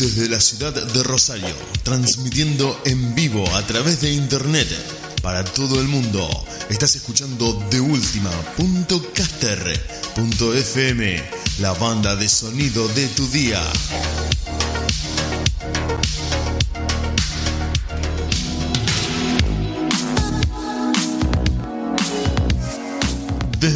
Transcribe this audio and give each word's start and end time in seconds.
Desde 0.00 0.30
la 0.30 0.40
ciudad 0.40 0.72
de 0.72 1.02
Rosario, 1.02 1.54
transmitiendo 1.82 2.80
en 2.86 3.14
vivo 3.14 3.46
a 3.54 3.66
través 3.66 4.00
de 4.00 4.10
internet 4.10 4.66
para 5.20 5.44
todo 5.44 5.78
el 5.78 5.88
mundo. 5.88 6.26
Estás 6.70 6.96
escuchando 6.96 7.52
de 7.68 7.80
FM, 10.54 11.22
la 11.58 11.74
banda 11.74 12.16
de 12.16 12.30
sonido 12.30 12.88
de 12.88 13.08
tu 13.08 13.28
día. 13.28 13.62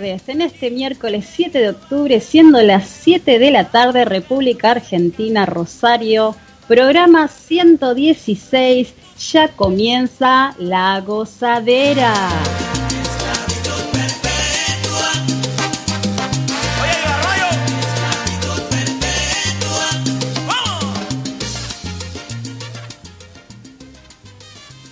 En 0.00 0.40
este 0.40 0.70
miércoles 0.70 1.26
7 1.30 1.58
de 1.58 1.68
octubre, 1.68 2.18
siendo 2.20 2.62
las 2.62 2.88
7 2.88 3.38
de 3.38 3.50
la 3.50 3.68
tarde, 3.68 4.06
República 4.06 4.70
Argentina, 4.70 5.44
Rosario, 5.44 6.34
programa 6.66 7.28
116, 7.28 8.94
ya 9.32 9.48
comienza 9.48 10.54
la 10.58 10.98
gozadera. 11.00 12.14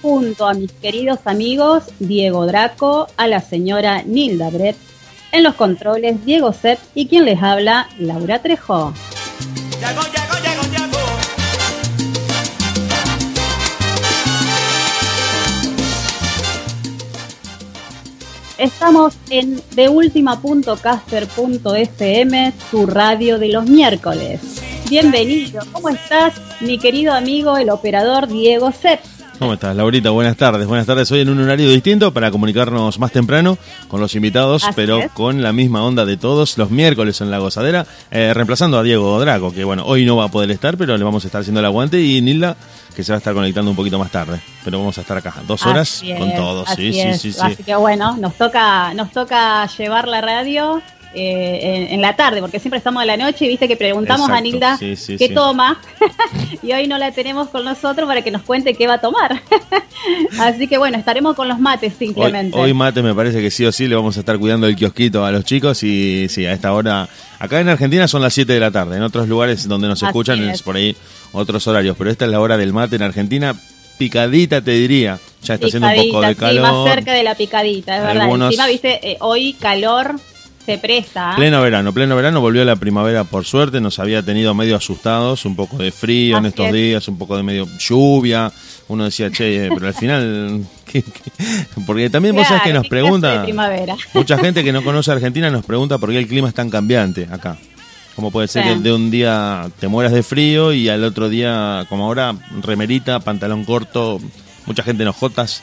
junto 0.03 0.49
a 0.49 0.55
mis 0.55 0.73
queridos 0.73 1.21
amigos 1.27 1.85
Diego 1.99 2.47
Draco, 2.47 3.07
a 3.19 3.27
la 3.27 3.43
señora 3.43 4.03
Nilda 4.03 4.49
Brett, 4.49 4.77
en 5.33 5.43
los 5.43 5.55
controles, 5.55 6.23
Diego 6.25 6.53
Set 6.53 6.79
y 6.95 7.07
quien 7.07 7.25
les 7.25 7.43
habla, 7.43 7.89
Laura 7.99 8.41
Trejo. 8.41 8.93
Estamos 18.59 19.15
en 19.31 19.63
deultima.caster.fm, 19.75 22.53
tu 22.71 22.87
radio 22.87 23.39
de 23.39 23.49
los 23.49 23.65
miércoles. 23.65 24.61
Bienvenido, 24.91 25.63
¿cómo 25.73 25.89
estás, 25.89 26.35
mi 26.61 26.79
querido 26.79 27.15
amigo, 27.15 27.57
el 27.57 27.71
operador 27.71 28.29
Diego 28.29 28.71
Set? 28.73 29.01
¿Cómo 29.41 29.55
estás, 29.55 29.75
Laurita? 29.75 30.11
Buenas 30.11 30.37
tardes. 30.37 30.67
Buenas 30.67 30.87
tardes. 30.87 31.11
Hoy 31.13 31.21
en 31.21 31.31
un 31.31 31.41
horario 31.41 31.67
distinto 31.71 32.13
para 32.13 32.31
comunicarnos 32.31 32.99
más 32.99 33.11
temprano 33.11 33.57
con 33.89 33.99
los 33.99 34.15
invitados, 34.15 34.67
pero 34.77 35.01
con 35.15 35.41
la 35.41 35.55
misma 35.55 35.83
onda 35.83 36.05
de 36.05 36.19
todos 36.19 36.59
los 36.59 36.71
miércoles 36.71 37.23
en 37.23 37.31
La 37.31 37.39
Gozadera, 37.39 37.87
eh, 38.11 38.35
reemplazando 38.35 38.79
a 38.79 38.83
Diego 38.83 39.19
Draco, 39.19 39.51
que 39.51 39.65
bueno, 39.65 39.85
hoy 39.87 40.05
no 40.05 40.15
va 40.15 40.25
a 40.25 40.29
poder 40.29 40.51
estar, 40.51 40.77
pero 40.77 40.95
le 40.99 41.05
vamos 41.05 41.25
a 41.25 41.29
estar 41.29 41.41
haciendo 41.41 41.61
el 41.61 41.65
aguante, 41.65 42.03
y 42.03 42.21
Nilda, 42.21 42.55
que 42.95 43.03
se 43.03 43.13
va 43.13 43.17
a 43.17 43.21
estar 43.21 43.33
conectando 43.33 43.71
un 43.71 43.77
poquito 43.79 43.99
más 43.99 44.11
tarde. 44.11 44.43
Pero 44.63 44.79
vamos 44.79 44.99
a 44.99 45.01
estar 45.01 45.17
acá, 45.17 45.33
dos 45.49 45.65
horas 45.65 46.03
con 46.19 46.35
todos. 46.35 46.69
Sí, 46.77 46.93
sí, 46.93 47.15
sí, 47.15 47.33
sí, 47.33 47.41
Así 47.41 47.65
que 47.65 47.75
bueno, 47.77 48.19
nos 48.19 48.35
toca, 48.35 48.93
nos 48.93 49.11
toca 49.11 49.67
llevar 49.69 50.07
la 50.07 50.21
radio 50.21 50.83
eh, 51.13 51.89
en, 51.91 52.01
la 52.01 52.15
tarde, 52.15 52.41
porque 52.41 52.61
siempre 52.61 52.79
estamos 52.79 53.03
a 53.03 53.05
la 53.05 53.17
noche 53.17 53.45
y 53.45 53.49
viste 53.49 53.67
que 53.67 53.77
preguntamos 53.77 54.31
a 54.31 54.41
Nilda 54.41 54.79
qué 54.79 55.29
toma 55.35 55.81
y 56.63 56.73
hoy 56.73 56.87
no 56.87 56.99
la 56.99 57.11
tenemos 57.11 57.49
con 57.49 57.65
nosotros 57.65 58.07
para 58.07 58.23
que 58.23 58.31
nos 58.31 58.43
cuente 58.43 58.75
qué 58.75 58.87
va 58.87 58.95
a 58.95 59.01
tomar. 59.01 59.43
Así 60.39 60.69
que 60.69 60.79
bueno, 60.79 60.97
estaremos 60.97 61.35
con 61.35 61.49
los 61.49 61.59
mates 61.59 61.95
simplemente. 61.99 62.57
Hoy, 62.57 62.75
mate 62.75 63.03
me 63.03 63.13
parece 63.13 63.41
que 63.41 63.51
sí 63.51 63.65
o 63.65 63.73
sí 63.73 63.89
le 63.89 63.97
vamos 63.97 64.17
a 64.17 64.21
estar 64.21 64.39
cuidando 64.39 64.69
el 64.69 64.77
kiosquito 64.77 65.25
a 65.25 65.33
los 65.33 65.45
chicos 65.45 65.83
y 65.83 66.29
sí, 66.29 66.47
a 66.47 66.53
esta 66.53 66.73
hora, 66.73 67.09
acá 67.41 67.61
en 67.61 67.69
Argentina 67.69 68.07
son 68.07 68.23
las 68.23 68.33
7 68.33 68.53
de 68.53 68.61
la 68.61 68.71
tarde, 68.71 68.97
en 68.97 69.03
otros 69.03 69.27
lugares 69.27 69.67
donde 69.67 69.89
nos 69.89 70.01
escuchan 70.03 70.49
es. 70.49 70.63
por 70.63 70.77
ahí 70.77 70.97
otros 71.33 71.67
horarios, 71.67 71.97
pero 71.99 72.11
esta 72.11 72.25
es 72.25 72.31
la 72.31 72.41
hora 72.41 72.57
del 72.57 72.73
mate 72.73 72.97
en 72.97 73.03
Argentina 73.03 73.57
picadita 73.99 74.63
te 74.63 74.71
diría. 74.71 75.19
Ya 75.43 75.55
está 75.55 75.67
haciendo 75.67 75.89
un 75.89 76.09
poco 76.09 76.23
de 76.23 76.37
calor. 76.37 76.63
más 76.63 76.95
cerca 76.95 77.13
de 77.13 77.23
la 77.23 77.35
picadita, 77.35 77.97
es 77.97 78.03
verdad. 78.03 78.47
Encima, 78.47 78.67
viste, 78.67 79.11
eh, 79.11 79.17
hoy 79.21 79.55
calor 79.55 80.15
se 80.71 80.79
presta. 80.79 81.35
Pleno 81.37 81.61
verano, 81.61 81.93
pleno 81.93 82.17
verano, 82.17 82.41
volvió 82.41 82.65
la 82.65 82.77
primavera 82.77 83.25
por 83.25 83.45
suerte, 83.45 83.81
nos 83.81 83.99
había 83.99 84.23
tenido 84.23 84.55
medio 84.55 84.77
asustados, 84.77 85.45
un 85.45 85.57
poco 85.57 85.79
de 85.79 85.91
frío 85.91 86.39
en 86.39 86.47
estos 86.47 86.73
días, 86.73 87.07
un 87.09 87.19
poco 87.19 87.37
de 87.37 87.43
medio 87.43 87.67
lluvia. 87.79 88.53
Uno 88.89 89.05
decía, 89.05 89.31
che, 89.31 89.69
pero 89.75 89.87
al 89.87 89.95
final, 89.95 90.65
porque 91.87 92.11
también 92.11 92.35
vos 92.35 92.47
sabés 92.47 92.63
que 92.63 92.73
nos 92.73 92.89
pregunta, 92.89 93.47
mucha 94.15 94.39
gente 94.39 94.65
que 94.65 94.73
no 94.73 94.83
conoce 94.83 95.13
Argentina 95.13 95.51
nos 95.51 95.65
pregunta 95.65 95.99
por 95.99 96.11
qué 96.11 96.19
el 96.19 96.27
clima 96.27 96.49
es 96.49 96.55
tan 96.55 96.71
cambiante 96.71 97.29
acá. 97.31 97.57
¿Cómo 98.17 98.31
puede 98.31 98.49
ser 98.49 98.65
que 98.65 98.75
de 98.75 98.93
un 98.93 99.11
día 99.11 99.71
te 99.79 99.89
mueras 99.89 100.13
de 100.13 100.23
frío 100.23 100.73
y 100.73 100.89
al 100.89 101.05
otro 101.05 101.29
día, 101.29 101.87
como 101.89 102.05
ahora, 102.05 102.35
remerita, 102.61 103.21
pantalón 103.21 103.65
corto, 103.65 104.21
mucha 104.67 104.83
gente 104.83 105.05
enojotas 105.05 105.63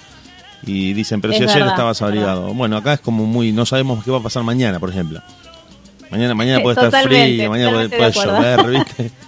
y 0.63 0.93
dicen, 0.93 1.21
pero 1.21 1.33
si 1.33 1.43
ayer 1.43 1.67
estabas 1.67 2.01
abrigado. 2.01 2.53
Bueno, 2.53 2.77
acá 2.77 2.93
es 2.93 2.99
como 2.99 3.25
muy, 3.25 3.51
no 3.51 3.65
sabemos 3.65 4.03
qué 4.03 4.11
va 4.11 4.17
a 4.17 4.23
pasar 4.23 4.43
mañana, 4.43 4.79
por 4.79 4.89
ejemplo. 4.89 5.21
Mañana, 6.09 6.33
mañana 6.33 6.61
puede 6.61 6.81
estar 6.81 7.03
frío, 7.03 7.49
mañana 7.49 7.71
puede, 7.89 8.11
llover, 8.11 8.69
¿viste? 8.69 9.11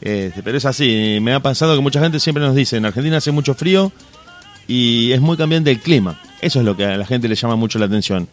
Este, 0.00 0.44
pero 0.44 0.58
es 0.58 0.64
así, 0.64 1.18
me 1.20 1.32
ha 1.32 1.40
pasado 1.40 1.74
que 1.74 1.80
mucha 1.80 2.00
gente 2.00 2.20
siempre 2.20 2.44
nos 2.44 2.54
dice, 2.54 2.76
en 2.76 2.86
Argentina 2.86 3.16
hace 3.16 3.32
mucho 3.32 3.54
frío 3.54 3.90
y 4.68 5.10
es 5.10 5.20
muy 5.20 5.36
cambiante 5.36 5.72
el 5.72 5.80
clima. 5.80 6.20
Eso 6.40 6.60
es 6.60 6.64
lo 6.64 6.76
que 6.76 6.84
a 6.84 6.96
la 6.96 7.04
gente 7.04 7.26
le 7.26 7.34
llama 7.34 7.56
mucho 7.56 7.78
la 7.80 7.86
atención. 7.86 8.28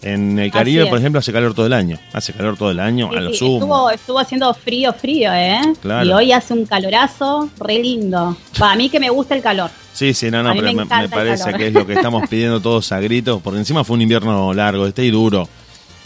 En 0.00 0.38
el 0.38 0.52
Caribe, 0.52 0.86
por 0.86 0.98
ejemplo, 0.98 1.18
hace 1.18 1.32
calor 1.32 1.54
todo 1.54 1.66
el 1.66 1.72
año. 1.72 1.98
Hace 2.12 2.32
calor 2.32 2.56
todo 2.56 2.70
el 2.70 2.78
año, 2.78 3.10
a 3.10 3.20
lo 3.20 3.34
sumo. 3.34 3.90
Estuvo, 3.90 4.20
haciendo 4.20 4.54
frío, 4.54 4.92
frío, 4.92 5.32
¿eh? 5.34 5.60
Y 6.04 6.10
hoy 6.10 6.30
hace 6.30 6.54
un 6.54 6.66
calorazo 6.66 7.50
re 7.58 7.80
lindo. 7.80 8.36
Para 8.56 8.76
mí 8.76 8.88
que 8.88 9.00
me 9.00 9.10
gusta 9.10 9.34
el 9.34 9.42
calor. 9.42 9.70
Sí, 9.98 10.14
sí, 10.14 10.30
no, 10.30 10.44
no, 10.44 10.54
pero 10.54 10.72
me, 10.74 10.86
parece 10.86 11.52
que 11.54 11.66
es 11.66 11.72
lo 11.72 11.84
que 11.84 11.94
estamos 11.94 12.28
pidiendo 12.30 12.60
todos 12.60 12.92
a 12.92 13.00
gritos, 13.00 13.42
porque 13.42 13.58
encima 13.58 13.82
fue 13.82 13.96
un 13.96 14.02
invierno 14.02 14.54
largo, 14.54 14.86
este 14.86 15.04
y 15.04 15.10
duro. 15.10 15.48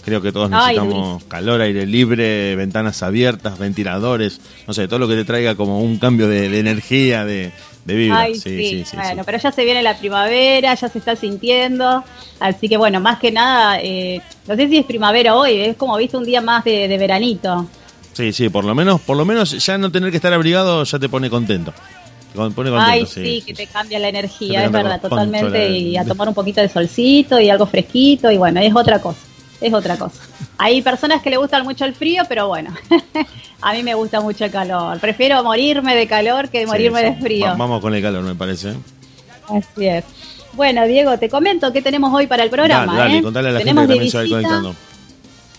Creo 0.02 0.22
que 0.22 0.32
todos 0.32 0.48
necesitamos 0.48 1.22
calor, 1.24 1.60
aire 1.60 1.84
libre, 1.84 2.56
ventanas 2.56 3.02
abiertas, 3.02 3.58
ventiladores, 3.58 4.40
no 4.66 4.72
sé, 4.72 4.88
todo 4.88 4.98
lo 4.98 5.08
que 5.08 5.16
te 5.16 5.26
traiga 5.26 5.56
como 5.56 5.82
un 5.82 5.98
cambio 5.98 6.26
de, 6.26 6.58
energía, 6.58 7.26
de, 7.26 7.52
de 7.84 7.94
vida. 7.94 8.28
sí, 8.28 8.40
sí, 8.40 8.84
sí, 8.86 8.96
bueno, 8.96 9.24
pero 9.26 9.36
ya 9.36 9.52
se 9.52 9.62
viene 9.62 9.82
la 9.82 9.98
primavera, 9.98 10.72
ya 10.74 10.88
se 10.88 10.98
está 10.98 11.14
sintiendo, 11.14 12.02
así 12.40 12.70
que 12.70 12.78
bueno, 12.78 12.98
más 12.98 13.18
que 13.18 13.30
nada, 13.30 13.78
eh, 13.78 14.22
no 14.48 14.56
sé 14.56 14.68
si 14.70 14.78
es 14.78 14.86
primavera 14.86 15.36
hoy, 15.36 15.60
es 15.60 15.76
como 15.76 15.98
viste 15.98 16.16
un 16.16 16.24
día 16.24 16.40
más 16.40 16.64
de, 16.64 16.88
de 16.88 16.96
veranito. 16.96 17.68
Sí, 18.14 18.32
sí, 18.32 18.48
por 18.48 18.64
lo 18.64 18.74
menos, 18.74 19.02
por 19.02 19.18
lo 19.18 19.26
menos 19.26 19.50
ya 19.64 19.76
no 19.76 19.92
tener 19.92 20.10
que 20.10 20.16
estar 20.16 20.32
abrigado 20.32 20.82
ya 20.82 20.98
te 20.98 21.10
pone 21.10 21.28
contento. 21.28 21.74
Ay, 22.78 23.06
sí, 23.06 23.42
que 23.44 23.54
te 23.54 23.66
cambia 23.66 23.98
la 23.98 24.08
energía, 24.08 24.64
es 24.64 24.72
verdad, 24.72 25.00
totalmente. 25.00 25.70
Y 25.70 25.96
a 25.96 26.04
tomar 26.04 26.28
un 26.28 26.34
poquito 26.34 26.60
de 26.60 26.68
solcito 26.68 27.38
y 27.40 27.50
algo 27.50 27.66
fresquito, 27.66 28.30
y 28.30 28.36
bueno, 28.36 28.60
es 28.60 28.74
otra 28.74 29.00
cosa. 29.00 29.20
Es 29.60 29.72
otra 29.72 29.96
cosa. 29.96 30.20
Hay 30.58 30.82
personas 30.82 31.22
que 31.22 31.30
le 31.30 31.36
gustan 31.36 31.62
mucho 31.62 31.84
el 31.84 31.94
frío, 31.94 32.24
pero 32.28 32.48
bueno, 32.48 32.74
a 33.60 33.72
mí 33.72 33.82
me 33.84 33.94
gusta 33.94 34.20
mucho 34.20 34.44
el 34.44 34.50
calor. 34.50 34.98
Prefiero 34.98 35.42
morirme 35.44 35.94
de 35.94 36.08
calor 36.08 36.48
que 36.48 36.66
morirme 36.66 37.02
de 37.02 37.14
frío. 37.14 37.54
vamos 37.56 37.80
con 37.80 37.94
el 37.94 38.02
calor, 38.02 38.24
me 38.24 38.34
parece. 38.34 38.74
Así 39.48 39.86
es. 39.86 40.04
Bueno, 40.54 40.86
Diego, 40.86 41.18
te 41.18 41.28
comento 41.28 41.72
qué 41.72 41.80
tenemos 41.80 42.12
hoy 42.12 42.26
para 42.26 42.42
el 42.42 42.50
programa. 42.50 42.96
Dale, 42.96 43.18
¿eh? 43.18 43.22
contale 43.22 43.48
a 43.48 43.52
la 43.52 43.58
tenemos 43.60 43.86
gente 43.86 44.04
que 44.04 44.10
se 44.10 44.18
va 44.18 44.28
conectando. 44.28 44.74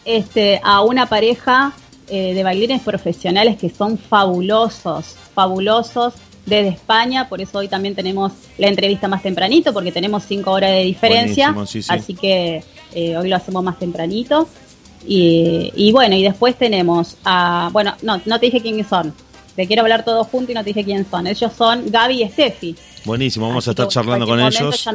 Este, 0.06 0.60
a 0.64 0.82
una 0.82 1.06
pareja 1.06 1.72
eh, 2.10 2.34
de 2.34 2.44
bailarines 2.44 2.82
profesionales 2.82 3.58
que 3.58 3.70
son 3.70 3.98
fabulosos, 3.98 5.16
fabulosos 5.34 6.14
desde 6.46 6.70
España, 6.70 7.30
por 7.30 7.42
eso 7.42 7.60
hoy 7.60 7.68
también 7.68 7.96
tenemos 7.96 8.34
la 8.58 8.68
entrevista 8.68 9.08
más 9.08 9.22
tempranito, 9.22 9.74
porque 9.74 9.92
tenemos 9.92 10.24
cinco 10.24 10.52
horas 10.52 10.72
de 10.72 10.84
diferencia, 10.84 11.56
así 11.88 12.14
que 12.14 12.64
eh, 12.94 13.18
hoy 13.18 13.30
lo 13.30 13.36
hacemos 13.36 13.64
más 13.64 13.80
tempranito. 13.80 14.48
Y, 15.06 15.92
bueno, 15.92 16.16
y 16.16 16.24
después 16.24 16.58
tenemos 16.58 17.18
a, 17.26 17.70
bueno, 17.74 17.94
no, 18.04 18.22
no 18.26 18.40
te 18.40 18.46
dije 18.46 18.62
quiénes 18.62 18.88
son, 18.88 19.14
te 19.56 19.68
quiero 19.68 19.82
hablar 19.84 20.04
todos 20.06 20.28
juntos 20.28 20.52
y 20.52 20.54
no 20.54 20.62
te 20.62 20.70
dije 20.70 20.84
quiénes 20.84 21.08
son. 21.08 21.28
Ellos 21.28 21.52
son 21.54 21.92
Gaby 21.92 22.24
y 22.24 22.30
Steffi. 22.30 22.76
Buenísimo, 23.06 23.48
vamos 23.48 23.68
a 23.68 23.72
estar 23.72 23.88
charlando 23.88 24.26
con 24.26 24.40
ellos. 24.40 24.88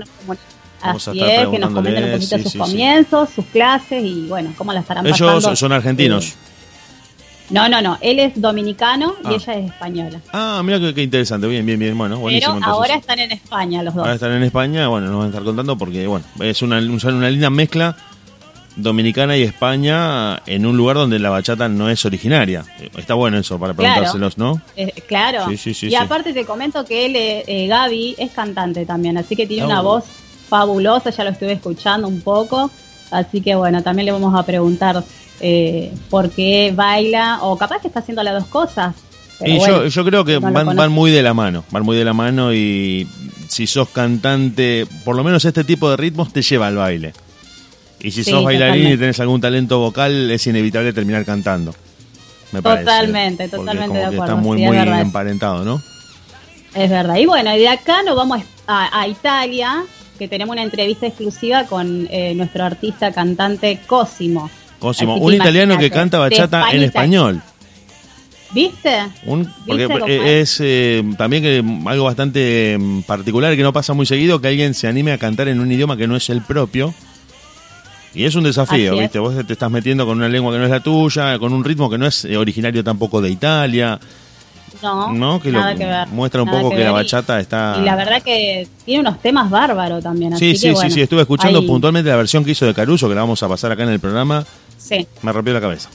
Así 0.81 1.21
es, 1.21 1.49
que 1.49 1.59
nos 1.59 1.73
comenten 1.73 2.05
un 2.05 2.13
poquito 2.13 2.39
sus 2.39 2.55
comienzos, 2.55 3.31
sus 3.31 3.45
clases 3.47 4.03
y 4.03 4.27
bueno, 4.29 4.53
cómo 4.57 4.73
las 4.73 4.83
estarán 4.83 5.07
Ellos 5.07 5.59
son 5.59 5.73
argentinos. 5.73 6.35
No, 7.51 7.69
no, 7.69 7.81
no. 7.81 7.99
Él 8.01 8.19
es 8.19 8.41
dominicano 8.41 9.15
y 9.25 9.29
ah. 9.29 9.33
ella 9.35 9.55
es 9.55 9.67
española. 9.71 10.21
Ah, 10.33 10.63
mira 10.65 10.79
qué, 10.95 11.03
interesante. 11.03 11.47
Bien, 11.47 11.65
bien, 11.65 11.79
bien. 11.79 11.97
Bueno, 11.97 12.19
buenísimo. 12.19 12.55
Pero 12.55 12.67
ahora 12.67 12.95
están 12.95 13.19
en 13.19 13.33
España 13.33 13.83
los 13.83 13.95
dos. 13.95 14.03
Ahora 14.03 14.15
están 14.15 14.33
en 14.33 14.43
España. 14.43 14.89
Bueno, 14.89 15.09
nos 15.09 15.17
van 15.17 15.27
a 15.27 15.29
estar 15.29 15.45
contando 15.45 15.77
porque, 15.79 16.07
bueno, 16.07 16.25
es 16.41 16.63
una, 16.63 16.79
una 16.79 17.31
linda 17.31 17.51
mezcla 17.51 17.97
Dominicana 18.79 19.37
y 19.37 19.43
España 19.43 20.41
en 20.47 20.65
un 20.65 20.77
lugar 20.77 20.97
donde 20.97 21.19
la 21.19 21.31
bachata 21.31 21.69
no 21.69 21.91
es 21.91 22.05
originaria. 22.05 22.65
Está 22.97 23.15
bueno 23.15 23.37
eso 23.39 23.59
para 23.59 23.75
preguntárselos, 23.75 24.39
¿no? 24.39 24.63
Eh, 24.77 24.93
claro. 25.07 25.47
y 25.51 25.95
aparte 25.97 26.33
te 26.33 26.45
comento 26.45 26.85
que 26.85 27.07
él, 27.07 27.17
eh, 27.17 27.45
eh, 27.49 27.67
Gaby, 27.67 28.15
es 28.19 28.31
cantante 28.31 28.87
también, 28.87 29.19
así 29.19 29.35
que 29.35 29.49
tiene 29.49 29.67
una 29.67 29.81
oh. 29.81 29.85
voz 29.85 30.05
fabulosa, 30.49 31.11
ya 31.11 31.25
lo 31.25 31.31
estuve 31.31 31.53
escuchando 31.53 32.07
un 32.07 32.21
poco. 32.21 32.71
Así 33.11 33.41
que 33.41 33.57
bueno, 33.57 33.83
también 33.83 34.07
le 34.07 34.13
vamos 34.13 34.39
a 34.39 34.45
preguntar 34.45 35.03
por 36.11 36.31
qué 36.31 36.73
baila 36.75 37.39
o 37.43 37.57
capaz 37.57 37.81
que 37.81 37.89
está 37.89 38.01
haciendo 38.01 38.23
las 38.23 38.35
dos 38.35 38.47
cosas. 38.47 38.95
Y 39.45 39.59
yo, 39.59 39.87
yo 39.87 40.05
creo 40.05 40.25
que 40.25 40.39
van, 40.39 40.75
van 40.75 40.93
muy 40.93 41.11
de 41.11 41.23
la 41.23 41.33
mano, 41.33 41.65
van 41.71 41.85
muy 41.85 41.97
de 41.97 42.05
la 42.05 42.13
mano 42.13 42.53
y 42.53 43.07
si 43.49 43.67
sos 43.67 43.89
cantante, 43.89 44.87
por 45.05 45.17
lo 45.17 45.25
menos 45.25 45.45
este 45.45 45.65
tipo 45.65 45.91
de 45.91 45.97
ritmos 45.97 46.33
te 46.33 46.43
lleva 46.43 46.67
al 46.67 46.77
baile. 46.77 47.13
Y 48.01 48.11
si 48.13 48.23
sos 48.23 48.45
bailarín 48.45 48.93
y 48.93 48.97
tenés 48.97 49.19
algún 49.21 49.41
talento 49.41 49.79
vocal, 49.81 50.31
es 50.31 50.47
inevitable 50.47 50.93
terminar 50.93 51.25
cantando. 51.25 51.75
Me 52.53 52.63
totalmente, 52.63 53.49
totalmente 53.49 53.99
de 53.99 54.05
acuerdo. 54.05 54.25
Está 54.25 54.37
muy, 54.37 54.63
muy 54.63 54.77
emparentado, 54.77 55.65
¿no? 55.65 55.83
Es 56.75 56.89
verdad. 56.89 57.17
Y 57.17 57.27
bueno, 57.27 57.55
y 57.55 57.59
de 57.59 57.69
acá 57.69 58.03
nos 58.03 58.15
vamos 58.15 58.43
a, 58.67 59.07
Italia, 59.09 59.85
que 60.19 60.29
tenemos 60.29 60.53
una 60.53 60.63
entrevista 60.63 61.07
exclusiva 61.07 61.65
con 61.65 62.07
eh, 62.11 62.35
nuestro 62.35 62.65
artista 62.65 63.13
cantante 63.13 63.81
Cosimo. 63.87 64.51
Cosimo, 64.79 65.17
un 65.17 65.35
italiano 65.35 65.77
que 65.79 65.91
canta 65.91 66.19
bachata 66.19 66.71
en 66.73 66.83
español. 66.83 67.43
¿Viste? 68.51 69.03
porque 69.89 70.41
es 70.41 70.59
eh, 70.61 71.05
también 71.19 71.43
que 71.43 71.63
algo 71.87 72.05
bastante 72.05 72.79
mm, 72.79 73.03
particular 73.03 73.55
que 73.55 73.63
no 73.63 73.75
pasa 73.75 73.93
muy 73.93 74.07
seguido 74.07 74.41
que 74.41 74.49
alguien 74.49 74.73
se 74.73 74.89
anime 74.89 75.13
a 75.13 75.19
cantar 75.19 75.49
en 75.49 75.61
un 75.61 75.71
idioma 75.71 75.99
que 75.99 76.07
no 76.07 76.17
es 76.17 76.31
el 76.31 76.41
propio 76.41 76.95
y 78.15 78.25
es 78.25 78.35
un 78.35 78.45
desafío, 78.45 78.97
¿viste? 78.97 79.19
Vos 79.19 79.35
te 79.47 79.53
estás 79.53 79.71
metiendo 79.71 80.07
con 80.07 80.17
una 80.17 80.29
lengua 80.29 80.53
que 80.53 80.59
no 80.59 80.65
es 80.65 80.71
la 80.71 80.81
tuya, 80.81 81.39
con 81.39 81.53
un 81.53 81.63
ritmo 81.63 81.91
que 81.91 81.99
no 81.99 82.07
es 82.07 82.25
eh, 82.25 82.37
originario 82.37 82.83
tampoco 82.83 83.21
de 83.21 83.31
Italia. 83.31 84.01
No, 84.83 85.13
¿no? 85.13 85.41
que, 85.41 85.51
nada 85.51 85.75
que 85.75 85.85
ver, 85.85 86.09
muestra 86.09 86.43
un 86.43 86.51
poco 86.51 86.71
que, 86.71 86.85
la 86.85 86.93
bachata 86.93 87.41
está... 87.41 87.77
Y 87.81 87.85
la 87.85 87.97
verdad 87.97 88.23
que 88.23 88.69
tiene 88.85 89.01
unos 89.01 89.21
temas 89.21 89.51
bárbaros 89.51 90.03
también. 90.03 90.37
Sí, 90.37 90.57
sí, 90.57 90.75
sí, 90.75 90.91
sí, 90.91 91.01
estuve 91.01 91.23
escuchando 91.23 91.67
puntualmente 91.67 92.11
la 92.11 92.17
versión 92.17 92.45
que 92.45 92.53
hizo 92.53 92.67
de 92.67 92.75
Caruso, 92.75 93.09
que 93.09 93.15
la 93.15 93.23
vamos 93.23 93.43
a 93.43 93.49
pasar 93.49 93.73
acá 93.73 93.83
en 93.83 93.91
el 93.91 94.01
programa. 94.01 94.45
Sí. 94.89 95.07
Me 95.23 95.33
rompió 95.33 95.53
la 95.53 95.61
cabeza. 95.61 95.91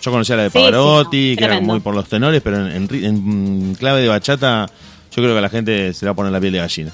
Yo 0.00 0.10
conocía 0.10 0.36
la 0.36 0.44
de 0.44 0.50
Pavarotti, 0.50 1.36
que 1.36 1.44
era 1.44 1.60
muy 1.60 1.80
por 1.80 1.94
los 1.94 2.08
tenores, 2.08 2.40
pero 2.40 2.66
en, 2.68 3.74
clave 3.78 4.00
de 4.00 4.08
bachata 4.08 4.66
yo 5.14 5.22
creo 5.22 5.34
que 5.34 5.40
la 5.40 5.48
gente 5.48 5.92
se 5.92 6.06
va 6.06 6.12
a 6.12 6.14
poner 6.14 6.32
la 6.32 6.40
piel 6.40 6.52
de 6.52 6.58
gallina. 6.58 6.92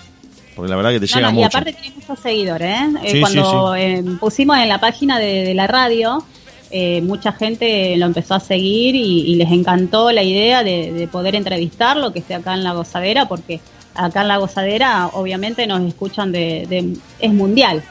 Porque 0.57 0.71
la 0.71 0.77
verdad 0.77 0.91
que 0.93 1.01
te 1.01 1.07
llega 1.07 1.31
mucho. 1.31 1.43
Y 1.43 1.45
aparte 1.45 1.73
tiene 1.73 1.97
muchos 1.97 2.19
seguidores, 2.21 2.71
¿eh? 2.71 2.89
eh 3.03 3.21
cuando 3.21 3.75
eh, 3.75 4.03
pusimos 4.21 4.57
en 4.57 4.69
la 4.69 4.79
página 4.79 5.19
de, 5.19 5.53
la 5.53 5.67
radio, 5.67 6.25
eh, 6.71 7.03
mucha 7.03 7.33
gente 7.33 7.97
lo 7.97 8.07
empezó 8.07 8.35
a 8.35 8.41
seguir 8.41 8.95
y, 8.95 9.35
les 9.35 9.51
encantó 9.51 10.13
la 10.13 10.23
idea 10.23 10.63
de, 10.63 11.09
poder 11.11 11.35
entrevistarlo, 11.35 12.13
que 12.13 12.21
esté 12.21 12.35
acá 12.35 12.55
en 12.55 12.65
La 12.65 12.73
Gozadera, 12.73 13.29
porque 13.29 13.61
acá 13.95 14.23
en 14.23 14.29
La 14.29 14.39
Gozadera 14.39 15.09
obviamente 15.13 15.67
nos 15.67 15.83
escuchan 15.83 16.33
de... 16.33 16.97
es 17.21 17.33
mundial. 17.33 17.83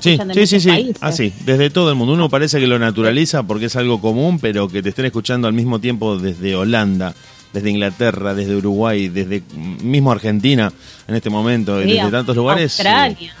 Sí, 0.00 0.18
sí, 0.34 0.46
sí, 0.46 0.60
sí, 0.60 0.92
así, 1.00 1.32
desde 1.44 1.70
todo 1.70 1.90
el 1.90 1.96
mundo. 1.96 2.14
Uno 2.14 2.28
parece 2.28 2.58
que 2.58 2.66
lo 2.66 2.78
naturaliza 2.78 3.44
porque 3.44 3.66
es 3.66 3.76
algo 3.76 4.00
común, 4.00 4.38
pero 4.40 4.68
que 4.68 4.82
te 4.82 4.88
estén 4.88 5.04
escuchando 5.04 5.46
al 5.46 5.54
mismo 5.54 5.78
tiempo 5.80 6.18
desde 6.18 6.56
Holanda, 6.56 7.14
desde 7.52 7.70
Inglaterra, 7.70 8.34
desde 8.34 8.56
Uruguay, 8.56 9.08
desde 9.08 9.42
mismo 9.82 10.10
Argentina 10.10 10.72
en 11.06 11.14
este 11.14 11.30
momento, 11.30 11.76
desde 11.76 12.10
tantos 12.10 12.34
lugares. 12.34 12.80
Australia. 12.80 13.34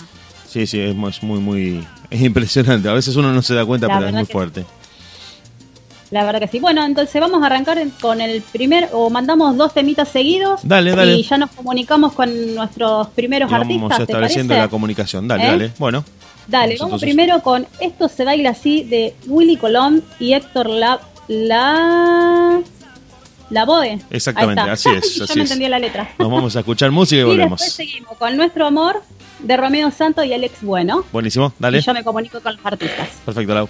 Sí, 0.48 0.66
sí, 0.66 0.80
es, 0.80 0.94
muy, 0.94 1.40
muy 1.40 1.86
impresionante. 2.10 2.88
A 2.88 2.92
veces 2.92 3.16
uno 3.16 3.32
no 3.32 3.42
se 3.42 3.54
da 3.54 3.66
cuenta, 3.66 3.88
pero 3.88 4.06
es 4.06 4.14
muy 4.14 4.26
fuerte. 4.26 4.64
La 6.10 6.24
verdad 6.24 6.40
que 6.40 6.48
sí. 6.48 6.60
Bueno, 6.60 6.84
entonces 6.84 7.20
vamos 7.20 7.42
a 7.42 7.46
arrancar 7.46 7.78
con 8.00 8.20
el 8.20 8.40
primer, 8.40 8.88
o 8.92 9.10
mandamos 9.10 9.56
dos 9.56 9.74
temitas 9.74 10.08
seguidos. 10.08 10.60
Dale, 10.62 10.94
dale. 10.94 11.16
Y 11.16 11.22
ya 11.24 11.36
nos 11.36 11.50
comunicamos 11.50 12.12
con 12.12 12.54
nuestros 12.54 13.08
primeros 13.08 13.52
artistas. 13.52 13.88
Vamos 13.88 14.00
estableciendo 14.00 14.54
la 14.54 14.68
comunicación. 14.68 15.26
Dale, 15.26 15.44
¿Eh? 15.44 15.48
dale. 15.48 15.72
Bueno. 15.78 16.04
Dale, 16.46 16.76
vamos, 16.78 17.00
primero 17.00 17.40
con 17.40 17.66
Esto 17.80 18.08
se 18.08 18.24
baila 18.24 18.50
así 18.50 18.84
de 18.84 19.14
Willy 19.26 19.56
Colón 19.56 20.02
y 20.18 20.34
Héctor 20.34 20.68
La... 20.68 21.00
la... 21.28 22.60
La 23.48 23.64
BOE. 23.64 24.00
Exactamente, 24.10 24.60
así 24.62 24.88
es. 24.90 25.14
Yo 25.28 25.34
no 25.36 25.42
entendí 25.42 25.68
la 25.68 25.78
letra. 25.78 26.10
Nos 26.18 26.30
vamos 26.30 26.56
a 26.56 26.60
escuchar 26.60 26.90
música 26.90 27.20
y, 27.20 27.24
volvemos. 27.24 27.60
Y 27.60 27.64
después 27.64 27.72
seguimos 27.72 28.16
con 28.16 28.36
Nuestro 28.36 28.66
Amor 28.66 29.02
de 29.38 29.56
Romeo 29.56 29.90
Santos 29.90 30.26
y 30.26 30.32
Alex 30.32 30.62
Bueno. 30.62 31.04
Buenísimo, 31.12 31.52
dale. 31.58 31.78
Y 31.78 31.80
yo 31.80 31.94
me 31.94 32.02
comunico 32.02 32.40
con 32.40 32.56
los 32.56 32.66
artistas. 32.66 33.08
Perfecto, 33.24 33.54
Lau. 33.54 33.68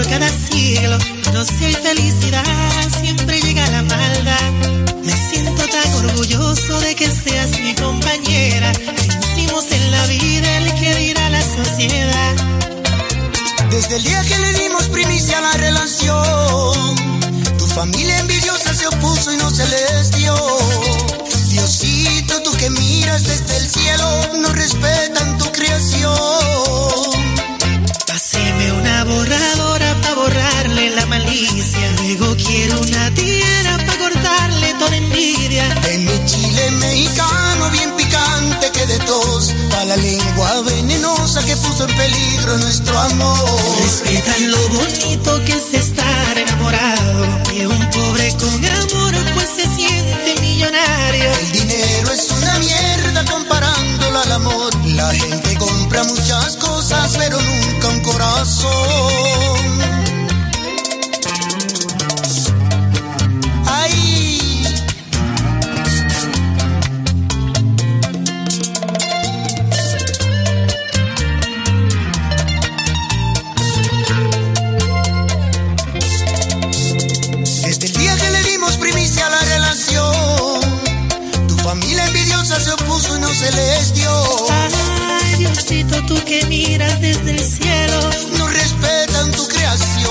por 0.00 0.08
cada 0.08 0.28
siglo. 0.28 0.96
No 1.34 1.44
sé 1.44 1.66
hay 1.66 1.74
felicidad, 1.74 2.44
siempre 3.00 3.40
llega 3.40 3.66
la 3.70 3.82
maldad. 3.82 4.50
Me 5.04 5.12
siento 5.12 5.62
tan 5.66 5.94
orgulloso 6.04 6.80
de 6.80 6.94
que 6.94 7.10
seas 7.10 7.50
mi 7.60 7.74
compañera. 7.74 8.72
Hicimos 9.20 9.70
en 9.70 9.90
la 9.90 10.06
vida 10.06 10.58
el 10.58 10.74
que 10.80 10.94
dirá 10.94 11.28
la 11.30 11.42
sociedad. 11.42 12.34
Desde 13.70 13.96
el 13.96 14.02
día 14.02 14.22
que 14.22 14.38
le 14.38 14.52
dimos 14.54 14.84
primicia 14.88 15.38
a 15.38 15.42
la 15.42 15.52
relación, 15.66 16.96
tu 17.58 17.66
familia 17.66 18.18
envidiosa 18.20 18.72
se 18.74 18.86
opuso 18.86 19.32
y 19.32 19.36
no 19.36 19.50
se 19.50 19.66
les 19.66 20.12
dio. 20.12 20.34
Diosito, 21.50 22.42
tú 22.42 22.52
que 22.56 22.70
miras 22.70 23.24
desde 23.24 23.56
el 23.56 23.68
cielo, 23.68 24.08
no 24.42 24.52
respetan 24.52 25.38
tu 25.38 25.50
creación. 25.52 26.14
Haceme 28.08 28.72
una 28.72 29.04
borradora 29.04 29.69
feria. 35.50 35.68
De 35.82 35.98
mi 35.98 36.24
chile 36.26 36.70
mexicano 36.72 37.70
bien 37.70 37.90
picante 37.96 38.70
que 38.72 38.86
de 38.86 38.98
tos 39.00 39.52
a 39.78 39.84
la 39.84 39.96
lengua 39.96 40.62
venenosa 40.62 41.44
que 41.44 41.56
puso 41.56 41.86
en 41.88 41.96
peligro 41.96 42.58
nuestro 42.58 42.98
amor. 42.98 43.60
Respetan 43.82 44.50
lo 44.50 44.68
bonito 44.68 45.44
que 45.44 45.52
es 45.52 45.74
estar 45.74 46.38
enamorado. 46.38 47.42
Que 47.44 47.66
un 47.66 47.90
pobre 47.90 48.34
con 48.38 48.64
amor 48.64 49.14
pues 49.34 49.48
se 49.56 49.66
siente 49.74 50.40
millonario. 50.40 51.30
El 51.40 51.52
dinero 51.52 52.12
es 52.12 52.30
una 52.30 52.58
mierda 52.58 53.24
comparándolo 53.24 54.20
al 54.20 54.32
amor. 54.32 54.74
La 54.86 55.12
gente 55.12 55.56
compra 55.56 56.04
muchas 56.04 56.56
cosas 56.56 57.16
pero 57.18 57.40
nunca 57.40 57.88
un 57.88 58.00
corazón. 58.00 59.49
Ay, 83.42 85.36
Diosito, 85.38 86.02
tú 86.06 86.14
que 86.24 86.44
miras 86.46 87.00
desde 87.00 87.30
el 87.30 87.40
cielo, 87.40 88.10
no 88.36 88.46
respetan 88.48 89.30
tu 89.32 89.48
creación. 89.48 90.10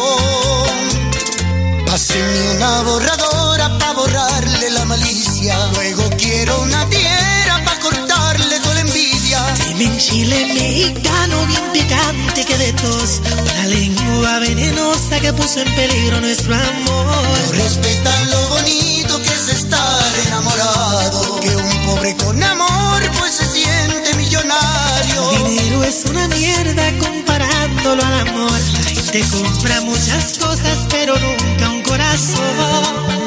Pásenme 1.86 2.52
una 2.56 2.82
borradora 2.82 3.78
para 3.78 3.94
borrarle 3.94 4.72
la 4.72 4.86
malicia. 4.86 5.56
Luego 5.76 6.10
quiero 6.18 6.60
una 6.62 6.90
tierra 6.90 7.62
para 7.66 7.80
cortarle 7.80 8.60
toda 8.62 8.74
la 8.76 8.82
envidia. 8.82 9.46
Dime 9.68 9.84
en 9.86 9.98
chile 10.00 10.54
mexicano 10.56 11.46
bien 11.46 11.72
picante 11.72 12.46
que 12.46 12.58
de 12.58 12.74
tos. 12.74 13.22
Una 13.44 13.68
lengua 13.68 14.40
venenosa 14.40 15.20
que 15.20 15.34
puso 15.34 15.62
en 15.62 15.76
peligro 15.76 16.20
nuestro 16.20 16.56
amor. 16.56 17.06
No 17.06 17.52
respetan 17.52 18.30
lo 18.32 18.50
bonito 18.50 19.22
que 19.22 19.30
se 19.30 19.52
está 19.52 19.99
enamorado 20.28 21.40
que 21.40 21.56
un 21.56 21.86
pobre 21.86 22.16
con 22.18 22.42
amor 22.44 23.02
pues 23.18 23.34
se 23.34 23.46
siente 23.46 24.14
millonario. 24.16 25.32
El 25.32 25.44
dinero 25.56 25.84
es 25.84 26.06
una 26.06 26.28
mierda 26.28 26.98
comparándolo 27.00 28.04
al 28.04 28.28
amor. 28.28 28.52
La 28.52 28.84
gente 28.84 29.22
compra 29.32 29.82
muchas 29.82 30.38
cosas 30.38 30.78
pero 30.90 31.16
nunca 31.18 31.70
un 31.70 31.82
corazón. 31.84 33.19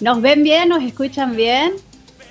¿Nos 0.00 0.20
ven 0.20 0.42
bien? 0.42 0.68
¿Nos 0.68 0.82
escuchan 0.82 1.36
bien? 1.36 1.72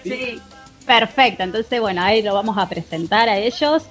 Sí. 0.03 0.39
Perfecto, 0.85 1.41
entonces 1.41 1.81
bueno, 1.81 2.03
ahí 2.03 2.21
lo 2.21 2.35
vamos 2.35 2.55
a 2.59 2.69
presentar 2.69 3.27
a 3.27 3.39
ellos. 3.39 3.85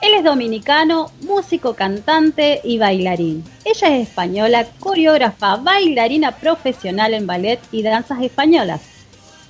Él 0.00 0.14
es 0.14 0.24
dominicano, 0.24 1.10
músico, 1.20 1.74
cantante 1.74 2.62
y 2.64 2.78
bailarín. 2.78 3.44
Ella 3.66 3.98
es 3.98 4.08
española, 4.08 4.66
coreógrafa, 4.78 5.56
bailarina 5.56 6.32
profesional 6.32 7.12
en 7.12 7.26
ballet 7.26 7.60
y 7.70 7.82
danzas 7.82 8.22
españolas. 8.22 8.80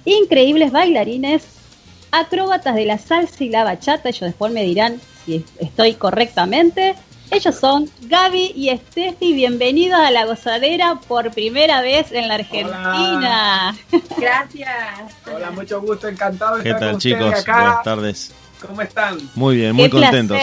Increíbles 0.05 0.73
bailarines 0.73 1.57
acróbatas 2.11 2.75
de 2.75 2.87
la 2.87 2.99
salsa 2.99 3.45
y 3.45 3.49
la 3.49 3.65
bachata, 3.65 4.09
ellos 4.09 4.23
después 4.23 4.53
me 4.53 4.63
dirán 4.63 5.01
si 5.25 5.45
estoy 5.59 5.95
correctamente. 5.95 6.95
Ellos 7.31 7.57
son 7.57 7.91
Gaby 8.03 8.53
y 8.55 8.71
Steffi, 8.77 9.33
bienvenidos 9.33 9.99
a 9.99 10.13
La 10.13 10.27
Gozadera 10.27 11.01
por 11.09 11.33
primera 11.33 11.83
vez 11.83 12.13
en 12.13 12.29
la 12.29 12.35
Argentina. 12.35 13.77
Gracias. 14.17 15.15
Hola, 15.35 15.51
mucho 15.51 15.81
gusto, 15.81 16.07
encantado 16.07 16.59
de 16.59 16.63
¿Qué 16.63 16.75
tal, 16.75 16.99
chicos? 16.99 17.45
Buenas 17.45 17.83
tardes. 17.83 18.33
¿Cómo 18.65 18.81
están? 18.81 19.19
Muy 19.35 19.57
bien, 19.57 19.75
muy 19.75 19.91
contentos. 19.91 20.39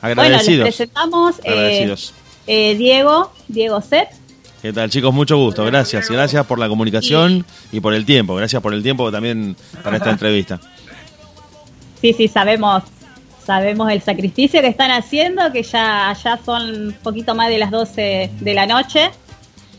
Agradecidos. 0.00 0.46
Bueno, 0.46 0.64
les 0.64 0.76
presentamos 0.76 1.38
eh, 1.42 1.48
Agradecidos. 1.48 2.14
Eh, 2.46 2.74
Diego, 2.76 3.32
Diego 3.48 3.80
Set. 3.80 4.08
¿Qué 4.62 4.72
tal, 4.72 4.88
chicos? 4.88 5.12
Mucho 5.12 5.36
gusto. 5.36 5.64
Gracias. 5.64 6.08
Gracias 6.08 6.46
por 6.46 6.58
la 6.58 6.68
comunicación 6.68 7.44
y 7.72 7.80
por 7.80 7.92
el 7.92 8.06
tiempo. 8.06 8.34
Gracias 8.36 8.62
por 8.62 8.72
el 8.72 8.82
tiempo 8.82 9.10
también 9.10 9.56
para 9.82 9.96
esta 9.96 10.10
entrevista 10.12 10.60
sí, 12.04 12.12
sí, 12.12 12.28
sabemos. 12.28 12.82
Sabemos 13.46 13.90
el 13.90 14.02
sacrificio 14.02 14.60
que 14.60 14.68
están 14.68 14.90
haciendo, 14.90 15.50
que 15.52 15.62
ya 15.62 16.10
allá 16.10 16.38
son 16.44 16.88
un 16.88 16.92
poquito 17.02 17.34
más 17.34 17.48
de 17.48 17.56
las 17.56 17.70
12 17.70 18.30
de 18.40 18.54
la 18.54 18.66
noche. 18.66 19.10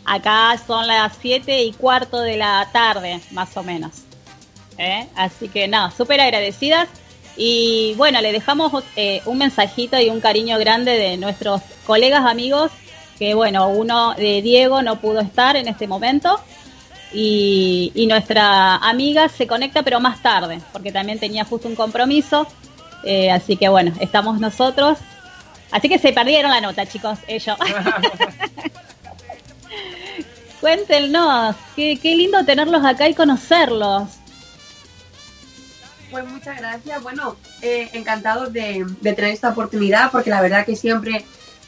Acá 0.06 0.56
son 0.66 0.88
las 0.88 1.14
7 1.22 1.64
y 1.64 1.72
cuarto 1.74 2.22
de 2.22 2.38
la 2.38 2.68
tarde, 2.74 3.22
más 3.30 3.56
o 3.58 3.64
menos. 3.64 3.92
¿Eh? 4.80 5.08
Así 5.16 5.50
que 5.50 5.68
no, 5.68 5.92
súper 5.92 6.20
agradecidas. 6.20 6.88
Y 7.38 7.94
bueno, 7.96 8.20
le 8.22 8.32
dejamos 8.32 8.84
eh, 8.96 9.22
un 9.26 9.38
mensajito 9.38 10.00
y 10.00 10.10
un 10.10 10.20
cariño 10.20 10.58
grande 10.58 10.98
de 10.98 11.18
nuestros 11.18 11.62
colegas, 11.86 12.26
amigos, 12.26 12.72
que 13.20 13.36
bueno, 13.36 13.70
uno 13.70 14.16
de 14.16 14.42
Diego 14.42 14.82
no 14.82 15.00
pudo 15.00 15.20
estar 15.20 15.58
en 15.58 15.68
este 15.68 15.88
momento, 15.88 16.40
y, 17.14 17.92
y 17.96 18.08
nuestra 18.08 18.76
amiga 18.76 19.30
se 19.30 19.48
conecta 19.48 19.84
pero 19.84 20.00
más 20.00 20.22
tarde, 20.22 20.60
porque 20.74 20.92
también 20.92 21.20
tenía 21.20 21.46
justo 21.46 21.68
un 21.68 21.76
compromiso. 21.76 22.48
Eh, 23.04 23.32
así 23.32 23.56
que 23.56 23.70
bueno, 23.70 23.94
estamos 24.00 24.40
nosotros. 24.40 24.98
Así 25.72 25.90
que 25.90 26.00
se 26.00 26.14
perdieron 26.14 26.52
la 26.52 26.62
nota, 26.62 26.86
chicos, 26.86 27.20
ellos. 27.28 27.58
Cuéntenos, 30.62 31.56
qué, 31.76 32.00
qué 32.02 32.16
lindo 32.16 32.44
tenerlos 32.44 32.84
acá 32.84 33.08
y 33.08 33.14
conocerlos. 33.14 34.10
Pues 36.16 36.26
muchas 36.32 36.58
gracias. 36.58 37.04
Bueno, 37.04 37.36
eh, 37.62 37.90
encantados 37.92 38.54
de, 38.54 38.86
tener 39.02 39.26
esta 39.26 39.50
oportunidad 39.50 40.12
porque 40.12 40.30
la 40.30 40.42
verdad 40.42 40.66
que 40.66 40.76
siempre 40.76 41.26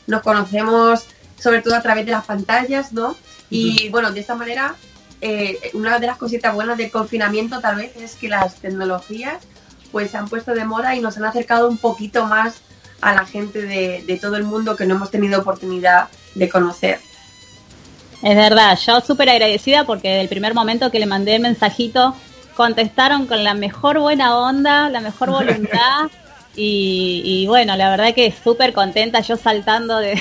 nos 0.07 0.21
conocemos 0.21 1.05
sobre 1.37 1.61
todo 1.61 1.75
a 1.75 1.81
través 1.81 2.05
de 2.05 2.13
las 2.13 2.25
pantallas, 2.25 2.93
¿no? 2.93 3.15
Y 3.49 3.89
bueno, 3.89 4.11
de 4.11 4.21
esta 4.21 4.35
manera, 4.35 4.75
eh, 5.21 5.57
una 5.73 5.99
de 5.99 6.07
las 6.07 6.17
cositas 6.17 6.53
buenas 6.53 6.77
del 6.77 6.91
confinamiento 6.91 7.59
tal 7.59 7.77
vez 7.77 7.95
es 7.97 8.15
que 8.15 8.29
las 8.29 8.55
tecnologías 8.55 9.43
pues 9.91 10.11
se 10.11 10.17
han 10.17 10.27
puesto 10.27 10.53
de 10.53 10.65
moda 10.65 10.95
y 10.95 10.99
nos 10.99 11.17
han 11.17 11.25
acercado 11.25 11.69
un 11.69 11.77
poquito 11.77 12.25
más 12.25 12.61
a 13.01 13.13
la 13.13 13.25
gente 13.25 13.61
de, 13.61 14.03
de 14.05 14.17
todo 14.17 14.35
el 14.35 14.43
mundo 14.43 14.75
que 14.75 14.85
no 14.85 14.95
hemos 14.95 15.11
tenido 15.11 15.39
oportunidad 15.39 16.09
de 16.35 16.49
conocer. 16.49 16.99
Es 18.23 18.35
verdad, 18.35 18.77
yo 18.85 18.99
súper 19.01 19.29
agradecida 19.29 19.85
porque 19.85 20.09
del 20.09 20.27
primer 20.27 20.53
momento 20.53 20.91
que 20.91 20.99
le 20.99 21.05
mandé 21.05 21.35
el 21.35 21.41
mensajito 21.41 22.15
contestaron 22.55 23.27
con 23.27 23.43
la 23.43 23.53
mejor 23.53 23.99
buena 23.99 24.37
onda, 24.37 24.89
la 24.89 24.99
mejor 24.99 25.31
voluntad. 25.31 26.09
Y, 26.59 27.45
bueno, 27.45 27.75
la 27.75 27.91
verdad 27.91 28.15
que 28.15 28.33
súper 28.43 28.73
contenta, 28.73 29.19
yo 29.19 29.37
saltando 29.37 29.99
de, 29.99 30.19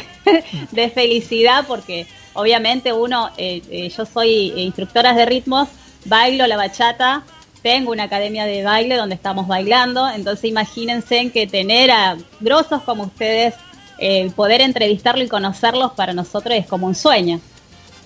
felicidad 0.95 1.65
porque 1.67 2.07
obviamente 2.37 2.93
uno, 2.93 3.31
eh, 3.37 3.63
eh, 3.71 3.89
yo 3.89 4.07
soy 4.07 4.53
instructora 4.57 5.15
de 5.15 5.27
ritmos, 5.27 5.69
bailo 6.05 6.47
la 6.47 6.57
bachata, 6.57 7.25
tengo 7.63 7.91
una 7.91 8.05
academia 8.05 8.45
de 8.47 8.63
baile 8.63 8.97
donde 8.97 9.15
estamos 9.15 9.49
bailando, 9.49 10.09
entonces 10.09 10.45
imagínense 10.45 11.19
en 11.19 11.31
que 11.31 11.47
tener 11.47 11.91
a 11.91 12.17
grosos 12.41 12.83
como 12.83 13.05
ustedes, 13.05 13.55
eh, 13.99 14.31
poder 14.37 14.61
entrevistarlo 14.61 15.25
y 15.25 15.29
conocerlos 15.29 15.93
para 15.93 16.13
nosotros 16.13 16.55
es 16.55 16.67
como 16.67 16.87
un 16.87 16.95
sueño. 16.95 17.41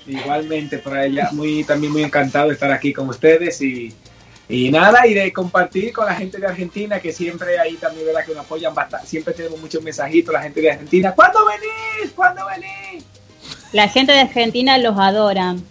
Igualmente, 0.06 0.78
para 0.78 1.04
ella, 1.04 1.28
muy, 1.32 1.62
también 1.64 1.92
muy 1.92 2.02
encantado 2.02 2.48
de 2.48 2.54
estar 2.54 2.72
aquí 2.72 2.92
con 2.92 3.08
ustedes 3.08 3.60
y 3.60 3.92
y 4.50 4.68
nada, 4.68 5.06
y 5.06 5.14
de 5.14 5.32
compartir 5.32 5.92
con 5.92 6.06
la 6.06 6.14
gente 6.16 6.38
de 6.38 6.46
Argentina, 6.46 6.98
que 6.98 7.12
siempre 7.12 7.56
ahí 7.56 7.76
también, 7.76 8.04
¿verdad? 8.04 8.24
Que 8.26 8.34
nos 8.34 8.44
apoyan 8.44 8.74
bastante. 8.74 9.06
Siempre 9.06 9.32
tenemos 9.32 9.60
muchos 9.60 9.80
mensajitos, 9.80 10.34
la 10.34 10.42
gente 10.42 10.60
de 10.60 10.72
Argentina. 10.72 11.14
¿Cuándo 11.14 11.38
venís? 11.46 12.10
¿Cuándo 12.12 12.42
venís? 12.46 13.04
La 13.72 13.88
gente 13.88 14.12
de 14.12 14.20
Argentina 14.20 14.78
los 14.78 14.98
adora. 14.98 15.56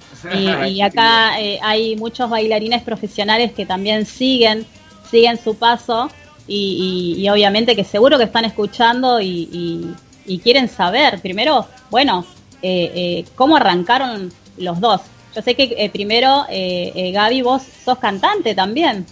Y, 0.68 0.82
acá 0.82 1.40
eh, 1.40 1.60
hay 1.62 1.96
muchos 1.96 2.30
bailarines 2.30 2.84
profesionales 2.84 3.54
que 3.54 3.66
también 3.66 4.06
siguen, 4.06 4.66
siguen 5.10 5.42
su 5.42 5.56
paso. 5.56 6.12
Y, 6.46 7.26
obviamente 7.30 7.74
que 7.74 7.86
seguro 7.86 8.18
que 8.18 8.26
están 8.26 8.44
escuchando 8.44 9.22
y, 9.22 9.96
quieren 10.44 10.68
saber, 10.68 11.22
primero, 11.22 11.68
bueno, 11.90 12.26
eh, 12.62 12.92
eh, 12.94 13.26
cómo 13.36 13.56
arrancaron 13.56 14.30
los 14.58 14.82
dos 14.82 15.02
yo 15.36 15.42
sé 15.42 15.56
que 15.56 15.76
eh, 15.78 15.90
primero, 15.90 16.46
eh, 16.50 16.92
eh, 16.96 17.12
Gaby, 17.12 17.42
vos 17.42 17.62
sos 17.86 17.98
cantante 18.00 18.56
también. 18.56 19.06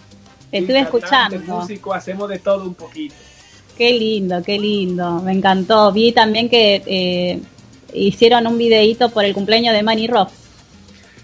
Te 0.49 0.59
estuve 0.59 0.79
escuchando. 0.79 1.39
músico, 1.39 1.93
hacemos 1.93 2.29
de 2.29 2.39
todo 2.39 2.63
un 2.63 2.73
poquito. 2.73 3.15
Qué 3.77 3.91
lindo, 3.91 4.41
qué 4.41 4.57
lindo. 4.57 5.21
Me 5.21 5.33
encantó. 5.33 5.91
Vi 5.91 6.11
también 6.11 6.49
que 6.49 6.81
eh, 6.85 7.39
hicieron 7.97 8.47
un 8.47 8.57
videíto 8.57 9.09
por 9.09 9.25
el 9.25 9.33
cumpleaños 9.33 9.73
de 9.73 9.83
Manny 9.83 10.07
Rock. 10.07 10.29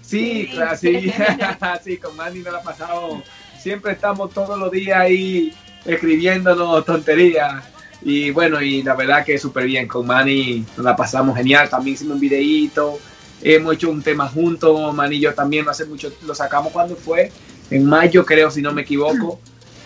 Sí, 0.02 0.48
claro, 0.52 0.76
sí. 0.76 1.12
sí, 1.84 1.96
con 1.96 2.16
Manny 2.16 2.40
nos 2.40 2.52
la 2.52 2.58
ha 2.58 2.62
pasado. 2.62 3.22
Siempre 3.58 3.92
estamos 3.92 4.32
todos 4.32 4.58
los 4.58 4.70
días 4.70 4.98
ahí 4.98 5.52
escribiéndonos 5.84 6.84
tonterías. 6.84 7.64
Y 8.02 8.30
bueno, 8.30 8.60
y 8.60 8.82
la 8.82 8.94
verdad 8.94 9.24
que 9.24 9.38
súper 9.38 9.64
bien. 9.64 9.88
Con 9.88 10.06
Manny 10.06 10.64
nos 10.76 10.84
la 10.84 10.94
pasamos 10.94 11.36
genial. 11.36 11.68
También 11.70 11.94
hicimos 11.94 12.14
un 12.14 12.20
videíto 12.20 12.98
hemos 13.44 13.74
hecho 13.74 13.90
un 13.90 14.02
tema 14.02 14.28
juntos, 14.28 14.94
Manillo 14.94 15.34
también, 15.34 15.68
hace 15.68 15.84
mucho, 15.84 16.12
lo 16.26 16.34
sacamos 16.34 16.72
cuando 16.72 16.96
fue, 16.96 17.30
en 17.70 17.84
mayo 17.84 18.24
creo, 18.24 18.50
si 18.50 18.62
no 18.62 18.72
me 18.72 18.82
equivoco, 18.82 19.38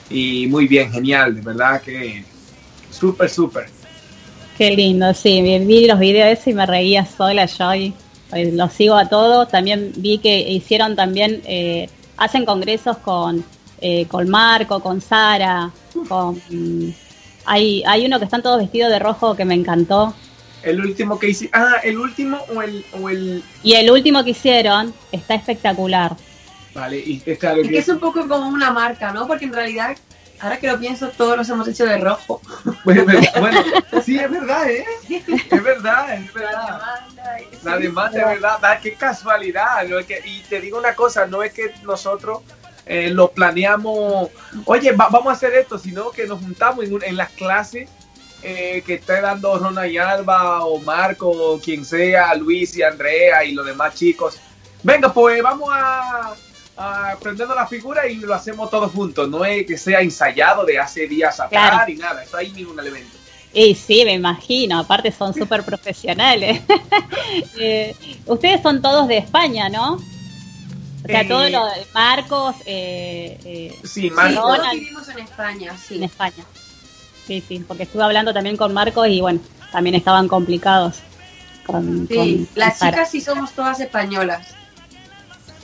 y 0.09 0.47
muy 0.47 0.69
bien, 0.69 0.91
genial, 0.91 1.35
de 1.35 1.41
verdad 1.41 1.83
que 1.83 2.25
súper, 2.91 3.29
súper. 3.29 3.78
Qué 4.59 4.73
lindo, 4.73 5.15
sí, 5.15 5.41
vi 5.41 5.87
los 5.87 6.01
videos 6.01 6.45
y 6.47 6.53
me 6.53 6.67
reía 6.67 7.07
sola 7.07 7.47
yo 7.47 7.75
y 7.75 7.95
pues, 8.29 8.53
los 8.53 8.73
sigo 8.73 8.97
a 8.97 9.09
todos, 9.09 9.49
también 9.49 9.93
vi 9.97 10.19
que 10.19 10.37
hicieron 10.51 10.97
también, 10.97 11.41
eh, 11.47 11.89
hacen 12.17 12.45
congresos 12.45 12.99
con, 12.99 13.45
eh, 13.81 14.07
con 14.07 14.29
Marco, 14.29 14.81
con 14.81 15.01
Sara, 15.01 15.71
con... 16.09 16.43
hay, 17.45 17.85
hay 17.87 18.05
uno 18.05 18.19
que 18.19 18.25
están 18.25 18.43
todos 18.43 18.59
vestidos 18.59 18.91
de 18.91 18.99
rojo 18.99 19.37
que 19.37 19.45
me 19.45 19.55
encantó, 19.55 20.13
el 20.63 20.81
último 20.81 21.19
que 21.19 21.31
hice. 21.31 21.49
Ah, 21.53 21.77
el 21.85 21.99
último 21.99 22.39
o 22.55 22.63
el, 22.63 22.85
o 23.01 23.09
el. 23.09 23.43
Y 23.63 23.75
el 23.75 23.91
último 23.91 24.25
que 24.25 24.31
hicieron 24.31 24.93
está 25.13 25.35
espectacular. 25.35 26.17
Vale, 26.75 26.99
y 26.99 27.23
es 27.25 27.39
claro 27.39 27.63
que... 27.63 27.79
es 27.79 27.89
un 27.89 27.99
poco 27.99 28.27
como 28.27 28.49
una 28.49 28.71
marca, 28.71 29.13
¿no? 29.13 29.27
Porque 29.27 29.45
en 29.47 29.53
realidad, 29.53 29.97
ahora 30.41 30.59
que 30.59 30.67
lo 30.67 30.79
pienso, 30.79 31.09
todos 31.11 31.37
los 31.37 31.49
hemos 31.49 31.69
hecho 31.69 31.87
de 31.87 31.99
rojo. 31.99 32.41
Bueno, 32.85 33.05
bueno 33.39 33.63
sí, 34.05 34.19
es 34.19 34.31
verdad, 34.31 34.71
¿eh? 34.71 34.85
Es 35.09 35.63
verdad, 35.63 36.15
es 36.15 36.33
verdad. 36.33 36.81
La 37.63 37.77
demanda, 37.77 38.19
es 38.19 38.27
verdad. 38.27 38.59
Ah, 38.63 38.79
qué 38.81 38.95
casualidad. 38.95 39.85
y 40.25 40.41
te 40.43 40.61
digo 40.61 40.79
una 40.79 40.95
cosa, 40.95 41.27
no 41.27 41.43
es 41.43 41.53
que 41.53 41.75
nosotros 41.83 42.41
eh, 42.87 43.11
lo 43.11 43.31
planeamos, 43.31 44.31
oye, 44.65 44.93
vamos 44.93 45.27
a 45.27 45.33
hacer 45.33 45.53
esto, 45.55 45.79
sino 45.79 46.11
que 46.11 46.27
nos 46.27 46.41
juntamos 46.41 46.87
en, 46.87 46.99
en 47.03 47.17
las 47.19 47.31
clases 47.31 47.91
eh, 48.43 48.83
que 48.87 48.95
esté 48.95 49.21
dando 49.21 49.59
Rona 49.59 49.87
y 49.87 49.99
Alba 49.99 50.65
o 50.65 50.79
Marco 50.79 51.29
o 51.29 51.61
quien 51.61 51.85
sea, 51.85 52.35
Luis 52.37 52.77
y 52.77 52.83
Andrea 52.83 53.45
y 53.45 53.53
los 53.53 53.67
demás 53.67 53.95
chicos. 53.95 54.39
Venga, 54.83 55.13
pues 55.13 55.43
vamos 55.43 55.69
a, 55.73 56.35
a 56.79 57.55
la 57.55 57.67
figura 57.67 58.07
y 58.07 58.17
lo 58.17 58.35
hacemos 58.35 58.71
todos 58.71 58.93
juntos. 58.93 59.29
No 59.29 59.45
es 59.45 59.67
que 59.67 59.77
sea 59.77 60.01
ensayado 60.01 60.65
de 60.65 60.79
hace 60.79 61.07
días 61.07 61.39
atrás 61.41 61.89
ni 61.89 61.95
nada. 61.95 62.23
Eso 62.23 62.37
ahí 62.37 62.53
ningún 62.53 62.79
elemento. 62.79 63.17
Y 63.53 63.75
sí, 63.75 64.05
me 64.05 64.13
imagino, 64.13 64.79
aparte 64.79 65.11
son 65.11 65.35
súper 65.35 65.65
profesionales. 65.65 66.63
Eh, 67.61 67.95
ustedes 68.25 68.63
son 68.63 68.81
todos 68.81 69.07
de 69.07 69.19
España, 69.19 69.69
¿no? 69.69 69.95
O 69.95 71.07
sea, 71.07 71.29
todos 71.29 71.51
los 71.51 71.63
Marcos. 71.93 72.57
Eh, 72.65 73.77
sí, 73.85 74.09
Marcos. 74.11 74.61
vivimos 74.73 75.09
en 75.11 75.19
España, 75.19 75.77
sí. 75.77 75.97
En 75.97 76.05
España 76.05 76.45
sí, 77.29 77.45
sí, 77.47 77.65
porque 77.69 77.83
estuve 77.85 78.03
hablando 78.03 78.33
también 78.33 78.57
con 78.57 78.73
Marcos 78.73 79.07
y 79.09 79.21
bueno, 79.21 79.41
también 79.71 79.95
estaban 79.95 80.27
complicados. 80.27 81.01
Con, 81.67 82.09
sí, 82.09 82.49
las 82.55 82.81
chicas 82.81 83.11
sí 83.11 83.21
somos 83.21 83.53
todas 83.53 83.79
españolas. 83.79 84.55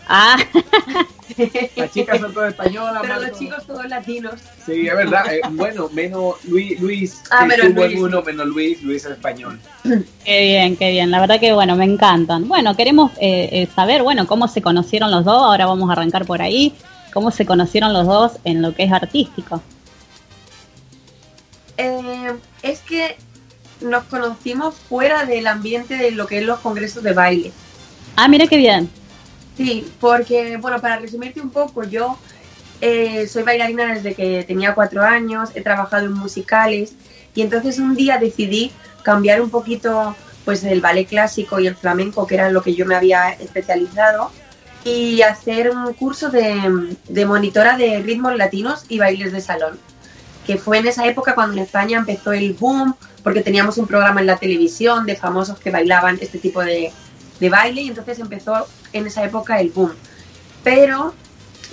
Ah. 0.07 0.37
Las 1.77 1.91
chicas 1.93 2.21
son 2.21 2.33
todas 2.33 2.51
españolas. 2.51 3.03
Pero 3.03 3.21
los 3.21 3.39
chicos 3.39 3.67
todos 3.67 3.87
latinos. 3.89 4.35
Sí, 4.65 4.87
es 4.87 4.95
verdad. 4.95 5.33
Eh, 5.33 5.41
bueno, 5.51 5.89
menos 5.93 6.37
Luis, 6.45 6.79
Luis 6.81 7.23
ah, 7.31 7.45
menos 7.45 7.71
Luis. 7.71 7.99
uno, 7.99 8.23
menos 8.23 8.47
Luis, 8.47 8.83
Luis 8.83 9.05
es 9.05 9.13
español. 9.13 9.59
Qué 10.25 10.41
bien, 10.43 10.77
qué 10.77 10.91
bien. 10.91 11.11
La 11.11 11.21
verdad 11.21 11.41
que, 11.41 11.53
bueno, 11.53 11.77
me 11.77 11.85
encantan. 11.85 12.47
Bueno, 12.47 12.77
queremos 12.77 13.11
eh, 13.21 13.49
eh, 13.53 13.69
saber, 13.75 14.03
bueno, 14.03 14.27
cómo 14.27 14.49
se 14.49 14.63
conocieron 14.63 15.11
los 15.11 15.25
dos. 15.25 15.43
Ahora 15.43 15.67
vamos 15.67 15.89
a 15.89 15.95
arrancar 15.95 16.25
por 16.27 16.43
ahí. 16.43 16.75
¿Cómo 17.13 17.31
se 17.31 17.47
conocieron 17.47 17.93
los 17.93 18.07
dos 18.07 18.33
en 18.45 18.61
lo 18.61 18.75
que 18.75 18.85
es 18.85 18.93
artístico? 18.93 19.63
Eh, 21.77 22.33
es 22.63 22.81
que 22.81 23.17
nos 23.81 24.05
conocimos 24.05 24.75
fuera 24.75 25.25
del 25.25 25.47
ambiente 25.47 25.97
de 25.97 26.11
lo 26.11 26.27
que 26.27 26.39
es 26.39 26.45
los 26.45 26.61
congresos 26.61 27.03
de 27.03 27.13
baile. 27.13 27.53
Ah, 28.17 28.29
mira 28.29 28.47
qué 28.47 28.57
bien. 28.57 28.89
Sí, 29.57 29.87
porque, 30.01 30.57
bueno, 30.57 30.81
para 30.81 30.99
resumirte 30.99 31.41
un 31.41 31.51
poco, 31.51 31.85
yo 31.85 32.19
eh, 32.81 33.27
soy 33.29 33.45
bailarina 33.45 33.95
desde 33.95 34.15
que 34.15 34.45
tenía 34.45 34.75
cuatro 34.75 35.03
años, 35.03 35.51
he 35.55 35.63
trabajado 35.63 36.07
en 36.07 36.13
musicales 36.13 36.95
y 37.35 37.43
entonces 37.43 37.79
un 37.79 37.95
día 37.95 38.19
decidí 38.19 38.73
cambiar 39.03 39.41
un 39.41 39.51
poquito 39.51 40.17
pues 40.45 40.65
el 40.65 40.81
ballet 40.81 41.07
clásico 41.07 41.61
y 41.61 41.67
el 41.67 41.77
flamenco, 41.77 42.27
que 42.27 42.35
era 42.35 42.51
lo 42.51 42.63
que 42.63 42.75
yo 42.75 42.85
me 42.85 42.97
había 42.97 43.31
especializado, 43.31 44.31
y 44.85 45.23
hacer 45.23 45.71
un 45.71 45.95
curso 45.95 46.31
de, 46.31 46.97
de 47.09 47.27
monitora 47.27 47.77
de 47.79 48.01
ritmos 48.03 48.37
latinos 48.37 48.85
y 48.89 48.99
bailes 48.99 49.33
de 49.33 49.41
salón. 49.41 49.79
que 50.47 50.59
fue 50.59 50.79
en 50.79 50.87
esa 50.87 51.07
época 51.07 51.35
cuando 51.35 51.55
en 51.57 51.61
España 51.65 51.99
empezó 51.99 52.33
el 52.33 52.53
boom, 52.53 52.95
porque 53.23 53.41
teníamos 53.41 53.79
un 53.79 53.87
programa 53.87 54.21
en 54.21 54.27
la 54.27 54.37
televisión 54.37 55.07
de 55.07 55.17
famosos 55.17 55.59
que 55.59 55.71
bailaban 55.71 56.19
este 56.21 56.39
tipo 56.39 56.63
de, 56.63 56.93
de 57.41 57.49
baile 57.49 57.83
y 57.83 57.89
entonces 57.89 58.19
empezó 58.19 58.67
en 58.95 59.07
esa 59.07 59.23
época 59.23 59.61
el 59.61 59.71
boom. 59.71 59.93
Pero 60.63 61.15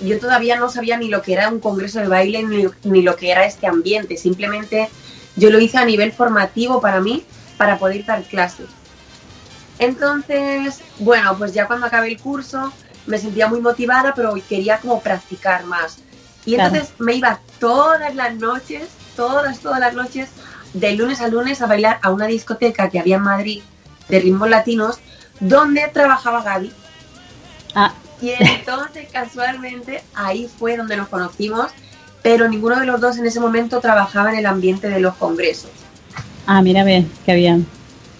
yo 0.04 0.18
todavía 0.18 0.56
no 0.58 0.68
sabía 0.68 0.98
ni 0.98 1.08
lo 1.08 1.22
que 1.22 1.32
era 1.32 1.48
un 1.48 1.60
congreso 1.60 2.00
de 2.00 2.08
baile 2.08 2.42
ni, 2.42 2.66
ni, 2.84 3.02
lo 3.02 3.16
que 3.16 3.30
era 3.30 3.46
este 3.46 3.66
ambiente. 3.66 4.18
Simplemente 4.18 4.90
yo 5.36 5.50
lo 5.50 5.58
hice 5.58 5.78
a 5.78 5.86
nivel 5.86 6.12
formativo 6.12 6.80
para 6.80 7.00
mí, 7.00 7.24
para 7.56 7.78
poder 7.78 8.04
dar 8.04 8.22
clases. 8.24 8.66
Entonces, 9.78 10.80
bueno, 10.98 11.36
pues 11.38 11.54
ya 11.54 11.66
cuando 11.66 11.86
acabé 11.86 12.08
el 12.08 12.20
curso 12.20 12.72
me 13.06 13.18
sentía 13.18 13.48
muy 13.48 13.60
motivada, 13.60 14.14
pero 14.14 14.34
quería 14.48 14.78
como 14.78 15.00
practicar 15.00 15.64
más. 15.64 15.98
Y 16.44 16.54
entonces 16.54 16.92
me 16.98 17.14
iba 17.14 17.40
todas 17.58 18.14
las 18.14 18.34
noches, 18.34 18.88
todas, 19.16 19.60
todas 19.60 19.80
las 19.80 19.94
noches, 19.94 20.30
de 20.72 20.92
lunes 20.92 21.20
a 21.20 21.28
lunes 21.28 21.60
a 21.62 21.66
bailar 21.66 21.98
a 22.02 22.10
una 22.10 22.26
discoteca 22.26 22.90
que 22.90 22.98
había 22.98 23.16
en 23.16 23.22
Madrid 23.22 23.62
de 24.08 24.20
ritmos 24.20 24.48
latinos, 24.48 24.98
donde 25.40 25.88
trabajaba 25.88 26.42
Gaby. 26.42 26.72
Ah. 27.74 27.94
Y 28.20 28.30
entonces, 28.30 29.08
casualmente, 29.10 30.02
ahí 30.14 30.48
fue 30.58 30.76
donde 30.76 30.96
nos 30.96 31.08
conocimos, 31.08 31.72
pero 32.22 32.48
ninguno 32.48 32.78
de 32.78 32.86
los 32.86 33.00
dos 33.00 33.18
en 33.18 33.26
ese 33.26 33.40
momento 33.40 33.80
trabajaba 33.80 34.32
en 34.32 34.38
el 34.38 34.46
ambiente 34.46 34.88
de 34.88 35.00
los 35.00 35.14
congresos. 35.16 35.70
Ah, 36.46 36.62
mira 36.62 36.84
bien, 36.84 37.10
qué 37.26 37.34
bien. 37.34 37.66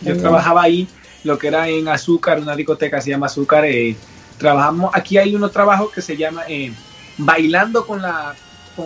Yo 0.00 0.16
trabajaba 0.18 0.62
ahí, 0.62 0.88
lo 1.22 1.38
que 1.38 1.48
era 1.48 1.68
en 1.68 1.86
Azúcar, 1.86 2.40
una 2.40 2.56
discoteca 2.56 3.00
se 3.00 3.10
llama 3.10 3.26
Azúcar. 3.26 3.64
Eh, 3.64 3.96
trabajamos, 4.38 4.90
aquí 4.92 5.18
hay 5.18 5.36
unos 5.36 5.52
trabajos 5.52 5.92
que 5.92 6.02
se 6.02 6.16
llama 6.16 6.42
eh, 6.48 6.72
bailando 7.18 7.86
con, 7.86 8.02
la, 8.02 8.34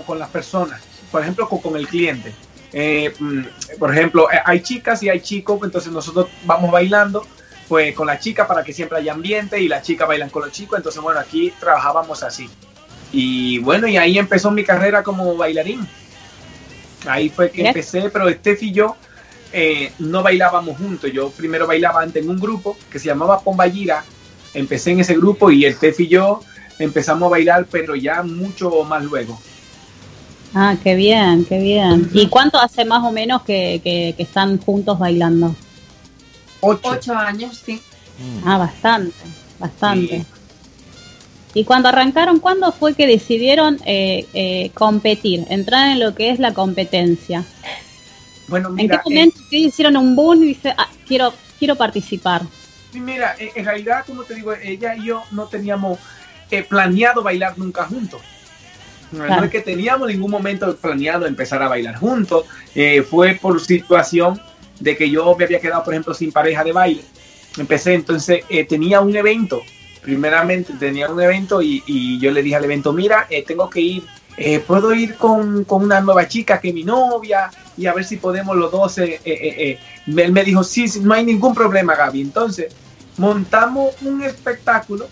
con, 0.06 0.18
las 0.18 0.28
personas, 0.28 0.82
por 1.10 1.22
ejemplo, 1.22 1.48
con, 1.48 1.76
el 1.76 1.88
cliente. 1.88 2.34
Eh, 2.74 3.14
mm, 3.18 3.78
por 3.78 3.94
ejemplo, 3.94 4.28
hay 4.44 4.60
chicas 4.60 5.02
y 5.02 5.08
hay 5.08 5.20
chicos, 5.20 5.60
entonces 5.62 5.90
nosotros 5.90 6.28
vamos 6.44 6.70
bailando 6.70 7.26
pues 7.68 7.94
con 7.94 8.06
la 8.06 8.18
chica 8.18 8.46
para 8.46 8.62
que 8.62 8.72
siempre 8.72 8.98
haya 8.98 9.12
ambiente 9.12 9.60
y 9.60 9.68
la 9.68 9.82
chica 9.82 10.06
bailan 10.06 10.30
con 10.30 10.42
los 10.42 10.52
chicos. 10.52 10.78
Entonces, 10.78 11.02
bueno, 11.02 11.20
aquí 11.20 11.52
trabajábamos 11.58 12.22
así. 12.22 12.48
Y 13.12 13.58
bueno, 13.58 13.86
y 13.86 13.96
ahí 13.96 14.18
empezó 14.18 14.50
mi 14.50 14.64
carrera 14.64 15.02
como 15.02 15.36
bailarín. 15.36 15.86
Ahí 17.06 17.28
fue 17.28 17.50
que 17.50 17.66
empecé, 17.66 18.10
pero 18.10 18.30
Steph 18.30 18.62
y 18.62 18.72
yo 18.72 18.96
eh, 19.52 19.92
no 19.98 20.22
bailábamos 20.22 20.76
juntos. 20.76 21.10
Yo 21.12 21.30
primero 21.30 21.66
bailaba 21.66 22.02
antes 22.02 22.22
en 22.22 22.30
un 22.30 22.38
grupo 22.38 22.76
que 22.90 22.98
se 22.98 23.06
llamaba 23.06 23.40
Pombayira. 23.40 24.04
Empecé 24.54 24.92
en 24.92 25.00
ese 25.00 25.14
grupo 25.14 25.50
y 25.50 25.64
el 25.64 25.74
Steph 25.74 26.00
y 26.00 26.08
yo 26.08 26.40
empezamos 26.78 27.26
a 27.26 27.30
bailar, 27.30 27.66
pero 27.70 27.94
ya 27.94 28.22
mucho 28.22 28.84
más 28.84 29.04
luego. 29.04 29.38
Ah, 30.54 30.76
qué 30.82 30.94
bien, 30.94 31.44
qué 31.44 31.58
bien. 31.58 32.08
¿Y 32.12 32.28
cuánto 32.28 32.58
hace 32.58 32.84
más 32.84 33.04
o 33.04 33.12
menos 33.12 33.42
que, 33.42 33.80
que 33.82 34.22
están 34.22 34.58
juntos 34.58 34.98
bailando? 34.98 35.54
Ocho. 36.60 37.14
años, 37.14 37.62
sí. 37.64 37.80
Ah, 38.44 38.58
bastante, 38.58 39.14
bastante. 39.58 40.24
Y 41.56 41.64
cuando 41.64 41.88
arrancaron, 41.88 42.38
¿cuándo 42.38 42.70
fue 42.70 42.92
que 42.92 43.06
decidieron 43.06 43.78
eh, 43.86 44.26
eh, 44.34 44.70
competir, 44.74 45.46
entrar 45.48 45.90
en 45.90 46.00
lo 46.00 46.14
que 46.14 46.30
es 46.30 46.38
la 46.38 46.52
competencia? 46.52 47.44
Bueno, 48.48 48.68
mira, 48.68 48.96
¿En 48.96 49.00
qué 49.00 49.10
momento 49.10 49.38
eh, 49.50 49.56
hicieron 49.56 49.96
un 49.96 50.14
boom 50.14 50.42
y 50.42 50.48
dice, 50.48 50.74
ah, 50.76 50.88
quiero, 51.06 51.32
quiero 51.58 51.74
participar? 51.74 52.42
Mira, 52.92 53.36
en 53.38 53.64
realidad, 53.64 54.04
como 54.06 54.24
te 54.24 54.34
digo, 54.34 54.52
ella 54.52 54.96
y 54.96 55.06
yo 55.06 55.22
no 55.30 55.46
teníamos 55.46 55.98
planeado 56.68 57.22
bailar 57.22 57.58
nunca 57.58 57.84
juntos. 57.84 58.20
No 59.12 59.24
es 59.24 59.50
que 59.50 59.60
teníamos 59.60 60.08
ningún 60.08 60.30
momento 60.30 60.76
planeado 60.76 61.26
empezar 61.26 61.62
a 61.62 61.68
bailar 61.68 61.96
juntos. 61.96 62.44
fue 63.08 63.34
por 63.40 63.64
situación 63.64 64.38
de 64.80 64.96
que 64.96 65.10
yo 65.10 65.34
me 65.36 65.44
había 65.44 65.60
quedado, 65.60 65.84
por 65.84 65.94
ejemplo, 65.94 66.14
sin 66.14 66.32
pareja 66.32 66.64
de 66.64 66.72
baile. 66.72 67.02
Empecé, 67.56 67.94
entonces 67.94 68.44
eh, 68.48 68.64
tenía 68.64 69.00
un 69.00 69.16
evento, 69.16 69.62
primeramente 70.02 70.74
tenía 70.78 71.08
un 71.08 71.20
evento 71.20 71.62
y, 71.62 72.18
yo 72.20 72.30
le 72.30 72.42
dije 72.42 72.56
al 72.56 72.64
evento, 72.64 72.92
mira, 72.92 73.26
eh, 73.30 73.44
tengo 73.44 73.70
que 73.70 73.80
ir, 73.80 74.06
eh, 74.36 74.60
puedo 74.60 74.92
ir 74.92 75.16
con, 75.16 75.64
una 75.68 76.00
nueva 76.00 76.28
chica 76.28 76.60
que 76.60 76.68
es 76.68 76.74
mi 76.74 76.84
novia 76.84 77.50
y 77.76 77.86
a 77.86 77.94
ver 77.94 78.04
si 78.04 78.16
podemos 78.18 78.56
los 78.56 78.70
dos. 78.70 78.98
él 78.98 79.78
me 80.04 80.44
dijo, 80.44 80.62
sí, 80.62 80.86
sí, 80.88 81.00
no 81.00 81.14
hay 81.14 81.24
ningún 81.24 81.54
problema, 81.54 81.94
Gaby. 81.94 82.20
Entonces, 82.20 82.74
montamos 83.16 83.94
un 84.02 84.22
espectáculo 84.22 85.08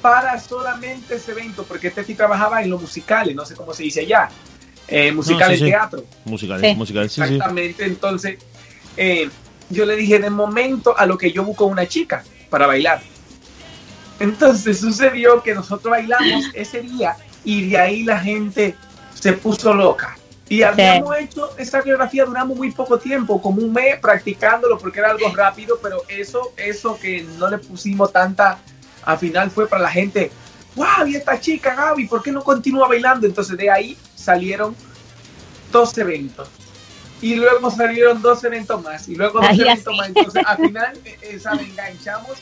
para 0.00 0.38
solamente 0.38 1.16
ese 1.16 1.32
evento, 1.32 1.64
porque 1.66 1.88
este 1.88 2.04
sí 2.04 2.14
trabajaba 2.14 2.62
en 2.62 2.70
los 2.70 2.80
musicales, 2.80 3.34
no 3.34 3.44
sé 3.44 3.56
cómo 3.56 3.74
se 3.74 3.82
dice 3.82 4.02
allá. 4.02 4.28
musicales 5.12 5.58
teatro. 5.58 6.04
Musicales, 6.24 6.76
musicales, 6.76 7.10
sí, 7.10 7.20
Exactamente, 7.20 7.84
entonces 7.84 8.38
eh, 8.96 9.28
yo 9.70 9.86
le 9.86 9.96
dije 9.96 10.18
de 10.18 10.30
momento 10.30 10.96
a 10.96 11.06
lo 11.06 11.18
que 11.18 11.32
yo 11.32 11.44
busco 11.44 11.66
una 11.66 11.86
chica 11.86 12.24
para 12.50 12.66
bailar. 12.66 13.02
Entonces 14.20 14.80
sucedió 14.80 15.42
que 15.42 15.54
nosotros 15.54 15.90
bailamos 15.90 16.46
ese 16.54 16.80
día 16.80 17.16
y 17.44 17.68
de 17.70 17.78
ahí 17.78 18.02
la 18.04 18.18
gente 18.18 18.76
se 19.14 19.32
puso 19.32 19.74
loca. 19.74 20.16
Y 20.48 20.62
habíamos 20.62 21.16
hecho 21.16 21.56
esa 21.56 21.80
coreografía, 21.80 22.26
duramos 22.26 22.56
muy 22.56 22.70
poco 22.70 22.98
tiempo, 22.98 23.40
como 23.40 23.62
un 23.62 23.72
mes 23.72 23.98
practicándolo 23.98 24.78
porque 24.78 24.98
era 24.98 25.10
algo 25.10 25.34
rápido, 25.34 25.78
pero 25.82 26.02
eso, 26.06 26.52
eso 26.56 26.98
que 27.00 27.26
no 27.38 27.48
le 27.48 27.58
pusimos 27.58 28.12
tanta, 28.12 28.58
al 29.04 29.18
final 29.18 29.50
fue 29.50 29.66
para 29.66 29.82
la 29.82 29.90
gente, 29.90 30.30
wow, 30.76 31.06
y 31.06 31.16
esta 31.16 31.40
chica 31.40 31.74
Gaby, 31.74 32.06
¿por 32.06 32.22
qué 32.22 32.30
no 32.30 32.44
continúa 32.44 32.86
bailando? 32.86 33.26
Entonces 33.26 33.56
de 33.56 33.70
ahí 33.70 33.96
salieron 34.14 34.76
dos 35.72 35.96
eventos 35.96 36.48
y 37.24 37.36
luego 37.36 37.70
salieron 37.70 38.20
dos 38.20 38.44
eventos 38.44 38.82
más 38.82 39.08
y 39.08 39.14
luego 39.14 39.40
dos 39.40 39.58
eventos 39.58 39.96
más. 39.96 40.08
Entonces, 40.08 40.42
al 40.44 40.58
final, 40.58 40.92
esa 41.22 41.52
enganchamos 41.52 42.36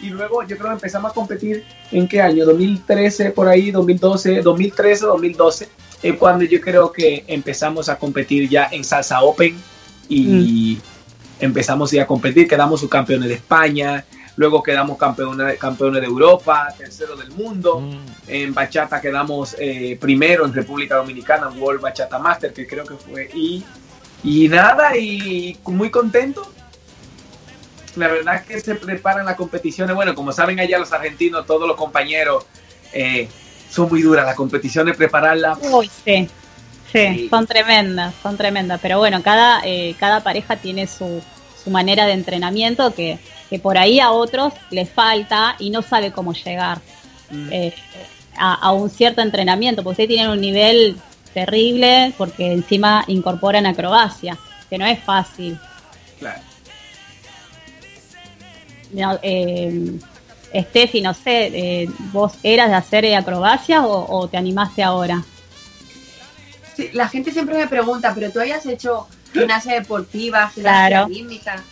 y 0.00 0.10
luego 0.10 0.44
yo 0.44 0.56
creo 0.56 0.68
que 0.68 0.74
empezamos 0.74 1.10
a 1.10 1.14
competir 1.14 1.64
en 1.90 2.06
qué 2.06 2.22
año, 2.22 2.46
2013 2.46 3.32
por 3.32 3.48
ahí, 3.48 3.72
2012, 3.72 4.42
2013, 4.42 5.06
2012, 5.06 5.68
es 6.04 6.16
cuando 6.16 6.44
yo 6.44 6.60
creo 6.60 6.92
que 6.92 7.24
empezamos 7.26 7.88
a 7.88 7.98
competir 7.98 8.48
ya 8.48 8.68
en 8.70 8.84
Salsa 8.84 9.22
Open 9.22 9.60
y 10.08 10.78
mm. 11.40 11.44
empezamos 11.44 11.90
ya 11.90 12.04
a 12.04 12.06
competir, 12.06 12.46
quedamos 12.46 12.80
subcampeones 12.80 13.28
de 13.28 13.34
España, 13.34 14.04
luego 14.36 14.62
quedamos 14.62 14.98
campeones, 14.98 15.58
campeones 15.58 16.00
de 16.00 16.06
Europa, 16.06 16.72
tercero 16.78 17.16
del 17.16 17.32
mundo, 17.32 17.80
mm. 17.80 17.98
en 18.28 18.54
bachata 18.54 19.00
quedamos 19.00 19.56
eh, 19.58 19.98
primero 20.00 20.46
en 20.46 20.52
República 20.52 20.94
Dominicana, 20.94 21.48
World 21.48 21.80
Bachata 21.80 22.20
Master, 22.20 22.52
que 22.52 22.68
creo 22.68 22.84
que 22.84 22.94
fue, 22.94 23.28
y 23.34 23.64
y 24.24 24.48
nada, 24.48 24.96
y 24.96 25.56
muy 25.66 25.90
contento. 25.90 26.50
La 27.96 28.08
verdad 28.08 28.36
es 28.36 28.42
que 28.42 28.60
se 28.60 28.74
preparan 28.74 29.26
las 29.26 29.36
competiciones. 29.36 29.94
Bueno, 29.94 30.14
como 30.14 30.32
saben 30.32 30.60
allá 30.60 30.78
los 30.78 30.92
argentinos, 30.92 31.46
todos 31.46 31.66
los 31.66 31.76
compañeros, 31.76 32.46
eh, 32.92 33.28
son 33.70 33.88
muy 33.88 34.02
duras 34.02 34.24
las 34.24 34.36
competiciones, 34.36 34.96
prepararlas. 34.96 35.58
Uy, 35.62 35.90
sí. 36.04 36.28
Sí, 36.92 37.28
son 37.28 37.46
tremendas, 37.46 38.14
son 38.22 38.36
tremendas. 38.38 38.80
Pero 38.80 38.98
bueno, 38.98 39.22
cada, 39.22 39.60
eh, 39.64 39.94
cada 39.98 40.22
pareja 40.22 40.56
tiene 40.56 40.86
su, 40.86 41.22
su 41.62 41.70
manera 41.70 42.06
de 42.06 42.12
entrenamiento 42.12 42.94
que, 42.94 43.18
que, 43.50 43.58
por 43.58 43.76
ahí 43.76 44.00
a 44.00 44.10
otros 44.10 44.54
les 44.70 44.88
falta 44.88 45.54
y 45.58 45.68
no 45.68 45.82
sabe 45.82 46.12
cómo 46.12 46.32
llegar 46.32 46.78
mm. 47.30 47.52
eh, 47.52 47.74
a, 48.38 48.54
a, 48.54 48.72
un 48.72 48.88
cierto 48.88 49.20
entrenamiento, 49.20 49.82
porque 49.82 50.02
ustedes 50.02 50.08
tienen 50.08 50.30
un 50.30 50.40
nivel 50.40 50.96
terrible 51.38 52.12
porque 52.18 52.52
encima 52.52 53.04
incorporan 53.06 53.66
acrobacia, 53.66 54.36
que 54.68 54.78
no 54.78 54.86
es 54.86 54.98
fácil. 54.98 55.58
Claro. 56.18 56.40
No, 58.92 59.18
eh, 59.22 59.98
Steffi, 60.54 61.00
no 61.00 61.14
sé, 61.14 61.50
eh, 61.52 61.90
¿vos 62.12 62.32
eras 62.42 62.70
de 62.70 62.74
hacer 62.74 63.14
acrobacias 63.14 63.82
o, 63.84 64.28
te 64.28 64.36
animaste 64.36 64.82
ahora? 64.82 65.22
Sí, 66.74 66.90
la 66.92 67.08
gente 67.08 67.30
siempre 67.30 67.56
me 67.56 67.68
pregunta, 67.68 68.12
pero 68.14 68.30
tú 68.30 68.40
hayas 68.40 68.64
hecho 68.66 69.06
gimnasia 69.32 69.74
deportiva, 69.74 70.50
gimnasia 70.54 71.04
rítmica. 71.04 71.62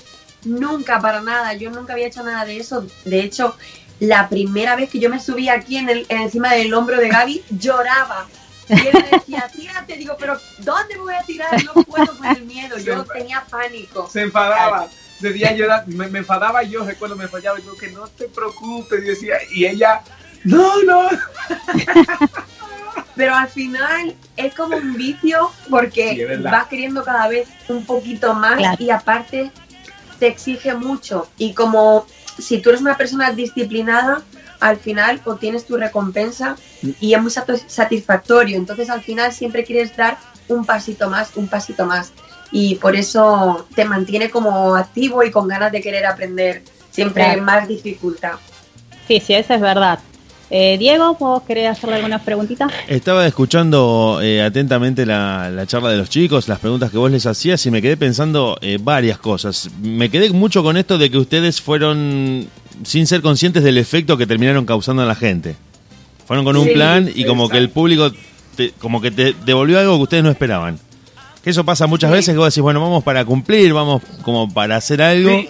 Nunca, 0.44 1.00
para 1.00 1.22
nada. 1.22 1.54
Yo 1.54 1.70
nunca 1.70 1.94
había 1.94 2.06
hecho 2.06 2.22
nada 2.22 2.44
de 2.44 2.58
eso. 2.58 2.86
De 3.04 3.20
hecho, 3.20 3.56
la 3.98 4.28
primera 4.28 4.76
vez 4.76 4.90
que 4.90 5.00
yo 5.00 5.08
me 5.08 5.18
subí 5.18 5.48
aquí 5.48 5.78
en 5.78 5.88
el, 5.88 6.06
encima 6.08 6.52
del 6.52 6.72
hombro 6.74 7.00
de 7.00 7.08
Gaby, 7.08 7.42
lloraba 7.50 8.26
y 8.68 8.86
él 8.86 8.92
me 8.92 9.18
decía, 9.18 9.50
tírate, 9.54 9.96
digo, 9.96 10.16
pero 10.18 10.38
¿dónde 10.58 10.96
me 10.96 11.02
voy 11.02 11.14
a 11.14 11.22
tirar? 11.22 11.62
No 11.64 11.72
puedo 11.84 12.16
con 12.16 12.26
el 12.26 12.44
miedo, 12.44 12.78
yo 12.78 13.04
tenía 13.04 13.44
pánico. 13.48 14.08
Se 14.10 14.22
enfadaba. 14.22 14.88
De 15.20 15.32
día 15.32 15.54
yo 15.54 15.66
me, 15.86 16.08
me, 16.08 16.18
enfadaba 16.18 16.62
yo, 16.62 16.84
recuerdo, 16.84 17.16
me 17.16 17.26
fallaba, 17.26 17.58
yo 17.58 17.74
que 17.76 17.88
no 17.88 18.06
te 18.06 18.28
preocupes, 18.28 19.02
y 19.02 19.06
decía, 19.06 19.36
y 19.50 19.64
ella, 19.64 20.02
no, 20.44 20.82
no. 20.82 21.08
Pero 23.16 23.34
al 23.34 23.48
final 23.48 24.14
es 24.36 24.54
como 24.54 24.76
un 24.76 24.94
vicio 24.94 25.50
porque 25.70 26.38
vas 26.42 26.66
queriendo 26.66 27.02
cada 27.02 27.28
vez 27.28 27.48
un 27.68 27.86
poquito 27.86 28.34
más 28.34 28.78
y 28.78 28.90
aparte 28.90 29.50
te 30.18 30.26
exige 30.26 30.74
mucho. 30.74 31.26
Y 31.38 31.54
como 31.54 32.06
si 32.38 32.58
tú 32.58 32.68
eres 32.68 32.82
una 32.82 32.96
persona 32.96 33.32
disciplinada, 33.32 34.22
al 34.60 34.76
final 34.76 35.20
obtienes 35.24 35.66
tu 35.66 35.76
recompensa 35.76 36.56
y 37.00 37.14
es 37.14 37.22
muy 37.22 37.30
satisfactorio. 37.30 38.56
Entonces 38.56 38.90
al 38.90 39.02
final 39.02 39.32
siempre 39.32 39.64
quieres 39.64 39.96
dar 39.96 40.18
un 40.48 40.64
pasito 40.64 41.08
más, 41.10 41.36
un 41.36 41.48
pasito 41.48 41.86
más. 41.86 42.12
Y 42.52 42.76
por 42.76 42.94
eso 42.94 43.66
te 43.74 43.84
mantiene 43.84 44.30
como 44.30 44.76
activo 44.76 45.22
y 45.22 45.30
con 45.30 45.48
ganas 45.48 45.72
de 45.72 45.80
querer 45.80 46.06
aprender 46.06 46.62
siempre 46.90 47.36
más 47.40 47.68
dificultad. 47.68 48.34
Sí, 49.06 49.20
sí, 49.20 49.34
eso 49.34 49.54
es 49.54 49.60
verdad. 49.60 49.98
Eh, 50.48 50.76
Diego, 50.78 51.16
¿vos 51.18 51.42
querés 51.42 51.68
hacerle 51.70 51.96
algunas 51.96 52.22
preguntitas? 52.22 52.70
Estaba 52.86 53.26
escuchando 53.26 54.20
eh, 54.22 54.42
atentamente 54.42 55.04
la, 55.04 55.64
charla 55.66 55.90
de 55.90 55.96
los 55.96 56.08
chicos, 56.08 56.46
las 56.46 56.60
preguntas 56.60 56.90
que 56.90 56.98
vos 56.98 57.10
les 57.10 57.26
hacías 57.26 57.64
y 57.66 57.70
me 57.72 57.82
quedé 57.82 57.96
pensando 57.96 58.56
eh, 58.60 58.78
varias 58.80 59.18
cosas. 59.18 59.68
Me 59.82 60.08
quedé 60.08 60.30
mucho 60.30 60.62
con 60.62 60.76
esto 60.76 60.98
de 60.98 61.10
que 61.10 61.18
ustedes 61.18 61.60
fueron 61.60 62.48
sin 62.84 63.06
ser 63.06 63.22
conscientes 63.22 63.62
del 63.62 63.78
efecto 63.78 64.16
que 64.16 64.26
terminaron 64.26 64.66
causando 64.66 65.02
a 65.02 65.06
la 65.06 65.14
gente. 65.14 65.56
Fueron 66.26 66.44
con 66.44 66.56
un 66.56 66.72
plan 66.72 67.10
y 67.14 67.24
como 67.24 67.48
que 67.48 67.58
el 67.58 67.70
público 67.70 68.10
como 68.78 69.00
que 69.00 69.10
te 69.10 69.34
devolvió 69.44 69.78
algo 69.78 69.96
que 69.96 70.02
ustedes 70.02 70.24
no 70.24 70.30
esperaban. 70.30 70.78
Que 71.42 71.50
eso 71.50 71.64
pasa 71.64 71.86
muchas 71.86 72.10
veces 72.10 72.34
que 72.34 72.38
vos 72.38 72.52
decís, 72.52 72.62
bueno, 72.62 72.80
vamos 72.80 73.04
para 73.04 73.24
cumplir, 73.24 73.72
vamos 73.72 74.02
como 74.22 74.52
para 74.52 74.76
hacer 74.76 75.00
algo 75.00 75.44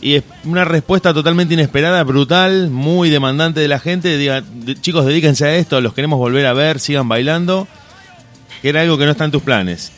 y 0.00 0.14
es 0.14 0.24
una 0.44 0.64
respuesta 0.64 1.14
totalmente 1.14 1.54
inesperada, 1.54 2.02
brutal, 2.04 2.70
muy 2.70 3.10
demandante 3.10 3.60
de 3.60 3.68
la 3.68 3.78
gente. 3.78 4.16
Diga, 4.16 4.42
chicos, 4.80 5.06
dedíquense 5.06 5.44
a 5.46 5.56
esto, 5.56 5.80
los 5.80 5.94
queremos 5.94 6.18
volver 6.18 6.46
a 6.46 6.52
ver, 6.52 6.80
sigan 6.80 7.08
bailando, 7.08 7.66
que 8.62 8.68
era 8.68 8.82
algo 8.82 8.98
que 8.98 9.04
no 9.04 9.12
está 9.12 9.24
en 9.24 9.30
tus 9.30 9.42
planes. 9.42 9.92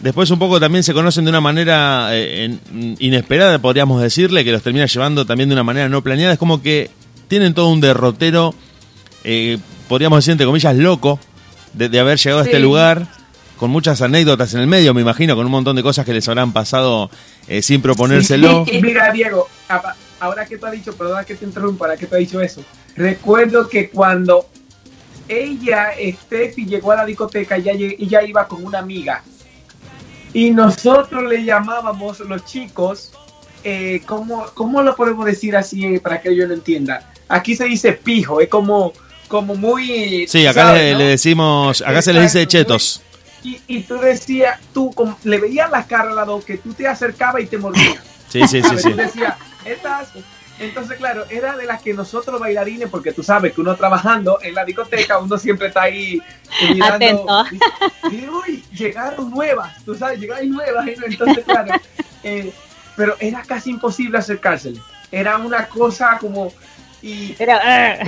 Después 0.00 0.30
un 0.30 0.38
poco 0.38 0.58
también 0.58 0.82
se 0.82 0.94
conocen 0.94 1.24
de 1.24 1.30
una 1.30 1.42
manera 1.42 2.08
eh, 2.12 2.56
inesperada, 2.98 3.58
podríamos 3.58 4.00
decirle, 4.00 4.44
que 4.44 4.52
los 4.52 4.62
termina 4.62 4.86
llevando 4.86 5.26
también 5.26 5.50
de 5.50 5.54
una 5.54 5.62
manera 5.62 5.90
no 5.90 6.02
planeada. 6.02 6.32
Es 6.32 6.38
como 6.38 6.62
que 6.62 6.90
tienen 7.28 7.52
todo 7.52 7.68
un 7.68 7.82
derrotero, 7.82 8.54
eh, 9.24 9.58
podríamos 9.88 10.18
decir 10.18 10.32
entre 10.32 10.46
comillas, 10.46 10.74
loco, 10.76 11.20
de, 11.74 12.00
haber 12.00 12.18
llegado 12.18 12.40
a 12.40 12.44
este 12.44 12.58
lugar 12.58 13.06
con 13.58 13.70
muchas 13.70 14.00
anécdotas 14.00 14.54
en 14.54 14.60
el 14.60 14.66
medio, 14.66 14.94
me 14.94 15.02
imagino, 15.02 15.36
con 15.36 15.44
un 15.44 15.52
montón 15.52 15.76
de 15.76 15.82
cosas 15.82 16.06
que 16.06 16.14
les 16.14 16.26
habrán 16.28 16.54
pasado 16.54 17.10
eh, 17.46 17.60
sin 17.60 17.82
proponérselo. 17.82 18.64
Mira, 18.82 19.12
Diego, 19.12 19.48
ahora 20.18 20.46
que 20.46 20.56
tú 20.56 20.64
has 20.64 20.72
dicho, 20.72 20.94
perdona 20.94 21.24
que 21.24 21.34
te 21.34 21.44
interrumpa, 21.44 21.84
ahora 21.84 21.98
que 21.98 22.06
tú 22.06 22.14
has 22.14 22.20
dicho 22.20 22.40
eso, 22.40 22.64
recuerdo 22.96 23.68
que 23.68 23.90
cuando 23.90 24.48
ella, 25.28 25.90
Steffi, 26.22 26.64
llegó 26.64 26.92
a 26.92 26.96
la 26.96 27.04
discoteca, 27.04 27.56
ella, 27.56 27.72
ella 27.74 28.22
iba 28.22 28.48
con 28.48 28.64
una 28.64 28.78
amiga 28.78 29.22
y 30.32 30.50
nosotros 30.50 31.24
le 31.24 31.44
llamábamos 31.44 32.20
los 32.20 32.44
chicos, 32.44 33.12
eh, 33.64 34.02
¿cómo, 34.06 34.46
¿cómo, 34.54 34.82
lo 34.82 34.94
podemos 34.94 35.26
decir 35.26 35.56
así 35.56 35.98
para 35.98 36.20
que 36.20 36.34
yo 36.34 36.46
lo 36.46 36.54
entienda? 36.54 37.12
Aquí 37.28 37.54
se 37.56 37.64
dice 37.64 37.92
pijo, 37.92 38.40
es 38.40 38.48
como, 38.48 38.92
como 39.28 39.54
muy... 39.54 40.26
Sí, 40.28 40.46
acá 40.46 40.74
le, 40.74 40.94
decimos, 41.04 41.82
acá 41.82 42.02
se 42.02 42.12
le 42.12 42.22
dice 42.22 42.46
chetos. 42.46 43.02
Y, 43.42 43.80
tú 43.82 43.98
decías, 43.98 44.60
tú 44.74 44.94
le 45.24 45.38
veías 45.38 45.70
la 45.70 45.86
cara 45.86 46.10
a 46.10 46.14
la 46.14 46.24
dos 46.26 46.44
que 46.44 46.58
tú 46.58 46.74
te 46.74 46.86
acercabas 46.86 47.42
y 47.42 47.46
te 47.46 47.56
mordías. 47.56 48.02
Sí, 48.28 48.46
sí, 48.46 48.62
sí. 48.62 48.76
sí. 48.82 50.22
Entonces, 50.60 50.98
claro, 50.98 51.24
era 51.30 51.56
de 51.56 51.64
las 51.64 51.82
que 51.82 51.94
nosotros 51.94 52.38
bailarines, 52.38 52.88
porque 52.90 53.12
tú 53.12 53.22
sabes 53.22 53.54
que 53.54 53.60
uno 53.62 53.74
trabajando 53.76 54.38
en 54.42 54.54
la 54.54 54.64
discoteca, 54.64 55.18
uno 55.18 55.38
siempre 55.38 55.68
está 55.68 55.82
ahí 55.82 56.20
mirando. 56.68 57.46
Y, 58.10 58.28
uy, 58.28 58.62
llegaron 58.72 59.30
nuevas, 59.30 59.82
tú 59.84 59.94
sabes, 59.94 60.20
llegaron 60.20 60.50
nuevas. 60.50 60.86
Entonces, 60.86 61.44
claro, 61.44 61.74
eh, 62.22 62.52
pero 62.94 63.16
era 63.18 63.42
casi 63.42 63.70
imposible 63.70 64.18
acercársele. 64.18 64.80
Era 65.10 65.38
una 65.38 65.66
cosa 65.66 66.18
como 66.20 66.52
y, 67.02 67.34
era, 67.38 68.04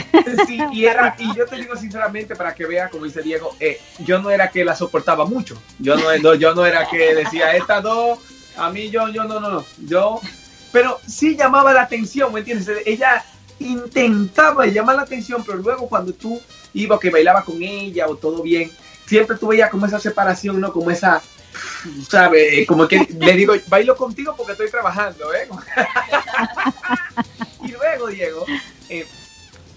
sí, 0.47 0.59
y, 0.73 0.85
era, 0.85 1.17
y 1.19 1.35
yo 1.35 1.47
te 1.47 1.57
digo 1.57 1.75
sinceramente 1.77 2.37
para 2.37 2.55
que 2.55 2.67
vea, 2.67 2.91
como 2.91 3.07
dice 3.07 3.23
Diego, 3.23 3.57
eh, 3.59 3.81
yo 4.01 4.19
no 4.19 4.31
era 4.31 4.51
que 4.51 4.65
la 4.65 4.75
soportaba 4.75 5.25
mucho. 5.25 5.61
Yo 5.79 5.97
no, 5.97 6.35
yo 6.35 6.55
no 6.55 6.67
era 6.67 6.87
que 6.87 7.15
decía, 7.15 7.57
estas 7.57 7.83
dos, 7.83 8.19
a 8.57 8.71
mí 8.71 8.91
yo, 8.91 9.09
yo 9.09 9.25
no, 9.25 9.41
no, 9.41 9.49
no. 9.49 9.65
Yo, 9.79 10.21
pero 10.73 10.99
sí 11.07 11.37
llamaba 11.37 11.73
la 11.73 11.83
atención, 11.83 12.33
¿me 12.33 12.41
entiendes? 12.41 12.69
Ella 12.87 13.25
intentaba 13.59 14.67
llamar 14.67 14.97
la 14.97 15.03
atención, 15.03 15.45
pero 15.45 15.59
luego 15.59 15.89
cuando 15.89 16.13
tú 16.13 16.41
ibas 16.75 16.99
que 16.99 17.11
bailaba 17.11 17.45
con 17.45 17.63
ella 17.63 18.09
o 18.09 18.17
todo 18.17 18.43
bien, 18.43 18.71
siempre 19.07 19.37
tú 19.37 19.49
veías 19.49 19.71
como 19.71 19.87
esa 19.87 20.01
separación, 20.01 20.61
¿no? 20.61 20.73
Como 20.73 20.91
esa, 20.91 21.23
¿sabes? 22.09 22.67
Como 22.67 22.89
que 22.89 23.07
le 23.19 23.33
digo, 23.35 23.55
bailo 23.69 23.97
contigo 23.97 24.35
porque 24.37 24.53
estoy 24.53 24.71
trabajando, 24.71 25.33
¿eh? 25.35 25.49
y 27.65 27.73
luego, 27.73 28.09
Diego, 28.09 28.47
eh, 28.89 29.07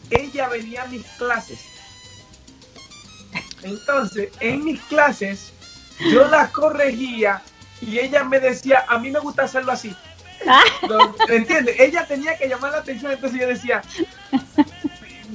ella 0.09 0.47
venía 0.49 0.83
a 0.83 0.87
mis 0.87 1.05
clases. 1.17 1.59
Entonces, 3.63 4.29
en 4.39 4.63
mis 4.63 4.79
clases, 4.83 5.51
yo 6.11 6.27
la 6.27 6.49
corregía 6.51 7.41
y 7.81 7.99
ella 7.99 8.23
me 8.23 8.39
decía, 8.39 8.85
a 8.87 8.99
mí 8.99 9.11
me 9.11 9.19
gusta 9.19 9.43
hacerlo 9.43 9.71
así. 9.71 9.95
¿Entiendes? 11.29 11.79
Ella 11.79 12.05
tenía 12.05 12.37
que 12.37 12.47
llamar 12.47 12.71
la 12.71 12.79
atención, 12.79 13.11
entonces 13.11 13.39
yo 13.39 13.47
decía, 13.47 13.81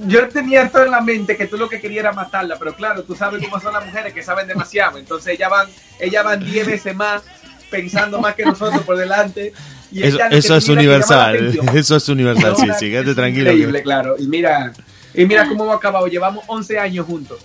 yo 0.06 0.28
tenía 0.28 0.62
esto 0.62 0.84
en 0.84 0.90
la 0.90 1.00
mente 1.00 1.36
que 1.36 1.46
tú 1.46 1.56
lo 1.56 1.68
que 1.68 1.80
querías 1.80 2.00
era 2.00 2.12
matarla, 2.12 2.56
pero 2.58 2.74
claro, 2.74 3.02
tú 3.02 3.14
sabes 3.14 3.42
cómo 3.44 3.60
son 3.60 3.72
las 3.72 3.84
mujeres 3.84 4.12
que 4.12 4.22
saben 4.22 4.46
demasiado, 4.46 4.98
entonces 4.98 5.34
ellas 5.34 5.50
van, 5.50 5.68
ellas 5.98 6.24
van 6.24 6.44
10 6.44 6.66
veces 6.66 6.94
más 6.94 7.22
pensando 7.70 8.20
más 8.20 8.34
que 8.34 8.44
nosotros 8.44 8.82
por 8.82 8.96
delante 8.96 9.52
eso, 9.92 10.56
es 10.56 10.68
universal, 10.68 11.58
eso 11.74 11.96
es 11.96 12.08
universal, 12.08 12.56
sí, 12.56 12.66
sí, 12.78 12.90
quédate 12.90 13.14
tranquilo. 13.14 13.50
Increíble, 13.50 13.82
claro. 13.82 14.16
Y 14.18 14.26
mira, 14.26 14.72
y 15.14 15.24
mira 15.24 15.48
cómo 15.48 15.64
hemos 15.64 15.76
acabado, 15.76 16.06
llevamos 16.06 16.44
11 16.46 16.78
años 16.78 17.06
juntos. 17.06 17.40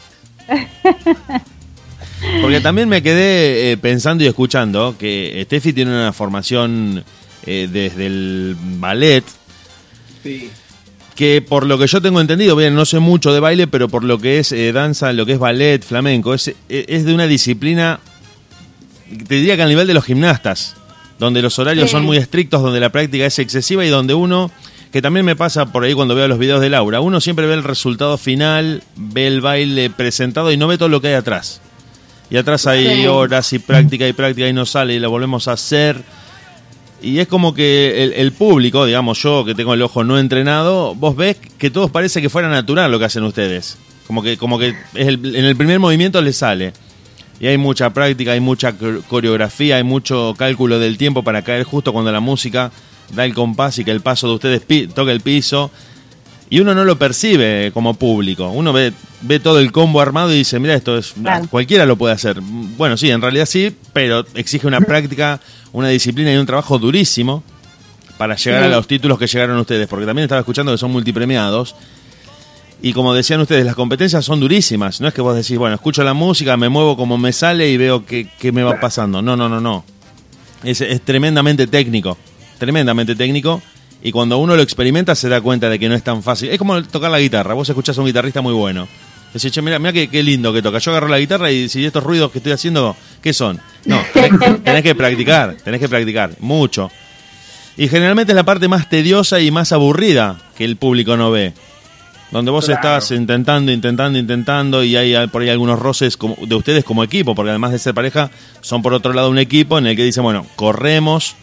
Porque 2.41 2.61
también 2.61 2.87
me 2.87 3.01
quedé 3.01 3.71
eh, 3.71 3.77
pensando 3.77 4.23
y 4.23 4.27
escuchando 4.27 4.95
que 4.97 5.41
Steffi 5.45 5.73
tiene 5.73 5.91
una 5.91 6.13
formación 6.13 7.03
eh, 7.45 7.67
desde 7.71 8.07
el 8.07 8.55
ballet. 8.59 9.23
Sí. 10.23 10.49
Que 11.15 11.41
por 11.41 11.65
lo 11.65 11.77
que 11.77 11.87
yo 11.87 12.01
tengo 12.01 12.19
entendido, 12.19 12.55
bien, 12.55 12.75
no 12.75 12.85
sé 12.85 12.99
mucho 12.99 13.33
de 13.33 13.39
baile, 13.39 13.67
pero 13.67 13.87
por 13.87 14.03
lo 14.03 14.19
que 14.19 14.39
es 14.39 14.51
eh, 14.51 14.73
danza, 14.73 15.13
lo 15.13 15.25
que 15.25 15.33
es 15.33 15.39
ballet, 15.39 15.83
flamenco, 15.83 16.33
es, 16.33 16.53
es 16.67 17.05
de 17.05 17.13
una 17.13 17.27
disciplina, 17.27 17.99
te 19.27 19.35
diría 19.35 19.55
que 19.55 19.63
a 19.63 19.67
nivel 19.67 19.87
de 19.87 19.93
los 19.93 20.03
gimnastas 20.03 20.75
donde 21.19 21.41
los 21.41 21.57
horarios 21.59 21.91
son 21.91 22.03
muy 22.03 22.17
estrictos, 22.17 22.61
donde 22.61 22.79
la 22.79 22.89
práctica 22.89 23.25
es 23.25 23.39
excesiva 23.39 23.85
y 23.85 23.89
donde 23.89 24.13
uno, 24.13 24.51
que 24.91 25.01
también 25.01 25.25
me 25.25 25.35
pasa 25.35 25.71
por 25.71 25.83
ahí 25.83 25.93
cuando 25.93 26.15
veo 26.15 26.27
los 26.27 26.39
videos 26.39 26.61
de 26.61 26.69
Laura, 26.69 26.99
uno 26.99 27.21
siempre 27.21 27.47
ve 27.47 27.53
el 27.53 27.63
resultado 27.63 28.17
final, 28.17 28.83
ve 28.95 29.27
el 29.27 29.41
baile 29.41 29.89
presentado 29.89 30.51
y 30.51 30.57
no 30.57 30.67
ve 30.67 30.77
todo 30.77 30.89
lo 30.89 31.01
que 31.01 31.09
hay 31.09 31.13
atrás. 31.13 31.61
Y 32.29 32.37
atrás 32.37 32.65
hay 32.67 33.05
horas 33.05 33.53
y 33.53 33.59
práctica 33.59 34.07
y 34.07 34.13
práctica 34.13 34.47
y 34.47 34.53
no 34.53 34.65
sale 34.65 34.95
y 34.95 34.99
la 34.99 35.07
volvemos 35.07 35.47
a 35.47 35.53
hacer. 35.53 36.01
Y 37.01 37.19
es 37.19 37.27
como 37.27 37.53
que 37.53 38.13
el, 38.15 38.31
público, 38.31 38.85
digamos 38.85 39.21
yo 39.21 39.45
que 39.45 39.53
tengo 39.53 39.73
el 39.73 39.81
ojo 39.81 40.03
no 40.03 40.17
entrenado, 40.17 40.95
vos 40.95 41.15
ves 41.15 41.37
que 41.57 41.69
todos 41.69 41.91
parece 41.91 42.21
que 42.21 42.29
fuera 42.29 42.49
natural 42.49 42.91
lo 42.91 42.99
que 42.99 43.05
hacen 43.05 43.23
ustedes. 43.23 43.77
Como 44.07 44.23
que, 44.23 44.37
como 44.37 44.57
que 44.57 44.69
es 44.93 45.07
en 45.07 45.45
el 45.45 45.55
primer 45.55 45.79
movimiento 45.79 46.21
les 46.21 46.37
sale 46.37 46.73
y 47.39 47.47
hay 47.47 47.57
mucha 47.57 47.91
práctica, 47.91 48.31
hay 48.31 48.39
mucha 48.39 48.75
coreografía, 49.07 49.77
hay 49.77 49.83
mucho 49.83 50.33
cálculo 50.37 50.79
del 50.79 50.97
tiempo 50.97 51.23
para 51.23 51.41
caer 51.41 51.63
justo 51.63 51.91
cuando 51.91 52.11
la 52.11 52.19
música 52.19 52.71
da 53.13 53.25
el 53.25 53.33
compás 53.33 53.77
y 53.79 53.85
que 53.85 53.91
el 53.91 54.01
paso 54.01 54.27
de 54.27 54.33
ustedes 54.35 54.61
toque 54.93 55.11
el 55.11 55.21
piso. 55.21 55.71
Y 56.49 56.59
uno 56.59 56.75
no 56.75 56.83
lo 56.85 56.97
percibe 56.97 57.71
como 57.73 57.95
público. 57.95 58.49
Uno 58.49 58.71
ve, 58.71 58.93
ve 59.21 59.39
todo 59.39 59.59
el 59.59 59.71
combo 59.71 59.99
armado 59.99 60.31
y 60.31 60.37
dice, 60.37 60.59
mira, 60.59 60.75
esto 60.75 60.97
es... 60.97 61.15
Cualquiera 61.49 61.85
lo 61.85 61.95
puede 61.95 62.13
hacer. 62.13 62.39
Bueno, 62.41 62.97
sí, 62.97 63.09
en 63.09 63.21
realidad 63.21 63.45
sí, 63.45 63.75
pero 63.93 64.25
exige 64.35 64.67
una 64.67 64.81
práctica, 64.81 65.39
una 65.73 65.89
disciplina 65.89 66.31
y 66.31 66.37
un 66.37 66.45
trabajo 66.45 66.77
durísimo 66.77 67.43
para 68.17 68.35
llegar 68.35 68.63
a 68.63 68.69
los 68.69 68.87
títulos 68.87 69.17
que 69.17 69.27
llegaron 69.27 69.57
ustedes. 69.57 69.87
Porque 69.87 70.05
también 70.05 70.25
estaba 70.25 70.39
escuchando 70.39 70.71
que 70.71 70.77
son 70.77 70.91
multipremiados 70.91 71.75
y 72.81 72.93
como 72.93 73.13
decían 73.13 73.41
ustedes, 73.41 73.65
las 73.65 73.75
competencias 73.75 74.23
son 74.23 74.39
durísimas. 74.39 75.01
No 75.01 75.07
es 75.07 75.13
que 75.13 75.21
vos 75.21 75.35
decís, 75.35 75.57
bueno, 75.57 75.75
escucho 75.75 76.03
la 76.03 76.13
música, 76.13 76.57
me 76.57 76.69
muevo 76.69 76.95
como 76.97 77.17
me 77.17 77.31
sale 77.31 77.69
y 77.69 77.77
veo 77.77 78.05
qué, 78.05 78.29
me 78.51 78.63
va 78.63 78.79
pasando. 78.79 79.21
No, 79.21 79.35
no, 79.35 79.49
no, 79.49 79.59
no. 79.61 79.83
Es, 80.63 80.81
es, 80.81 81.01
tremendamente 81.01 81.67
técnico. 81.67 82.17
Tremendamente 82.57 83.15
técnico. 83.15 83.61
Y 84.05 84.11
cuando 84.11 84.37
uno 84.37 84.55
lo 84.55 84.61
experimenta 84.61 85.15
se 85.15 85.27
da 85.29 85.41
cuenta 85.41 85.67
de 85.67 85.79
que 85.79 85.89
no 85.89 85.95
es 85.95 86.03
tan 86.03 86.21
fácil. 86.21 86.49
Es 86.51 86.59
como 86.59 86.79
tocar 86.83 87.09
la 87.09 87.19
guitarra. 87.19 87.55
Vos 87.55 87.67
escuchás 87.67 87.97
a 87.97 88.01
un 88.01 88.05
guitarrista 88.05 88.39
muy 88.39 88.53
bueno. 88.53 88.87
Decís, 89.33 89.51
che, 89.51 89.63
mira, 89.63 89.79
mira 89.79 89.93
qué, 89.93 90.07
qué, 90.09 90.21
lindo 90.21 90.53
que 90.53 90.61
toca. 90.61 90.77
Yo 90.77 90.91
agarro 90.91 91.07
la 91.07 91.17
guitarra 91.17 91.49
y 91.49 91.67
si 91.67 91.83
estos 91.83 92.03
ruidos 92.03 92.31
que 92.31 92.37
estoy 92.37 92.51
haciendo, 92.51 92.95
¿qué 93.19 93.33
son? 93.33 93.59
No, 93.85 93.99
tenés 94.63 94.83
que 94.83 94.93
practicar, 94.93 95.55
tenés 95.55 95.79
que 95.79 95.89
practicar, 95.89 96.35
mucho. 96.39 96.91
Y 97.77 97.87
generalmente 97.87 98.33
es 98.33 98.35
la 98.35 98.43
parte 98.43 98.67
más 98.67 98.89
tediosa 98.89 99.39
y 99.39 99.49
más 99.49 99.71
aburrida 99.71 100.37
que 100.55 100.65
el 100.65 100.75
público 100.75 101.17
no 101.17 101.31
ve 101.31 101.55
donde 102.31 102.51
vos 102.51 102.67
estás 102.67 103.11
intentando, 103.11 103.71
intentando, 103.71 104.19
intentando 104.19 104.83
y 104.83 104.95
hay 104.95 105.27
por 105.27 105.41
ahí 105.41 105.49
algunos 105.49 105.79
roces 105.79 106.17
como, 106.17 106.35
de 106.45 106.55
ustedes 106.55 106.83
como 106.83 107.03
equipo, 107.03 107.33
porque 107.33 107.51
además 107.51 107.71
de 107.71 107.79
ser 107.79 107.93
pareja, 107.93 108.29
son 108.61 108.81
por 108.81 108.93
otro 108.93 109.13
lado 109.13 109.29
un 109.29 109.37
equipo 109.37 109.77
en 109.77 109.87
el 109.87 109.95
que 109.95 110.03
dicen, 110.03 110.23
bueno, 110.23 110.45
corremos 110.55 111.35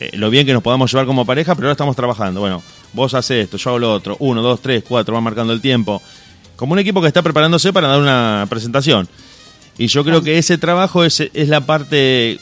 eh, 0.00 0.10
lo 0.14 0.30
bien 0.30 0.46
que 0.46 0.54
nos 0.54 0.62
podamos 0.62 0.90
llevar 0.90 1.06
como 1.06 1.26
pareja, 1.26 1.54
pero 1.54 1.66
ahora 1.66 1.72
estamos 1.72 1.94
trabajando. 1.94 2.40
Bueno, 2.40 2.62
vos 2.94 3.12
haces 3.12 3.44
esto, 3.44 3.58
yo 3.58 3.70
hago 3.70 3.78
lo 3.78 3.92
otro, 3.92 4.16
uno, 4.18 4.40
dos, 4.40 4.60
tres, 4.60 4.82
cuatro, 4.86 5.14
va 5.14 5.20
marcando 5.20 5.52
el 5.52 5.60
tiempo. 5.60 6.00
Como 6.56 6.72
un 6.72 6.78
equipo 6.78 7.02
que 7.02 7.08
está 7.08 7.22
preparándose 7.22 7.72
para 7.72 7.88
dar 7.88 8.00
una 8.00 8.46
presentación. 8.48 9.08
Y 9.78 9.86
yo 9.88 10.02
creo 10.04 10.22
que 10.22 10.38
ese 10.38 10.58
trabajo 10.58 11.04
es, 11.04 11.20
es 11.20 11.48
la 11.48 11.60
parte, 11.60 12.38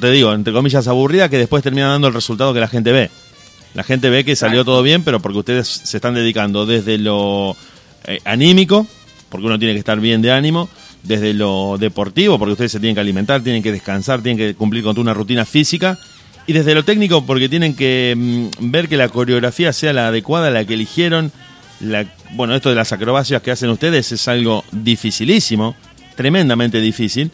te 0.00 0.10
digo, 0.10 0.32
entre 0.32 0.52
comillas, 0.52 0.88
aburrida, 0.88 1.28
que 1.28 1.38
después 1.38 1.62
termina 1.62 1.88
dando 1.88 2.08
el 2.08 2.14
resultado 2.14 2.52
que 2.52 2.60
la 2.60 2.68
gente 2.68 2.92
ve. 2.92 3.10
La 3.74 3.82
gente 3.82 4.08
ve 4.08 4.24
que 4.24 4.34
salió 4.36 4.64
todo 4.64 4.82
bien, 4.82 5.04
pero 5.04 5.20
porque 5.20 5.38
ustedes 5.38 5.68
se 5.68 5.98
están 5.98 6.14
dedicando 6.14 6.64
desde 6.64 6.96
lo 6.96 7.56
eh, 8.04 8.20
anímico, 8.24 8.86
porque 9.28 9.46
uno 9.46 9.58
tiene 9.58 9.74
que 9.74 9.80
estar 9.80 10.00
bien 10.00 10.22
de 10.22 10.32
ánimo, 10.32 10.70
desde 11.02 11.34
lo 11.34 11.76
deportivo, 11.78 12.38
porque 12.38 12.52
ustedes 12.52 12.72
se 12.72 12.80
tienen 12.80 12.94
que 12.94 13.00
alimentar, 13.00 13.42
tienen 13.42 13.62
que 13.62 13.72
descansar, 13.72 14.22
tienen 14.22 14.38
que 14.38 14.54
cumplir 14.54 14.82
con 14.82 14.98
una 14.98 15.12
rutina 15.12 15.44
física, 15.44 15.98
y 16.46 16.52
desde 16.52 16.74
lo 16.74 16.84
técnico, 16.84 17.24
porque 17.24 17.48
tienen 17.48 17.74
que 17.74 18.14
mm, 18.16 18.70
ver 18.70 18.88
que 18.88 18.96
la 18.96 19.08
coreografía 19.08 19.72
sea 19.72 19.92
la 19.92 20.08
adecuada, 20.08 20.50
la 20.50 20.64
que 20.64 20.74
eligieron. 20.74 21.32
La, 21.80 22.06
bueno, 22.32 22.54
esto 22.54 22.68
de 22.70 22.74
las 22.74 22.92
acrobacias 22.92 23.42
que 23.42 23.50
hacen 23.50 23.68
ustedes 23.70 24.12
es 24.12 24.28
algo 24.28 24.64
dificilísimo, 24.72 25.74
tremendamente 26.14 26.80
difícil. 26.80 27.30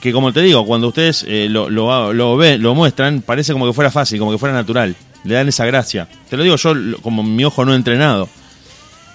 Que 0.00 0.12
como 0.12 0.32
te 0.32 0.42
digo, 0.42 0.64
cuando 0.66 0.88
ustedes 0.88 1.24
eh, 1.26 1.48
lo, 1.48 1.70
lo, 1.70 2.12
lo, 2.12 2.36
ven, 2.36 2.62
lo 2.62 2.74
muestran, 2.74 3.22
parece 3.22 3.52
como 3.52 3.66
que 3.66 3.72
fuera 3.72 3.90
fácil, 3.90 4.18
como 4.18 4.32
que 4.32 4.38
fuera 4.38 4.54
natural. 4.54 4.94
Le 5.24 5.34
dan 5.34 5.48
esa 5.48 5.66
gracia. 5.66 6.08
Te 6.28 6.36
lo 6.36 6.42
digo 6.42 6.56
yo 6.56 6.72
como 7.02 7.22
mi 7.22 7.44
ojo 7.44 7.64
no 7.64 7.74
entrenado. 7.74 8.28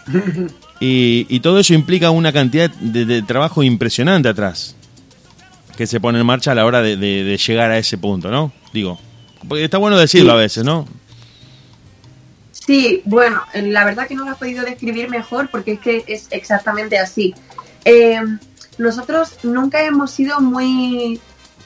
Y, 0.86 1.40
todo 1.40 1.60
eso 1.60 1.74
implica 1.74 2.10
una 2.10 2.34
cantidad 2.34 2.70
de, 2.70 3.22
trabajo 3.22 3.64
impresionante 3.64 4.28
atrás 4.28 4.76
que 5.78 5.88
se 5.88 6.00
pone 6.00 6.20
en 6.20 6.26
marcha 6.26 6.52
a 6.52 6.56
la 6.56 6.66
hora 6.66 6.82
de, 6.82 7.38
llegar 7.38 7.72
a 7.72 7.78
ese 7.78 7.98
punto, 7.98 8.30
¿no? 8.30 8.52
Digo, 8.74 9.00
porque 9.48 9.64
está 9.64 9.78
bueno 9.78 9.98
decirlo 9.98 10.34
a 10.34 10.36
veces, 10.36 10.64
¿no? 10.64 10.86
Sí, 12.52 13.02
bueno, 13.06 13.42
la 13.54 13.84
verdad 13.84 14.08
que 14.08 14.16
no 14.16 14.24
lo 14.24 14.32
has 14.32 14.38
podido 14.38 14.64
describir 14.64 15.10
mejor 15.10 15.50
porque 15.50 15.74
es 15.74 15.80
que 15.80 16.04
es 16.08 16.28
exactamente 16.32 16.98
así. 16.98 17.34
Eh, 17.84 18.22
nosotros 18.78 19.38
nunca 19.44 19.84
hemos 19.84 20.12
sido 20.12 20.40
muy 20.40 21.20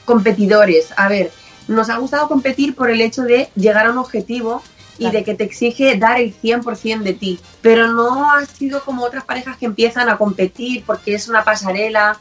competidores. 0.04 0.88
A 0.96 1.08
ver, 1.08 1.30
nos 1.68 1.90
ha 1.90 1.98
gustado 1.98 2.28
competir 2.28 2.74
por 2.74 2.90
el 2.90 3.00
hecho 3.00 3.22
de 3.22 3.48
llegar 3.54 3.86
a 3.86 3.90
un 3.90 3.98
objetivo 3.98 4.62
y 4.98 5.10
de 5.10 5.22
que 5.22 5.34
te 5.34 5.44
exige 5.44 5.96
dar 5.96 6.20
el 6.20 6.34
100% 6.34 7.02
de 7.02 7.12
ti. 7.12 7.38
Pero 7.62 7.86
no 7.92 8.32
ha 8.32 8.44
sido 8.46 8.82
como 8.82 9.04
otras 9.04 9.24
parejas 9.24 9.56
que 9.56 9.66
empiezan 9.66 10.08
a 10.08 10.18
competir 10.18 10.82
porque 10.84 11.14
es 11.14 11.28
una 11.28 11.44
pasarela 11.44 12.18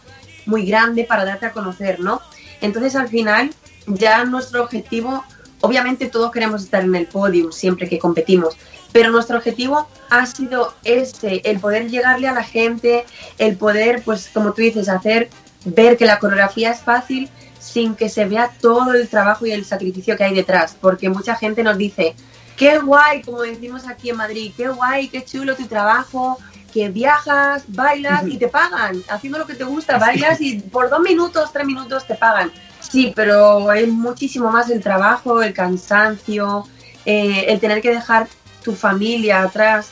muy 0.48 0.66
grande 0.66 1.04
para 1.04 1.26
darte 1.26 1.46
a 1.46 1.52
conocer, 1.52 2.00
¿no? 2.00 2.22
Entonces 2.62 2.96
al 2.96 3.08
final 3.08 3.54
ya 3.86 4.26
nuestro 4.26 4.64
objetivo, 4.64 5.24
obviamente 5.62 6.08
todos 6.08 6.32
queremos 6.32 6.64
estar 6.64 6.84
en 6.84 6.96
el 6.96 7.06
podio 7.08 7.52
siempre 7.52 7.88
que 7.88 8.00
competimos, 8.00 8.58
pero 8.92 9.12
nuestro 9.12 9.38
objetivo 9.38 9.88
ha 10.10 10.26
sido 10.26 10.74
ese, 10.84 11.42
el 11.46 11.60
poder 11.60 11.90
llegarle 11.90 12.28
a 12.28 12.34
la 12.34 12.44
gente, 12.44 13.06
el 13.38 13.58
poder, 13.58 14.02
pues 14.04 14.30
como 14.34 14.54
tú 14.54 14.62
dices, 14.62 14.90
hacer 14.90 15.30
ver 15.66 15.98
que 15.98 16.06
la 16.06 16.20
coreografía 16.20 16.72
es 16.72 16.80
fácil 16.80 17.30
sin 17.60 17.96
que 17.96 18.10
se 18.10 18.26
vea 18.26 18.52
todo 18.62 18.94
el 18.94 19.08
trabajo 19.08 19.46
y 19.46 19.52
el 19.52 19.66
sacrificio 19.66 20.16
que 20.16 20.24
hay 20.24 20.34
detrás, 20.34 20.76
porque 20.80 21.10
mucha 21.10 21.36
gente 21.36 21.64
nos 21.64 21.78
dice, 21.78 22.16
qué 22.56 22.80
guay, 22.80 23.22
como 23.22 23.42
decimos 23.42 23.88
aquí 23.88 24.10
en 24.10 24.18
Madrid, 24.18 24.54
qué 24.56 24.70
guay, 24.70 25.10
qué 25.10 25.24
chulo 25.24 25.56
tu 25.56 25.66
trabajo, 25.68 26.40
que 26.72 26.90
viajas, 26.90 27.64
bailas 27.68 28.28
y 28.28 28.38
te 28.38 28.48
pagan, 28.48 29.02
haciendo 29.10 29.40
lo 29.40 29.48
que 29.48 29.56
te 29.56 29.64
gusta, 29.64 29.98
bailas 29.98 30.42
y 30.42 30.60
por 30.60 30.90
dos 30.90 31.00
minutos, 31.02 31.52
tres 31.52 31.66
minutos 31.66 32.06
te 32.06 32.16
pagan. 32.16 32.52
Sí, 32.80 33.12
pero 33.16 33.72
es 33.72 33.88
muchísimo 33.88 34.52
más 34.52 34.70
el 34.70 34.82
trabajo, 34.82 35.42
el 35.42 35.54
cansancio, 35.54 36.68
eh, 37.06 37.46
el 37.48 37.60
tener 37.60 37.82
que 37.82 37.90
dejar 37.90 38.28
tu 38.64 38.76
familia 38.76 39.44
atrás, 39.44 39.90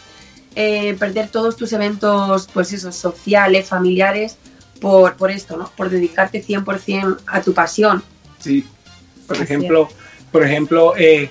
eh, 0.56 0.96
perder 1.00 1.30
todos 1.30 1.56
tus 1.56 1.74
eventos, 1.74 2.48
pues 2.54 2.72
esos 2.72 2.96
sociales, 2.96 3.68
familiares, 3.68 4.38
por, 4.80 5.16
por 5.16 5.32
esto, 5.32 5.58
¿no? 5.58 5.72
Por 5.76 5.90
dedicarte 5.90 6.44
100% 6.44 7.20
a 7.28 7.42
tu 7.42 7.54
pasión. 7.54 8.04
Sí, 8.40 8.66
por 9.28 9.42
ejemplo, 9.42 9.90
por 10.32 10.44
ejemplo, 10.44 10.94
eh, 10.98 11.30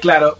claro, 0.00 0.38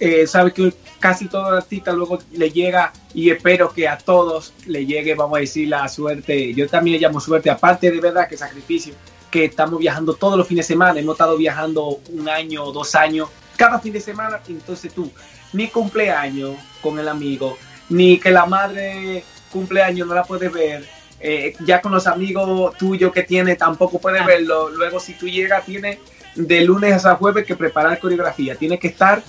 eh, 0.00 0.26
sabe 0.26 0.52
que 0.52 0.72
casi 0.98 1.28
toda 1.28 1.58
artista 1.58 1.92
luego 1.92 2.18
le 2.32 2.50
llega 2.50 2.92
y 3.14 3.30
espero 3.30 3.72
que 3.72 3.88
a 3.88 3.98
todos 3.98 4.52
le 4.66 4.86
llegue, 4.86 5.14
vamos 5.14 5.38
a 5.38 5.40
decir, 5.40 5.68
la 5.68 5.88
suerte. 5.88 6.54
Yo 6.54 6.68
también 6.68 7.00
le 7.00 7.06
llamo 7.06 7.20
suerte, 7.20 7.50
aparte 7.50 7.90
de 7.90 8.00
verdad 8.00 8.28
que 8.28 8.36
sacrificio, 8.36 8.94
que 9.30 9.44
estamos 9.46 9.78
viajando 9.78 10.14
todos 10.14 10.36
los 10.36 10.46
fines 10.46 10.66
de 10.66 10.74
semana. 10.74 11.00
Hemos 11.00 11.14
estado 11.14 11.36
viajando 11.36 12.00
un 12.12 12.28
año 12.28 12.64
o 12.64 12.72
dos 12.72 12.94
años 12.94 13.28
cada 13.56 13.78
fin 13.78 13.92
de 13.92 14.00
semana. 14.00 14.40
Entonces 14.48 14.92
tú, 14.92 15.10
ni 15.52 15.68
cumpleaños 15.68 16.56
con 16.80 16.98
el 16.98 17.08
amigo, 17.08 17.56
ni 17.88 18.18
que 18.18 18.30
la 18.30 18.46
madre 18.46 19.24
cumpleaños 19.52 20.06
no 20.06 20.14
la 20.14 20.24
puedes 20.24 20.52
ver. 20.52 20.88
Eh, 21.20 21.56
ya 21.66 21.80
con 21.80 21.90
los 21.90 22.06
amigos 22.06 22.76
tuyos 22.78 23.12
que 23.12 23.24
tiene 23.24 23.56
tampoco 23.56 24.00
puedes 24.00 24.24
verlo. 24.24 24.70
Luego 24.70 25.00
si 25.00 25.14
tú 25.14 25.28
llegas, 25.28 25.64
tiene 25.64 26.00
de 26.34 26.60
lunes 26.62 27.04
a 27.04 27.16
jueves 27.16 27.44
que 27.44 27.56
preparar 27.56 27.98
coreografía. 27.98 28.54
Tiene 28.54 28.78
que 28.78 28.88
estar 28.88 29.22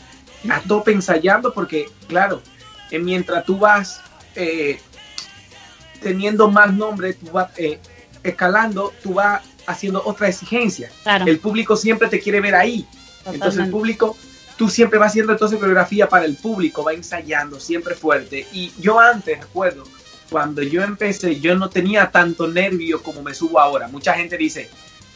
a 0.49 0.61
tope 0.61 0.91
ensayando 0.91 1.53
porque, 1.53 1.89
claro, 2.07 2.41
eh, 2.91 2.99
mientras 2.99 3.43
tú 3.45 3.57
vas 3.57 4.01
eh, 4.35 4.79
teniendo 6.01 6.49
más 6.49 6.73
nombre, 6.73 7.13
tú 7.13 7.31
vas 7.31 7.51
eh, 7.57 7.79
escalando, 8.23 8.93
tú 9.03 9.15
vas 9.15 9.41
haciendo 9.67 10.01
otra 10.05 10.27
exigencia. 10.27 10.91
El 11.25 11.39
público 11.39 11.75
siempre 11.75 12.07
te 12.07 12.19
quiere 12.19 12.41
ver 12.41 12.55
ahí. 12.55 12.87
Entonces 13.25 13.63
el 13.63 13.69
público, 13.69 14.17
tú 14.57 14.69
siempre 14.69 14.97
vas 14.97 15.09
haciendo 15.09 15.33
entonces 15.33 15.59
coreografía 15.59 16.09
para 16.09 16.25
el 16.25 16.35
público, 16.35 16.83
va 16.83 16.93
ensayando 16.93 17.59
siempre 17.59 17.93
fuerte. 17.93 18.47
Y 18.51 18.71
yo 18.79 18.99
antes, 18.99 19.39
recuerdo, 19.39 19.83
cuando 20.29 20.61
yo 20.63 20.83
empecé, 20.83 21.39
yo 21.39 21.55
no 21.55 21.69
tenía 21.69 22.09
tanto 22.09 22.47
nervio 22.47 23.03
como 23.03 23.21
me 23.21 23.33
subo 23.33 23.59
ahora. 23.59 23.87
Mucha 23.87 24.13
gente 24.13 24.37
dice, 24.37 24.69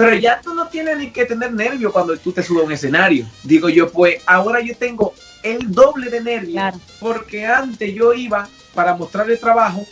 pero 0.03 0.15
ya 0.17 0.41
tú 0.41 0.53
no 0.53 0.67
tienes 0.67 0.97
ni 0.97 1.11
que 1.11 1.25
tener 1.25 1.53
nervio 1.53 1.91
cuando 1.91 2.17
tú 2.17 2.31
te 2.31 2.43
subes 2.43 2.63
a 2.63 2.65
un 2.65 2.71
escenario. 2.71 3.25
Digo 3.43 3.69
yo, 3.69 3.91
pues 3.91 4.21
ahora 4.25 4.59
yo 4.61 4.75
tengo 4.75 5.13
el 5.41 5.71
doble 5.71 6.09
de 6.09 6.21
nervio. 6.21 6.61
Porque 6.99 7.45
antes 7.45 7.93
yo 7.93 8.13
iba 8.13 8.47
para 8.73 8.95
mostrar 8.95 9.29
el 9.29 9.39
trabajo 9.39 9.85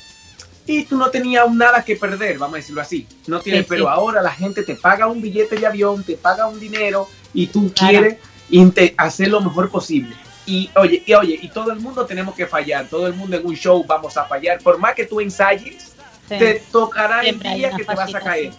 y 0.66 0.84
tú 0.84 0.98
no 0.98 1.10
tenías 1.10 1.50
nada 1.52 1.84
que 1.84 1.96
perder, 1.96 2.38
vamos 2.38 2.56
a 2.56 2.58
decirlo 2.58 2.82
así. 2.82 3.08
No 3.28 3.40
tienes, 3.40 3.66
pero 3.66 3.90
ahora 3.90 4.22
la 4.22 4.32
gente 4.32 4.64
te 4.64 4.76
paga 4.76 5.08
un 5.08 5.22
billete 5.22 5.56
de 5.58 5.66
avión, 5.66 6.04
te 6.04 6.16
paga 6.16 6.48
un 6.48 6.60
dinero 6.60 7.08
y 7.34 7.48
tú 7.48 7.72
quieres 7.74 8.18
hacer 8.98 9.30
lo 9.30 9.42
mejor 9.42 9.70
posible. 9.70 10.16
Y 10.46 10.70
oye, 10.76 11.04
y 11.06 11.14
oye, 11.14 11.40
y 11.42 11.50
todo 11.50 11.72
el 11.72 11.80
mundo 11.80 12.06
tenemos 12.06 12.36
que 12.36 12.48
fallar, 12.48 12.88
todo 12.88 13.08
el 13.08 13.14
mundo 13.14 13.38
en 13.38 13.46
un 13.46 13.56
show 13.56 13.84
vamos 13.88 14.18
a 14.18 14.26
fallar. 14.26 14.60
Por 14.60 14.80
más 14.80 14.96
que 14.96 15.06
tú 15.06 15.22
ensayes, 15.22 15.94
te 16.28 16.64
tocará 16.72 17.22
el 17.22 17.40
día 17.40 17.72
que 17.72 17.84
te 17.84 17.96
vas 17.96 18.14
a 18.14 18.20
caer 18.20 18.52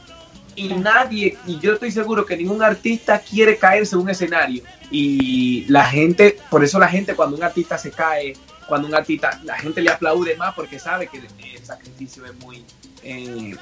y 0.55 0.69
nadie, 0.69 1.37
y 1.47 1.59
yo 1.59 1.75
estoy 1.75 1.91
seguro 1.91 2.27
que 2.27 2.37
ningún 2.37 2.63
artista 2.63 3.21
quiere 3.21 3.57
caerse 3.57 3.95
en 3.95 4.03
un 4.03 4.11
escenario. 4.11 4.63
Y 4.91 5.65
la 5.69 5.87
gente, 5.87 6.39
por 6.51 6.63
eso 6.63 6.79
la 6.79 6.89
gente 6.89 7.15
cuando 7.15 7.37
un 7.37 7.43
artista 7.43 7.79
se 7.79 7.91
cae, 7.91 8.35
cuando 8.67 8.89
un 8.89 8.95
artista, 8.95 9.41
la 9.45 9.59
gente 9.59 9.81
le 9.81 9.91
aplaude 9.91 10.37
más 10.37 10.55
porque 10.55 10.79
sabe 10.79 11.09
que 11.09 11.19
el 11.19 11.65
sacrificio 11.65 12.25
es 12.27 12.35
muy 12.37 12.65
eh, 13.03 13.55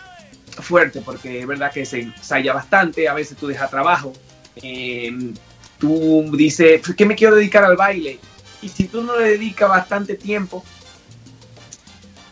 fuerte, 0.61 1.01
porque 1.01 1.41
es 1.41 1.47
verdad 1.47 1.73
que 1.73 1.87
se 1.87 2.01
ensaya 2.01 2.53
bastante, 2.53 3.09
a 3.09 3.15
veces 3.15 3.37
tú 3.37 3.47
dejas 3.47 3.71
trabajo, 3.71 4.13
eh, 4.57 5.33
tú 5.79 6.31
dices, 6.37 6.83
¿qué 6.97 7.07
me 7.07 7.15
quiero 7.15 7.37
dedicar 7.37 7.65
al 7.65 7.77
baile? 7.77 8.19
Y 8.63 8.69
si 8.69 8.89
tú 8.89 9.03
no 9.03 9.19
le 9.19 9.31
dedicas 9.31 9.69
bastante 9.69 10.17
tiempo, 10.17 10.65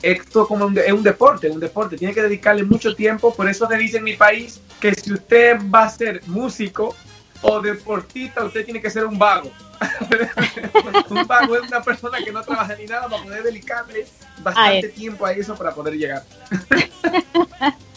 esto 0.03 0.46
como 0.46 0.70
es 0.78 0.92
un 0.92 1.03
deporte, 1.03 1.51
un 1.51 1.61
deporte, 1.61 1.96
tiene 1.96 2.14
que 2.14 2.22
dedicarle 2.22 2.62
mucho 2.64 2.94
tiempo, 2.94 3.34
por 3.34 3.49
eso 3.49 3.66
se 3.66 3.76
dice 3.76 3.99
en 3.99 4.05
mi 4.05 4.14
país 4.14 4.61
que 4.80 4.94
si 4.94 5.12
usted 5.12 5.59
va 5.72 5.84
a 5.84 5.90
ser 5.90 6.22
músico 6.26 6.94
o 7.42 7.61
deportista, 7.61 8.44
usted 8.44 8.64
tiene 8.64 8.80
que 8.80 8.90
ser 8.90 9.05
un 9.05 9.18
vago. 9.18 9.51
un 11.11 11.26
vago 11.26 11.57
es 11.57 11.62
una 11.68 11.82
persona 11.82 12.18
que 12.18 12.32
no 12.32 12.42
trabaja 12.42 12.74
ni 12.74 12.86
nada 12.86 13.09
para 13.09 13.22
poder 13.22 13.42
dedicarle 13.44 14.07
bastante 14.42 14.88
tiempo 14.88 15.24
a 15.24 15.32
eso 15.32 15.55
para 15.55 15.74
poder 15.74 15.94
llegar. 15.94 16.24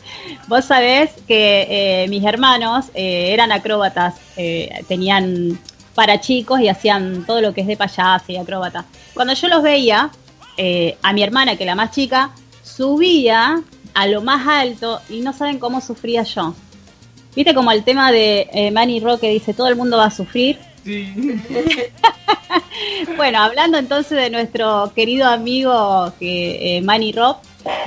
Vos 0.48 0.66
sabés 0.66 1.12
que 1.28 2.04
eh, 2.04 2.08
mis 2.10 2.24
hermanos 2.24 2.88
eh, 2.94 3.34
eran 3.34 3.52
acróbatas, 3.52 4.16
eh, 4.38 4.84
tenían 4.88 5.60
para 5.96 6.20
chicos 6.20 6.60
y 6.62 6.70
hacían 6.70 7.26
todo 7.26 7.42
lo 7.42 7.54
que 7.54 7.62
es 7.62 7.68
de 7.68 7.78
payaso 7.78 8.26
y 8.32 8.38
acróbata. 8.38 8.86
Cuando 9.14 9.34
yo 9.34 9.48
los 9.48 9.62
veía, 9.62 10.10
eh, 10.58 10.98
a 11.02 11.14
mi 11.14 11.24
hermana, 11.24 11.56
que 11.56 11.66
la 11.66 11.76
más 11.76 11.92
chica, 11.92 12.32
subía 12.64 13.62
a 13.94 14.08
lo 14.08 14.22
más 14.22 14.48
alto 14.48 15.00
y 15.10 15.22
no 15.22 15.34
saben 15.34 15.60
cómo 15.60 15.82
sufría 15.82 16.24
yo. 16.24 16.54
¿Viste 17.36 17.54
como 17.54 17.72
el 17.72 17.84
tema 17.84 18.12
de 18.12 18.50
eh, 18.52 18.72
Manny 18.72 19.00
Rock 19.00 19.22
que 19.22 19.30
dice 19.30 19.54
todo 19.54 19.68
el 19.68 19.76
mundo 19.76 19.98
va 19.98 20.06
a 20.06 20.12
sufrir? 20.12 20.60
Sí. 20.84 21.08
bueno, 23.18 23.40
hablando 23.40 23.78
entonces 23.78 24.18
de 24.18 24.30
nuestro 24.30 24.92
querido 24.96 25.28
amigo 25.28 26.12
que 26.20 26.78
eh, 26.78 26.82
Manny 26.82 27.12
Rock, 27.14 27.38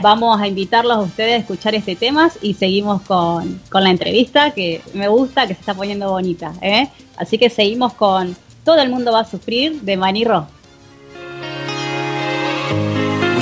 vamos 0.01 0.41
a 0.41 0.47
invitarlos 0.47 0.97
a 0.97 1.01
ustedes 1.01 1.35
a 1.35 1.37
escuchar 1.37 1.75
este 1.75 1.97
tema 1.97 2.31
y 2.41 2.55
seguimos 2.55 3.03
con, 3.03 3.61
la 3.73 3.91
entrevista 3.91 4.53
que 4.53 4.81
me 4.95 5.09
gusta, 5.09 5.47
que 5.47 5.55
se 5.55 5.61
está 5.61 5.75
poniendo 5.75 6.11
bonita. 6.11 6.53
¿eh? 6.63 6.89
Así 7.17 7.39
que 7.39 7.51
seguimos 7.51 7.93
con 7.95 8.37
Todo 8.65 8.81
el 8.81 8.89
mundo 8.89 9.13
va 9.13 9.21
a 9.21 9.25
sufrir 9.25 9.83
de 9.83 9.97
Manny 9.97 10.25
Rock. 10.25 10.47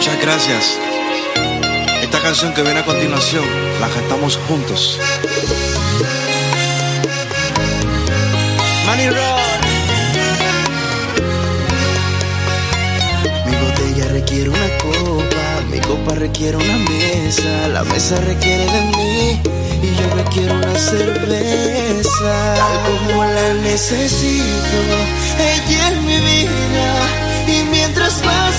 Muchas 0.04 0.20
gracias. 0.20 0.78
Esta 2.02 2.20
canción 2.20 2.52
que 2.54 2.62
viene 2.62 2.80
a 2.80 2.84
continuación 2.84 3.44
la 3.80 3.88
cantamos 3.88 4.36
juntos. 4.48 4.98
Money 8.84 9.10
Mi 13.46 13.56
botella 13.64 14.08
requiere 14.08 14.48
una 14.50 14.78
copa, 14.78 15.70
mi 15.70 15.78
copa 15.78 16.16
requiere 16.16 16.56
una 16.56 16.78
mesa, 16.78 17.68
la 17.68 17.84
mesa 17.84 18.20
requiere 18.22 18.64
de 18.64 18.80
mí 18.96 19.40
y 19.84 19.94
yo 20.00 20.16
requiero 20.16 20.54
una 20.56 20.74
cerveza. 20.74 22.54
Tal 22.56 23.06
como 23.06 23.24
la 23.24 23.54
necesito, 23.54 24.78
ella 25.38 25.90
es 25.90 26.02
mi 26.02 26.16
vida 26.18 27.22
y 27.46 27.62
mientras 27.70 28.20
más 28.24 28.51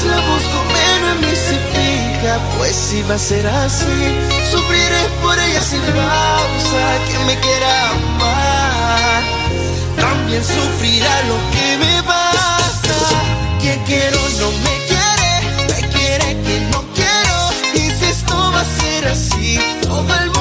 pues 2.58 2.76
si 2.76 3.02
va 3.04 3.16
a 3.16 3.20
ser 3.20 3.46
así, 3.48 3.86
sufriré 4.52 5.02
por 5.22 5.38
ella 5.38 5.62
sin 5.62 5.82
pausa, 5.82 6.84
que 7.08 7.20
me 7.26 7.40
quiera 7.40 7.90
amar 7.92 8.94
también 10.04 10.44
sufrirá 10.44 11.22
lo 11.24 11.38
que 11.52 11.78
me 11.78 12.04
pasa. 12.04 12.96
Quien 13.60 13.80
quiero 13.84 14.18
no 14.40 14.52
me 14.52 14.76
quiere, 14.90 15.32
me 15.70 15.90
quiere 15.90 16.42
que 16.46 16.60
no 16.72 16.84
quiero. 16.94 17.36
Y 17.76 17.92
si 17.92 18.06
esto 18.06 18.36
va 18.36 18.62
a 18.62 18.82
ser 18.82 19.08
así, 19.08 19.60
todo 19.82 20.14
el 20.24 20.33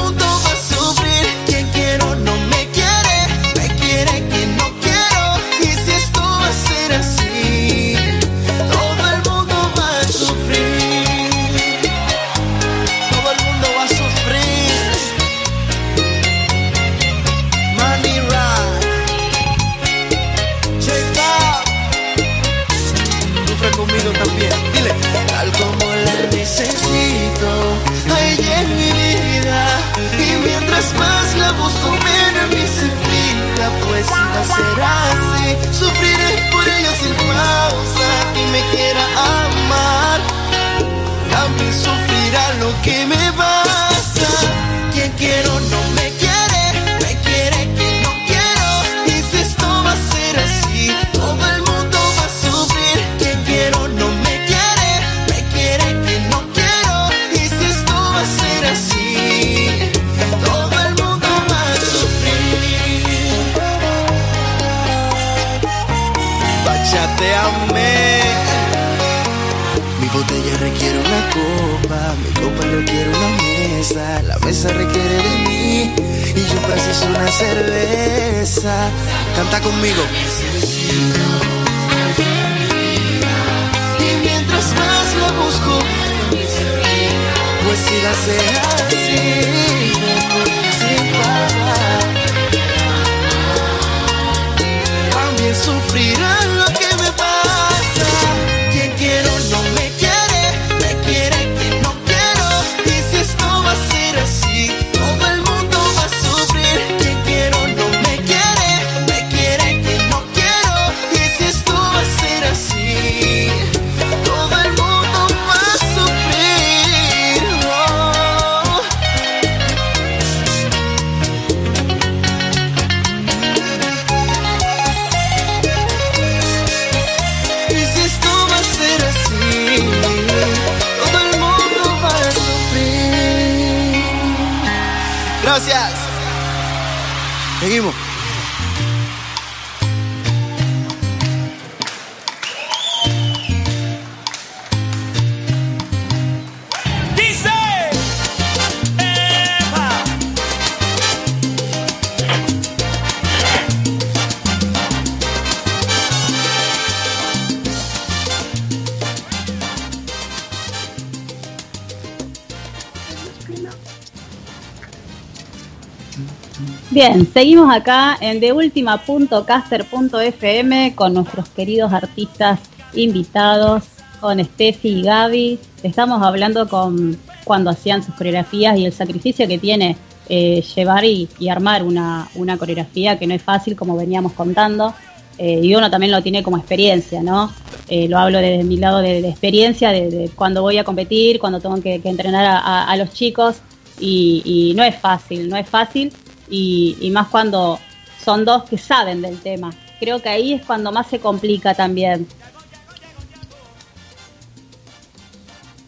Bien, 167.05 167.27
seguimos 167.35 167.75
acá 167.75 168.17
en 168.21 168.39
deultima.caster.fm 168.39 170.95
con 170.95 171.15
nuestros 171.15 171.49
queridos 171.49 171.93
artistas 171.93 172.61
invitados, 172.95 173.83
con 174.21 174.39
Steffi 174.39 174.89
y 174.89 175.03
Gaby. 175.03 175.59
Estamos 175.83 176.23
hablando 176.23 176.69
con 176.69 177.19
cuando 177.43 177.71
hacían 177.71 178.05
sus 178.05 178.15
coreografías 178.15 178.79
y 178.79 178.87
el 178.87 178.93
sacrificio 178.93 179.49
que 179.49 179.59
tiene 179.59 179.97
eh, 180.29 180.63
llevar 180.77 181.05
y, 181.05 181.29
armar 181.51 181.83
una, 181.83 182.29
una 182.37 182.57
coreografía 182.57 183.19
que 183.19 183.27
no 183.27 183.35
es 183.35 183.43
fácil, 183.43 183.75
como 183.75 183.97
veníamos 183.97 184.31
contando. 184.35 184.95
Eh, 185.39 185.59
y 185.61 185.75
uno 185.75 185.91
también 185.91 186.13
lo 186.13 186.23
tiene 186.23 186.45
como 186.45 186.57
experiencia, 186.57 187.21
¿no? 187.21 187.53
Eh, 187.89 188.07
lo 188.07 188.17
hablo 188.17 188.39
desde 188.39 188.63
mi 188.63 188.77
lado 188.77 189.01
de, 189.01 189.29
experiencia, 189.29 189.91
de, 189.91 190.31
cuando 190.37 190.63
voy 190.63 190.79
a 190.79 190.85
competir, 190.85 191.41
cuando 191.41 191.59
tengo 191.59 191.83
que, 191.83 192.01
entrenar 192.05 192.63
a, 192.65 192.97
los 192.97 193.13
chicos. 193.13 193.57
Y 193.99 194.73
no 194.77 194.85
es 194.85 194.95
fácil, 194.95 195.49
no 195.49 195.57
es 195.57 195.69
fácil. 195.69 196.13
Y, 196.53 196.99
y 197.01 197.11
más 197.11 197.29
cuando 197.29 197.81
son 198.23 198.45
dos 198.45 198.65
que 198.65 198.77
saben 198.77 199.23
del 199.23 199.41
tema. 199.41 199.71
Creo 199.99 200.21
que 200.21 200.29
ahí 200.29 200.53
es 200.53 200.65
cuando 200.65 200.93
más 200.93 201.07
se 201.07 201.19
complica 201.19 201.75
también. 201.75 202.29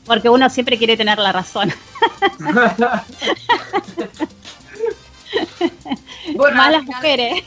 Porque 0.07 0.29
uno 0.29 0.49
siempre 0.51 0.79
quiere 0.79 0.97
tener 0.97 1.19
la 1.19 1.33
razón. 1.33 1.73
Bueno, 6.37 6.57
Más 6.57 6.73
las 6.73 6.85
mujeres. 6.85 7.45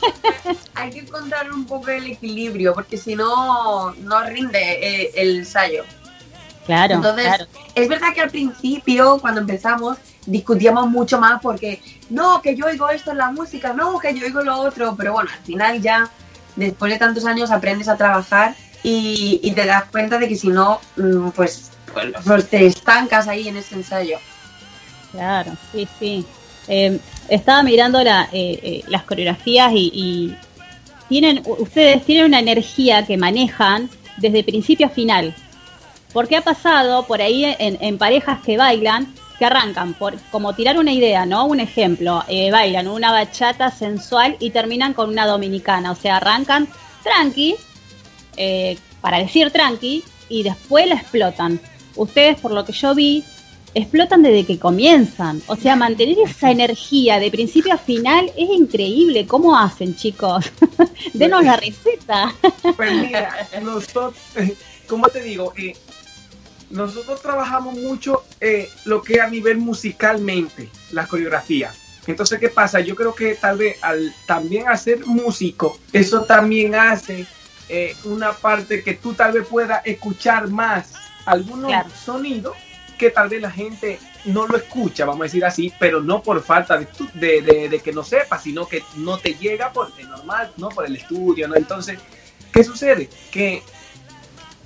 Hay 0.76 0.92
que 0.92 1.00
encontrar 1.00 1.52
un 1.52 1.66
poco 1.66 1.90
el 1.90 2.06
equilibrio, 2.06 2.74
porque 2.74 2.98
si 2.98 3.16
no, 3.16 3.94
no 3.94 4.24
rinde 4.24 4.60
eh, 4.60 5.12
el 5.16 5.40
ensayo. 5.40 5.84
Claro, 6.66 6.96
Entonces, 6.96 7.26
claro. 7.26 7.46
es 7.76 7.88
verdad 7.88 8.14
que 8.14 8.22
al 8.22 8.30
principio, 8.30 9.18
cuando 9.20 9.42
empezamos, 9.42 9.98
discutíamos 10.26 10.90
mucho 10.90 11.20
más 11.20 11.42
porque, 11.42 11.82
no, 12.10 12.42
que 12.42 12.56
yo 12.56 12.66
oigo 12.66 12.90
esto 12.90 13.12
en 13.12 13.18
la 13.18 13.32
música, 13.32 13.74
no, 13.74 14.00
que 14.00 14.18
yo 14.18 14.26
oigo 14.26 14.42
lo 14.42 14.58
otro, 14.58 14.96
pero 14.98 15.14
bueno, 15.14 15.30
al 15.32 15.44
final 15.44 15.82
ya, 15.82 16.10
después 16.56 16.92
de 16.92 17.00
tantos 17.00 17.26
años, 17.26 17.52
aprendes 17.52 17.88
a 17.88 17.98
trabajar 17.98 18.56
y, 18.84 19.52
te 19.54 19.66
das 19.66 19.86
cuenta 19.86 20.18
de 20.18 20.28
que 20.28 20.36
si 20.36 20.48
no, 20.48 20.80
mm, 20.96 21.30
pues, 21.30 21.72
pues, 22.24 22.50
te 22.50 22.66
estancas 22.66 23.28
ahí 23.28 23.48
en 23.48 23.58
ese 23.58 23.76
ensayo. 23.76 24.18
Claro, 25.12 25.52
sí, 25.72 25.88
sí. 26.00 26.26
Eh, 26.68 27.00
estaba 27.28 27.64
mirando 27.64 28.04
la, 28.04 28.30
eh, 28.32 28.60
eh, 28.62 28.84
las 28.88 29.04
coreografías 29.04 29.72
y, 29.74 30.36
tienen, 31.10 31.42
ustedes 31.46 32.06
tienen 32.06 32.26
una 32.26 32.40
energía 32.40 33.06
que 33.06 33.18
manejan 33.18 33.90
desde 34.18 34.44
principio 34.44 34.88
a 34.88 34.90
final. 34.90 35.34
Porque 36.12 36.36
ha 36.36 36.42
pasado 36.42 37.06
por 37.06 37.22
ahí 37.22 37.56
en 37.60 37.98
parejas 37.98 38.40
que 38.44 38.58
bailan 38.58 39.14
que 39.38 39.46
arrancan 39.46 39.94
por, 39.94 40.20
como 40.32 40.54
tirar 40.54 40.78
una 40.78 40.92
idea, 40.92 41.26
¿no? 41.26 41.46
Un 41.46 41.60
ejemplo, 41.60 42.24
eh, 42.28 42.52
bailan 42.52 42.88
una 42.88 43.12
bachata 43.12 43.70
sensual 43.72 44.36
y 44.40 44.50
terminan 44.50 44.94
con 44.94 45.10
una 45.10 45.26
dominicana, 45.28 45.92
o 45.92 45.96
sea, 45.96 46.18
arrancan 46.18 46.68
tranqui, 47.04 47.56
eh, 48.36 48.78
para 49.02 49.20
decir 49.20 49.52
tranqui, 49.52 50.04
y 50.30 50.44
después 50.44 50.88
la 50.88 50.96
explotan. 50.96 51.60
Ustedes, 51.96 52.40
por 52.40 52.52
lo 52.52 52.66
que 52.66 52.74
yo 52.74 52.94
vi, 52.94 53.24
explotan 53.74 54.24
desde 54.24 54.46
que 54.46 54.60
comienzan. 54.60 55.42
O 55.48 55.56
sea, 55.56 55.76
mantener 55.76 56.18
esa 56.20 56.52
energía 56.52 57.20
de 57.20 57.32
principio 57.32 57.74
a 57.74 57.78
final 57.78 58.32
es 58.36 58.50
increíble. 58.50 59.28
¿Cómo 59.28 59.58
hacen, 59.58 59.96
chicos? 59.96 60.52
Denos 61.14 61.44
la 61.44 61.58
receta. 61.58 62.34
Pues 62.76 62.92
mira, 62.94 63.48
¿cómo 64.88 65.08
te 65.08 65.22
digo? 65.22 65.54
Eh, 65.58 65.76
nosotros 66.70 67.22
trabajamos 67.22 67.76
mucho 67.76 68.24
eh, 68.40 68.70
lo 68.86 69.02
que 69.02 69.22
a 69.22 69.30
nivel 69.30 69.58
musicalmente, 69.58 70.70
la 70.92 71.08
coreografía. 71.08 71.72
Entonces, 72.06 72.40
¿qué 72.40 72.50
pasa? 72.50 72.80
Yo 72.80 72.96
creo 72.96 73.14
que 73.14 73.36
tal 73.36 73.58
vez 73.58 73.84
al 73.84 74.14
también 74.26 74.70
hacer 74.70 75.06
músico, 75.06 75.78
eso 75.92 76.24
también 76.24 76.76
hace 76.76 77.28
eh, 77.70 77.96
una 78.06 78.32
parte 78.32 78.82
que 78.82 78.94
tú 78.94 79.14
tal 79.14 79.34
vez 79.34 79.46
puedas 79.46 79.86
escuchar 79.86 80.48
más 80.48 80.94
algunos 81.26 81.72
sonidos 81.94 82.56
que 82.98 83.12
tal 83.12 83.30
vez 83.30 83.42
la 83.42 83.52
gente 83.52 84.00
no 84.26 84.48
lo 84.48 84.58
escucha, 84.58 85.06
vamos 85.06 85.22
a 85.22 85.24
decir 85.26 85.46
así, 85.46 85.72
pero 85.80 86.02
no 86.02 86.24
por 86.24 86.42
falta 86.42 86.80
de, 86.80 87.70
de, 87.70 87.80
que 87.80 87.92
no 87.92 88.04
sepa, 88.04 88.40
sino 88.40 88.68
que 88.68 88.84
no 88.96 89.18
te 89.18 89.36
llega 89.36 89.72
por 89.72 89.92
el 89.98 90.10
normal, 90.10 90.52
no 90.58 90.70
por 90.70 90.86
el 90.86 90.96
estudio, 90.96 91.48
¿no? 91.48 91.56
Entonces, 91.56 92.00
¿qué 92.52 92.64
sucede? 92.64 93.10
Que 93.32 93.62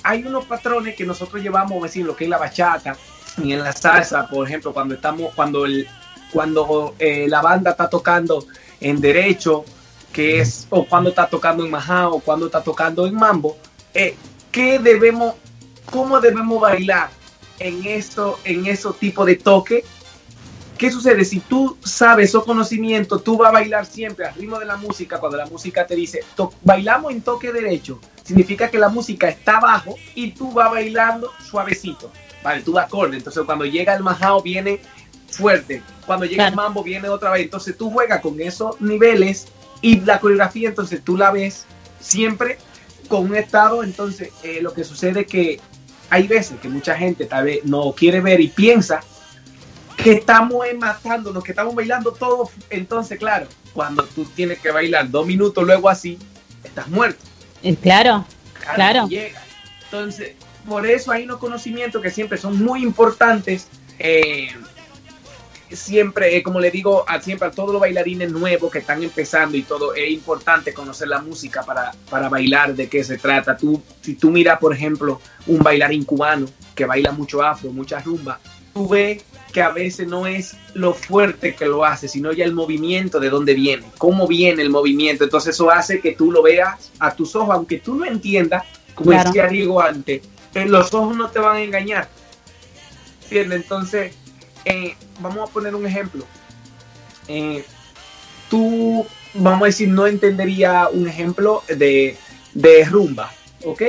hay 0.04 0.24
unos 0.24 0.46
patrones 0.46 0.96
que 0.96 1.06
nosotros 1.06 1.42
llevamos, 1.42 1.82
decir, 1.84 2.06
lo 2.06 2.16
que 2.16 2.26
es 2.26 2.30
la 2.30 2.38
bachata 2.38 2.96
y 3.44 3.54
en 3.54 3.64
la 3.64 3.72
salsa, 3.72 4.28
por 4.28 4.48
ejemplo, 4.48 4.74
cuando 4.74 4.96
estamos, 4.96 5.34
cuando 5.34 5.66
el, 5.66 5.88
cuando 6.32 6.96
eh, 7.00 7.28
la 7.28 7.42
banda 7.42 7.72
está 7.72 7.90
tocando 7.90 8.46
en 8.80 9.00
derecho, 9.00 9.64
que 10.12 10.42
es, 10.42 10.68
o 10.70 10.86
cuando 10.86 11.10
está 11.10 11.28
tocando 11.28 11.64
en 11.64 11.72
majá, 11.72 12.10
o 12.10 12.20
cuando 12.20 12.48
está 12.48 12.62
tocando 12.62 13.06
en 13.06 13.16
mambo, 13.16 13.58
eh, 13.94 14.16
¿qué 14.52 14.80
debemos, 14.80 15.36
cómo 15.90 16.20
debemos 16.20 16.60
bailar 16.60 17.10
en 17.60 17.86
eso, 17.86 18.40
en 18.44 18.66
esos 18.66 18.98
tipo 18.98 19.26
de 19.26 19.36
toque? 19.36 19.84
¿Qué 20.82 20.90
sucede? 20.90 21.24
Si 21.26 21.42
tú 21.42 21.78
sabes 21.84 22.30
esos 22.30 22.44
conocimientos, 22.44 23.24
tú 23.24 23.38
vas 23.38 23.50
a 23.50 23.52
bailar 23.52 23.86
siempre 23.86 24.26
al 24.26 24.34
ritmo 24.34 24.58
de 24.58 24.66
la 24.66 24.78
música. 24.78 25.20
Cuando 25.20 25.38
la 25.38 25.46
música 25.46 25.86
te 25.86 25.96
dice, 25.96 26.22
bailamos 26.64 27.12
en 27.12 27.22
toque 27.22 27.52
derecho, 27.52 28.00
significa 28.24 28.68
que 28.68 28.80
la 28.80 28.90
música 28.90 29.30
está 29.30 29.58
abajo 29.58 29.94
y 30.16 30.32
tú 30.32 30.52
vas 30.52 30.72
bailando 30.72 31.30
suavecito. 31.48 32.12
Vale, 32.44 32.64
tú 32.64 32.72
vas 32.72 32.88
acorde. 32.88 33.18
Entonces, 33.18 33.44
cuando 33.46 33.64
llega 33.64 33.94
el 33.94 34.02
majao, 34.02 34.42
viene 34.42 34.82
fuerte. 35.30 35.84
Cuando 36.08 36.26
llega 36.26 36.48
el 36.48 36.56
mambo, 36.56 36.84
viene 36.84 37.10
otra 37.10 37.30
vez. 37.30 37.44
Entonces, 37.44 37.78
tú 37.78 37.92
juegas 37.92 38.20
con 38.22 38.42
esos 38.42 38.82
niveles 38.82 39.50
y 39.82 40.00
la 40.00 40.20
coreografía, 40.20 40.70
entonces 40.70 41.04
tú 41.04 41.16
la 41.16 41.30
ves 41.30 41.68
siempre 42.00 42.58
con 43.08 43.26
un 43.26 43.36
estado. 43.36 43.84
Entonces, 43.84 44.32
eh, 44.42 44.64
lo 44.64 44.74
que 44.74 44.84
sucede 44.84 45.20
es 45.20 45.28
que 45.28 45.60
hay 46.10 46.28
veces 46.28 46.60
que 46.60 46.70
mucha 46.70 46.96
gente 46.98 47.26
tal 47.26 47.46
vez 47.46 47.64
no 47.66 47.92
quiere 47.92 48.20
ver 48.20 48.42
y 48.42 48.48
piensa 48.48 49.02
que 50.04 50.14
estamos 50.14 50.66
matándonos, 50.78 51.44
que 51.44 51.52
estamos 51.52 51.76
bailando 51.76 52.12
todo. 52.12 52.50
Entonces, 52.70 53.20
claro, 53.20 53.48
cuando 53.74 54.04
tú 54.04 54.26
tienes 54.26 54.60
que 54.60 54.72
bailar 54.72 55.10
dos 55.10 55.26
minutos 55.26 55.64
luego 55.64 55.90
así, 55.90 56.18
estás 56.64 56.88
muerto. 56.88 57.24
Eh, 57.64 57.76
claro, 57.76 58.26
claro. 58.76 59.08
Entonces, 59.84 60.34
por 60.68 60.86
eso 60.86 61.12
hay 61.12 61.24
unos 61.24 61.38
conocimientos 61.38 62.02
que 62.02 62.10
siempre 62.10 62.38
son 62.38 62.64
muy 62.64 62.84
importantes. 62.84 63.68
Eh, 64.00 64.50
siempre, 65.70 66.36
eh, 66.36 66.44
como 66.44 66.60
le 66.60 66.72
digo 66.72 67.06
a, 67.08 67.22
siempre 67.22 67.48
a 67.48 67.52
todos 67.52 67.72
los 67.72 67.82
bailarines 67.82 68.32
nuevos 68.32 68.72
que 68.72 68.80
están 68.80 69.04
empezando 69.04 69.56
y 69.56 69.62
todo, 69.62 69.94
es 69.94 70.10
importante 70.10 70.74
conocer 70.74 71.08
la 71.08 71.22
música 71.22 71.64
para, 71.64 71.92
para 72.10 72.30
bailar, 72.30 72.76
de 72.76 72.90
qué 72.90 73.04
se 73.04 73.18
trata. 73.18 73.56
Tú, 73.56 73.82
si 74.02 74.16
tú 74.16 74.32
miras, 74.32 74.60
por 74.60 74.74
ejemplo, 74.74 75.22
un 75.48 75.60
bailarín 75.60 76.04
cubano 76.04 76.48
que 76.76 76.86
baila 76.86 77.12
mucho 77.12 77.42
afro, 77.44 77.72
mucha 77.72 78.00
rumba, 78.00 78.40
tú 78.74 78.88
ves 78.90 79.24
que 79.52 79.62
a 79.62 79.70
veces 79.70 80.08
no 80.08 80.26
es 80.26 80.56
lo 80.74 80.94
fuerte 80.94 81.56
que 81.56 81.66
lo 81.66 81.86
hace, 81.86 82.08
sino 82.08 82.32
ya 82.32 82.46
el 82.46 82.54
movimiento 82.54 83.20
de 83.20 83.30
dónde 83.30 83.54
viene, 83.54 83.86
cómo 83.98 84.28
viene 84.28 84.62
el 84.62 84.70
movimiento. 84.70 85.24
Entonces 85.24 85.56
eso 85.56 85.70
hace 85.70 86.00
que 86.00 86.14
tú 86.14 86.32
lo 86.32 86.42
veas 86.42 86.92
a 87.00 87.14
tus 87.14 87.36
ojos, 87.36 87.56
aunque 87.56 87.80
tú 87.80 87.96
no 87.96 88.06
entiendas, 88.06 88.64
como 88.96 89.12
decía 89.12 89.48
Diego 89.48 89.82
antes, 89.82 90.22
eh, 90.54 90.66
los 90.66 90.94
ojos 90.94 91.16
no 91.16 91.30
te 91.30 91.40
van 91.40 91.58
a 91.58 91.62
engañar. 91.62 92.10
Entonces, 93.30 94.14
eh, 94.66 94.96
vamos 95.20 95.50
a 95.50 95.54
poner 95.54 95.76
un 95.76 95.86
ejemplo. 95.86 96.26
Eh, 97.28 97.64
tú, 98.50 99.06
vamos 99.34 99.62
a 99.64 99.66
decir, 99.66 99.88
no 99.90 100.08
entendería 100.08 100.90
un 100.92 101.08
ejemplo 101.08 101.64
de, 101.68 102.18
de 102.54 102.86
rumba, 102.86 103.32
¿ok? 103.64 103.84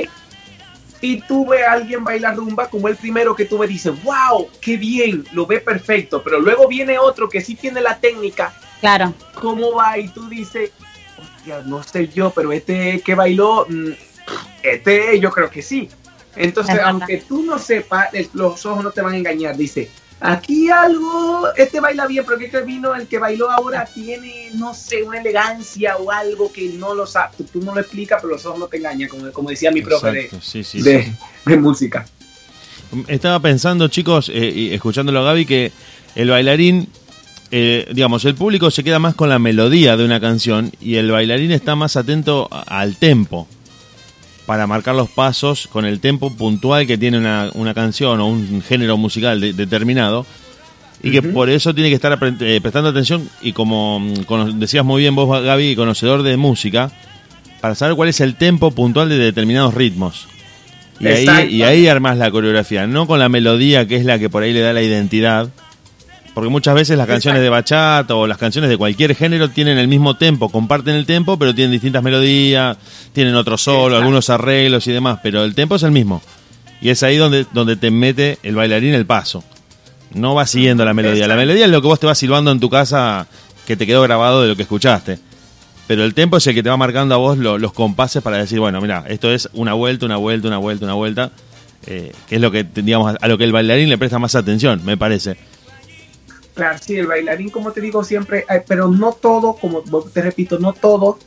Y 1.03 1.19
tú 1.19 1.45
ves 1.45 1.67
a 1.67 1.73
alguien 1.73 2.01
bailar 2.01 2.37
rumba 2.37 2.69
como 2.69 2.87
el 2.87 2.95
primero 2.95 3.35
que 3.35 3.43
tú 3.43 3.57
ves, 3.57 3.67
dices, 3.67 3.91
wow, 4.05 4.49
qué 4.61 4.77
bien, 4.77 5.25
lo 5.33 5.45
ve 5.45 5.59
perfecto, 5.59 6.23
pero 6.23 6.39
luego 6.39 6.65
viene 6.65 6.97
otro 6.97 7.27
que 7.27 7.41
sí 7.41 7.55
tiene 7.55 7.81
la 7.81 7.97
técnica. 7.99 8.53
Claro. 8.79 9.13
¿Cómo 9.33 9.73
va? 9.73 9.97
Y 9.97 10.07
tú 10.07 10.29
dices, 10.29 10.71
hostia, 11.17 11.61
no 11.65 11.83
sé 11.83 12.07
yo, 12.07 12.29
pero 12.29 12.53
este 12.53 13.01
que 13.01 13.15
bailó, 13.15 13.65
mm, 13.67 13.89
este 14.63 15.19
yo 15.19 15.29
creo 15.29 15.49
que 15.49 15.61
sí. 15.61 15.89
Entonces, 16.37 16.79
aunque 16.81 17.17
tú 17.17 17.43
no 17.43 17.59
sepas, 17.59 18.07
los 18.31 18.65
ojos 18.65 18.81
no 18.81 18.91
te 18.91 19.01
van 19.01 19.15
a 19.15 19.17
engañar, 19.17 19.57
dice, 19.57 19.91
Aquí 20.25 20.69
algo, 20.69 21.49
este 21.57 21.81
baila 21.81 22.07
bien, 22.07 22.23
pero 22.25 22.39
que 22.39 22.61
vino 22.61 22.95
el 22.95 23.07
que 23.07 23.19
bailó 23.19 23.51
ahora 23.51 23.83
tiene, 23.83 24.51
no 24.53 24.73
sé, 24.73 25.03
una 25.03 25.19
elegancia 25.19 25.97
o 25.97 26.09
algo 26.09 26.49
que 26.49 26.69
no 26.69 26.95
lo 26.95 27.05
sabe, 27.05 27.35
tú 27.51 27.59
no 27.61 27.75
lo 27.75 27.81
explicas, 27.81 28.21
pero 28.21 28.35
los 28.35 28.45
ojos 28.45 28.57
no 28.57 28.67
te 28.67 28.77
engañan, 28.77 29.09
como, 29.09 29.29
como 29.33 29.49
decía 29.49 29.69
mi 29.69 29.81
profe 29.81 30.29
de, 30.75 31.57
música. 31.57 32.05
Estaba 33.09 33.41
pensando, 33.41 33.89
chicos, 33.89 34.29
eh, 34.33 34.49
y 34.55 34.73
escuchándolo 34.73 35.19
a 35.19 35.23
Gaby, 35.23 35.45
que 35.45 35.73
el 36.15 36.29
bailarín, 36.29 36.87
eh, 37.51 37.91
digamos, 37.91 38.23
el 38.23 38.35
público 38.35 38.71
se 38.71 38.81
queda 38.81 38.99
más 38.99 39.15
con 39.15 39.27
la 39.27 39.39
melodía 39.39 39.97
de 39.97 40.05
una 40.05 40.21
canción 40.21 40.71
y 40.79 40.95
el 40.95 41.11
bailarín 41.11 41.51
está 41.51 41.75
más 41.75 41.97
atento 41.97 42.47
al 42.49 42.95
tempo 42.95 43.45
para 44.45 44.67
marcar 44.67 44.95
los 44.95 45.09
pasos 45.09 45.67
con 45.67 45.85
el 45.85 45.99
tempo 45.99 46.33
puntual 46.35 46.85
que 46.85 46.97
tiene 46.97 47.17
una, 47.17 47.49
una 47.53 47.73
canción 47.73 48.19
o 48.19 48.27
un 48.27 48.61
género 48.61 48.97
musical 48.97 49.39
determinado 49.55 50.25
y 51.03 51.11
que 51.11 51.21
por 51.21 51.49
eso 51.49 51.75
tiene 51.75 51.89
que 51.89 51.95
estar 51.95 52.17
eh, 52.39 52.59
prestando 52.61 52.89
atención 52.89 53.29
y 53.41 53.51
como, 53.51 53.99
mm, 53.99 54.57
decías 54.57 54.85
muy 54.85 55.01
bien 55.01 55.13
vos 55.13 55.43
Gaby, 55.43 55.75
conocedor 55.75 56.23
de 56.23 56.37
música, 56.37 56.91
para 57.59 57.75
saber 57.75 57.95
cuál 57.95 58.09
es 58.09 58.21
el 58.21 58.35
tempo 58.35 58.71
puntual 58.71 59.09
de 59.09 59.17
determinados 59.17 59.73
ritmos. 59.73 60.27
Y 60.99 61.07
ahí, 61.07 61.49
y 61.49 61.63
ahí 61.63 61.87
armas 61.87 62.17
la 62.17 62.31
coreografía, 62.31 62.87
no 62.87 63.05
con 63.05 63.19
la 63.19 63.27
melodía 63.27 63.85
que 63.85 63.97
es 63.97 64.05
la 64.05 64.17
que 64.17 64.29
por 64.29 64.43
ahí 64.43 64.53
le 64.53 64.61
da 64.61 64.71
la 64.71 64.81
identidad, 64.81 65.49
porque 66.33 66.49
muchas 66.49 66.73
veces 66.73 66.97
las 66.97 67.07
canciones 67.07 67.41
de 67.41 67.49
bachata 67.49 68.15
o 68.15 68.25
las 68.25 68.37
canciones 68.37 68.69
de 68.69 68.77
cualquier 68.77 69.15
género 69.15 69.49
tienen 69.49 69.77
el 69.77 69.87
mismo 69.87 70.15
tempo, 70.15 70.49
comparten 70.49 70.95
el 70.95 71.05
tempo, 71.05 71.37
pero 71.37 71.53
tienen 71.53 71.71
distintas 71.71 72.01
melodías, 72.01 72.77
tienen 73.13 73.35
otro 73.35 73.57
solo, 73.57 73.97
algunos 73.97 74.29
arreglos 74.29 74.87
y 74.87 74.91
demás, 74.91 75.19
pero 75.21 75.43
el 75.43 75.53
tempo 75.53 75.75
es 75.75 75.83
el 75.83 75.91
mismo. 75.91 76.21
Y 76.81 76.89
es 76.89 77.03
ahí 77.03 77.17
donde, 77.17 77.45
donde 77.53 77.75
te 77.75 77.91
mete 77.91 78.39
el 78.43 78.55
bailarín 78.55 78.93
el 78.93 79.05
paso. 79.05 79.43
No 80.13 80.35
va 80.35 80.45
siguiendo 80.45 80.83
la 80.85 80.93
melodía. 80.93 81.27
La 81.27 81.35
melodía 81.35 81.65
es 81.65 81.71
lo 81.71 81.81
que 81.81 81.87
vos 81.87 81.99
te 81.99 82.07
vas 82.07 82.17
silbando 82.17 82.51
en 82.51 82.59
tu 82.59 82.69
casa 82.69 83.27
que 83.65 83.77
te 83.77 83.87
quedó 83.87 84.01
grabado 84.01 84.41
de 84.41 84.49
lo 84.49 84.55
que 84.55 84.63
escuchaste. 84.63 85.19
Pero 85.87 86.03
el 86.03 86.13
tempo 86.13 86.37
es 86.37 86.47
el 86.47 86.55
que 86.55 86.63
te 86.63 86.69
va 86.69 86.77
marcando 86.77 87.15
a 87.15 87.17
vos 87.17 87.37
los 87.37 87.73
compases 87.73 88.21
para 88.23 88.37
decir, 88.37 88.59
bueno, 88.59 88.81
mira, 88.81 89.03
esto 89.07 89.31
es 89.31 89.49
una 89.53 89.73
vuelta, 89.73 90.05
una 90.05 90.17
vuelta, 90.17 90.47
una 90.47 90.57
vuelta, 90.57 90.85
una 90.85 90.93
vuelta, 90.93 91.31
eh, 91.85 92.11
que 92.27 92.35
es 92.35 92.41
lo 92.41 92.51
que, 92.51 92.63
digamos, 92.63 93.15
a 93.19 93.27
lo 93.27 93.37
que 93.37 93.43
el 93.43 93.51
bailarín 93.51 93.89
le 93.89 93.97
presta 93.97 94.17
más 94.19 94.35
atención, 94.35 94.81
me 94.85 94.97
parece. 94.97 95.37
Claro, 96.53 96.77
sí, 96.79 96.97
el 96.97 97.07
bailarín, 97.07 97.49
como 97.49 97.71
te 97.71 97.81
digo 97.81 98.03
siempre, 98.03 98.45
eh, 98.49 98.63
pero 98.67 98.87
no 98.87 99.13
todo, 99.13 99.55
como 99.55 99.81
te 99.81 100.21
repito, 100.21 100.59
no 100.59 100.73
todos 100.73 101.17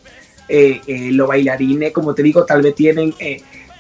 eh, 0.49 0.81
eh, 0.87 1.11
los 1.11 1.27
bailarines, 1.27 1.93
como 1.93 2.15
te 2.15 2.23
digo, 2.23 2.45
tal 2.45 2.63
vez 2.63 2.75
tienen 2.75 3.13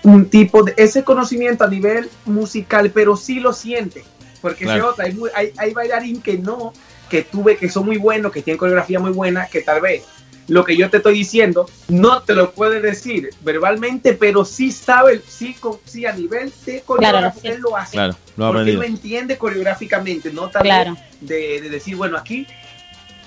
un 0.02 0.28
tipo 0.28 0.64
de 0.64 0.74
ese 0.76 1.04
conocimiento 1.04 1.64
a 1.64 1.68
nivel 1.68 2.10
musical, 2.24 2.90
pero 2.92 3.16
sí 3.16 3.38
lo 3.38 3.52
siente, 3.52 4.02
porque 4.40 4.66
otra, 4.80 5.04
hay, 5.04 5.16
hay, 5.34 5.52
hay 5.56 5.72
bailarín 5.72 6.20
que 6.20 6.36
no, 6.36 6.72
que 7.08 7.22
tuve, 7.22 7.56
que 7.56 7.68
son 7.68 7.86
muy 7.86 7.96
buenos, 7.96 8.32
que 8.32 8.42
tienen 8.42 8.58
coreografía 8.58 8.98
muy 8.98 9.12
buena, 9.12 9.46
que 9.46 9.62
tal 9.62 9.80
vez 9.80 10.02
lo 10.48 10.64
que 10.64 10.76
yo 10.76 10.90
te 10.90 10.98
estoy 10.98 11.14
diciendo, 11.14 11.68
no 11.88 12.22
te 12.22 12.34
lo 12.34 12.52
puede 12.52 12.80
decir 12.80 13.30
verbalmente, 13.42 14.12
pero 14.12 14.44
sí 14.44 14.70
sabe, 14.70 15.22
sí, 15.26 15.56
sí 15.84 16.06
a 16.06 16.12
nivel 16.12 16.52
de 16.64 16.82
coreografía 16.82 17.52
él 17.52 17.60
lo 17.60 17.76
hace. 17.76 17.92
Claro, 17.92 18.16
lo 18.36 18.52
porque 18.52 18.70
él 18.70 18.76
lo 18.76 18.82
entiende 18.82 19.38
coreográficamente, 19.38 20.32
no 20.32 20.48
tal 20.48 20.96
de, 21.20 21.60
decir, 21.70 21.96
bueno, 21.96 22.16
aquí, 22.16 22.46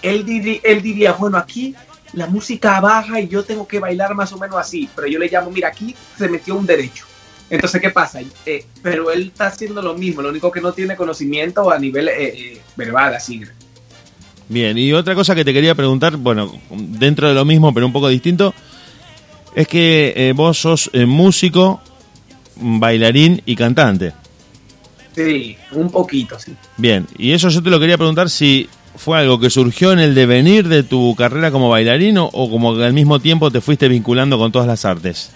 él, 0.01 0.59
él 0.63 0.82
diría, 0.82 1.13
bueno, 1.13 1.38
aquí 1.38 1.76
la 2.13 2.28
música 2.28 2.80
baja 2.80 3.20
y 3.20 3.28
yo 3.28 3.43
tengo 3.43 3.67
que 3.67 3.80
bailar 3.80 4.15
más 4.15 4.32
o 4.34 4.38
menos 4.38 4.57
así, 4.57 4.89
pero 4.95 5.07
yo 5.07 5.20
le 5.20 5.30
llamo, 5.30 5.51
mira, 5.51 5.67
aquí 5.67 5.95
se 6.17 6.28
metió 6.28 6.55
un 6.55 6.65
derecho. 6.65 7.05
Entonces, 7.49 7.82
¿qué 7.82 7.89
pasa? 7.89 8.22
Eh, 8.45 8.65
pero 8.84 9.11
él 9.11 9.28
está 9.28 9.47
haciendo 9.47 9.82
lo 9.82 9.95
mismo, 9.95 10.22
lo 10.22 10.30
único 10.30 10.51
que 10.51 10.61
no 10.61 10.72
tiene 10.72 10.95
conocimiento 10.95 11.72
a 11.72 11.80
nivel 11.80 12.07
eh, 12.09 12.13
eh, 12.28 12.61
verbal, 12.76 13.15
así. 13.15 13.41
Bien, 14.50 14.78
y 14.78 14.91
otra 14.93 15.16
cosa 15.16 15.36
que 15.36 15.45
te 15.45 15.54
quería 15.54 15.76
preguntar, 15.76 16.18
bueno, 16.18 16.52
dentro 16.70 17.30
de 17.30 17.36
lo 17.36 17.45
mismo, 17.45 17.74
pero 17.74 17.86
un 17.86 17.93
poco 17.93 18.10
distinto, 18.10 18.54
es 19.56 19.68
que 19.68 20.34
vos 20.36 20.60
sos 20.60 20.89
músico, 21.06 21.82
bailarín 22.56 23.41
y 23.45 23.56
cantante. 23.56 24.14
Sí, 25.16 25.58
un 25.72 25.89
poquito, 25.89 26.39
sí. 26.39 26.56
Bien, 26.78 27.08
y 27.18 27.32
eso 27.32 27.50
yo 27.50 27.62
te 27.62 27.70
lo 27.70 27.80
quería 27.80 27.97
preguntar 27.97 28.30
si 28.30 28.70
fue 28.95 29.20
algo 29.20 29.39
que 29.39 29.50
surgió 29.50 29.91
en 29.91 30.00
el 30.00 30.16
devenir 30.16 30.68
de 30.68 30.84
tu 30.84 31.16
carrera 31.16 31.52
como 31.52 31.70
bailarín 31.70 32.18
o, 32.18 32.30
como 32.32 32.76
que 32.76 32.84
al 32.84 32.93
mismo 32.93 33.20
tiempo 33.20 33.52
te 33.52 33.62
fuiste 33.62 33.88
vinculando 33.88 34.38
con 34.38 34.52
todas 34.52 34.68
las 34.68 34.86
artes. 34.86 35.32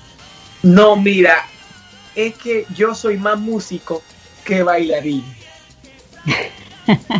No, 0.63 0.95
mira, 0.95 1.45
es 2.15 2.35
que 2.35 2.65
yo 2.75 2.95
soy 2.95 3.17
más 3.17 3.39
músico 3.39 4.01
que 4.43 4.63
bailarín. 4.63 5.23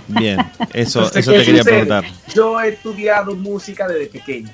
Bien, 0.07 0.39
eso, 0.73 1.11
eso 1.13 1.31
te 1.31 1.43
quería 1.43 1.63
preguntar. 1.63 2.05
Yo 2.33 2.59
he 2.59 2.69
estudiado 2.69 3.35
música 3.35 3.87
desde 3.87 4.07
pequeño. 4.07 4.49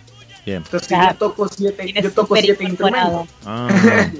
Bien. 0.46 0.58
Entonces 0.58 0.90
yo 0.90 1.16
toco 1.18 1.48
siete, 1.48 1.94
yo 2.02 2.12
toco 2.12 2.36
siete 2.36 2.64
instrumentos. 2.64 3.28
Ah. 3.46 3.68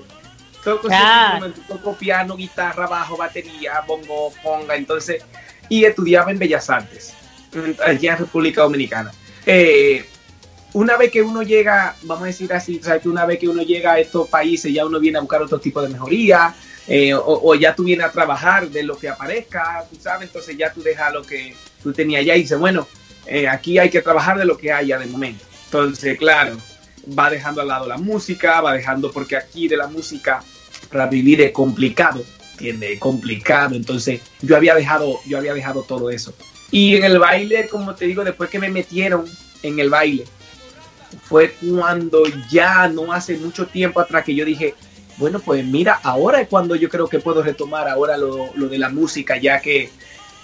toco 0.64 0.88
siete 0.88 1.06
instrumentos, 1.06 1.68
toco 1.68 1.94
piano, 1.94 2.36
guitarra, 2.36 2.88
bajo, 2.88 3.18
batería, 3.18 3.84
bongo, 3.88 4.32
conga, 4.44 4.76
entonces, 4.76 5.24
y 5.70 5.86
estudiaba 5.86 6.32
en 6.32 6.40
Bellas 6.40 6.70
Artes 6.70 7.14
allá 7.86 8.14
en 8.14 8.20
República 8.20 8.62
Dominicana. 8.62 9.12
Eh, 9.46 10.06
una 10.74 10.98
vez 10.98 11.12
que 11.12 11.22
uno 11.22 11.42
llega, 11.42 11.96
vamos 12.04 12.24
a 12.24 12.28
decir 12.28 12.54
así, 12.54 12.80
o 12.80 13.02
que 13.02 13.10
una 13.10 13.26
vez 13.26 13.40
que 13.40 13.50
uno 13.50 13.64
llega 13.64 13.94
a 13.94 14.00
estos 14.00 14.28
países 14.30 14.72
ya 14.72 14.86
uno 14.86 15.00
viene 15.00 15.18
a 15.18 15.22
buscar 15.22 15.42
otro 15.42 15.60
tipo 15.60 15.82
de 15.82 15.90
mejoría, 15.90 16.54
eh, 16.92 17.14
o, 17.14 17.54
ya 17.54 17.76
tú 17.76 17.84
vienes 17.84 18.04
a 18.04 18.12
trabajar 18.12 18.68
de 18.68 18.82
lo 18.82 18.98
que 18.98 19.08
aparezca, 19.08 19.86
tú 19.92 19.96
sabes, 20.02 20.28
entonces 20.28 20.58
ya 20.58 20.74
tú 20.74 20.82
dejas 20.82 21.14
lo 21.14 21.22
que 21.22 21.54
tú 21.84 21.94
tenías 21.94 22.22
allá 22.22 22.36
y 22.36 22.42
dices, 22.42 22.58
bueno, 22.58 22.88
eh, 23.28 23.48
aquí 23.48 23.78
hay 23.78 23.92
que 23.92 24.02
trabajar 24.02 24.40
de 24.40 24.46
lo 24.46 24.58
que 24.58 24.72
haya 24.72 24.98
de 24.98 25.06
momento. 25.06 25.46
Entonces, 25.66 26.18
claro, 26.18 26.58
va 27.18 27.30
dejando 27.30 27.62
al 27.62 27.68
lado 27.68 27.88
la 27.88 27.98
música, 27.98 28.60
va 28.62 28.74
dejando, 28.74 29.12
porque 29.12 29.38
aquí 29.38 29.68
de 29.68 29.78
la 29.78 29.86
música 29.86 30.44
para 30.92 31.06
vivir 31.06 31.40
es 31.42 31.52
complicado, 31.52 32.24
tiene 32.58 32.98
complicado, 32.98 33.76
entonces 33.76 34.22
yo 34.42 34.56
había 34.56 34.74
dejado, 34.74 35.20
yo 35.28 35.38
había 35.38 35.54
dejado 35.54 35.84
todo 35.84 36.10
eso. 36.10 36.34
Y 36.72 36.96
en 36.96 37.04
el 37.04 37.20
baile, 37.20 37.68
como 37.68 37.94
te 37.94 38.06
digo, 38.06 38.24
después 38.24 38.50
que 38.50 38.58
me 38.58 38.70
metieron 38.70 39.26
en 39.62 39.78
el 39.78 39.92
baile, 39.92 40.26
fue 41.22 41.52
cuando 41.52 42.24
ya 42.50 42.88
no 42.88 43.14
hace 43.14 43.38
mucho 43.38 43.68
tiempo 43.68 44.00
atrás 44.00 44.24
que 44.24 44.34
yo 44.34 44.44
dije, 44.44 44.74
bueno, 45.20 45.40
pues 45.40 45.66
mira, 45.66 46.00
ahora 46.02 46.42
es 46.42 46.48
cuando 46.48 46.76
yo 46.76 46.88
creo 46.88 47.08
que 47.08 47.20
puedo 47.20 47.44
retomar 47.44 47.90
ahora 47.90 48.18
lo, 48.18 48.52
de 48.56 48.78
la 48.80 48.90
música, 48.90 49.38
ya 49.38 49.60
que 49.60 49.90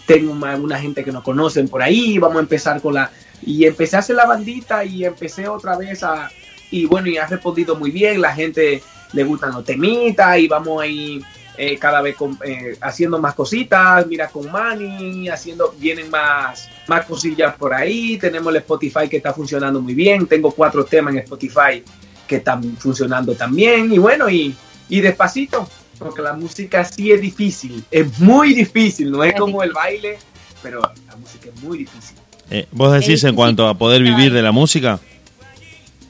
tengo 0.05 0.33
una 0.33 0.79
gente 0.79 1.03
que 1.03 1.13
nos 1.13 1.23
conocen 1.23 1.69
por 1.69 1.81
ahí, 1.81 2.19
vamos 2.19 2.37
a 2.37 2.41
empezar 2.41 2.81
con 2.81 2.93
la... 2.93 3.09
Y 3.41 3.65
empecé 3.65 3.95
a 3.95 3.99
hacer 3.99 4.17
la 4.17 4.25
bandita 4.25 4.83
y 4.83 5.05
empecé 5.05 5.47
otra 5.47 5.77
vez 5.77 6.03
a... 6.03 6.29
Y 6.71 6.85
bueno, 6.85 7.07
y 7.07 7.17
ha 7.17 7.25
respondido 7.25 7.75
muy 7.75 7.89
bien, 7.89 8.21
la 8.21 8.33
gente 8.33 8.83
le 9.13 9.23
gustan 9.23 9.53
los 9.53 9.63
temitas 9.63 10.37
y 10.37 10.47
vamos 10.47 10.81
ahí 10.81 11.23
eh, 11.57 11.77
cada 11.77 12.01
vez 12.01 12.17
eh, 12.43 12.77
haciendo 12.81 13.17
más 13.17 13.33
cositas, 13.33 14.05
mira 14.07 14.27
con 14.27 14.51
Manny, 14.51 15.29
haciendo, 15.29 15.73
vienen 15.77 16.09
más, 16.09 16.69
más 16.87 17.05
cosillas 17.05 17.55
por 17.55 17.73
ahí, 17.73 18.17
tenemos 18.17 18.49
el 18.49 18.57
Spotify 18.57 19.07
que 19.09 19.17
está 19.17 19.31
funcionando 19.31 19.79
muy 19.79 19.93
bien, 19.93 20.27
tengo 20.27 20.51
cuatro 20.51 20.83
temas 20.83 21.13
en 21.13 21.19
Spotify 21.21 21.81
que 22.27 22.37
están 22.37 22.77
funcionando 22.77 23.35
también, 23.35 23.91
y 23.93 23.97
bueno, 23.97 24.29
y, 24.29 24.55
y 24.89 25.01
despacito, 25.01 25.69
porque 25.97 26.21
la 26.21 26.33
música 26.33 26.83
sí 26.83 27.11
es 27.11 27.21
difícil, 27.21 27.83
es 27.91 28.19
muy 28.19 28.53
difícil, 28.53 29.11
no 29.11 29.23
es 29.23 29.33
como 29.35 29.63
el 29.63 29.71
baile, 29.71 30.17
pero 30.61 30.81
la 30.81 31.15
música 31.15 31.49
es 31.53 31.63
muy 31.63 31.79
difícil. 31.79 32.17
Eh, 32.49 32.67
¿Vos 32.71 32.93
decís 32.93 33.23
en 33.23 33.35
cuanto 33.35 33.67
a 33.67 33.75
poder 33.75 34.03
vivir 34.03 34.31
de 34.33 34.41
la 34.41 34.51
música? 34.51 34.99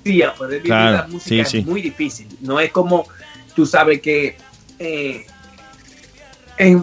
Sí, 0.04 0.22
a 0.22 0.34
poder 0.34 0.62
vivir 0.62 0.78
de 0.78 0.92
la 0.92 1.08
música 1.08 1.42
es 1.42 1.66
muy 1.66 1.82
difícil. 1.82 2.28
No 2.42 2.60
es 2.60 2.72
como 2.72 3.08
tú 3.56 3.66
sabes 3.66 4.02
que 4.02 4.38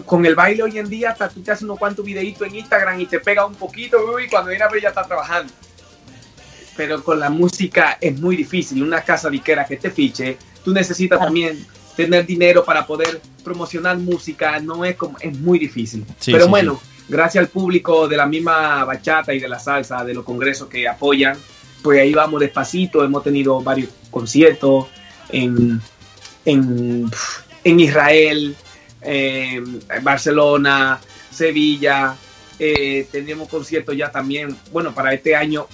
con 0.05 0.25
el 0.25 0.35
baile 0.35 0.63
hoy 0.63 0.77
en 0.77 0.89
día, 0.89 1.11
hasta 1.11 1.29
tú 1.29 1.41
te 1.41 1.51
haces 1.51 1.63
unos 1.63 1.79
cuantos 1.79 2.05
videitos 2.05 2.47
en 2.47 2.55
Instagram 2.55 2.99
y 2.99 3.05
te 3.05 3.19
pega 3.19 3.45
un 3.45 3.55
poquito, 3.55 4.19
y 4.19 4.27
cuando 4.27 4.49
viene 4.49 4.63
a 4.63 4.69
ver 4.69 4.81
ya 4.81 4.89
está 4.89 5.03
trabajando. 5.03 5.51
Pero 6.75 7.03
con 7.03 7.19
la 7.19 7.29
música 7.29 7.97
es 8.01 8.19
muy 8.19 8.35
difícil. 8.35 8.81
Una 8.81 9.01
casa 9.01 9.29
diquera 9.29 9.65
que 9.65 9.77
te 9.77 9.91
fiche, 9.91 10.37
tú 10.63 10.73
necesitas 10.73 11.19
también 11.19 11.65
tener 11.95 12.25
dinero 12.25 12.63
para 12.63 12.85
poder 12.85 13.21
promocionar 13.43 13.97
música, 13.97 14.59
no 14.59 14.83
es 14.83 14.95
como, 14.95 15.17
es 15.19 15.37
muy 15.37 15.59
difícil. 15.59 16.05
Pero 16.25 16.47
bueno, 16.47 16.79
gracias 17.07 17.43
al 17.43 17.49
público 17.49 18.07
de 18.07 18.17
la 18.17 18.25
misma 18.25 18.83
bachata 18.85 19.33
y 19.33 19.39
de 19.39 19.47
la 19.47 19.59
salsa, 19.59 20.03
de 20.03 20.13
los 20.13 20.23
congresos 20.23 20.67
que 20.67 20.87
apoyan, 20.87 21.37
pues 21.83 21.99
ahí 21.99 22.13
vamos 22.13 22.39
despacito, 22.39 23.03
hemos 23.03 23.23
tenido 23.23 23.61
varios 23.61 23.89
conciertos 24.09 24.87
en, 25.29 25.81
en, 26.45 27.11
en 27.63 27.79
Israel, 27.79 28.55
eh, 29.01 29.61
Barcelona, 30.01 30.99
Sevilla. 31.29 32.15
Eh, 32.59 33.07
teníamos 33.11 33.49
conciertos 33.49 33.97
ya 33.97 34.09
también, 34.09 34.55
bueno, 34.71 34.93
para 34.93 35.13
este 35.13 35.35
año, 35.35 35.67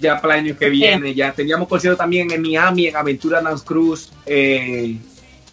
ya 0.00 0.20
para 0.20 0.34
el 0.34 0.46
año 0.46 0.56
que 0.56 0.68
viene, 0.68 1.14
ya 1.14 1.32
teníamos 1.32 1.68
conciertos 1.68 1.98
también 1.98 2.30
en 2.30 2.42
Miami, 2.42 2.86
en 2.86 2.96
Aventura 2.96 3.40
Dance 3.40 3.64
Cruz. 3.64 4.10
Eh, 4.26 4.96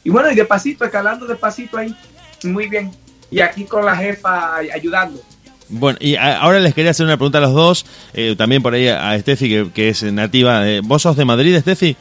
y 0.04 0.10
bueno, 0.10 0.32
y 0.32 0.36
despacito, 0.36 0.86
escalando 0.86 1.26
despacito 1.26 1.78
ahí, 1.78 1.96
muy 2.44 2.68
bien. 2.68 2.92
Y 3.32 3.40
aquí 3.40 3.66
con 3.66 3.86
la 3.86 3.96
jefa 3.96 4.58
ayudando. 4.58 5.22
Bueno, 5.68 5.98
y 6.00 6.16
ahora 6.16 6.60
les 6.60 6.76
quería 6.76 6.92
hacer 6.92 7.08
una 7.08 7.18
pregunta 7.18 7.40
a 7.40 7.42
los 7.42 7.54
dos, 7.54 7.86
eh, 8.14 8.36
también 8.38 8.62
por 8.62 8.74
ahí 8.74 8.88
a 8.88 9.18
Steffi, 9.20 9.72
que, 9.74 9.90
es 9.90 10.04
nativa. 10.04 10.64
¿Vos 10.84 11.02
sos 11.02 11.18
de 11.18 11.26
Madrid, 11.26 11.60
Steffi? 11.60 11.96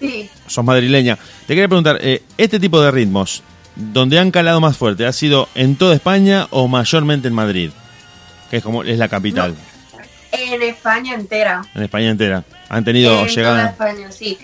Sí. 0.00 0.28
Sos 0.48 0.64
madrileña. 0.64 1.16
Te 1.46 1.54
quería 1.54 1.68
preguntar, 1.68 2.00
este 2.36 2.58
tipo 2.58 2.82
de 2.82 2.90
ritmos, 2.90 3.44
donde 3.76 4.18
han 4.18 4.30
calado 4.30 4.60
más 4.60 4.76
fuerte? 4.76 5.06
¿Ha 5.06 5.12
sido 5.12 5.48
en 5.54 5.76
toda 5.76 5.94
España 5.94 6.46
o 6.50 6.68
mayormente 6.68 7.28
en 7.28 7.34
Madrid? 7.34 7.70
Que 8.50 8.58
es 8.58 8.62
como 8.62 8.82
es 8.82 8.98
la 8.98 9.08
capital. 9.08 9.54
En 10.38 10.62
España 10.62 11.14
entera. 11.14 11.62
En 11.74 11.82
España 11.82 12.10
entera. 12.10 12.44
Han 12.68 12.84
tenido 12.84 13.26
en 13.26 13.34
Toda 13.34 13.66
España, 13.66 14.12
sí. 14.12 14.38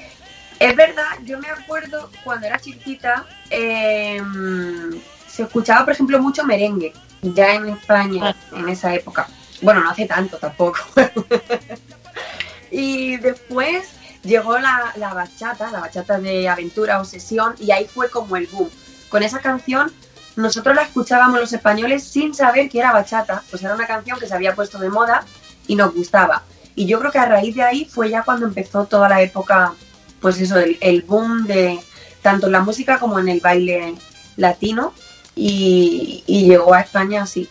Es 0.59 0.77
verdad, 0.77 1.19
yo 1.25 1.39
me 1.39 1.49
acuerdo 1.49 2.11
cuando 2.23 2.47
era 2.47 2.59
chiquita, 2.59 3.27
em, 3.49 5.01
se 5.27 5.43
escuchaba, 5.45 5.85
por 5.85 5.95
ejemplo, 5.95 6.21
mucho 6.21 6.45
merengue, 6.45 6.93
ya 7.23 7.55
en 7.55 7.69
España, 7.71 8.35
ah. 8.35 8.57
en 8.59 8.69
esa 8.69 8.95
época. 8.95 9.27
Bueno, 9.63 9.81
no 9.81 9.91
hace 9.91 10.07
tanto 10.07 10.37
tampoco. 10.37 10.79
y 12.71 13.17
después 13.17 13.89
llegó 14.23 14.59
la, 14.59 14.93
la 14.97 15.15
bachata, 15.15 15.71
la 15.71 15.81
bachata 15.81 16.19
de 16.19 16.49
aventura, 16.49 17.01
obsesión, 17.01 17.55
y 17.59 17.71
ahí 17.71 17.87
fue 17.87 18.11
como 18.11 18.37
el 18.37 18.47
boom 18.47 18.69
con 19.09 19.23
esa 19.23 19.41
canción 19.41 19.93
nosotros 20.37 20.75
la 20.75 20.83
escuchábamos 20.83 21.41
los 21.41 21.53
españoles 21.53 22.05
sin 22.05 22.35
saber 22.35 22.69
que 22.69 22.79
era 22.79 22.93
bachata, 22.93 23.43
pues 23.51 23.63
era 23.63 23.75
una 23.75 23.87
canción 23.87 24.19
que 24.19 24.27
se 24.27 24.35
había 24.35 24.55
puesto 24.55 24.79
de 24.79 24.89
moda 24.89 25.25
y 25.71 25.77
nos 25.77 25.95
gustaba. 25.95 26.43
Y 26.75 26.87
yo 26.87 26.99
creo 26.99 27.13
que 27.13 27.19
a 27.21 27.27
raíz 27.27 27.55
de 27.55 27.63
ahí 27.63 27.85
fue 27.85 28.11
ya 28.11 28.25
cuando 28.25 28.45
empezó 28.45 28.87
toda 28.87 29.09
la 29.09 29.23
época, 29.23 29.73
pues 30.21 30.41
eso, 30.41 30.57
el, 30.59 31.03
boom 31.03 31.47
de 31.47 31.79
tanto 32.23 32.47
en 32.47 32.53
la 32.53 32.61
música 32.61 32.99
como 32.99 33.21
en 33.21 33.29
el 33.29 33.41
baile 33.41 33.95
latino 34.37 34.93
y, 35.37 36.25
llegó 36.27 36.75
a 36.75 36.81
España 36.81 37.23
así. 37.23 37.49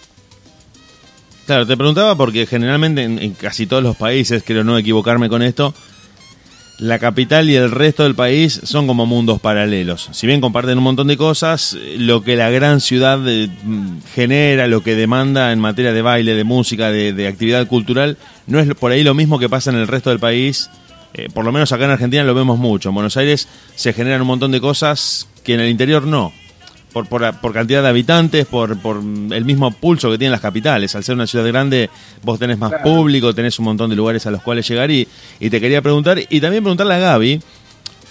Claro, 1.45 1.65
te 1.65 1.78
preguntaba 1.78 2.15
porque 2.15 2.45
generalmente 2.45 3.03
en, 3.03 3.34
casi 3.36 3.65
todos 3.65 3.82
los 3.82 3.95
países, 3.95 4.43
creo 4.45 4.65
no 4.65 4.78
equivocarme 4.78 5.30
con 5.30 5.41
esto, 5.41 5.74
la 6.80 6.97
capital 6.97 7.49
y 7.49 7.55
el 7.55 7.71
resto 7.71 8.03
del 8.03 8.15
país 8.15 8.59
son 8.63 8.88
como 8.88 9.05
mundos 9.05 9.39
paralelos. 9.39 10.09
Si 10.11 10.25
bien 10.25 10.41
comparten 10.41 10.77
un 10.77 10.84
montón 10.84 11.07
de 11.07 11.17
cosas, 11.17 11.77
lo 11.97 12.23
que 12.23 12.36
la 12.36 12.49
gran 12.49 12.80
ciudad 12.80 13.19
eh, 13.27 13.49
genera, 14.13 14.67
lo 14.67 14.82
que 14.82 14.95
demanda 14.95 15.51
en 15.51 15.59
materia 15.59 15.93
de 15.93 16.01
baile, 16.01 16.36
de 16.36 16.43
música, 16.43 16.89
de, 16.89 17.27
actividad 17.27 17.67
cultural, 17.67 18.17
no 18.47 18.59
es 18.59 18.73
por 18.75 18.91
ahí 18.91 19.03
lo 19.03 19.13
mismo 19.13 19.39
que 19.39 19.49
pasa 19.49 19.69
en 19.69 19.77
el 19.77 19.88
resto 19.88 20.09
del 20.09 20.19
país. 20.19 20.69
Eh, 21.13 21.27
por 21.34 21.43
lo 21.43 21.51
menos 21.51 21.71
acá 21.71 21.86
en 21.86 21.91
Argentina 21.91 22.23
lo 22.23 22.34
vemos 22.34 22.57
mucho. 22.57 22.89
En 22.89 22.95
Buenos 22.95 23.17
Aires 23.17 23.47
se 23.75 23.93
generan 23.93 24.21
un 24.21 24.27
montón 24.27 24.51
de 24.51 24.61
cosas 24.61 25.27
que 25.43 25.55
en 25.55 25.59
el 25.59 25.69
interior 25.69 26.05
no 26.07 26.32
por, 26.94 27.08
por, 27.08 27.54
cantidad 27.54 27.84
de 27.84 27.90
habitantes, 27.90 28.46
por, 28.46 28.78
por 28.80 28.98
el 28.98 29.46
mismo 29.46 29.72
pulso 29.72 30.10
que 30.12 30.18
tienen 30.18 30.32
las 30.32 30.42
capitales. 30.42 30.96
Al 30.96 31.04
ser 31.04 31.16
una 31.16 31.28
ciudad 31.28 31.46
grande, 31.48 31.90
vos 32.24 32.40
tenés 32.40 32.58
más 32.58 32.74
público, 32.82 33.34
tenés 33.34 33.60
un 33.60 33.66
montón 33.66 33.90
de 33.90 33.96
lugares 33.96 34.26
a 34.26 34.32
los 34.32 34.42
cuales 34.42 34.68
llegar. 34.68 34.90
Y, 34.92 35.08
y 35.40 35.50
te 35.50 35.62
quería 35.62 35.82
preguntar, 35.82 36.20
y 36.20 36.42
también 36.42 36.64
preguntarle 36.64 36.96
a 36.96 37.00
Gaby, 37.00 37.42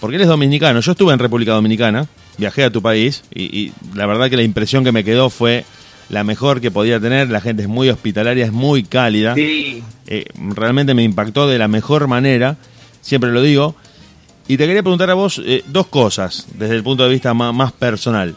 porque 0.01 0.17
él 0.17 0.23
es 0.23 0.29
dominicano. 0.29 0.81
Yo 0.81 0.93
estuve 0.93 1.13
en 1.13 1.19
República 1.19 1.53
Dominicana, 1.53 2.07
viajé 2.37 2.65
a 2.65 2.71
tu 2.71 2.83
país, 2.83 3.25
y, 3.35 3.73
la 3.95 4.07
verdad 4.07 4.31
que 4.31 4.37
la 4.37 4.43
impresión 4.43 4.85
que 4.85 4.93
me 4.93 5.05
quedó 5.05 5.31
fue 5.31 5.65
la 6.09 6.25
mejor 6.25 6.61
que 6.61 6.71
podía 6.71 7.01
tener. 7.01 7.31
La 7.31 7.41
gente 7.41 7.63
es 7.63 7.69
muy 7.69 7.89
hospitalaria, 7.89 8.45
es 8.45 8.53
muy 8.53 8.85
cálida. 8.85 9.35
Sí. 9.35 9.83
Eh, 10.07 10.25
realmente 10.37 10.95
me 10.95 11.03
impactó 11.03 11.49
de 11.49 11.59
la 11.59 11.69
mejor 11.69 12.07
manera, 12.07 12.57
siempre 13.03 13.33
lo 13.33 13.43
digo. 13.43 13.75
Y 14.47 14.57
te 14.57 14.67
quería 14.67 14.83
preguntar 14.83 15.11
a 15.11 15.15
vos 15.15 15.43
eh, 15.45 15.63
dos 15.67 15.89
cosas 15.89 16.47
desde 16.55 16.75
el 16.75 16.83
punto 16.83 17.05
de 17.05 17.11
vista 17.11 17.35
más, 17.35 17.73
personal. 17.73 18.35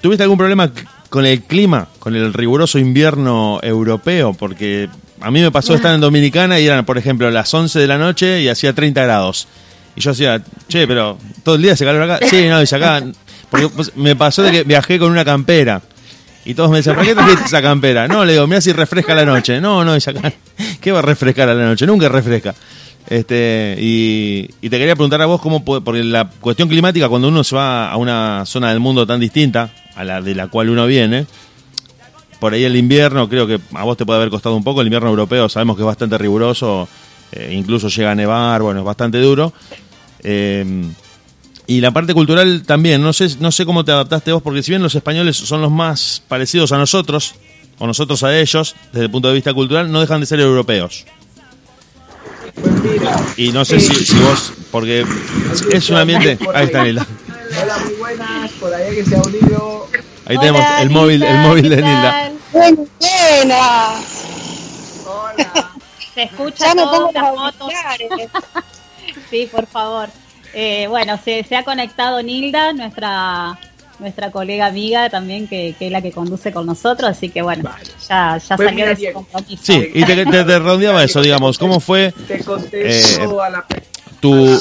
¿Tuviste 0.00 0.22
algún 0.22 0.38
problema 0.38 0.70
con 1.08 1.26
el 1.26 1.42
clima, 1.42 1.88
con 1.98 2.14
el 2.14 2.32
riguroso 2.32 2.78
invierno 2.78 3.60
europeo? 3.62 4.34
Porque 4.34 4.88
a 5.20 5.30
mí 5.30 5.40
me 5.40 5.50
pasó 5.50 5.74
estar 5.74 5.94
en 5.94 6.00
Dominicana 6.00 6.60
y 6.60 6.66
eran, 6.66 6.84
por 6.84 6.98
ejemplo, 6.98 7.30
las 7.30 7.52
11 7.52 7.78
de 7.78 7.86
la 7.86 7.98
noche 7.98 8.42
y 8.42 8.48
hacía 8.48 8.72
30 8.74 9.02
grados. 9.02 9.48
Y 9.96 10.00
yo 10.00 10.10
decía, 10.10 10.42
che, 10.68 10.86
pero 10.86 11.18
todo 11.42 11.54
el 11.54 11.62
día 11.62 11.72
hace 11.72 11.84
calor 11.84 12.02
acá. 12.02 12.26
Sí, 12.26 12.46
no, 12.48 12.60
y 12.60 12.64
acá. 12.64 13.02
Porque 13.50 13.68
pues, 13.68 13.96
me 13.96 14.14
pasó 14.14 14.42
de 14.42 14.52
que 14.52 14.64
viajé 14.64 14.98
con 14.98 15.10
una 15.10 15.24
campera. 15.24 15.80
Y 16.44 16.54
todos 16.54 16.70
me 16.70 16.76
decían, 16.76 16.94
¿por 16.94 17.04
qué 17.04 17.14
trajiste 17.14 17.46
esa 17.46 17.62
campera? 17.62 18.06
No, 18.06 18.24
le 18.24 18.34
digo, 18.34 18.46
mira 18.46 18.60
si 18.60 18.72
refresca 18.72 19.14
la 19.14 19.24
noche. 19.24 19.60
No, 19.60 19.84
no, 19.84 19.96
y 19.96 19.98
acá, 19.98 20.32
¿qué 20.80 20.92
va 20.92 21.00
a 21.00 21.02
refrescar 21.02 21.48
a 21.48 21.54
la 21.54 21.64
noche? 21.64 21.86
Nunca 21.86 22.08
refresca. 22.08 22.54
Este, 23.08 23.76
y, 23.78 24.48
te 24.60 24.70
quería 24.70 24.94
preguntar 24.94 25.22
a 25.22 25.26
vos 25.26 25.40
cómo 25.40 25.64
puede, 25.64 25.80
porque 25.80 26.04
la 26.04 26.28
cuestión 26.40 26.68
climática, 26.68 27.08
cuando 27.08 27.28
uno 27.28 27.42
se 27.42 27.56
va 27.56 27.90
a 27.90 27.96
una 27.96 28.44
zona 28.46 28.70
del 28.70 28.80
mundo 28.80 29.06
tan 29.06 29.20
distinta 29.20 29.70
a 29.96 30.04
la 30.04 30.22
de 30.22 30.34
la 30.34 30.48
cual 30.48 30.70
uno 30.70 30.86
viene, 30.86 31.26
por 32.38 32.52
ahí 32.52 32.64
el 32.64 32.76
invierno, 32.76 33.28
creo 33.28 33.46
que 33.46 33.58
a 33.74 33.84
vos 33.84 33.96
te 33.96 34.06
puede 34.06 34.18
haber 34.18 34.30
costado 34.30 34.54
un 34.54 34.62
poco, 34.62 34.80
el 34.80 34.86
invierno 34.86 35.08
europeo 35.08 35.48
sabemos 35.48 35.76
que 35.76 35.82
es 35.82 35.86
bastante 35.86 36.16
riguroso, 36.18 36.88
eh, 37.32 37.52
incluso 37.52 37.88
llega 37.88 38.12
a 38.12 38.14
nevar, 38.14 38.62
bueno, 38.62 38.80
es 38.80 38.86
bastante 38.86 39.18
duro. 39.18 39.52
Eh, 40.22 40.84
y 41.66 41.80
la 41.80 41.90
parte 41.90 42.14
cultural 42.14 42.62
también, 42.64 43.02
no 43.02 43.12
sé, 43.12 43.28
no 43.40 43.50
sé 43.50 43.66
cómo 43.66 43.84
te 43.84 43.90
adaptaste 43.90 44.32
vos, 44.32 44.42
porque 44.42 44.62
si 44.62 44.70
bien 44.70 44.82
los 44.82 44.94
españoles 44.94 45.36
son 45.36 45.62
los 45.62 45.70
más 45.70 46.22
parecidos 46.28 46.70
a 46.72 46.78
nosotros, 46.78 47.34
o 47.78 47.86
nosotros 47.86 48.22
a 48.22 48.38
ellos, 48.38 48.76
desde 48.92 49.06
el 49.06 49.10
punto 49.10 49.28
de 49.28 49.34
vista 49.34 49.52
cultural, 49.52 49.90
no 49.90 50.00
dejan 50.00 50.20
de 50.20 50.26
ser 50.26 50.40
europeos. 50.40 51.04
Y 53.36 53.50
no 53.52 53.64
sé 53.64 53.80
si, 53.80 54.18
vos, 54.18 54.52
porque 54.70 55.04
es 55.72 55.90
un 55.90 55.96
ambiente. 55.96 56.38
Ahí 56.54 56.66
está 56.66 56.82
buenas, 56.82 57.06
por 58.66 58.74
ahí 58.74 58.94
que 58.96 59.04
se 59.04 59.16
ha 59.16 59.22
unido. 59.22 59.86
Ahí 60.26 60.38
tenemos 60.38 60.62
el 60.80 60.90
móvil, 60.90 61.22
el 61.22 61.38
móvil 61.38 61.68
de 61.68 61.76
Nilda. 61.76 62.32
Buenas. 62.52 64.00
Hola. 65.06 65.70
Se 66.14 66.22
escucha 66.24 66.74
todo 66.74 67.10
la 67.12 67.32
foto. 67.32 67.68
sí, 69.30 69.48
por 69.50 69.66
favor. 69.66 70.08
Eh, 70.52 70.86
bueno, 70.88 71.18
se, 71.22 71.44
se 71.44 71.54
ha 71.54 71.64
conectado 71.64 72.22
Nilda, 72.22 72.72
nuestra 72.72 73.58
nuestra 73.98 74.30
colega 74.30 74.66
amiga 74.66 75.08
también, 75.08 75.48
que, 75.48 75.74
que, 75.78 75.86
es 75.86 75.92
la 75.92 76.02
que 76.02 76.12
conduce 76.12 76.52
con 76.52 76.66
nosotros, 76.66 77.08
así 77.08 77.30
que 77.30 77.40
bueno, 77.40 77.70
ya, 78.06 78.36
ya 78.36 78.56
pues 78.56 78.68
salió 78.68 78.86
de 78.88 78.96
su 78.96 79.12
compromiso. 79.14 79.62
Sí, 79.62 79.90
y 79.94 80.04
te, 80.04 80.26
te, 80.26 80.58
rondeaba 80.58 81.02
eso, 81.02 81.22
digamos, 81.22 81.56
¿cómo 81.56 81.80
fue 81.80 82.12
eh, 82.28 82.44
tu, 84.20 84.60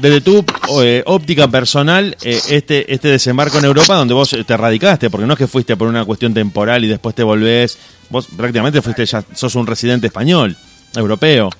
desde 0.00 0.20
tu 0.20 0.44
eh, 0.82 1.02
óptica 1.06 1.48
personal 1.48 2.16
eh, 2.22 2.40
este, 2.50 2.92
este 2.92 3.08
desembarco 3.08 3.58
en 3.58 3.64
Europa 3.64 3.94
donde 3.94 4.14
vos 4.14 4.36
te 4.46 4.56
radicaste? 4.56 5.10
Porque 5.10 5.26
no 5.26 5.34
es 5.34 5.38
que 5.38 5.46
fuiste 5.46 5.76
por 5.76 5.88
una 5.88 6.04
cuestión 6.04 6.34
temporal 6.34 6.84
y 6.84 6.88
después 6.88 7.14
te 7.14 7.22
volvés, 7.22 7.78
vos 8.10 8.26
prácticamente 8.36 8.82
fuiste 8.82 9.06
ya, 9.06 9.24
sos 9.34 9.54
un 9.54 9.66
residente 9.66 10.06
español, 10.06 10.56
europeo. 10.94 11.50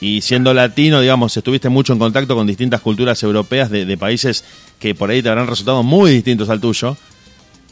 Y 0.00 0.20
siendo 0.20 0.52
latino, 0.52 1.00
digamos, 1.00 1.36
estuviste 1.36 1.68
mucho 1.68 1.92
en 1.92 1.98
contacto 1.98 2.34
con 2.34 2.46
distintas 2.46 2.80
culturas 2.80 3.22
europeas 3.22 3.70
de, 3.70 3.96
países 3.96 4.44
que 4.78 4.94
por 4.94 5.10
ahí 5.10 5.22
te 5.22 5.30
habrán 5.30 5.46
resultado 5.46 5.82
muy 5.82 6.10
distintos 6.10 6.50
al 6.50 6.60
tuyo. 6.60 6.96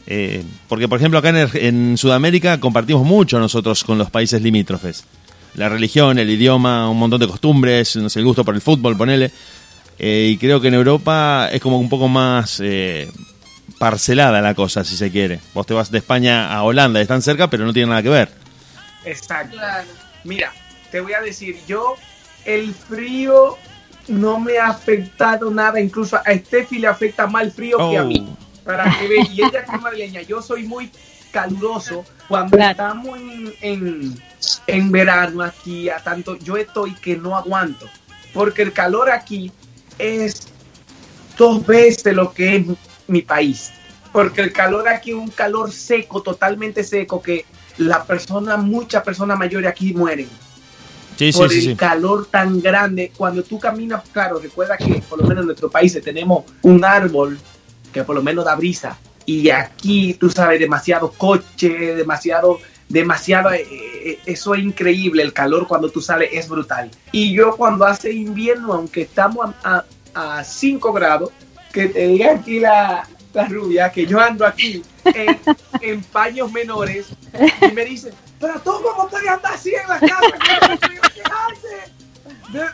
Eh, 0.07 0.43
porque, 0.67 0.87
por 0.87 0.99
ejemplo, 0.99 1.19
acá 1.19 1.29
en, 1.53 1.97
Sudamérica 1.97 2.59
compartimos 2.59 3.05
mucho 3.05 3.39
nosotros 3.39 3.83
con 3.83 3.97
los 3.97 4.09
países 4.09 4.41
limítrofes. 4.41 5.03
La 5.55 5.69
religión, 5.69 6.17
el 6.17 6.29
idioma, 6.29 6.89
un 6.89 6.97
montón 6.97 7.19
de 7.19 7.27
costumbres, 7.27 7.95
el 7.95 8.25
gusto 8.25 8.43
por 8.43 8.55
el 8.55 8.61
fútbol, 8.61 8.97
ponele. 8.97 9.31
Eh, 9.97 10.29
y 10.31 10.37
creo 10.37 10.59
que 10.59 10.67
en 10.67 10.73
Europa 10.73 11.49
es 11.51 11.61
como 11.61 11.79
un 11.79 11.89
poco 11.89 12.07
más 12.07 12.59
eh, 12.63 13.09
parcelada 13.77 14.41
la 14.41 14.53
cosa, 14.53 14.83
si 14.83 14.97
se 14.97 15.11
quiere. 15.11 15.39
Vos 15.53 15.65
te 15.65 15.73
vas 15.73 15.91
de 15.91 15.99
España 15.99 16.53
a 16.53 16.63
Holanda, 16.63 17.01
están 17.01 17.21
cerca, 17.21 17.49
pero 17.49 17.65
no 17.65 17.73
tienen 17.73 17.89
nada 17.89 18.03
que 18.03 18.09
ver. 18.09 18.29
Exacto. 19.05 19.57
Mira, 20.23 20.51
te 20.91 20.99
voy 20.99 21.13
a 21.13 21.21
decir, 21.21 21.57
yo 21.67 21.95
el 22.45 22.73
frío 22.73 23.57
no 24.07 24.39
me 24.39 24.57
ha 24.57 24.67
afectado 24.67 25.49
nada, 25.49 25.79
incluso 25.79 26.17
a 26.17 26.33
Steffi 26.33 26.79
le 26.79 26.87
afecta 26.87 27.27
más 27.27 27.43
el 27.43 27.51
frío 27.51 27.77
que 27.89 27.97
a 27.97 28.03
mí. 28.03 28.27
Oh. 28.27 28.37
Para 28.65 28.97
que 28.97 29.07
ve, 29.07 29.27
y 29.31 29.43
ella 29.43 29.59
es 29.59 29.81
madrileña, 29.81 30.21
yo 30.23 30.41
soy 30.41 30.63
muy 30.63 30.89
caluroso 31.31 32.05
cuando 32.27 32.57
estamos 32.57 33.19
en, 33.61 34.15
en, 34.65 34.91
verano 34.91 35.43
aquí, 35.43 35.89
a 35.89 35.97
tanto 35.97 36.37
yo 36.37 36.57
estoy 36.57 36.95
que 36.95 37.17
no 37.17 37.35
aguanto, 37.35 37.87
porque 38.33 38.63
el 38.63 38.73
calor 38.73 39.11
aquí 39.11 39.51
es 39.97 40.47
dos 41.37 41.65
veces 41.65 42.13
lo 42.13 42.33
que 42.33 42.55
es 42.57 42.65
mi 43.07 43.21
país, 43.21 43.71
porque 44.11 44.41
el 44.41 44.53
calor 44.53 44.87
aquí 44.87 45.11
es 45.11 45.17
un 45.17 45.29
calor 45.29 45.71
seco, 45.71 46.21
totalmente 46.21 46.83
seco, 46.83 47.21
que 47.21 47.45
la 47.77 48.03
persona, 48.03 48.57
muchas 48.57 49.03
personas 49.03 49.37
mayores 49.37 49.69
aquí 49.69 49.93
mueren 49.93 50.29
por 51.33 51.53
el 51.53 51.77
calor 51.77 52.27
tan 52.27 52.61
grande. 52.61 53.11
Cuando 53.15 53.43
tú 53.43 53.59
caminas, 53.59 54.03
claro, 54.11 54.39
recuerda 54.39 54.77
que 54.77 55.01
por 55.09 55.21
lo 55.21 55.27
menos 55.27 55.41
en 55.41 55.47
nuestro 55.47 55.69
país 55.69 55.97
tenemos 56.03 56.43
un 56.61 56.83
árbol 56.83 57.39
que 57.93 58.03
por 58.03 58.15
lo 58.15 58.21
menos 58.23 58.45
da 58.45 58.55
brisa. 58.55 58.97
Y 59.25 59.49
aquí, 59.49 60.13
tú 60.15 60.29
sabes, 60.29 60.59
demasiado 60.59 61.11
coche, 61.11 61.95
demasiado, 61.95 62.59
demasiado, 62.89 63.51
eh, 63.51 63.65
eh, 63.71 64.19
eso 64.25 64.53
es 64.55 64.63
increíble, 64.63 65.23
el 65.23 65.33
calor 65.33 65.67
cuando 65.67 65.89
tú 65.89 66.01
sales 66.01 66.29
es 66.31 66.47
brutal. 66.47 66.89
Y 67.11 67.33
yo 67.33 67.55
cuando 67.55 67.85
hace 67.85 68.13
invierno, 68.13 68.73
aunque 68.73 69.01
estamos 69.01 69.53
a, 69.63 69.83
5 70.43 70.93
grados, 70.93 71.31
que 71.73 71.89
te 71.89 72.07
diga 72.07 72.35
aquí 72.35 72.61
la, 72.61 73.05
la 73.33 73.45
rubia, 73.49 73.91
que 73.91 74.05
yo 74.05 74.17
ando 74.17 74.45
aquí 74.45 74.81
en, 75.03 75.37
en 75.81 76.01
paños 76.03 76.49
menores, 76.53 77.07
y 77.61 77.71
me 77.73 77.83
dicen, 77.83 78.13
pero 78.39 78.53
tú 78.61 78.71
cómo 78.81 79.09
puedes 79.09 79.27
andar 79.27 79.53
así 79.53 79.73
en 79.75 79.89
la 79.89 79.99
casa, 79.99 80.79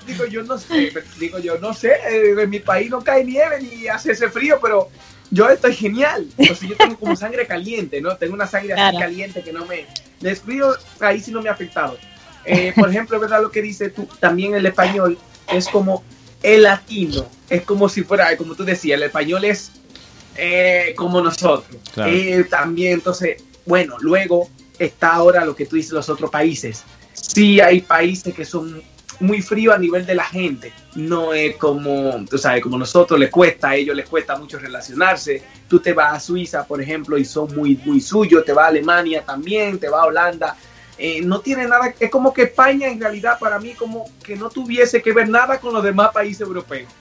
Digo, 0.05 0.26
yo 0.26 0.43
no 0.43 0.57
sé, 0.59 0.93
digo 1.18 1.39
yo 1.39 1.57
no 1.57 1.74
sé, 1.74 1.93
en 2.05 2.49
mi 2.49 2.59
país 2.59 2.91
no 2.91 3.03
cae 3.03 3.24
nieve 3.24 3.62
ni 3.62 3.88
hace 3.88 4.12
ese 4.12 4.30
frío, 4.30 4.59
pero 4.62 4.89
yo 5.32 5.49
estoy 5.49 5.73
genial. 5.73 6.27
O 6.38 6.55
sea, 6.55 6.69
yo 6.69 6.75
tengo 6.75 6.97
como 6.97 7.15
sangre 7.15 7.47
caliente, 7.47 8.01
¿no? 8.01 8.15
Tengo 8.17 8.34
una 8.34 8.45
sangre 8.45 8.73
así 8.73 8.97
caliente 8.97 9.41
que 9.41 9.53
no 9.53 9.65
me... 9.65 9.88
El 10.21 10.36
frío 10.36 10.75
ahí 10.99 11.19
sí 11.19 11.32
no 11.32 11.41
me 11.41 11.49
ha 11.49 11.53
afectado. 11.53 11.97
Eh, 12.45 12.73
por 12.75 12.89
ejemplo, 12.89 13.19
¿verdad? 13.19 13.41
Lo 13.41 13.49
que 13.49 13.61
dice 13.61 13.89
tú, 13.89 14.07
también 14.19 14.53
el 14.53 14.65
español 14.65 15.17
es 15.51 15.67
como 15.67 16.03
el 16.43 16.63
latino, 16.63 17.27
es 17.49 17.61
como 17.63 17.88
si 17.88 18.03
fuera, 18.03 18.36
como 18.36 18.55
tú 18.55 18.63
decías, 18.63 18.97
el 18.97 19.03
español 19.03 19.45
es 19.45 19.71
eh, 20.36 20.93
como 20.95 21.21
nosotros. 21.21 21.77
Eh, 21.97 22.45
también, 22.49 22.93
entonces, 22.93 23.43
bueno, 23.65 23.97
luego 23.99 24.49
está 24.79 25.13
ahora 25.13 25.45
lo 25.45 25.55
que 25.55 25.65
tú 25.65 25.75
dices, 25.75 25.91
los 25.91 26.09
otros 26.09 26.29
países. 26.29 26.84
Sí 27.13 27.59
hay 27.61 27.82
países 27.82 28.34
que 28.34 28.45
son 28.45 28.82
muy 29.22 29.41
fríos 29.41 29.76
a 29.76 29.78
nivel 29.78 30.05
de 30.05 30.15
la 30.15 30.24
gente. 30.24 30.74
No 30.95 31.34
es 31.34 31.55
como, 31.57 32.26
tú 32.30 32.38
sabes, 32.38 32.61
como 32.61 32.78
nosotros 32.78 33.19
les 33.19 33.30
cuesta, 33.30 33.69
a 33.69 33.76
ellos 33.76 33.95
les 33.95 34.07
cuesta 34.07 34.38
mucho 34.38 34.59
relacionarse. 34.59 35.43
Tú 35.67 35.80
te 35.80 35.93
vas 35.93 36.13
a 36.13 36.19
Suiza, 36.19 36.65
por 36.65 36.82
ejemplo, 36.82 37.17
y 37.17 37.26
son 37.26 37.55
muy, 37.55 37.80
muy 37.86 38.01
suyos. 38.01 38.43
Te 38.43 38.53
vas 38.53 38.65
a 38.65 38.69
Alemania 38.69 39.24
también, 39.26 39.80
te 39.80 39.89
vas 39.89 40.03
a 40.03 40.07
Holanda. 40.07 40.57
Eh, 40.97 41.22
no 41.22 41.39
tiene 41.39 41.67
nada, 41.67 41.93
es 41.99 42.11
como 42.11 42.34
que 42.34 42.43
España 42.43 42.88
en 42.88 42.99
realidad 42.99 43.39
para 43.39 43.57
mí 43.57 43.74
como 43.74 44.05
que 44.24 44.36
no 44.36 44.49
tuviese 44.49 45.01
que 45.01 45.13
ver 45.13 45.30
nada 45.30 45.59
con 45.59 45.74
los 45.74 45.84
demás 45.84 46.11
países 46.13 46.41
europeos. 46.41 46.91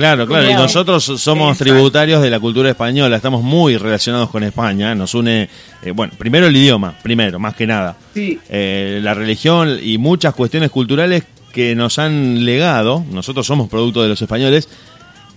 Claro, 0.00 0.26
claro, 0.26 0.50
y 0.50 0.54
nosotros 0.54 1.04
somos 1.04 1.58
tributarios 1.58 2.22
de 2.22 2.30
la 2.30 2.40
cultura 2.40 2.70
española, 2.70 3.16
estamos 3.16 3.42
muy 3.42 3.76
relacionados 3.76 4.30
con 4.30 4.42
España, 4.42 4.94
nos 4.94 5.12
une, 5.12 5.50
eh, 5.82 5.90
bueno, 5.90 6.14
primero 6.16 6.46
el 6.46 6.56
idioma, 6.56 6.94
primero, 7.02 7.38
más 7.38 7.54
que 7.54 7.66
nada, 7.66 7.98
sí. 8.14 8.38
Eh, 8.48 9.00
la 9.02 9.12
religión 9.12 9.78
y 9.82 9.98
muchas 9.98 10.34
cuestiones 10.34 10.70
culturales 10.70 11.24
que 11.52 11.74
nos 11.74 11.98
han 11.98 12.46
legado, 12.46 13.04
nosotros 13.10 13.46
somos 13.46 13.68
producto 13.68 14.02
de 14.02 14.08
los 14.08 14.22
españoles, 14.22 14.70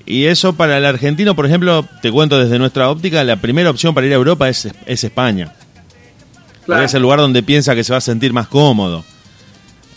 y 0.05 0.25
eso 0.25 0.53
para 0.53 0.77
el 0.77 0.85
argentino, 0.85 1.35
por 1.35 1.45
ejemplo, 1.45 1.85
te 2.01 2.09
cuento 2.09 2.39
desde 2.39 2.57
nuestra 2.57 2.89
óptica, 2.89 3.21
la 3.25 3.35
primera 3.35 3.69
opción 3.69 3.93
para 3.93 4.07
ir 4.07 4.13
a 4.13 4.15
Europa 4.15 4.47
es, 4.47 4.69
es 4.85 5.03
España. 5.03 5.51
Es 6.81 6.93
el 6.93 7.01
lugar 7.01 7.19
donde 7.19 7.43
piensa 7.43 7.75
que 7.75 7.83
se 7.83 7.91
va 7.91 7.97
a 7.97 8.01
sentir 8.01 8.31
más 8.31 8.47
cómodo. 8.47 9.03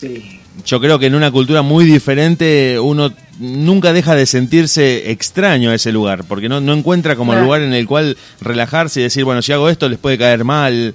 Sí 0.01 0.36
yo 0.65 0.79
creo 0.79 0.99
que 0.99 1.07
en 1.07 1.15
una 1.15 1.31
cultura 1.31 1.61
muy 1.61 1.85
diferente 1.85 2.79
uno 2.79 3.11
nunca 3.39 3.93
deja 3.93 4.15
de 4.15 4.25
sentirse 4.25 5.11
extraño 5.11 5.71
a 5.71 5.75
ese 5.75 5.91
lugar, 5.91 6.23
porque 6.25 6.49
no, 6.49 6.59
no 6.61 6.73
encuentra 6.73 7.15
como 7.15 7.33
el 7.33 7.41
lugar 7.41 7.61
en 7.61 7.73
el 7.73 7.87
cual 7.87 8.17
relajarse 8.41 8.99
y 8.99 9.03
decir, 9.03 9.23
bueno, 9.23 9.41
si 9.41 9.51
hago 9.51 9.69
esto 9.69 9.89
les 9.89 9.99
puede 9.99 10.17
caer 10.17 10.43
mal. 10.43 10.93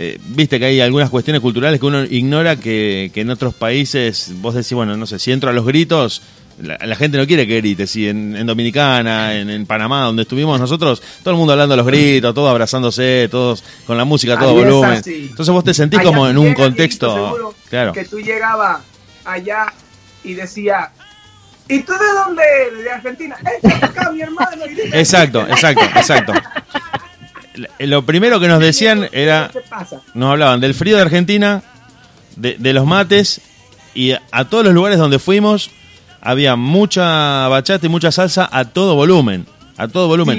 Eh, 0.00 0.20
viste 0.28 0.60
que 0.60 0.66
hay 0.66 0.80
algunas 0.80 1.10
cuestiones 1.10 1.42
culturales 1.42 1.80
que 1.80 1.86
uno 1.86 2.04
ignora 2.04 2.54
que, 2.54 3.10
que, 3.12 3.22
en 3.22 3.30
otros 3.30 3.54
países 3.54 4.30
vos 4.36 4.54
decís, 4.54 4.74
bueno, 4.74 4.96
no 4.96 5.06
sé, 5.06 5.18
si 5.18 5.32
entro 5.32 5.50
a 5.50 5.52
los 5.52 5.66
gritos, 5.66 6.22
la, 6.62 6.96
gente 6.96 7.18
no 7.18 7.26
quiere 7.26 7.46
que 7.46 7.56
grites, 7.56 7.90
si 7.90 8.08
en, 8.08 8.46
Dominicana, 8.46 9.34
en, 9.34 9.66
Panamá, 9.66 10.04
donde 10.04 10.22
estuvimos 10.22 10.58
nosotros, 10.60 11.02
todo 11.22 11.32
el 11.32 11.38
mundo 11.38 11.52
hablando 11.52 11.74
a 11.74 11.76
los 11.76 11.86
gritos, 11.86 12.34
todos 12.34 12.50
abrazándose, 12.50 13.28
todos 13.30 13.64
con 13.86 13.96
la 13.96 14.04
música 14.04 14.34
a 14.34 14.38
todo 14.38 14.54
volumen. 14.54 15.02
Entonces 15.04 15.52
vos 15.52 15.64
te 15.64 15.74
sentís 15.74 16.00
como 16.00 16.28
en 16.28 16.38
un 16.38 16.54
contexto... 16.54 17.54
Claro. 17.68 17.92
Que 17.92 18.04
tú 18.04 18.18
llegabas 18.18 18.80
allá 19.32 19.72
y 20.24 20.34
decía, 20.34 20.90
¿y 21.68 21.80
tú 21.82 21.92
de 21.92 22.12
dónde 22.24 22.42
eres? 22.66 22.84
De 22.84 22.90
Argentina. 22.90 23.36
acá, 23.82 24.10
mi 24.12 24.22
hermano. 24.22 24.64
Exacto, 24.92 25.46
exacto, 25.48 25.84
exacto. 25.96 26.32
Lo 27.80 28.04
primero 28.06 28.38
que 28.38 28.48
nos 28.48 28.60
decían 28.60 29.08
era, 29.12 29.50
nos 30.14 30.30
hablaban 30.30 30.60
del 30.60 30.74
frío 30.74 30.96
de 30.96 31.02
Argentina, 31.02 31.62
de, 32.36 32.56
de 32.58 32.72
los 32.72 32.86
mates 32.86 33.40
y 33.94 34.12
a 34.12 34.44
todos 34.44 34.64
los 34.64 34.74
lugares 34.74 34.98
donde 34.98 35.18
fuimos 35.18 35.70
había 36.20 36.56
mucha 36.56 37.48
bachata 37.48 37.86
y 37.86 37.88
mucha 37.88 38.12
salsa 38.12 38.48
a 38.50 38.64
todo 38.64 38.94
volumen. 38.94 39.46
A 39.76 39.86
todo 39.86 40.08
volumen. 40.08 40.38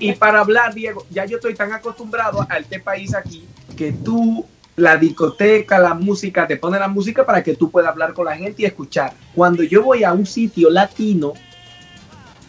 Y 0.00 0.12
para 0.12 0.40
hablar, 0.40 0.72
Diego, 0.72 1.06
ya 1.10 1.26
yo 1.26 1.36
estoy 1.36 1.54
tan 1.54 1.72
acostumbrado 1.72 2.46
a 2.48 2.56
este 2.56 2.80
país 2.80 3.14
aquí 3.14 3.46
que 3.76 3.92
tú, 3.92 4.46
la 4.78 4.96
discoteca, 4.96 5.78
la 5.78 5.94
música, 5.94 6.46
te 6.46 6.56
pone 6.56 6.78
la 6.78 6.88
música 6.88 7.26
para 7.26 7.42
que 7.42 7.54
tú 7.54 7.70
puedas 7.70 7.90
hablar 7.90 8.14
con 8.14 8.26
la 8.26 8.36
gente 8.36 8.62
y 8.62 8.64
escuchar. 8.64 9.12
Cuando 9.34 9.62
yo 9.62 9.82
voy 9.82 10.04
a 10.04 10.12
un 10.12 10.24
sitio 10.24 10.70
latino, 10.70 11.34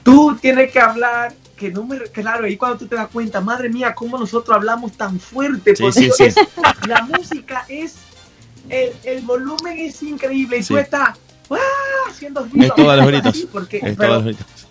tú 0.04 0.38
tienes 0.40 0.72
que 0.72 0.80
hablar 0.80 1.34
que 1.58 1.72
no 1.72 1.84
me 1.84 2.00
claro 2.00 2.46
ahí 2.46 2.56
cuando 2.56 2.78
tú 2.78 2.88
te 2.88 2.96
das 2.96 3.10
cuenta 3.10 3.42
madre 3.42 3.68
mía 3.68 3.94
cómo 3.94 4.18
nosotros 4.18 4.56
hablamos 4.56 4.94
tan 4.94 5.20
fuerte 5.20 5.74
porque 5.78 6.10
la 6.88 7.02
música 7.02 7.66
es 7.68 7.96
el, 8.70 8.94
el, 9.04 9.22
volumen 9.24 9.78
es 9.78 10.02
increíble 10.02 10.60
y 10.60 10.64
tú 10.64 10.78
estás 10.78 11.18
haciendo 12.10 12.48
Es 12.60 12.76
todos 12.76 12.98
los 12.98 13.08
gritos. 13.08 13.48
Porque, 13.52 13.96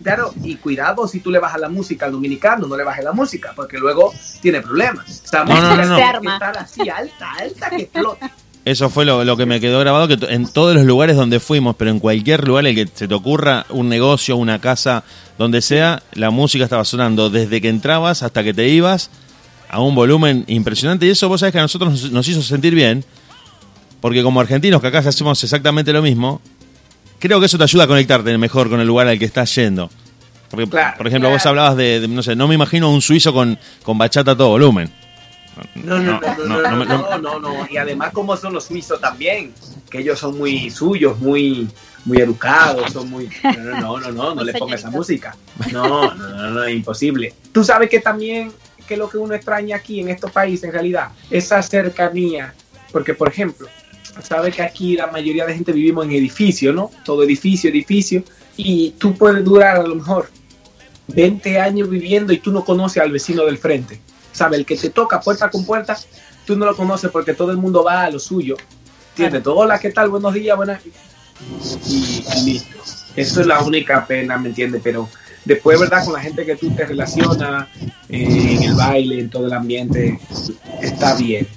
Claro, 0.02 0.32
y 0.44 0.56
cuidado 0.56 1.08
si 1.08 1.20
tú 1.20 1.30
le 1.30 1.38
bajas 1.38 1.60
la 1.60 1.68
música 1.68 2.06
al 2.06 2.12
dominicano, 2.12 2.68
no 2.68 2.76
le 2.76 2.84
bajes 2.84 3.04
la 3.04 3.12
música, 3.12 3.52
porque 3.56 3.78
luego 3.78 4.14
tiene 4.40 4.60
problemas. 4.60 5.22
O 5.24 5.28
sea, 5.28 5.44
no, 5.44 5.60
no, 5.60 5.84
no, 5.84 5.98
estar 5.98 6.56
así 6.56 6.88
alta, 6.88 7.32
alta 7.32 7.70
que 7.70 7.82
explota. 7.82 8.30
Eso 8.64 8.90
fue 8.90 9.04
lo, 9.04 9.24
lo, 9.24 9.36
que 9.36 9.44
me 9.44 9.60
quedó 9.60 9.80
grabado, 9.80 10.06
que 10.06 10.18
en 10.28 10.46
todos 10.46 10.76
los 10.76 10.84
lugares 10.84 11.16
donde 11.16 11.40
fuimos, 11.40 11.74
pero 11.76 11.90
en 11.90 11.98
cualquier 11.98 12.46
lugar 12.46 12.66
en 12.66 12.78
el 12.78 12.86
que 12.86 12.92
se 12.94 13.08
te 13.08 13.14
ocurra 13.14 13.66
un 13.70 13.88
negocio, 13.88 14.36
una 14.36 14.60
casa, 14.60 15.02
donde 15.36 15.62
sea, 15.62 16.02
la 16.12 16.30
música 16.30 16.64
estaba 16.64 16.84
sonando 16.84 17.28
desde 17.28 17.60
que 17.60 17.70
entrabas 17.70 18.22
hasta 18.22 18.44
que 18.44 18.54
te 18.54 18.68
ibas 18.68 19.10
a 19.68 19.80
un 19.80 19.94
volumen 19.94 20.44
impresionante. 20.46 21.06
Y 21.06 21.10
eso 21.10 21.28
vos 21.28 21.40
sabés 21.40 21.52
que 21.52 21.58
a 21.58 21.62
nosotros 21.62 21.90
nos, 21.90 22.12
nos 22.12 22.28
hizo 22.28 22.42
sentir 22.42 22.74
bien, 22.74 23.04
porque 24.00 24.22
como 24.22 24.40
argentinos 24.40 24.80
que 24.80 24.86
acá 24.86 24.98
hacemos 24.98 25.42
exactamente 25.42 25.92
lo 25.92 26.02
mismo, 26.02 26.40
creo 27.18 27.40
que 27.40 27.46
eso 27.46 27.58
te 27.58 27.64
ayuda 27.64 27.84
a 27.84 27.86
conectarte 27.86 28.36
mejor 28.38 28.68
con 28.68 28.80
el 28.80 28.86
lugar 28.86 29.08
al 29.08 29.18
que 29.18 29.24
estás 29.24 29.54
yendo. 29.54 29.90
Porque, 30.50 30.66
por 30.66 31.06
ejemplo, 31.06 31.28
vos 31.28 31.44
hablabas 31.44 31.76
de, 31.76 32.06
no 32.08 32.22
sé, 32.22 32.34
no 32.34 32.48
me 32.48 32.54
imagino 32.54 32.90
un 32.90 33.02
suizo 33.02 33.32
con, 33.34 33.58
con 33.82 33.98
bachata 33.98 34.32
a 34.32 34.36
todo 34.36 34.48
volumen. 34.48 34.90
No 35.74 35.98
no 35.98 36.20
no 36.20 36.46
no 36.46 36.84
no, 36.84 37.18
no, 37.18 37.40
no, 37.40 37.66
Y 37.68 37.76
además, 37.76 38.12
como 38.12 38.36
son 38.36 38.54
los 38.54 38.64
suizos 38.64 39.00
también, 39.00 39.52
que 39.90 39.98
ellos 39.98 40.18
son 40.18 40.38
muy 40.38 40.70
suyos, 40.70 41.18
muy 41.18 41.68
muy 42.04 42.18
educados, 42.18 42.92
son 42.92 43.10
muy... 43.10 43.28
No, 43.42 43.80
no, 43.80 44.00
no, 44.00 44.12
no, 44.12 44.34
no, 44.34 44.44
le 44.44 44.54
pongas 44.54 44.80
esa 44.80 44.90
música. 44.90 45.36
No, 45.72 46.14
no, 46.14 46.14
no, 46.14 46.50
no, 46.50 46.64
es 46.64 46.74
imposible. 46.74 47.34
Tú 47.52 47.62
sabes 47.64 47.90
que 47.90 48.00
también, 48.00 48.52
que 48.86 48.96
lo 48.96 49.10
que 49.10 49.18
uno 49.18 49.34
extraña 49.34 49.76
aquí 49.76 50.00
en 50.00 50.08
estos 50.08 50.30
países, 50.30 50.64
en 50.64 50.72
realidad, 50.72 51.10
esa 51.30 51.60
cercanía. 51.62 52.54
Porque, 52.92 53.14
por 53.14 53.28
ejemplo, 53.28 53.68
sabe 54.22 54.50
que 54.50 54.62
aquí 54.62 54.96
la 54.96 55.06
mayoría 55.08 55.46
de 55.46 55.54
gente 55.54 55.72
vivimos 55.72 56.04
en 56.04 56.12
edificio, 56.12 56.72
¿no? 56.72 56.90
Todo 57.04 57.22
edificio, 57.22 57.70
edificio, 57.70 58.22
y 58.56 58.90
tú 58.98 59.14
puedes 59.14 59.44
durar 59.44 59.76
a 59.76 59.82
lo 59.82 59.94
mejor 59.94 60.30
20 61.08 61.60
años 61.60 61.88
viviendo 61.88 62.32
y 62.32 62.38
tú 62.38 62.50
no 62.52 62.64
conoces 62.64 63.02
al 63.02 63.12
vecino 63.12 63.44
del 63.44 63.58
frente. 63.58 64.00
¿Sabe? 64.32 64.56
El 64.56 64.66
que 64.66 64.76
te 64.76 64.90
toca 64.90 65.20
puerta 65.20 65.50
con 65.50 65.64
puerta, 65.64 65.96
tú 66.46 66.56
no 66.56 66.66
lo 66.66 66.76
conoces 66.76 67.10
porque 67.10 67.34
todo 67.34 67.50
el 67.50 67.56
mundo 67.56 67.82
va 67.82 68.04
a 68.04 68.10
lo 68.10 68.18
suyo. 68.18 68.56
¿Entiendes? 69.10 69.42
Todo, 69.42 69.56
hola, 69.56 69.78
¿qué 69.78 69.90
tal? 69.90 70.10
Buenos 70.10 70.34
días, 70.34 70.56
buenas. 70.56 70.80
Y, 71.88 72.24
y 72.36 72.44
listo. 72.44 72.78
Eso 73.16 73.40
es 73.40 73.46
la 73.46 73.60
única 73.60 74.06
pena, 74.06 74.38
¿me 74.38 74.50
entiendes? 74.50 74.80
Pero 74.84 75.08
después, 75.44 75.80
¿verdad? 75.80 76.04
Con 76.04 76.12
la 76.12 76.20
gente 76.20 76.44
que 76.44 76.54
tú 76.54 76.70
te 76.70 76.86
relacionas 76.86 77.66
eh, 78.08 78.56
en 78.56 78.62
el 78.62 78.74
baile, 78.74 79.18
en 79.18 79.30
todo 79.30 79.46
el 79.46 79.52
ambiente, 79.52 80.20
está 80.80 81.16
bien. 81.16 81.48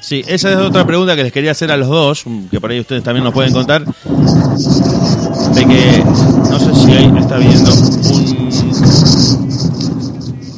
Sí, 0.00 0.24
esa 0.26 0.52
es 0.52 0.56
otra 0.56 0.86
pregunta 0.86 1.14
que 1.16 1.22
les 1.22 1.32
quería 1.32 1.50
hacer 1.50 1.70
a 1.70 1.76
los 1.76 1.88
dos, 1.88 2.24
que 2.50 2.60
por 2.60 2.70
ahí 2.70 2.80
ustedes 2.80 3.02
también 3.02 3.24
nos 3.24 3.34
pueden 3.34 3.52
contar. 3.52 3.84
De 3.84 5.66
que 5.66 6.04
no 6.50 6.58
sé 6.58 6.74
si 6.74 6.92
ahí 6.92 7.12
está 7.18 7.36
viendo 7.36 7.74
un. 7.74 8.38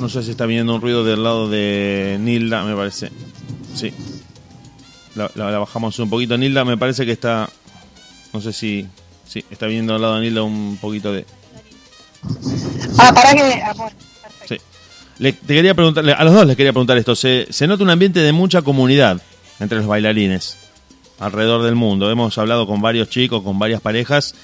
No 0.01 0.09
sé 0.09 0.23
si 0.23 0.31
está 0.31 0.47
viendo 0.47 0.75
un 0.75 0.81
ruido 0.81 1.05
del 1.05 1.23
lado 1.23 1.49
de 1.49 2.16
Nilda, 2.21 2.62
me 2.64 2.75
parece. 2.75 3.11
Sí. 3.75 3.93
La, 5.14 5.31
la, 5.35 5.59
bajamos 5.59 5.99
un 5.99 6.09
poquito. 6.09 6.39
Nilda, 6.39 6.64
me 6.64 6.77
parece 6.77 7.05
que 7.05 7.12
está. 7.12 7.49
No 8.33 8.41
sé 8.41 8.53
si. 8.53 8.87
Sí, 9.27 9.45
está 9.51 9.66
viendo 9.66 9.95
al 9.95 10.03
lado 10.03 10.16
de 10.16 10.23
Nilda 10.23 10.43
un 10.43 10.79
poquito 10.81 11.12
de. 11.12 11.27
Ah, 12.99 13.12
para 13.14 13.35
que. 13.35 13.62
Le, 15.21 15.35
te 15.35 15.55
quería 15.55 15.75
preguntarle, 15.75 16.12
a 16.12 16.25
los 16.25 16.33
dos 16.33 16.47
les 16.47 16.57
quería 16.57 16.73
preguntar 16.73 16.97
esto. 16.97 17.14
Se, 17.14 17.47
se 17.51 17.66
nota 17.66 17.85
un 17.85 17.91
ambiente 17.91 18.21
de 18.21 18.33
mucha 18.33 18.62
comunidad 18.62 19.21
entre 19.61 19.79
los 19.79 19.87
bailarines 19.87 20.57
alrededor 21.18 21.62
del 21.62 21.75
mundo. 21.75 22.11
Hemos 22.11 22.39
hablado 22.39 22.66
con 22.66 22.81
varios 22.81 23.11
chicos, 23.11 23.43
con 23.43 23.59
varias 23.59 23.83
parejas, 23.83 24.35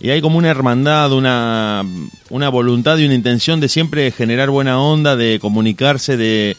y 0.00 0.10
hay 0.10 0.20
como 0.20 0.36
una 0.36 0.50
hermandad, 0.50 1.12
una, 1.12 1.82
una 2.28 2.48
voluntad 2.50 2.98
y 2.98 3.06
una 3.06 3.14
intención 3.14 3.58
de 3.58 3.70
siempre 3.70 4.10
generar 4.10 4.50
buena 4.50 4.78
onda, 4.78 5.16
de 5.16 5.38
comunicarse, 5.40 6.18
de, 6.18 6.58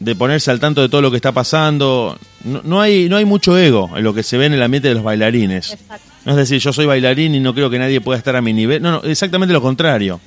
de 0.00 0.16
ponerse 0.16 0.50
al 0.50 0.58
tanto 0.58 0.80
de 0.80 0.88
todo 0.88 1.02
lo 1.02 1.12
que 1.12 1.16
está 1.16 1.30
pasando. 1.30 2.18
No, 2.42 2.60
no, 2.64 2.80
hay, 2.80 3.08
no 3.08 3.18
hay 3.18 3.24
mucho 3.24 3.56
ego 3.56 3.88
en 3.96 4.02
lo 4.02 4.12
que 4.14 4.24
se 4.24 4.36
ve 4.36 4.46
en 4.46 4.54
el 4.54 4.62
ambiente 4.64 4.88
de 4.88 4.94
los 4.94 5.04
bailarines. 5.04 5.78
No 6.24 6.32
es 6.32 6.36
decir, 6.38 6.58
yo 6.58 6.72
soy 6.72 6.86
bailarín 6.86 7.36
y 7.36 7.40
no 7.40 7.54
creo 7.54 7.70
que 7.70 7.78
nadie 7.78 8.00
pueda 8.00 8.18
estar 8.18 8.34
a 8.34 8.42
mi 8.42 8.52
nivel. 8.52 8.82
No, 8.82 8.90
no, 8.90 9.02
exactamente 9.04 9.52
lo 9.52 9.62
contrario. 9.62 10.20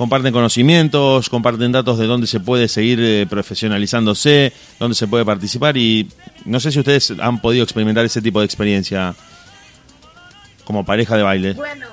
Comparten 0.00 0.32
conocimientos, 0.32 1.28
comparten 1.28 1.72
datos 1.72 1.98
de 1.98 2.06
dónde 2.06 2.26
se 2.26 2.40
puede 2.40 2.68
seguir 2.68 2.98
eh, 3.02 3.26
profesionalizándose, 3.28 4.50
dónde 4.78 4.94
se 4.94 5.06
puede 5.06 5.26
participar 5.26 5.76
y 5.76 6.10
no 6.46 6.58
sé 6.58 6.72
si 6.72 6.78
ustedes 6.78 7.12
han 7.20 7.38
podido 7.42 7.64
experimentar 7.64 8.06
ese 8.06 8.22
tipo 8.22 8.40
de 8.40 8.46
experiencia 8.46 9.14
como 10.64 10.86
pareja 10.86 11.18
de 11.18 11.22
baile. 11.22 11.52
Bueno, 11.52 11.86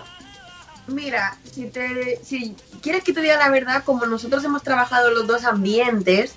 mira, 0.87 1.37
si, 1.51 1.65
te, 1.65 2.17
si 2.23 2.55
quieres 2.81 3.03
que 3.03 3.11
te 3.11 3.19
diga 3.19 3.35
la 3.35 3.49
verdad, 3.49 3.83
como 3.83 4.05
nosotros 4.05 4.41
hemos 4.45 4.63
trabajado 4.63 5.11
los 5.11 5.27
dos 5.27 5.43
ambientes, 5.43 6.35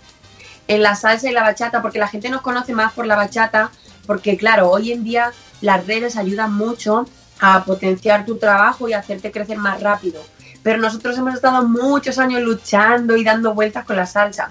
en 0.66 0.82
la 0.82 0.96
salsa 0.96 1.30
y 1.30 1.32
la 1.32 1.42
bachata, 1.44 1.82
porque 1.82 2.00
la 2.00 2.08
gente 2.08 2.30
nos 2.30 2.40
conoce 2.40 2.74
más 2.74 2.92
por 2.94 3.06
la 3.06 3.14
bachata, 3.14 3.70
porque 4.08 4.36
claro, 4.36 4.72
hoy 4.72 4.90
en 4.90 5.04
día 5.04 5.30
las 5.60 5.86
redes 5.86 6.16
ayudan 6.16 6.52
mucho 6.52 7.06
a 7.38 7.64
potenciar 7.64 8.26
tu 8.26 8.38
trabajo 8.38 8.88
y 8.88 8.92
hacerte 8.92 9.30
crecer 9.30 9.58
más 9.58 9.80
rápido. 9.80 10.20
Pero 10.62 10.78
nosotros 10.78 11.16
hemos 11.18 11.34
estado 11.34 11.66
muchos 11.66 12.18
años 12.18 12.42
luchando 12.42 13.16
y 13.16 13.24
dando 13.24 13.54
vueltas 13.54 13.84
con 13.84 13.96
la 13.96 14.06
salsa. 14.06 14.50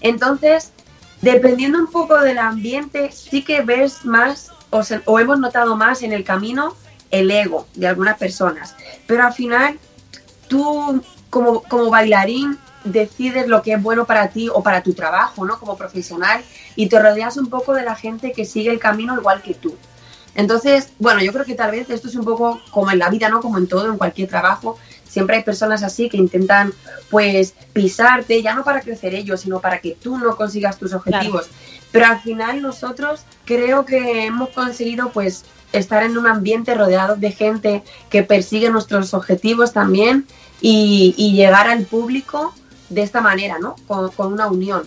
Entonces, 0.00 0.72
dependiendo 1.22 1.78
un 1.78 1.90
poco 1.90 2.18
del 2.20 2.38
ambiente, 2.38 3.10
sí 3.12 3.42
que 3.42 3.62
ves 3.62 4.04
más 4.04 4.50
o, 4.70 5.20
hemos 5.20 5.38
notado 5.38 5.76
más 5.76 6.02
en 6.02 6.12
el 6.12 6.24
camino 6.24 6.74
el 7.10 7.30
ego 7.30 7.66
de 7.74 7.86
algunas 7.86 8.18
personas. 8.18 8.74
Pero 9.06 9.24
al 9.24 9.32
final, 9.32 9.78
tú 10.48 11.02
como, 11.30 11.62
como 11.62 11.90
bailarín 11.90 12.58
decides 12.82 13.46
lo 13.46 13.62
que 13.62 13.74
es 13.74 13.82
bueno 13.82 14.04
para 14.04 14.28
ti 14.28 14.48
o 14.52 14.62
para 14.62 14.82
tu 14.82 14.94
trabajo, 14.94 15.44
¿no? 15.44 15.58
Como 15.58 15.76
profesional 15.76 16.42
y 16.76 16.88
te 16.88 17.00
rodeas 17.00 17.36
un 17.36 17.48
poco 17.48 17.72
de 17.72 17.82
la 17.82 17.94
gente 17.94 18.32
que 18.32 18.44
sigue 18.44 18.70
el 18.70 18.78
camino 18.78 19.16
igual 19.16 19.42
que 19.42 19.54
tú. 19.54 19.76
Entonces, 20.34 20.90
bueno, 20.98 21.22
yo 21.22 21.32
creo 21.32 21.44
que 21.44 21.54
tal 21.54 21.70
vez 21.70 21.88
esto 21.88 22.08
es 22.08 22.16
un 22.16 22.24
poco 22.24 22.60
como 22.70 22.90
en 22.90 22.98
la 22.98 23.08
vida, 23.08 23.28
¿no? 23.28 23.40
Como 23.40 23.58
en 23.58 23.68
todo, 23.68 23.90
en 23.90 23.96
cualquier 23.96 24.28
trabajo, 24.28 24.76
siempre 25.14 25.36
hay 25.36 25.42
personas 25.42 25.82
así 25.82 26.10
que 26.10 26.18
intentan, 26.18 26.74
pues, 27.08 27.54
pisarte, 27.72 28.42
ya 28.42 28.54
no 28.54 28.64
para 28.64 28.82
crecer 28.82 29.14
ellos, 29.14 29.40
sino 29.40 29.60
para 29.60 29.80
que 29.80 29.92
tú 29.92 30.18
no 30.18 30.36
consigas 30.36 30.78
tus 30.78 30.92
objetivos. 30.92 31.48
Pero 31.90 32.06
al 32.06 32.20
final 32.20 32.60
nosotros 32.60 33.22
creo 33.44 33.86
que 33.86 34.26
hemos 34.26 34.50
conseguido, 34.50 35.10
pues, 35.10 35.44
estar 35.72 36.02
en 36.02 36.18
un 36.18 36.26
ambiente 36.26 36.74
rodeado 36.74 37.16
de 37.16 37.32
gente 37.32 37.82
que 38.10 38.22
persigue 38.22 38.70
nuestros 38.70 39.14
objetivos 39.14 39.72
también 39.72 40.26
y, 40.60 41.14
y 41.16 41.32
llegar 41.34 41.68
al 41.68 41.84
público 41.84 42.54
de 42.88 43.02
esta 43.02 43.20
manera, 43.20 43.58
¿no? 43.58 43.76
Con, 43.86 44.32
una 44.32 44.48
unión. 44.48 44.82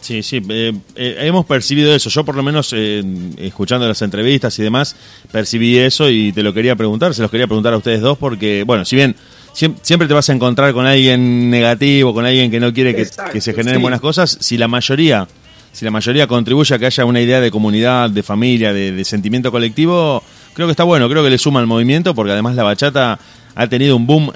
Sí, 0.00 0.22
sí, 0.22 0.40
eh, 0.48 0.72
eh, 0.96 1.16
hemos 1.20 1.44
percibido 1.46 1.94
eso. 1.94 2.08
Yo 2.10 2.24
por 2.24 2.36
lo 2.36 2.42
menos, 2.42 2.72
eh, 2.74 3.02
escuchando 3.38 3.86
las 3.86 4.00
entrevistas 4.02 4.58
y 4.58 4.62
demás, 4.62 4.96
percibí 5.30 5.76
eso 5.76 6.08
y 6.08 6.32
te 6.32 6.42
lo 6.42 6.54
quería 6.54 6.76
preguntar, 6.76 7.14
se 7.14 7.22
los 7.22 7.30
quería 7.30 7.46
preguntar 7.46 7.74
a 7.74 7.78
ustedes 7.78 8.00
dos 8.00 8.16
porque, 8.16 8.64
bueno, 8.64 8.84
si 8.84 8.96
bien 8.96 9.16
siempre 9.52 10.06
te 10.06 10.14
vas 10.14 10.28
a 10.28 10.32
encontrar 10.32 10.72
con 10.72 10.86
alguien 10.86 11.50
negativo, 11.50 12.14
con 12.14 12.24
alguien 12.24 12.50
que 12.50 12.60
no 12.60 12.72
quiere 12.72 12.94
que, 12.94 13.06
se 13.40 13.52
generen 13.54 13.82
buenas 13.82 14.00
cosas, 14.00 14.38
si 14.40 14.56
la 14.56 14.68
mayoría, 14.68 15.26
si 15.72 15.84
la 15.84 15.90
mayoría 15.90 16.28
contribuye 16.28 16.74
a 16.74 16.78
que 16.78 16.86
haya 16.86 17.04
una 17.04 17.20
idea 17.20 17.40
de 17.40 17.50
comunidad, 17.50 18.08
de 18.08 18.22
familia, 18.22 18.72
de, 18.72 19.04
sentimiento 19.04 19.50
colectivo, 19.50 20.22
creo 20.54 20.68
que 20.68 20.72
está 20.72 20.84
bueno, 20.84 21.08
creo 21.08 21.24
que 21.24 21.30
le 21.30 21.38
suma 21.38 21.58
al 21.58 21.66
movimiento 21.66 22.14
porque 22.14 22.32
además 22.32 22.54
la 22.54 22.62
bachata 22.62 23.18
ha 23.56 23.66
tenido 23.66 23.96
un 23.96 24.06
boom 24.06 24.32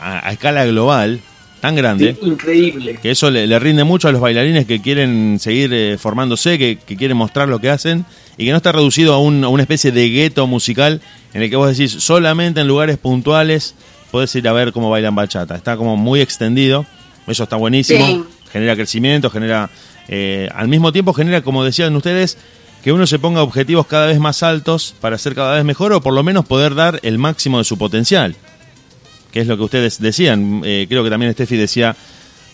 a 0.00 0.30
escala 0.30 0.64
global 0.64 1.20
tan 1.62 1.76
grande. 1.76 2.16
increíble. 2.20 2.98
Que 3.00 3.12
eso 3.12 3.30
le, 3.30 3.58
rinde 3.60 3.84
mucho 3.84 4.08
a 4.08 4.12
los 4.12 4.20
bailarines 4.20 4.66
que 4.66 4.82
quieren 4.82 5.38
seguir 5.38 5.72
eh, 5.72 5.96
formándose, 5.96 6.58
que, 6.58 6.76
quieren 6.76 7.16
mostrar 7.16 7.48
lo 7.48 7.60
que 7.60 7.70
hacen 7.70 8.04
y 8.36 8.44
que 8.44 8.50
no 8.50 8.56
está 8.56 8.72
reducido 8.72 9.14
a, 9.14 9.20
un, 9.20 9.44
a 9.44 9.48
una 9.48 9.62
especie 9.62 9.92
de 9.92 10.08
gueto 10.08 10.48
musical 10.48 11.00
en 11.32 11.40
el 11.40 11.50
que 11.50 11.54
vos 11.54 11.68
decís 11.70 11.92
solamente 12.02 12.60
en 12.60 12.66
lugares 12.66 12.98
puntuales 12.98 13.76
podés 14.10 14.34
ir 14.34 14.48
a 14.48 14.52
ver 14.52 14.72
cómo 14.72 14.90
bailan 14.90 15.14
bachata. 15.14 15.54
Está 15.54 15.76
como 15.76 15.96
muy 15.96 16.20
extendido, 16.20 16.84
eso 17.28 17.44
está 17.44 17.54
buenísimo, 17.54 18.26
genera 18.52 18.74
crecimiento, 18.74 19.30
genera, 19.30 19.70
eh, 20.08 20.48
al 20.56 20.66
mismo 20.66 20.90
tiempo 20.90 21.12
genera, 21.12 21.42
como 21.42 21.62
decían 21.62 21.94
ustedes, 21.94 22.38
que 22.82 22.92
uno 22.92 23.06
se 23.06 23.20
ponga 23.20 23.40
objetivos 23.40 23.86
cada 23.86 24.06
vez 24.06 24.18
más 24.18 24.42
altos 24.42 24.96
para 25.00 25.16
ser 25.16 25.36
cada 25.36 25.54
vez 25.54 25.64
mejor 25.64 25.92
o 25.92 26.00
por 26.00 26.12
lo 26.12 26.24
menos 26.24 26.44
poder 26.44 26.74
dar 26.74 26.98
el 27.04 27.18
máximo 27.18 27.58
de 27.58 27.64
su 27.64 27.78
potencial, 27.78 28.34
que 29.32 29.40
es 29.40 29.46
lo 29.46 29.56
que 29.56 29.62
ustedes 29.64 30.00
decían. 30.00 30.62
Eh, 30.64 30.86
creo 30.88 31.02
que 31.02 31.10
también 31.10 31.32
Steffi 31.32 31.56
decía 31.56 31.96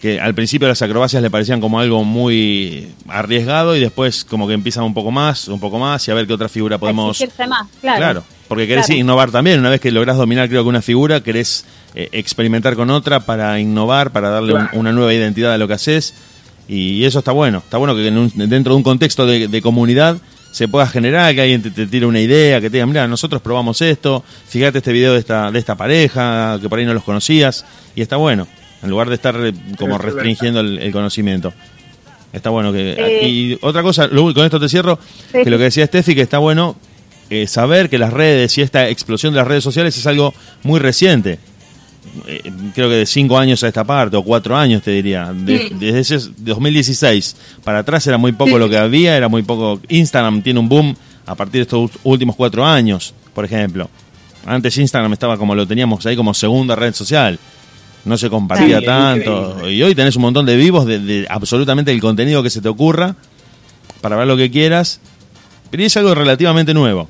que 0.01 0.20
al 0.20 0.35
principio 0.35 0.68
las 0.68 0.81
acrobacias 0.81 1.22
le 1.22 1.31
parecían 1.31 1.61
como 1.61 1.81
algo 1.81 2.05
muy 2.05 2.89
arriesgado 3.09 3.76
y 3.76 3.81
después 3.81 4.24
como 4.24 4.47
que 4.47 4.55
empiezan 4.55 4.85
un 4.85 4.95
poco 4.95 5.11
más, 5.11 5.49
un 5.49 5.59
poco 5.59 5.79
más 5.79 6.07
y 6.07 6.11
a 6.11 6.14
ver 6.14 6.26
qué 6.26 6.33
otra 6.33 6.49
figura 6.49 6.79
podemos... 6.79 7.20
Más, 7.20 7.66
claro. 7.81 7.99
claro. 7.99 8.24
porque 8.47 8.68
querés 8.68 8.89
innovar 8.91 9.33
también, 9.33 9.59
una 9.59 9.70
vez 9.70 9.81
que 9.81 9.91
logras 9.91 10.16
dominar 10.16 10.49
creo 10.49 10.62
que 10.62 10.68
una 10.68 10.83
figura, 10.83 11.20
querés 11.20 11.64
eh, 11.95 12.09
experimentar 12.12 12.76
con 12.76 12.91
otra 12.91 13.20
para 13.20 13.59
innovar, 13.59 14.12
para 14.12 14.31
darle 14.31 14.55
una 14.72 14.93
nueva 14.93 15.12
identidad 15.12 15.53
a 15.53 15.59
lo 15.59 15.66
que 15.66 15.74
haces 15.74 16.14
y 16.68 17.05
eso 17.05 17.20
está 17.20 17.33
bueno, 17.33 17.59
está 17.59 17.79
bueno 17.79 17.97
que 17.97 18.03
dentro 18.03 18.74
de 18.74 18.76
un 18.76 18.83
contexto 18.83 19.26
de, 19.26 19.62
comunidad 19.62 20.18
se 20.51 20.68
pueda 20.68 20.86
generar, 20.86 21.34
que 21.34 21.42
alguien 21.42 21.62
te, 21.62 21.70
te, 21.70 21.86
tire 21.86 22.07
una 22.07 22.20
idea, 22.20 22.61
que 22.61 22.70
te 22.70 22.76
diga, 22.76 22.86
mira, 22.86 23.07
nosotros 23.07 23.40
probamos 23.42 23.80
esto, 23.82 24.24
fíjate 24.49 24.78
este 24.78 24.92
video 24.92 25.12
de 25.12 25.20
esta, 25.20 25.51
de 25.51 25.59
esta 25.59 25.76
pareja, 25.76 26.59
que 26.61 26.68
por 26.68 26.78
ahí 26.78 26.86
no 26.86 26.94
los 26.94 27.05
conocías, 27.05 27.64
y 27.94 28.03
está 28.03 28.16
bueno 28.16 28.46
en 28.82 28.90
lugar 28.90 29.09
de 29.09 29.14
estar 29.14 29.36
eh, 29.44 29.53
como 29.78 29.99
restringiendo 29.99 30.61
el, 30.61 30.92
conocimiento. 30.92 31.53
Está 32.32 32.51
bueno 32.51 32.72
que... 32.72 32.92
Eh, 32.92 33.28
y 33.28 33.59
otra 33.62 33.82
cosa, 33.82 34.09
con 34.09 34.44
esto 34.44 34.61
te 34.61 34.68
cierro, 34.68 34.99
que 35.32 35.51
lo 35.51 35.59
que 35.59 35.64
decía 35.64 35.86
Steffi, 35.86 36.14
que 36.14 36.22
está 36.22 36.38
bueno 36.38 36.76
eh, 37.30 37.46
saber 37.46 37.88
que 37.88 37.99
las 37.99 38.12
redes 38.12 38.57
y 38.59 38.62
esta 38.62 38.88
explosión 38.88 39.32
de 39.32 39.38
las 39.38 39.49
redes 39.49 39.64
sociales 39.64 39.96
es 39.96 40.07
algo 40.07 40.34
muy 40.62 40.78
reciente. 40.78 41.38
Creo 42.74 42.88
que 42.88 42.96
de 42.96 43.07
cinco 43.07 43.38
años 43.38 43.62
a 43.64 43.68
esta 43.68 43.84
parte, 43.84 44.16
o 44.16 44.22
cuatro 44.22 44.57
años 44.57 44.82
te 44.82 44.90
diría. 44.90 45.32
Desde 45.34 45.99
ese 45.99 46.18
2016 46.38 47.36
para 47.64 47.80
atrás 47.80 48.07
era 48.07 48.18
muy 48.18 48.32
poco 48.32 48.59
lo 48.59 48.68
que 48.68 48.78
había, 48.78 49.16
era 49.16 49.28
muy 49.28 49.42
poco... 49.42 49.80
Instagram 49.88 50.42
tiene 50.42 50.61
un 50.61 50.68
boom 50.68 50.96
a 51.26 51.34
partir 51.34 51.61
de 51.61 51.62
estos 51.62 51.90
últimos 52.05 52.36
cuatro 52.36 52.64
años, 52.64 53.14
por 53.34 53.44
ejemplo. 53.44 53.88
Antes 54.46 54.78
Instagram 54.78 55.12
estaba 55.12 55.36
como 55.36 55.55
lo 55.55 55.66
teníamos 55.66 56.05
ahí 56.07 56.16
como 56.16 56.32
segunda 56.32 56.74
red 56.74 56.94
social 56.94 57.38
no 58.05 58.16
se 58.16 58.30
compartía 58.30 58.80
tanto. 58.80 59.68
Y 59.68 59.82
hoy 59.82 59.94
tenés 59.94 60.16
un 60.16 60.22
montón 60.22 60.46
de 60.46 60.57
vivos 60.57 60.86
de, 60.86 61.26
absolutamente 61.28 61.92
el 61.92 62.01
contenido 62.01 62.42
que 62.42 62.51
se 62.51 62.61
te 62.61 62.68
ocurra 62.68 63.14
para 64.01 64.16
ver 64.16 64.26
lo 64.26 64.36
que 64.36 64.51
quieras. 64.51 65.01
Pero 65.70 65.82
es 65.82 65.96
algo 65.96 66.14
relativamente 66.14 66.72
nuevo. 66.74 67.09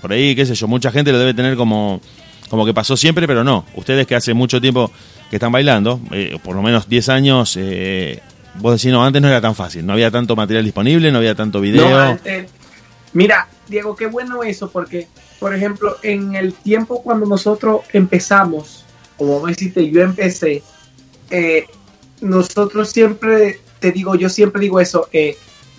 Por 0.00 0.12
ahí, 0.12 0.34
qué 0.36 0.46
sé 0.46 0.54
yo, 0.54 0.68
mucha 0.68 0.92
gente 0.92 1.10
lo 1.10 1.18
debe 1.18 1.34
tener 1.34 1.56
como, 1.56 2.00
como 2.48 2.64
que 2.64 2.74
pasó 2.74 2.96
siempre, 2.96 3.26
pero 3.26 3.44
no. 3.44 3.64
Ustedes 3.74 4.06
que 4.06 4.14
hace 4.14 4.34
mucho 4.34 4.60
tiempo 4.60 4.90
que 5.30 5.36
están 5.36 5.52
bailando, 5.52 6.00
eh, 6.12 6.38
por 6.42 6.54
lo 6.54 6.62
menos 6.62 6.88
10 6.88 7.08
años, 7.08 7.56
eh, 7.58 8.22
vos 8.56 8.80
decís, 8.80 8.92
no, 8.92 9.04
antes 9.04 9.20
no 9.20 9.28
era 9.28 9.40
tan 9.40 9.54
fácil, 9.54 9.84
no 9.84 9.92
había 9.92 10.10
tanto 10.10 10.36
material 10.36 10.64
disponible, 10.64 11.10
no 11.10 11.18
había 11.18 11.34
tanto 11.34 11.60
video. 11.60 12.18
mira, 13.12 13.48
Diego, 13.68 13.96
qué 13.96 14.06
bueno 14.06 14.42
eso, 14.42 14.70
porque, 14.70 15.08
por 15.40 15.54
ejemplo, 15.54 15.96
en 16.02 16.34
el 16.34 16.52
tiempo 16.52 17.02
cuando 17.02 17.26
nosotros 17.26 17.80
empezamos, 17.92 18.84
como 19.16 19.42
me 19.42 19.52
dijiste, 19.52 19.90
yo 19.90 20.02
empecé, 20.02 20.62
eh, 21.30 21.66
nosotros 22.20 22.90
siempre, 22.90 23.60
te 23.80 23.90
digo, 23.90 24.14
yo 24.14 24.28
siempre 24.28 24.60
digo 24.62 24.80
eso, 24.80 25.08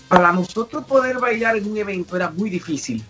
para 0.09 0.32
nosotros 0.32 0.86
poder 0.86 1.20
bailar 1.20 1.57
en 1.57 1.70
un 1.70 1.78
evento 1.78 2.15
era 2.15 2.30
muy 2.30 2.49
difícil. 2.49 3.03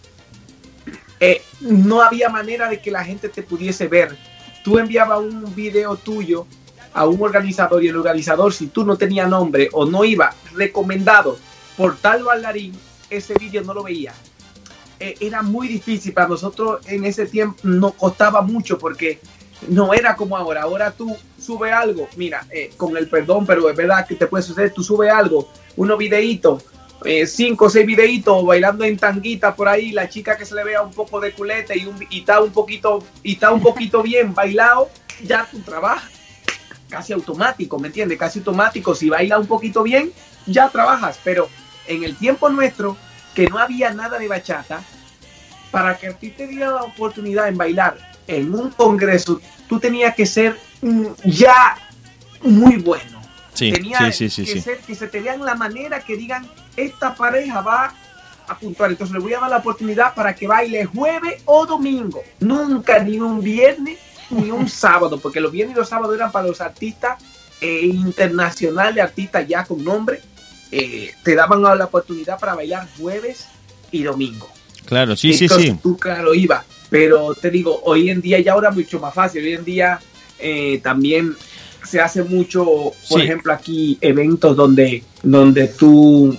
Eh, 1.20 1.42
no 1.62 2.02
había 2.02 2.30
manera 2.30 2.70
de 2.70 2.82
que 2.82 2.92
la 2.92 3.04
gente 3.04 3.30
te 3.30 3.44
pudiese 3.44 3.88
ver. 3.88 4.18
Tú 4.64 4.80
enviabas 4.80 5.20
un 5.20 5.56
video 5.56 5.96
tuyo 5.96 6.46
a 6.94 7.06
un 7.06 7.22
organizador 7.22 7.84
y 7.84 7.88
el 7.88 7.96
organizador, 7.96 8.54
si 8.54 8.68
tú 8.68 8.86
no 8.86 8.98
tenías 8.98 9.30
nombre 9.30 9.70
o 9.74 9.86
no 9.86 10.04
iba 10.04 10.34
recomendado 10.54 11.38
por 11.76 11.98
tal 11.98 12.24
bailarín, 12.24 12.74
ese 13.10 13.34
video 13.36 13.64
no 13.64 13.74
lo 13.74 13.84
veía. 13.84 14.14
era 15.00 15.44
muy 15.44 15.68
difícil 15.68 16.12
para 16.14 16.28
nosotros 16.28 16.86
en 16.88 17.06
ese 17.06 17.28
tiempo, 17.28 17.60
nos 17.64 17.94
costaba 17.94 18.42
mucho 18.42 18.78
porque 18.80 19.20
no 19.68 19.94
era 19.94 20.16
como 20.16 20.38
ahora. 20.38 20.64
Ahora 20.64 20.92
tú 20.92 21.16
subes 21.40 21.72
algo, 21.72 22.08
mira, 22.16 22.46
eh, 22.52 22.72
con 22.78 22.96
el 22.98 23.08
perdón, 23.08 23.46
pero 23.46 23.70
es 23.70 23.76
verdad 23.76 24.06
que 24.08 24.16
te 24.16 24.28
puede 24.28 24.44
suceder, 24.44 24.74
tú 24.74 24.84
subes 24.84 25.12
algo, 25.12 25.50
unos 25.76 25.98
videitos, 25.98 26.64
eh, 27.08 27.26
cinco 27.26 27.66
o 27.66 27.70
seis 27.70 27.86
videitos 27.86 28.46
bailando 28.46 28.84
en 28.84 28.98
tanguita 28.98 29.56
por 29.56 29.68
ahí, 29.68 29.92
la 29.92 30.10
chica 30.10 30.38
que 30.38 30.46
se 30.46 30.56
le 30.56 30.64
vea 30.64 30.82
un 30.82 30.92
poco 30.92 31.20
de 31.20 31.32
culete 31.32 31.78
y, 31.78 31.86
un, 31.86 32.06
y 32.10 32.20
está 32.20 32.42
un 32.42 32.52
poquito 32.52 33.04
y 33.24 33.34
está 33.34 33.52
un 33.52 33.62
poquito 33.62 34.04
bien 34.04 34.34
bailado, 34.34 34.90
ya 35.24 35.46
tu 35.50 35.60
trabajo 35.62 36.06
casi 36.90 37.14
automático, 37.14 37.80
¿me 37.80 37.88
entiendes? 37.88 38.18
Casi 38.18 38.40
automático, 38.40 38.96
si 38.96 39.10
baila 39.10 39.40
un 39.40 39.48
poquito 39.48 39.84
bien, 39.84 40.12
ya 40.46 40.70
trabajas, 40.70 41.20
pero 41.24 41.50
en 41.86 42.04
el 42.04 42.16
tiempo 42.16 42.50
nuestro, 42.50 42.98
que 43.36 43.48
no 43.48 43.58
había 43.58 43.94
nada 43.94 44.18
de 44.18 44.28
bachata, 44.28 44.82
para 45.72 45.98
que 45.98 46.08
a 46.08 46.14
ti 46.14 46.30
te 46.30 46.48
diera 46.48 46.72
la 46.72 46.84
oportunidad 46.84 47.48
en 47.48 47.58
bailar 47.58 47.98
en 48.28 48.54
un 48.54 48.72
congreso 48.72 49.40
tú 49.68 49.80
tenías 49.80 50.16
que 50.16 50.26
ser 50.26 50.58
mm, 50.82 51.08
ya 51.26 51.78
muy 52.42 52.78
bueno. 52.78 53.22
Sí, 53.54 53.72
Tenía 53.72 54.12
sí, 54.12 54.30
sí, 54.30 54.46
que, 54.46 54.62
ser, 54.62 54.78
que 54.80 54.94
se 54.94 55.08
te 55.08 55.20
vean 55.20 55.44
la 55.44 55.56
manera 55.56 56.00
que 56.02 56.16
digan, 56.16 56.48
esta 56.78 57.14
pareja 57.16 57.62
va 57.62 57.94
a 58.48 58.58
puntuar. 58.58 58.92
Entonces 58.92 59.14
le 59.14 59.20
voy 59.20 59.34
a 59.34 59.40
dar 59.40 59.50
la 59.50 59.58
oportunidad 59.58 60.14
para 60.14 60.34
que 60.36 60.48
baile 60.48 60.86
jueves 60.86 61.42
o 61.46 61.66
domingo. 61.66 62.22
Nunca 62.40 63.00
ni 63.00 63.20
un 63.20 63.42
viernes 63.42 63.98
ni 64.30 64.52
un 64.52 64.70
sábado, 64.86 65.20
porque 65.20 65.42
los 65.42 65.52
viernes 65.52 65.76
y 65.76 65.80
los 65.80 65.90
sábados 65.90 66.16
eran 66.16 66.32
para 66.32 66.48
los 66.48 66.62
artistas 66.62 67.22
eh, 67.60 67.82
internacionales, 67.86 69.04
artistas 69.04 69.48
ya 69.48 69.66
con 69.66 69.84
nombre. 69.84 70.22
Eh, 70.72 71.12
te 71.24 71.36
daban 71.36 71.62
la 71.62 71.86
oportunidad 71.86 72.40
para 72.40 72.56
bailar 72.56 72.88
jueves 72.98 73.48
y 73.92 74.04
domingo. 74.04 74.50
Claro, 74.86 75.16
sí, 75.16 75.34
sí, 75.34 75.48
sí. 75.50 75.78
Tú, 75.82 75.98
claro, 75.98 76.34
iba. 76.34 76.64
Pero 76.90 77.34
te 77.36 77.50
digo, 77.50 77.82
hoy 77.84 78.10
en 78.10 78.22
día 78.22 78.40
ya 78.40 78.54
ahora 78.54 78.72
mucho 78.72 79.00
más 79.00 79.14
fácil. 79.14 79.44
Hoy 79.44 79.54
en 79.54 79.66
día 79.66 80.00
eh, 80.40 80.80
también 80.82 81.36
se 81.84 82.00
hace 82.00 82.24
mucho, 82.24 82.92
por 83.10 83.22
ejemplo, 83.22 83.54
aquí 83.54 83.98
eventos 84.02 84.56
donde, 84.56 85.04
donde 85.24 85.68
tú 85.68 86.38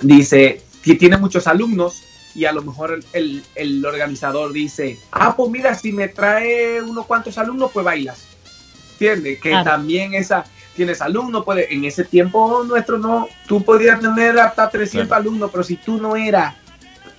dices 0.00 0.62
que 0.82 0.94
tiene 0.94 1.16
muchos 1.16 1.46
alumnos 1.46 2.02
y 2.34 2.46
a 2.46 2.52
lo 2.52 2.62
mejor 2.62 3.00
el, 3.12 3.44
el, 3.54 3.84
organizador 3.84 4.52
dice, 4.52 4.98
ah, 5.10 5.36
pues 5.36 5.50
mira, 5.50 5.74
si 5.74 5.92
me 5.92 6.08
trae 6.08 6.80
unos 6.80 7.06
cuantos 7.06 7.36
alumnos, 7.36 7.70
pues 7.72 7.84
bailas. 7.84 8.24
¿Entiendes? 8.92 9.40
Que 9.40 9.50
también 9.64 10.14
esa, 10.14 10.44
tienes 10.74 11.02
alumnos, 11.02 11.44
puede, 11.44 11.72
en 11.72 11.84
ese 11.84 12.04
tiempo 12.04 12.64
nuestro 12.64 12.98
no, 12.98 13.28
tú 13.46 13.62
podías 13.62 14.00
tener 14.00 14.38
hasta 14.38 14.70
300 14.70 15.12
alumnos, 15.12 15.50
pero 15.50 15.62
si 15.62 15.76
tú 15.76 16.00
no 16.00 16.16
eras 16.16 16.54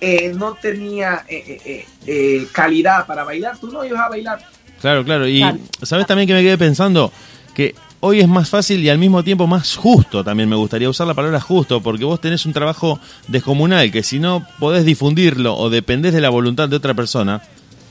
eh, 0.00 0.32
no 0.34 0.54
tenía 0.54 1.24
eh, 1.28 1.86
eh, 2.06 2.46
calidad 2.52 3.06
para 3.06 3.24
bailar, 3.24 3.58
tú 3.58 3.70
no 3.70 3.84
ibas 3.84 4.00
a 4.00 4.08
bailar. 4.08 4.38
Claro, 4.80 5.04
claro. 5.04 5.26
Y 5.26 5.42
sabes 5.82 6.06
también 6.06 6.26
que 6.26 6.34
me 6.34 6.42
quedé 6.42 6.58
pensando 6.58 7.12
que 7.54 7.74
hoy 8.06 8.20
es 8.20 8.28
más 8.28 8.50
fácil 8.50 8.82
y 8.82 8.90
al 8.90 8.98
mismo 8.98 9.24
tiempo 9.24 9.46
más 9.46 9.76
justo. 9.76 10.22
También 10.22 10.46
me 10.46 10.56
gustaría 10.56 10.90
usar 10.90 11.06
la 11.06 11.14
palabra 11.14 11.40
justo, 11.40 11.80
porque 11.80 12.04
vos 12.04 12.20
tenés 12.20 12.44
un 12.44 12.52
trabajo 12.52 13.00
descomunal 13.28 13.90
que 13.90 14.02
si 14.02 14.18
no 14.18 14.46
podés 14.58 14.84
difundirlo 14.84 15.56
o 15.56 15.70
dependés 15.70 16.12
de 16.12 16.20
la 16.20 16.28
voluntad 16.28 16.68
de 16.68 16.76
otra 16.76 16.92
persona 16.92 17.40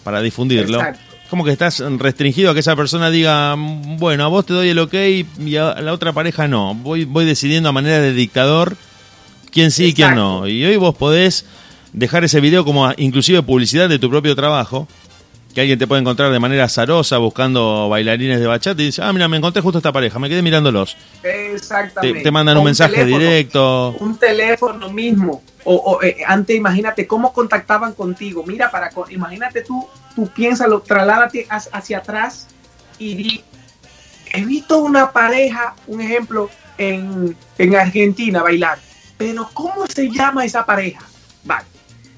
para 0.03 0.22
difundirlo, 0.22 0.80
como 1.32 1.43
que 1.43 1.51
estás 1.51 1.80
restringido 1.97 2.51
a 2.51 2.53
que 2.53 2.59
esa 2.59 2.76
persona 2.76 3.09
diga, 3.09 3.55
bueno, 3.57 4.24
a 4.24 4.28
vos 4.28 4.45
te 4.45 4.53
doy 4.53 4.70
el 4.70 4.78
ok 4.78 4.93
y 5.39 5.55
a 5.55 5.82
la 5.82 5.91
otra 5.93 6.14
pareja 6.14 6.47
no. 6.47 6.76
Voy, 6.76 7.05
voy 7.05 7.26
decidiendo 7.26 7.70
a 7.70 7.72
manera 7.72 7.99
de 7.99 8.14
dictador 8.14 8.78
quién 9.49 9.72
sí 9.72 9.86
y 9.86 9.93
quién 9.95 10.14
no. 10.14 10.47
Y 10.47 10.64
hoy 10.64 10.76
vos 10.76 10.93
podés 10.93 11.45
dejar 11.91 12.24
ese 12.24 12.39
video 12.39 12.64
como 12.64 12.91
inclusive 12.97 13.41
publicidad 13.41 13.89
de 13.89 13.97
tu 13.97 14.11
propio 14.11 14.36
trabajo, 14.36 14.88
que 15.54 15.62
alguien 15.62 15.78
te 15.78 15.88
puede 15.88 16.01
encontrar 16.01 16.32
de 16.32 16.39
manera 16.39 16.66
azarosa 16.66 17.18
buscando 17.18 17.88
bailarines 17.89 18.39
de 18.39 18.47
bachata 18.47 18.82
y 18.82 18.86
dice, 18.86 19.01
ah, 19.04 19.14
mira, 19.14 19.28
me 19.28 19.38
encontré 19.38 19.62
justo 19.62 19.78
esta 19.78 19.91
pareja, 19.91 20.20
me 20.20 20.30
quedé 20.30 20.41
mirándolos. 20.41 20.97
Exactamente. 21.24 22.22
Te, 22.22 22.32
mandan 22.32 22.58
un, 22.58 22.66
mensaje 22.66 23.06
directo. 23.06 23.95
Un 23.99 24.18
teléfono 24.18 24.89
mismo. 24.89 25.43
O, 25.66 25.99
eh, 26.01 26.18
antes, 26.28 26.56
imagínate 26.56 27.08
cómo 27.08 27.32
contactaban 27.32 27.93
contigo. 27.93 28.43
Mira, 28.45 28.70
para 28.70 28.89
imagínate 29.10 29.62
tú, 29.62 29.88
tú 30.16 30.28
piénsalo, 30.28 30.82
trasládate 30.82 31.47
hacia 31.49 31.99
atrás 31.99 32.47
y 32.97 33.16
di, 33.16 33.43
he 34.34 34.43
visto 34.43 34.80
una 34.80 35.12
pareja, 35.12 35.76
un 35.88 36.01
ejemplo, 36.01 36.49
en, 36.78 37.38
en 37.58 37.76
Argentina 37.76 38.41
bailar. 38.41 38.80
Pero 39.18 39.49
¿cómo 39.54 39.86
se 39.88 40.10
llama 40.10 40.43
esa 40.43 40.66
pareja? 40.66 41.01
Vale 41.43 41.74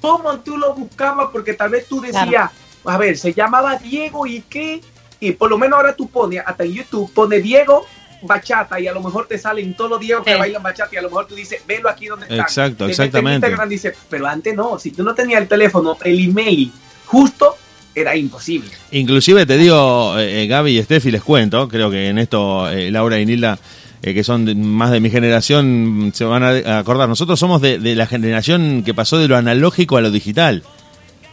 cómo 0.05 0.39
tú 0.39 0.55
lo 0.57 0.75
buscabas, 0.75 1.29
porque 1.31 1.55
tal 1.55 1.71
vez 1.71 1.87
tú 1.87 1.99
decías, 1.99 2.51
a 2.85 2.97
ver, 2.97 3.17
se 3.17 3.33
llamaba 3.33 3.77
Diego 3.77 4.25
y 4.27 4.41
qué, 4.41 4.81
y 5.19 5.31
por 5.31 5.49
lo 5.49 5.57
menos 5.57 5.77
ahora 5.77 5.95
tú 5.95 6.09
pones, 6.09 6.41
hasta 6.45 6.63
en 6.63 6.73
YouTube, 6.73 7.11
pone 7.13 7.39
Diego 7.39 7.85
bachata 8.21 8.79
y 8.79 8.87
a 8.87 8.93
lo 8.93 9.01
mejor 9.01 9.27
te 9.27 9.37
salen 9.37 9.75
todos 9.75 9.91
los 9.91 9.99
días 9.99 10.21
que 10.25 10.35
bailan 10.35 10.63
bachata 10.63 10.89
y 10.93 10.97
a 10.97 11.01
lo 11.01 11.09
mejor 11.09 11.27
tú 11.27 11.35
dices, 11.35 11.61
velo 11.67 11.89
aquí 11.89 12.07
donde 12.07 12.25
está. 12.25 12.41
Exacto, 12.41 12.87
exactamente. 12.87 13.47
Instagram 13.47 13.69
dice, 13.69 13.93
pero 14.09 14.27
antes 14.27 14.55
no, 14.55 14.79
si 14.79 14.91
tú 14.91 15.03
no 15.03 15.13
tenías 15.13 15.41
el 15.41 15.47
teléfono, 15.47 15.97
el 16.03 16.29
email 16.29 16.71
justo, 17.05 17.55
era 17.93 18.15
imposible. 18.15 18.69
Inclusive 18.91 19.45
te 19.45 19.57
digo, 19.57 20.17
eh, 20.17 20.43
eh, 20.43 20.47
Gaby 20.47 20.77
y 20.77 20.83
Steffi, 20.83 21.11
les 21.11 21.23
cuento, 21.23 21.69
creo 21.69 21.89
que 21.89 22.09
en 22.09 22.17
esto 22.17 22.69
eh, 22.69 22.91
Laura 22.91 23.19
y 23.19 23.25
Nilda, 23.25 23.57
que 24.01 24.23
son 24.23 24.59
más 24.67 24.91
de 24.91 24.99
mi 24.99 25.09
generación, 25.09 26.11
se 26.13 26.25
van 26.25 26.43
a 26.43 26.77
acordar. 26.77 27.09
Nosotros 27.09 27.39
somos 27.39 27.59
de, 27.59 27.79
la 27.95 28.05
generación 28.05 28.83
que 28.83 28.93
pasó 28.93 29.17
de 29.17 29.27
lo 29.27 29.35
analógico 29.35 29.97
a 29.97 30.01
lo 30.01 30.11
digital. 30.11 30.61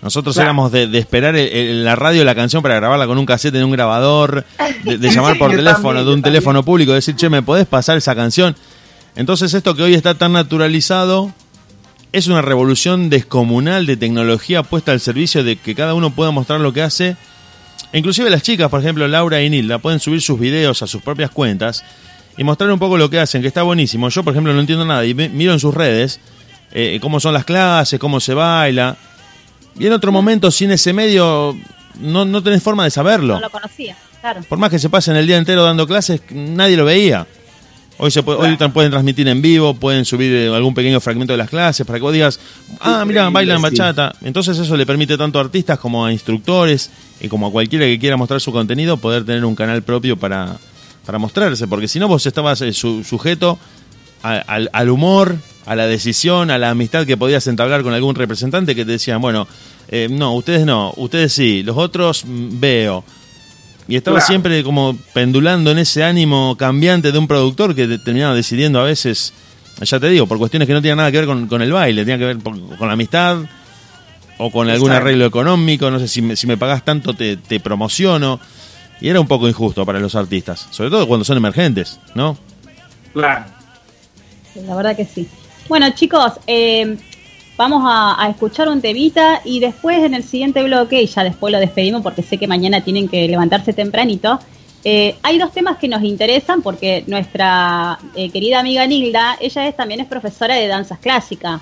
Nosotros 0.02 0.36
éramos 0.36 0.72
de, 0.72 0.98
esperar 0.98 1.36
en 1.36 1.84
la 1.84 1.94
radio 1.94 2.24
la 2.24 2.34
canción 2.34 2.60
para 2.60 2.74
grabarla 2.74 3.06
con 3.06 3.18
un 3.18 3.24
cassette 3.24 3.54
en 3.54 3.64
un 3.64 3.70
grabador, 3.70 4.44
de, 4.82 4.98
llamar 5.14 5.38
por 5.38 5.52
teléfono, 5.52 6.04
de 6.04 6.12
un 6.12 6.22
teléfono 6.22 6.64
público, 6.64 6.92
decir, 6.92 7.14
che, 7.14 7.30
¿me 7.30 7.40
podés 7.40 7.68
pasar 7.68 7.96
esa 7.96 8.16
canción? 8.16 8.56
Entonces 9.14 9.54
esto 9.54 9.76
que 9.76 9.84
hoy 9.84 9.94
está 9.94 10.14
tan 10.14 10.32
naturalizado 10.32 11.32
es 12.10 12.26
una 12.26 12.42
revolución 12.42 13.10
descomunal 13.10 13.86
de 13.86 13.96
tecnología 13.96 14.64
puesta 14.64 14.90
al 14.90 14.98
servicio 14.98 15.44
de 15.44 15.54
que 15.54 15.76
cada 15.76 15.94
uno 15.94 16.10
pueda 16.10 16.32
mostrar 16.32 16.58
lo 16.58 16.72
que 16.72 16.82
hace. 16.82 17.16
Inclusive 17.92 18.28
las 18.28 18.42
chicas, 18.42 18.68
por 18.70 18.80
ejemplo, 18.80 19.06
Laura 19.06 19.40
y 19.40 19.50
Nilda, 19.50 19.78
pueden 19.78 20.00
subir 20.00 20.20
sus 20.20 20.38
videos 20.38 20.82
a 20.82 20.88
sus 20.88 21.00
propias 21.00 21.30
cuentas 21.30 21.84
y 22.36 22.42
mostrar 22.42 22.72
un 22.72 22.78
poco 22.80 22.98
lo 22.98 23.08
que 23.08 23.20
hacen, 23.20 23.40
que 23.40 23.48
está 23.48 23.62
buenísimo. 23.62 24.08
Yo, 24.08 24.24
por 24.24 24.32
ejemplo, 24.32 24.52
no 24.52 24.60
entiendo 24.60 24.84
nada 24.84 25.04
y 25.06 25.14
miro 25.14 25.52
en 25.52 25.60
sus 25.60 25.72
redes 25.72 26.18
eh, 26.72 26.98
cómo 27.00 27.20
son 27.20 27.34
las 27.34 27.44
clases, 27.44 28.00
cómo 28.00 28.18
se 28.18 28.34
baila. 28.34 28.96
Y 29.78 29.86
en 29.86 29.92
otro 29.92 30.12
momento, 30.12 30.50
sin 30.50 30.70
ese 30.70 30.92
medio, 30.92 31.56
no, 32.00 32.24
no 32.24 32.42
tenés 32.42 32.62
forma 32.62 32.84
de 32.84 32.90
saberlo. 32.90 33.34
No 33.34 33.40
lo 33.40 33.50
conocía, 33.50 33.96
claro. 34.20 34.42
Por 34.48 34.58
más 34.58 34.70
que 34.70 34.78
se 34.78 34.90
pasen 34.90 35.16
el 35.16 35.26
día 35.26 35.38
entero 35.38 35.62
dando 35.64 35.86
clases, 35.86 36.20
nadie 36.30 36.76
lo 36.76 36.84
veía. 36.84 37.26
Hoy, 37.98 38.10
se 38.10 38.22
puede, 38.22 38.38
hoy 38.40 38.56
pueden 38.70 38.90
transmitir 38.90 39.28
en 39.28 39.40
vivo, 39.40 39.74
pueden 39.74 40.04
subir 40.04 40.32
eh, 40.32 40.54
algún 40.54 40.74
pequeño 40.74 41.00
fragmento 41.00 41.34
de 41.34 41.36
las 41.36 41.48
clases 41.48 41.86
para 41.86 41.98
que 41.98 42.02
vos 42.02 42.12
digas, 42.12 42.40
ah, 42.80 43.04
mira, 43.06 43.30
bailan 43.30 43.62
bachata. 43.62 44.14
Entonces 44.22 44.58
eso 44.58 44.76
le 44.76 44.84
permite 44.86 45.16
tanto 45.16 45.38
a 45.38 45.42
artistas 45.42 45.78
como 45.78 46.04
a 46.04 46.12
instructores 46.12 46.90
y 47.20 47.28
como 47.28 47.46
a 47.46 47.52
cualquiera 47.52 47.84
que 47.84 47.98
quiera 48.00 48.16
mostrar 48.16 48.40
su 48.40 48.50
contenido 48.50 48.96
poder 48.96 49.24
tener 49.24 49.44
un 49.44 49.54
canal 49.54 49.82
propio 49.82 50.16
para, 50.16 50.56
para 51.06 51.18
mostrarse. 51.18 51.68
Porque 51.68 51.86
si 51.86 52.00
no, 52.00 52.08
vos 52.08 52.26
estabas 52.26 52.60
eh, 52.62 52.72
sujeto 54.22 54.68
al, 54.72 54.90
humor, 54.90 55.36
a 55.66 55.74
la 55.74 55.86
decisión, 55.86 56.50
a 56.50 56.58
la 56.58 56.70
amistad 56.70 57.06
que 57.06 57.16
podías 57.16 57.46
entablar 57.46 57.82
con 57.82 57.94
algún 57.94 58.14
representante 58.14 58.74
que 58.74 58.84
te 58.84 58.92
decían, 58.92 59.20
bueno, 59.20 59.46
eh, 59.88 60.08
no, 60.10 60.34
ustedes 60.34 60.64
no, 60.64 60.92
ustedes 60.96 61.32
sí, 61.32 61.62
los 61.62 61.76
otros 61.76 62.24
mm, 62.24 62.60
veo 62.60 63.04
y 63.88 63.96
estaba 63.96 64.20
siempre 64.20 64.62
como 64.62 64.96
pendulando 65.12 65.72
en 65.72 65.78
ese 65.78 66.04
ánimo 66.04 66.56
cambiante 66.56 67.10
de 67.10 67.18
un 67.18 67.26
productor 67.26 67.74
que 67.74 67.98
terminaba 67.98 68.34
decidiendo 68.34 68.80
a 68.80 68.84
veces, 68.84 69.32
ya 69.80 69.98
te 69.98 70.08
digo, 70.08 70.26
por 70.26 70.38
cuestiones 70.38 70.68
que 70.68 70.72
no 70.72 70.80
tenían 70.80 70.98
nada 70.98 71.10
que 71.10 71.18
ver 71.18 71.46
con, 71.48 71.62
el 71.62 71.72
baile, 71.72 72.02
tenía 72.02 72.18
que 72.18 72.24
ver 72.26 72.38
con 72.38 72.86
la 72.86 72.92
amistad 72.92 73.38
o 74.38 74.50
con 74.50 74.68
algún 74.68 74.90
arreglo 74.90 75.26
económico, 75.26 75.90
no 75.90 75.98
sé, 75.98 76.08
si 76.08 76.22
me, 76.22 76.36
si 76.36 76.46
me 76.46 76.56
pagás 76.56 76.84
tanto 76.84 77.14
te, 77.14 77.36
te 77.36 77.60
promociono. 77.60 78.40
Y 79.00 79.08
era 79.08 79.20
un 79.20 79.26
poco 79.26 79.48
injusto 79.48 79.84
para 79.84 79.98
los 79.98 80.14
artistas, 80.14 80.68
sobre 80.70 80.90
todo 80.90 81.08
cuando 81.08 81.24
son 81.24 81.36
emergentes, 81.36 81.98
¿no? 82.14 82.38
Claro. 83.12 83.44
La 84.54 84.74
verdad 84.74 84.96
que 84.96 85.04
sí. 85.04 85.28
Bueno, 85.68 85.90
chicos, 85.90 86.32
eh, 86.46 86.96
Vamos 87.56 87.82
a, 87.86 88.28
escuchar 88.30 88.68
un 88.68 88.80
temita 88.80 89.42
y 89.44 89.60
después 89.60 90.02
en 90.02 90.14
el 90.14 90.24
siguiente 90.24 90.62
bloque, 90.62 91.02
y 91.02 91.06
ya 91.06 91.22
después 91.22 91.52
lo 91.52 91.60
despedimos 91.60 92.02
porque 92.02 92.22
sé 92.22 92.38
que 92.38 92.46
mañana 92.46 92.80
tienen 92.80 93.08
que 93.08 93.28
levantarse 93.28 93.72
tempranito, 93.72 94.38
eh, 94.84 95.14
hay 95.22 95.38
dos 95.38 95.52
temas 95.52 95.78
que 95.78 95.86
nos 95.86 96.02
interesan 96.02 96.62
porque 96.62 97.04
nuestra 97.06 97.98
eh, 98.16 98.30
querida 98.30 98.58
amiga 98.58 98.86
Nilda, 98.86 99.36
ella 99.38 99.68
es, 99.68 99.76
también 99.76 100.00
es 100.00 100.06
profesora 100.06 100.56
de 100.56 100.66
danzas 100.66 100.98
clásicas 100.98 101.60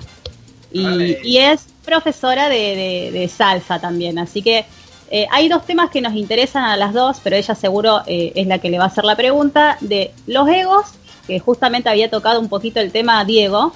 y, 0.71 1.37
es 1.37 1.67
profesora 1.85 2.47
de, 2.49 3.29
salsa 3.31 3.79
también. 3.79 4.17
Así 4.17 4.41
que 4.41 4.65
eh, 5.11 5.27
hay 5.29 5.49
dos 5.49 5.65
temas 5.65 5.91
que 5.91 6.01
nos 6.01 6.15
interesan 6.15 6.63
a 6.63 6.77
las 6.77 6.93
dos, 6.93 7.19
pero 7.21 7.35
ella 7.35 7.53
seguro 7.53 8.01
es 8.07 8.47
la 8.47 8.59
que 8.59 8.69
le 8.69 8.79
va 8.79 8.85
a 8.85 8.87
hacer 8.87 9.03
la 9.03 9.17
pregunta 9.17 9.77
de 9.81 10.11
los 10.25 10.47
egos, 10.47 10.93
que 11.31 11.39
justamente 11.39 11.87
había 11.87 12.09
tocado 12.09 12.41
un 12.41 12.49
poquito 12.49 12.81
el 12.81 12.91
tema 12.91 13.23
Diego, 13.23 13.71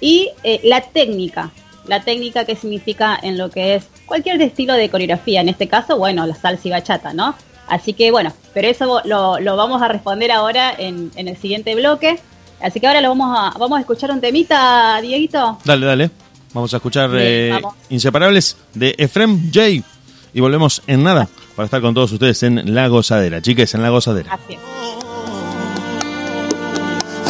y 0.00 0.30
eh, 0.42 0.60
la 0.64 0.80
técnica, 0.80 1.52
la 1.86 2.02
técnica 2.02 2.44
que 2.44 2.56
significa 2.56 3.16
en 3.22 3.38
lo 3.38 3.48
que 3.48 3.76
es 3.76 3.86
cualquier 4.06 4.42
estilo 4.42 4.74
de 4.74 4.90
coreografía, 4.90 5.40
en 5.40 5.48
este 5.48 5.68
caso, 5.68 5.96
bueno, 5.98 6.26
la 6.26 6.34
salsa 6.34 6.66
y 6.66 6.70
bachata, 6.72 7.14
¿no? 7.14 7.36
Así 7.68 7.92
que 7.92 8.10
bueno, 8.10 8.32
pero 8.54 8.68
eso 8.68 9.02
lo, 9.04 9.38
lo 9.38 9.56
vamos 9.56 9.82
a 9.82 9.88
responder 9.88 10.32
ahora 10.32 10.74
en, 10.76 11.12
en, 11.14 11.28
el 11.28 11.36
siguiente 11.36 11.74
bloque. 11.76 12.18
Así 12.60 12.80
que 12.80 12.86
ahora 12.86 13.00
lo 13.00 13.10
vamos 13.10 13.36
a, 13.38 13.56
vamos 13.58 13.78
a 13.78 13.80
escuchar 13.80 14.10
un 14.10 14.20
temita, 14.20 15.00
Dieguito. 15.00 15.58
Dale, 15.64 15.86
dale. 15.86 16.10
Vamos 16.54 16.72
a 16.74 16.76
escuchar 16.78 17.10
eh, 17.14 17.60
Inseparables 17.88 18.56
de 18.74 18.94
Efrem 18.98 19.50
J. 19.52 19.84
Y 20.32 20.40
volvemos 20.40 20.82
en 20.86 21.02
nada 21.02 21.28
para 21.54 21.66
estar 21.66 21.80
con 21.80 21.94
todos 21.94 22.10
ustedes 22.12 22.42
en 22.42 22.74
La 22.74 22.88
Gozadera. 22.88 23.42
Chiques, 23.42 23.74
en 23.74 23.82
La 23.82 23.90
Gozadera. 23.90 24.32
Así 24.32 24.56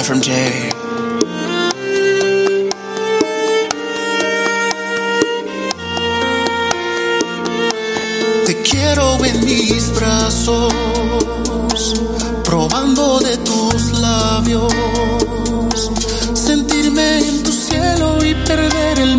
J. 0.07 0.31
quiero 8.63 9.25
en 9.25 9.45
mis 9.45 9.91
brazos, 9.97 10.73
probando 12.45 13.19
de 13.19 13.37
tus 13.39 13.99
labios, 13.99 14.73
sentirme 16.35 17.19
en 17.19 17.43
tu 17.43 17.51
cielo 17.51 18.25
y 18.25 18.35
perder 18.47 19.01
el 19.01 19.17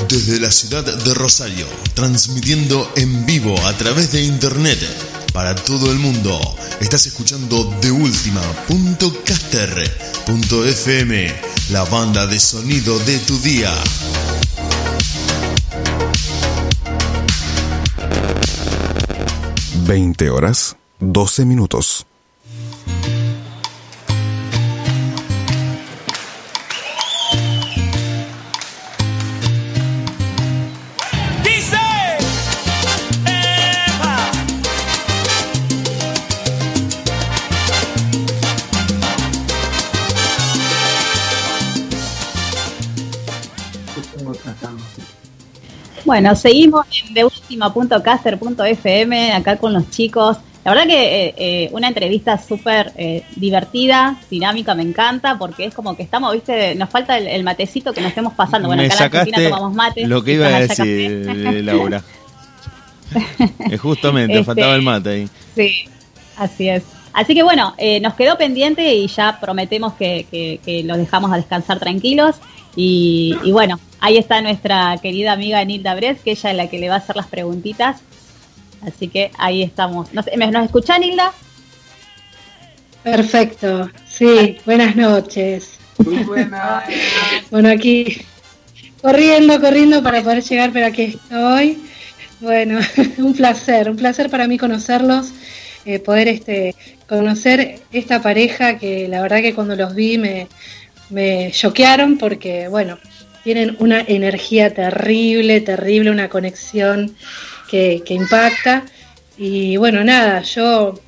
Desde 0.09 0.39
la 0.39 0.51
ciudad 0.51 0.83
de 0.83 1.13
Rosario, 1.13 1.67
transmitiendo 1.93 2.91
en 2.95 3.25
vivo 3.25 3.55
a 3.65 3.77
través 3.77 4.11
de 4.11 4.23
internet 4.23 4.79
para 5.33 5.55
todo 5.55 5.91
el 5.91 5.99
mundo. 5.99 6.39
Estás 6.79 7.07
escuchando 7.07 7.75
deultima.caster.fm, 10.25 11.27
la 11.71 11.83
banda 11.85 12.25
de 12.27 12.39
sonido 12.39 12.97
de 12.99 13.17
tu 13.19 13.37
día. 13.39 13.71
Veinte 19.85 20.29
horas, 20.29 20.77
doce 20.99 21.45
minutos. 21.45 22.02
Bueno, 46.13 46.35
seguimos 46.35 46.85
en 47.07 47.15
deultima.caster.fm 47.15 49.31
acá 49.31 49.57
con 49.57 49.73
los 49.73 49.89
chicos. 49.89 50.37
La 50.63 50.71
verdad 50.71 50.85
que 50.85 51.25
eh, 51.25 51.33
eh, 51.35 51.69
una 51.71 51.87
entrevista 51.87 52.37
súper 52.37 52.93
eh, 52.97 53.23
divertida, 53.35 54.17
dinámica, 54.29 54.75
me 54.75 54.83
encanta, 54.83 55.39
porque 55.39 55.65
es 55.65 55.73
como 55.73 55.97
que 55.97 56.03
estamos, 56.03 56.31
viste, 56.33 56.75
nos 56.75 56.91
falta 56.91 57.17
el, 57.17 57.43
matecito 57.43 57.93
que 57.93 58.01
nos 58.01 58.09
estemos 58.09 58.33
pasando. 58.33 58.67
Bueno, 58.67 58.83
acá 58.83 58.93
en 58.93 59.01
Argentina 59.01 59.49
tomamos 59.49 59.73
mate. 59.73 60.05
Lo 60.05 60.23
que 60.23 60.33
iba 60.33 60.45
a 60.45 60.59
decir, 60.59 61.63
Laura. 61.63 62.03
Justamente, 63.81 64.33
este, 64.33 64.45
faltaba 64.45 64.75
el 64.75 64.83
mate 64.83 65.09
ahí. 65.09 65.27
Sí, 65.55 65.85
así 66.37 66.69
es. 66.69 66.83
Así 67.11 67.33
que 67.33 67.41
bueno, 67.41 67.73
nos 68.01 68.13
quedó 68.13 68.37
pendiente 68.37 68.93
y 68.93 69.07
ya 69.07 69.39
prometemos 69.41 69.93
que, 69.93 70.59
que, 70.63 70.83
los 70.83 70.97
dejamos 70.97 71.33
a 71.33 71.37
descansar 71.37 71.79
tranquilos. 71.79 72.35
Y, 72.75 73.37
y 73.43 73.51
bueno, 73.51 73.79
Ahí 74.05 74.17
está 74.17 74.41
nuestra 74.41 74.97
querida 75.01 75.31
amiga 75.31 75.63
Nilda 75.63 75.95
Bres, 75.95 76.19
que 76.19 76.31
ella 76.31 76.51
es 76.51 76.57
la 76.57 76.67
que 76.67 76.77
le 76.77 76.89
va 76.89 76.95
a 76.95 76.97
hacer 76.97 77.15
las 77.15 77.27
preguntitas. 77.27 78.01
Así 78.81 79.07
que 79.07 79.31
ahí 79.37 79.63
estamos. 79.63 80.13
¿Nos, 80.13 80.25
¿nos 80.25 80.65
escucha, 80.65 80.97
Nilda? 80.97 81.31
Perfecto. 83.01 83.89
Sí, 84.05 84.57
buenas 84.65 84.97
noches. 84.97 85.79
Muy 85.99 86.21
buenas. 86.25 86.83
bueno, 87.49 87.69
aquí 87.69 88.25
corriendo, 89.01 89.61
corriendo 89.61 90.03
para 90.03 90.21
poder 90.21 90.43
llegar, 90.43 90.71
pero 90.73 90.87
aquí 90.87 91.03
estoy. 91.03 91.81
Bueno, 92.41 92.81
un 93.19 93.33
placer, 93.33 93.89
un 93.89 93.95
placer 93.95 94.29
para 94.29 94.49
mí 94.49 94.57
conocerlos, 94.57 95.31
eh, 95.85 95.99
poder 95.99 96.27
este, 96.27 96.75
conocer 97.07 97.79
esta 97.93 98.21
pareja 98.21 98.77
que 98.77 99.07
la 99.07 99.21
verdad 99.21 99.39
que 99.39 99.55
cuando 99.55 99.77
los 99.77 99.95
vi 99.95 100.17
me, 100.17 100.49
me 101.13 101.51
choquearon 101.51 102.17
porque, 102.17 102.67
bueno, 102.67 102.97
tienen 103.43 103.75
una 103.79 104.01
energía 104.01 104.73
terrible, 104.73 105.61
terrible, 105.61 106.11
una 106.11 106.29
conexión 106.29 107.15
que, 107.69 108.03
impacta. 108.09 108.85
Y 109.37 109.77
bueno, 109.77 110.03
nada, 110.03 110.41
yo 110.41 110.99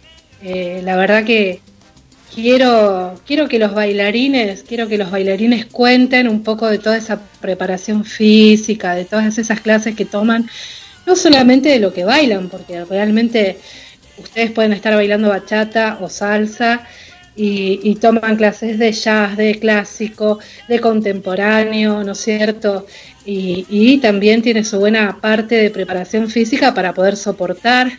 eh, 0.41 0.81
la 0.83 0.95
verdad 0.95 1.23
que 1.23 1.61
quiero, 2.33 3.19
quiero 3.25 3.47
que 3.47 3.59
los 3.59 3.73
bailarines, 3.73 4.63
quiero 4.63 4.87
que 4.87 4.97
los 4.97 5.11
bailarines 5.11 5.65
cuenten 5.65 6.27
un 6.27 6.43
poco 6.43 6.67
de 6.67 6.79
toda 6.79 6.97
esa 6.97 7.19
preparación 7.39 8.03
física, 8.03 8.95
de 8.95 9.05
todas 9.05 9.37
esas 9.37 9.61
clases 9.61 9.95
que 9.95 10.05
toman, 10.05 10.49
no 11.05 11.15
solamente 11.15 11.69
de 11.69 11.79
lo 11.79 11.93
que 11.93 12.03
bailan, 12.03 12.49
porque 12.49 12.83
realmente 12.85 13.57
ustedes 14.17 14.51
pueden 14.51 14.73
estar 14.73 14.95
bailando 14.95 15.29
bachata 15.29 15.99
o 16.01 16.09
salsa 16.09 16.85
y, 17.35 17.95
toman 17.95 18.37
clases 18.37 18.79
de 18.79 18.91
jazz, 18.91 19.35
de 19.35 19.59
clásico, 19.59 20.39
de 20.67 20.79
contemporáneo, 20.79 22.03
¿no 22.03 22.13
es 22.13 22.19
cierto? 22.19 22.85
Y, 23.25 23.97
también 24.01 24.41
tiene 24.41 24.63
su 24.63 24.79
buena 24.79 25.19
parte 25.19 25.55
de 25.55 25.69
preparación 25.69 26.29
física 26.29 26.73
para 26.73 26.93
poder 26.93 27.17
soportar 27.17 27.91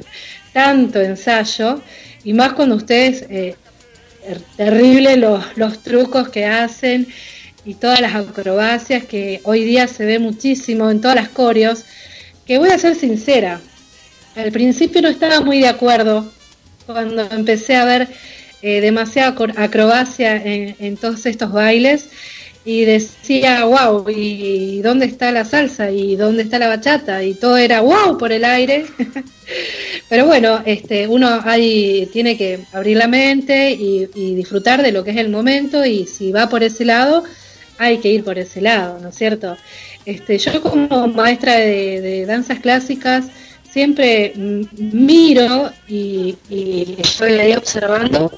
tanto 0.52 1.00
ensayo 1.00 1.82
y 2.24 2.32
más 2.32 2.54
cuando 2.54 2.76
ustedes, 2.76 3.26
eh, 3.28 3.56
er, 4.26 4.40
terrible 4.56 5.16
los, 5.16 5.44
los 5.56 5.82
trucos 5.82 6.30
que 6.30 6.46
hacen 6.46 7.06
y 7.64 7.74
todas 7.74 8.00
las 8.00 8.14
acrobacias 8.14 9.04
que 9.04 9.40
hoy 9.44 9.64
día 9.64 9.86
se 9.86 10.06
ve 10.06 10.18
muchísimo 10.18 10.90
en 10.90 11.00
todas 11.00 11.16
las 11.16 11.28
coreos, 11.28 11.84
que 12.46 12.58
voy 12.58 12.70
a 12.70 12.78
ser 12.78 12.94
sincera, 12.94 13.60
al 14.36 14.52
principio 14.52 15.00
no 15.02 15.08
estaba 15.08 15.40
muy 15.40 15.60
de 15.60 15.68
acuerdo 15.68 16.30
cuando 16.84 17.22
empecé 17.30 17.74
a 17.74 17.84
ver 17.84 18.08
eh, 18.62 18.80
demasiada 18.80 19.34
acrobacia 19.56 20.36
en, 20.36 20.96
todos 20.96 21.26
estos 21.26 21.52
bailes 21.52 22.08
y 22.64 22.84
decía, 22.84 23.64
wow, 23.64 24.08
¿y 24.08 24.80
dónde 24.82 25.06
está 25.06 25.30
la 25.30 25.44
salsa? 25.44 25.90
¿Y 25.90 26.16
dónde 26.16 26.42
está 26.42 26.58
la 26.58 26.68
bachata? 26.68 27.22
Y 27.22 27.34
todo 27.34 27.58
era 27.58 27.80
wow 27.82 28.18
por 28.18 28.32
el 28.32 28.44
aire. 28.44 28.86
Pero 30.08 30.26
bueno, 30.26 30.62
este, 30.64 31.06
uno 31.06 31.40
ahí 31.44 32.08
tiene 32.12 32.36
que 32.36 32.60
abrir 32.72 32.96
la 32.96 33.08
mente 33.08 33.70
y, 33.70 34.06
disfrutar 34.34 34.82
de 34.82 34.92
lo 34.92 35.04
que 35.04 35.12
es 35.12 35.16
el 35.18 35.28
momento 35.28 35.84
y 35.84 36.06
si 36.06 36.32
va 36.32 36.48
por 36.48 36.62
ese 36.62 36.84
lado, 36.84 37.24
hay 37.78 37.98
que 37.98 38.08
ir 38.08 38.24
por 38.24 38.38
ese 38.38 38.60
lado, 38.60 38.98
¿no 39.00 39.10
es 39.10 39.16
cierto? 39.16 39.56
Este, 40.04 40.38
yo 40.38 40.62
como 40.62 41.08
maestra 41.08 41.56
de 41.56 42.24
danzas 42.26 42.60
clásicas, 42.60 43.26
siempre 43.76 44.32
miro 44.78 45.70
y, 45.86 46.34
estoy 46.96 47.32
ahí 47.32 47.52
observando 47.52 48.32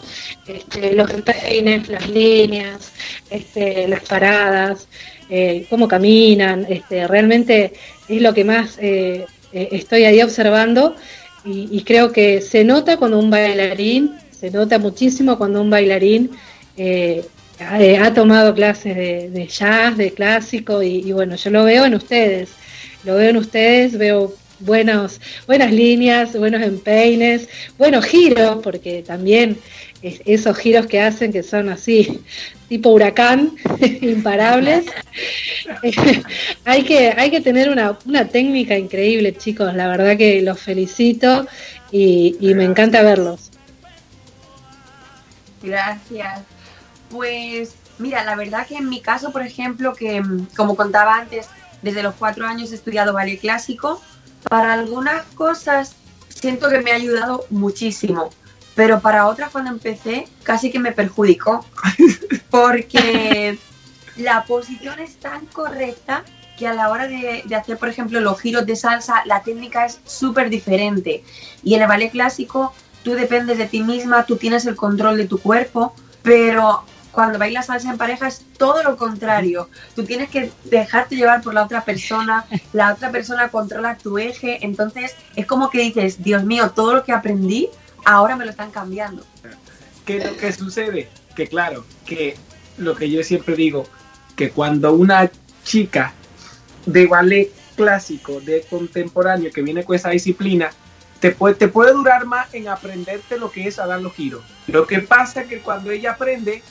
este, 0.49 0.95
los 0.95 1.09
empeines, 1.11 1.89
las 1.89 2.09
líneas, 2.09 2.91
este, 3.31 3.87
las 3.87 4.01
paradas, 4.01 4.89
eh, 5.31 5.65
cómo 5.71 5.87
caminan, 5.87 6.67
este, 6.69 7.07
realmente 7.07 7.73
es 8.09 8.21
lo 8.21 8.35
que 8.35 8.43
más 8.43 8.79
eh, 8.81 9.27
eh, 9.53 9.69
estoy 9.71 10.07
ahí 10.07 10.21
observando 10.23 10.97
y, 11.45 11.85
creo 11.85 12.11
que 12.11 12.41
se 12.41 12.65
nota 12.65 12.97
cuando 12.97 13.21
un 13.21 13.31
bailarín, 13.31 14.17
se 14.33 14.51
nota 14.51 14.81
muchísimo 14.81 15.39
cuando 15.39 15.63
un 15.63 15.71
bailarín 15.71 16.33
ha, 17.61 18.13
tomado 18.13 18.53
clases 18.55 18.97
de, 19.33 19.47
jazz, 19.47 19.97
de 19.97 20.11
clásico 20.11 20.83
y, 20.83 20.97
y 21.09 21.13
bueno, 21.13 21.37
yo 21.37 21.51
lo 21.51 21.63
veo 21.63 21.85
en 21.85 21.95
ustedes, 21.95 22.49
lo 23.05 23.15
veo 23.15 23.31
en 23.31 23.37
ustedes, 23.37 23.97
veo 23.97 24.35
buenos, 24.61 25.21
buenas 25.47 25.73
líneas, 25.73 26.37
buenos 26.37 26.63
empeines, 26.63 27.49
buenos 27.77 28.05
giros, 28.05 28.59
porque 28.63 29.03
también 29.03 29.59
esos 30.03 30.57
giros 30.57 30.87
que 30.87 31.01
hacen 31.01 31.33
que 31.33 31.43
son 31.43 31.69
así, 31.69 32.23
tipo 32.69 32.91
huracán, 32.91 33.53
imparables. 34.01 34.87
hay, 36.65 36.83
que, 36.85 37.15
hay 37.17 37.31
que 37.31 37.41
tener 37.41 37.69
una, 37.69 37.99
una, 38.07 38.29
técnica 38.29 38.77
increíble, 38.77 39.37
chicos. 39.37 39.75
La 39.75 39.89
verdad 39.89 40.17
que 40.17 40.41
los 40.43 40.61
felicito 40.61 41.47
y, 41.91 42.37
y 42.41 42.55
me 42.55 42.65
encanta 42.65 43.03
verlos. 43.03 43.51
Gracias. 45.63 46.43
Pues 47.11 47.75
mira, 47.99 48.25
la 48.25 48.37
verdad 48.37 48.67
que 48.67 48.77
en 48.77 48.89
mi 48.89 49.01
caso, 49.01 49.33
por 49.33 49.43
ejemplo, 49.43 49.95
que 49.95 50.23
como 50.57 50.77
contaba 50.77 51.17
antes, 51.17 51.49
desde 51.83 52.03
los 52.03 52.15
cuatro 52.15 52.47
años 52.47 52.71
he 52.73 52.75
estudiado 52.75 53.13
ballet 53.13 53.39
clásico 53.39 54.01
para 54.49 54.73
algunas 54.73 55.25
cosas 55.35 55.97
siento 56.29 56.69
que 56.69 56.81
me 56.81 56.93
ha 56.93 56.97
ayudado 56.97 57.45
muchísimo, 57.51 58.31
pero 58.75 59.01
para 59.01 59.27
otras 59.27 59.51
cuando 59.51 59.71
empecé 59.71 60.29
casi 60.43 60.71
que 60.71 60.79
me 60.79 60.93
perjudicó, 60.93 61.65
porque 62.51 63.59
la 64.17 64.45
posición 64.45 64.99
es 65.01 65.17
tan 65.17 65.47
correcta 65.47 66.25
que 66.59 66.67
a 66.67 66.75
la 66.75 66.91
hora 66.91 67.07
de, 67.07 67.45
hacer, 67.55 67.79
por 67.79 67.89
ejemplo, 67.89 68.21
los 68.21 68.41
giros 68.41 68.67
de 68.67 68.75
salsa, 68.75 69.23
la 69.27 69.43
técnica 69.43 69.87
es 69.87 70.01
súper 70.05 70.51
diferente. 70.51 71.23
Y 71.63 71.75
en 71.75 71.83
el 71.83 71.89
ballet 71.89 72.11
clásico, 72.11 72.75
tú 73.05 73.13
dependes 73.13 73.59
de 73.59 73.67
ti 73.67 73.83
misma, 73.83 74.27
tú 74.27 74.37
tienes 74.37 74.67
el 74.67 74.75
control 74.75 75.17
de 75.17 75.27
tu 75.27 75.39
cuerpo, 75.39 75.95
pero 76.23 76.83
cuando 77.19 77.37
bailas 77.37 77.67
salsa 77.67 77.91
en 77.91 77.99
pareja 77.99 78.29
es 78.29 78.45
todo 78.57 78.81
lo 78.85 78.97
contrario. 78.97 79.69
Tú 79.97 80.05
tienes 80.05 80.31
que 80.31 80.53
dejarte 80.67 81.17
llevar 81.17 81.43
por 81.43 81.53
la 81.53 81.65
otra 81.65 81.85
persona, 81.85 82.47
la 82.73 82.93
otra 82.95 83.11
persona 83.11 83.49
controla 83.49 83.97
tu 83.97 84.19
eje, 84.19 84.65
entonces 84.65 85.17
es 85.35 85.45
como 85.45 85.69
que 85.69 85.81
dices, 85.81 86.23
Dios 86.23 86.45
mío, 86.45 86.71
todo 86.71 86.95
lo 86.95 87.03
que 87.03 87.11
aprendí, 87.11 87.71
ahora 88.05 88.37
me 88.37 88.45
lo 88.45 88.53
están 88.53 88.71
cambiando. 88.71 89.25
¿Qué 90.07 90.19
es 90.19 90.27
lo 90.27 90.37
que 90.37 90.53
sucede? 90.53 91.09
Que 91.35 91.49
claro, 91.49 91.85
que 92.07 92.37
lo 92.77 92.95
que 92.95 93.11
yo 93.11 93.21
siempre 93.25 93.57
digo, 93.57 93.89
que 94.37 94.51
cuando 94.51 94.93
una 94.93 95.29
chica 95.65 96.13
de 96.87 97.09
ballet 97.09 97.51
clásico, 97.75 98.41
de 98.41 98.65
contemporáneo, 98.71 99.51
que 99.53 99.63
viene 99.63 99.83
con 99.83 99.97
esa 99.97 100.11
disciplina, 100.11 100.71
te 101.19 101.33
puede, 101.33 101.57
te 101.57 101.67
puede 101.67 101.95
durar 101.95 102.27
más 102.27 102.55
en 102.55 102.69
aprenderte 102.69 103.39
lo 103.39 103.51
que 103.51 103.67
es 103.67 103.81
a 103.81 103.89
dar 103.89 104.01
los 104.01 104.15
giros. 104.15 104.45
Lo 104.69 104.87
que 104.87 105.01
pasa 105.01 105.41
es 105.41 105.49
que 105.49 105.59
cuando 105.59 105.91
ella 105.91 106.13
aprende, 106.13 106.63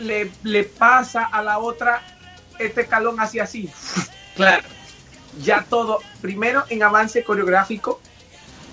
le, 0.00 0.30
le 0.42 0.64
pasa 0.64 1.24
a 1.24 1.42
la 1.42 1.58
otra 1.58 2.02
este 2.58 2.82
escalón 2.82 3.20
así 3.20 3.38
así. 3.38 3.70
Claro, 4.36 4.64
ya 5.42 5.64
todo, 5.68 6.00
primero 6.20 6.64
en 6.68 6.82
avance 6.82 7.24
coreográfico, 7.24 8.00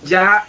ya 0.03 0.45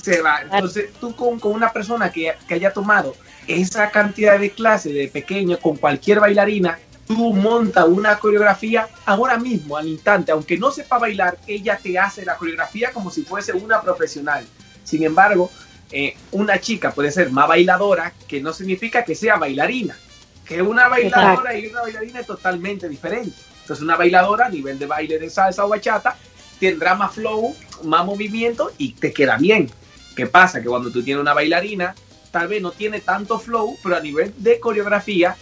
se 0.00 0.20
va. 0.20 0.42
Entonces 0.42 0.92
tú 1.00 1.14
con, 1.14 1.38
con 1.38 1.52
una 1.52 1.72
persona 1.72 2.10
que, 2.10 2.34
que, 2.46 2.54
haya 2.54 2.72
tomado 2.72 3.14
esa 3.46 3.90
cantidad 3.90 4.38
de 4.38 4.50
clases 4.50 4.94
de 4.94 5.08
pequeño 5.08 5.58
con 5.58 5.76
cualquier 5.76 6.20
bailarina, 6.20 6.78
tú 7.06 7.32
montas 7.32 7.86
una 7.86 8.18
coreografía 8.18 8.88
ahora 9.04 9.38
mismo, 9.38 9.76
al 9.76 9.88
instante, 9.88 10.32
aunque 10.32 10.58
no 10.58 10.70
sepa 10.70 10.98
bailar, 10.98 11.38
ella 11.46 11.78
te 11.80 11.98
hace 11.98 12.24
la 12.24 12.36
coreografía 12.36 12.92
como 12.92 13.10
si 13.10 13.22
fuese 13.22 13.52
una 13.52 13.80
profesional. 13.80 14.46
Sin 14.84 15.02
embargo, 15.04 15.50
eh, 15.90 16.16
una 16.30 16.60
chica 16.60 16.92
puede 16.92 17.10
ser 17.10 17.30
más 17.30 17.48
bailadora, 17.48 18.12
que 18.26 18.40
no 18.40 18.52
significa 18.52 19.04
que 19.04 19.14
sea 19.14 19.36
bailarina, 19.36 19.96
que 20.44 20.62
una 20.62 20.88
bailadora 20.88 21.56
y 21.58 21.66
una 21.66 21.82
bailarina 21.82 22.20
es 22.20 22.26
totalmente 22.26 22.88
diferente. 22.88 23.36
Entonces 23.60 23.82
una 23.82 23.96
bailadora 23.96 24.46
a 24.46 24.50
nivel 24.50 24.78
de 24.78 24.86
baile 24.86 25.18
de 25.18 25.30
salsa 25.30 25.64
o 25.64 25.68
bachata 25.68 26.16
tendrá 26.58 26.94
más 26.94 27.14
flow, 27.14 27.54
más 27.84 28.04
movimiento 28.04 28.72
y 28.78 28.92
te 28.92 29.12
queda 29.12 29.36
bien. 29.36 29.70
¿Qué 30.16 30.26
pasa? 30.26 30.60
Que 30.60 30.68
cuando 30.68 30.90
tú 30.90 31.02
tienes 31.02 31.20
una 31.20 31.34
bailarina, 31.34 31.94
tal 32.30 32.48
vez 32.48 32.60
no 32.60 32.72
tiene 32.72 33.00
tanto 33.00 33.38
flow, 33.38 33.76
pero 33.82 33.96
a 33.96 34.00
nivel 34.00 34.34
de 34.38 34.60
coreografía 34.60 35.36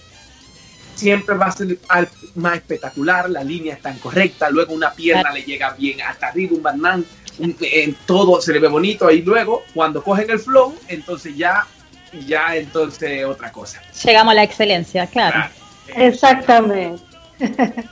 siempre 0.95 1.35
va 1.37 1.47
a 1.47 1.53
ser 1.53 1.79
más 2.35 2.57
espectacular, 2.57 3.31
la 3.31 3.43
línea 3.43 3.75
está 3.75 3.95
correcta, 3.95 4.51
luego 4.51 4.75
una 4.75 4.93
pierna 4.93 5.33
le 5.33 5.43
llega 5.43 5.71
bien 5.71 6.03
hasta 6.03 6.29
arriba, 6.29 6.57
un 6.57 6.63
banán, 6.63 7.05
en 7.39 7.95
todo 8.07 8.41
se 8.43 8.53
le 8.53 8.59
ve 8.59 8.69
bonito 8.69 9.11
y 9.11 9.23
luego 9.23 9.63
cuando 9.73 10.03
cogen 10.03 10.31
el 10.31 10.39
flow, 10.39 10.79
entonces 10.89 11.35
ya, 11.37 11.67
ya 12.27 12.57
entonces 12.57 13.25
otra 13.25 13.53
cosa. 13.53 13.81
Llegamos 14.05 14.33
a 14.33 14.35
la 14.35 14.43
excelencia, 14.43 15.07
claro. 15.07 15.51
Exactamente. 15.95 17.03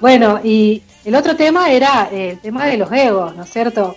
bueno, 0.00 0.40
y 0.42 0.82
el 1.04 1.14
otro 1.14 1.36
tema 1.36 1.70
era 1.70 2.08
el 2.10 2.40
tema 2.40 2.66
de 2.66 2.76
los 2.76 2.90
egos, 2.92 3.34
¿no 3.36 3.44
es 3.44 3.50
cierto? 3.50 3.96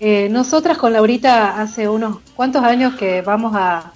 Eh, 0.00 0.28
nosotras 0.30 0.78
con 0.78 0.92
Laurita 0.92 1.60
hace 1.60 1.88
unos 1.88 2.20
cuantos 2.36 2.62
años 2.62 2.94
que 2.94 3.20
vamos 3.22 3.54
a, 3.56 3.92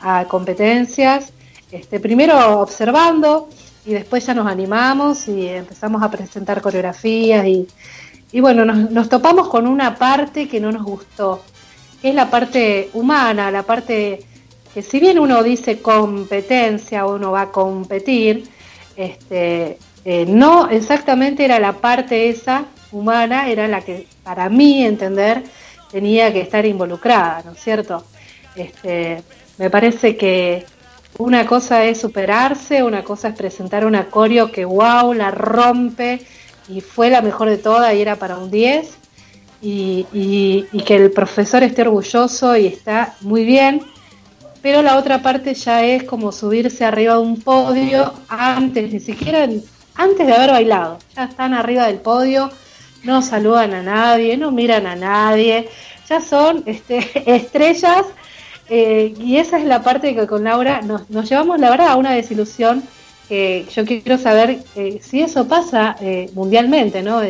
a 0.00 0.24
competencias 0.26 1.32
este, 1.70 2.00
primero 2.00 2.60
observando 2.60 3.48
y 3.84 3.92
después 3.92 4.24
ya 4.24 4.34
nos 4.34 4.46
animamos 4.46 5.28
y 5.28 5.48
empezamos 5.48 6.02
a 6.02 6.10
presentar 6.10 6.62
coreografías 6.62 7.46
y, 7.46 8.40
bueno, 8.40 8.64
nos, 8.64 9.08
topamos 9.08 9.48
con 9.48 9.66
una 9.66 9.94
parte 9.96 10.48
que 10.48 10.60
no 10.60 10.72
nos 10.72 10.82
gustó, 10.82 11.42
que 12.00 12.10
es 12.10 12.14
la 12.14 12.30
parte 12.30 12.90
humana, 12.94 13.50
la 13.50 13.62
parte 13.62 14.24
que 14.78 14.82
si 14.82 15.00
bien 15.00 15.18
uno 15.18 15.42
dice 15.42 15.80
competencia, 15.80 17.04
uno 17.04 17.32
va 17.32 17.42
a 17.42 17.50
competir, 17.50 18.44
este, 18.96 19.76
eh, 20.04 20.24
no 20.28 20.68
exactamente 20.68 21.44
era 21.44 21.58
la 21.58 21.72
parte 21.72 22.28
esa 22.28 22.66
humana, 22.92 23.48
era 23.48 23.66
la 23.66 23.80
que 23.80 24.06
para 24.22 24.48
mí 24.48 24.84
entender 24.84 25.42
tenía 25.90 26.32
que 26.32 26.42
estar 26.42 26.64
involucrada, 26.64 27.42
¿no 27.44 27.52
es 27.54 27.58
cierto? 27.60 28.04
Este, 28.54 29.20
me 29.58 29.68
parece 29.68 30.16
que 30.16 30.64
una 31.18 31.44
cosa 31.44 31.84
es 31.84 32.00
superarse, 32.00 32.84
una 32.84 33.02
cosa 33.02 33.30
es 33.30 33.34
presentar 33.34 33.84
una 33.84 34.06
coreo 34.06 34.52
que 34.52 34.64
wow, 34.64 35.12
la 35.12 35.32
rompe 35.32 36.20
y 36.68 36.82
fue 36.82 37.10
la 37.10 37.20
mejor 37.20 37.50
de 37.50 37.58
todas 37.58 37.92
y 37.96 38.00
era 38.00 38.14
para 38.14 38.38
un 38.38 38.48
10 38.48 38.96
y, 39.60 40.04
que 40.86 40.94
el 40.94 41.10
profesor 41.10 41.64
esté 41.64 41.82
orgulloso 41.82 42.56
y 42.56 42.68
está 42.68 43.16
muy 43.22 43.44
bien, 43.44 43.82
pero 44.62 44.82
la 44.82 44.96
otra 44.96 45.22
parte 45.22 45.54
ya 45.54 45.84
es 45.84 46.04
como 46.04 46.32
subirse 46.32 46.84
arriba 46.84 47.14
de 47.14 47.20
un 47.20 47.40
podio 47.40 48.14
antes, 48.28 48.92
ni 48.92 49.00
siquiera 49.00 49.48
antes 49.94 50.26
de 50.26 50.32
haber 50.32 50.50
bailado, 50.50 50.98
ya 51.14 51.24
están 51.24 51.54
arriba 51.54 51.86
del 51.86 51.98
podio, 51.98 52.50
no 53.04 53.22
saludan 53.22 53.74
a 53.74 53.82
nadie, 53.82 54.36
no 54.36 54.50
miran 54.50 54.86
a 54.86 54.96
nadie, 54.96 55.68
ya 56.08 56.20
son 56.20 56.62
este, 56.66 56.98
estrellas 57.34 58.06
eh, 58.70 59.14
y 59.18 59.38
esa 59.38 59.58
es 59.58 59.64
la 59.64 59.82
parte 59.82 60.14
que 60.14 60.26
con 60.26 60.44
Laura 60.44 60.82
nos, 60.82 61.08
llevamos, 61.28 61.58
la 61.58 61.70
verdad, 61.70 61.88
a 61.88 61.96
una 61.96 62.12
desilusión. 62.12 62.82
que 63.28 63.66
yo 63.74 63.84
quiero 63.84 64.18
saber 64.18 64.60
eh, 64.74 65.00
si 65.02 65.20
eso 65.20 65.46
pasa 65.46 65.96
eh, 66.00 66.30
mundialmente, 66.34 67.02
¿no? 67.02 67.20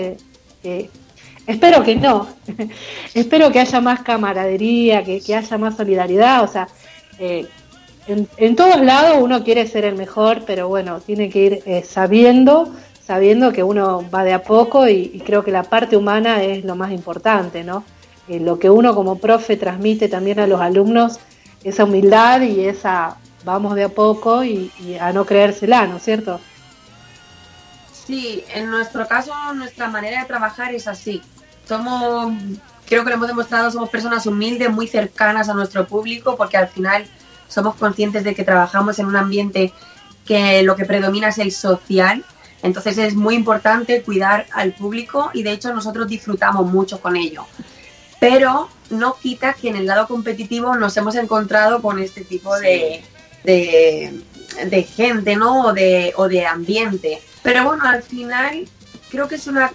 espero 1.47 1.83
que 1.83 1.97
no. 1.97 2.29
espero 3.15 3.51
que 3.51 3.61
haya 3.61 3.81
más 3.81 4.03
camaradería, 4.03 5.05
que, 5.05 5.23
haya 5.35 5.59
más 5.59 5.77
solidaridad. 5.77 6.43
O 6.45 6.49
sea, 6.49 6.69
en, 7.19 8.57
todos 8.57 8.81
lados 8.81 9.19
uno 9.21 9.45
quiere 9.45 9.67
ser 9.67 9.85
el 9.85 9.97
mejor, 9.97 10.43
pero 10.47 10.69
bueno, 10.69 11.01
tiene 11.01 11.31
que 11.31 11.39
ir 11.39 11.85
sabiendo, 11.85 12.73
sabiendo 13.05 13.53
que 13.53 13.63
uno 13.63 14.09
va 14.11 14.25
de 14.25 14.33
a 14.33 14.43
poco 14.43 14.89
y, 14.89 15.23
creo 15.25 15.45
que 15.45 15.51
la 15.51 15.65
parte 15.65 15.97
humana 15.97 16.43
es 16.43 16.65
lo 16.65 16.77
más 16.77 16.93
importante, 16.93 17.65
¿no? 17.65 17.85
lo 18.29 18.59
que 18.59 18.69
uno 18.69 18.95
como 18.95 19.19
profe 19.19 19.57
transmite 19.57 20.07
también 20.09 20.39
a 20.39 20.47
los 20.47 20.61
alumnos 20.61 21.19
esa 21.65 21.85
humildad 21.85 22.43
y 22.43 22.67
esa 22.67 23.17
vamos 23.45 23.75
de 23.75 23.85
a 23.85 23.89
poco 23.89 24.45
y, 24.45 24.71
a 25.01 25.13
no 25.13 25.25
creérsela, 25.25 25.87
¿no 25.87 25.97
es 25.97 26.03
cierto? 26.03 26.41
Sí, 27.93 28.45
en 28.55 28.71
nuestro 28.71 29.07
caso 29.07 29.33
nuestra 29.55 29.89
manera 29.89 30.21
de 30.21 30.27
trabajar 30.27 30.75
es 30.75 30.89
así. 30.89 31.23
Somos, 31.67 32.33
creo 32.89 33.05
que 33.05 33.11
lo 33.11 33.17
hemos 33.17 33.29
demostrado, 33.29 33.71
somos 33.71 33.91
personas 33.91 34.27
humildes, 34.27 34.71
muy 34.71 34.87
cercanas 34.87 35.49
a 35.49 35.55
nuestro 35.55 35.87
público, 35.87 36.37
porque 36.37 36.57
al 36.57 36.69
final 36.69 37.07
somos 37.49 37.77
conscientes 37.77 38.25
de 38.25 38.35
que 38.35 38.45
trabajamos 38.45 38.99
en 38.99 39.07
un 39.07 39.17
ambiente 39.17 39.73
que 40.27 40.63
lo 40.63 40.77
que 40.77 40.85
predomina 40.85 41.29
es 41.29 41.39
el 41.39 41.53
social. 41.53 42.25
Entonces 42.63 42.99
es 42.99 43.15
muy 43.15 43.35
importante 43.35 44.03
cuidar 44.03 44.47
al 44.53 44.73
público 44.73 45.31
y 45.33 45.43
de 45.45 45.53
hecho 45.53 45.73
nosotros 45.73 46.09
disfrutamos 46.09 46.67
mucho 46.67 47.01
con 47.01 47.15
ello 47.15 47.47
pero 48.21 48.69
no 48.91 49.17
quita 49.17 49.55
que 49.55 49.69
en 49.69 49.77
el 49.77 49.87
lado 49.87 50.07
competitivo 50.07 50.77
nos 50.77 50.97
hemos 50.97 51.15
encontrado 51.15 51.81
con 51.83 51.99
este 51.99 52.23
tipo 52.23 52.57
de, 52.59 53.03
de, 53.45 54.83
gente, 54.83 55.37
¿no? 55.37 55.67
O 55.67 55.73
de, 55.73 56.13
o 56.17 56.29
de 56.29 56.47
ambiente. 56.47 57.21
Pero 57.43 57.65
bueno, 57.65 57.85
al 57.85 58.03
final 58.03 58.69
creo 59.11 59.29
que 59.29 59.37
es 59.37 59.47
una, 59.47 59.73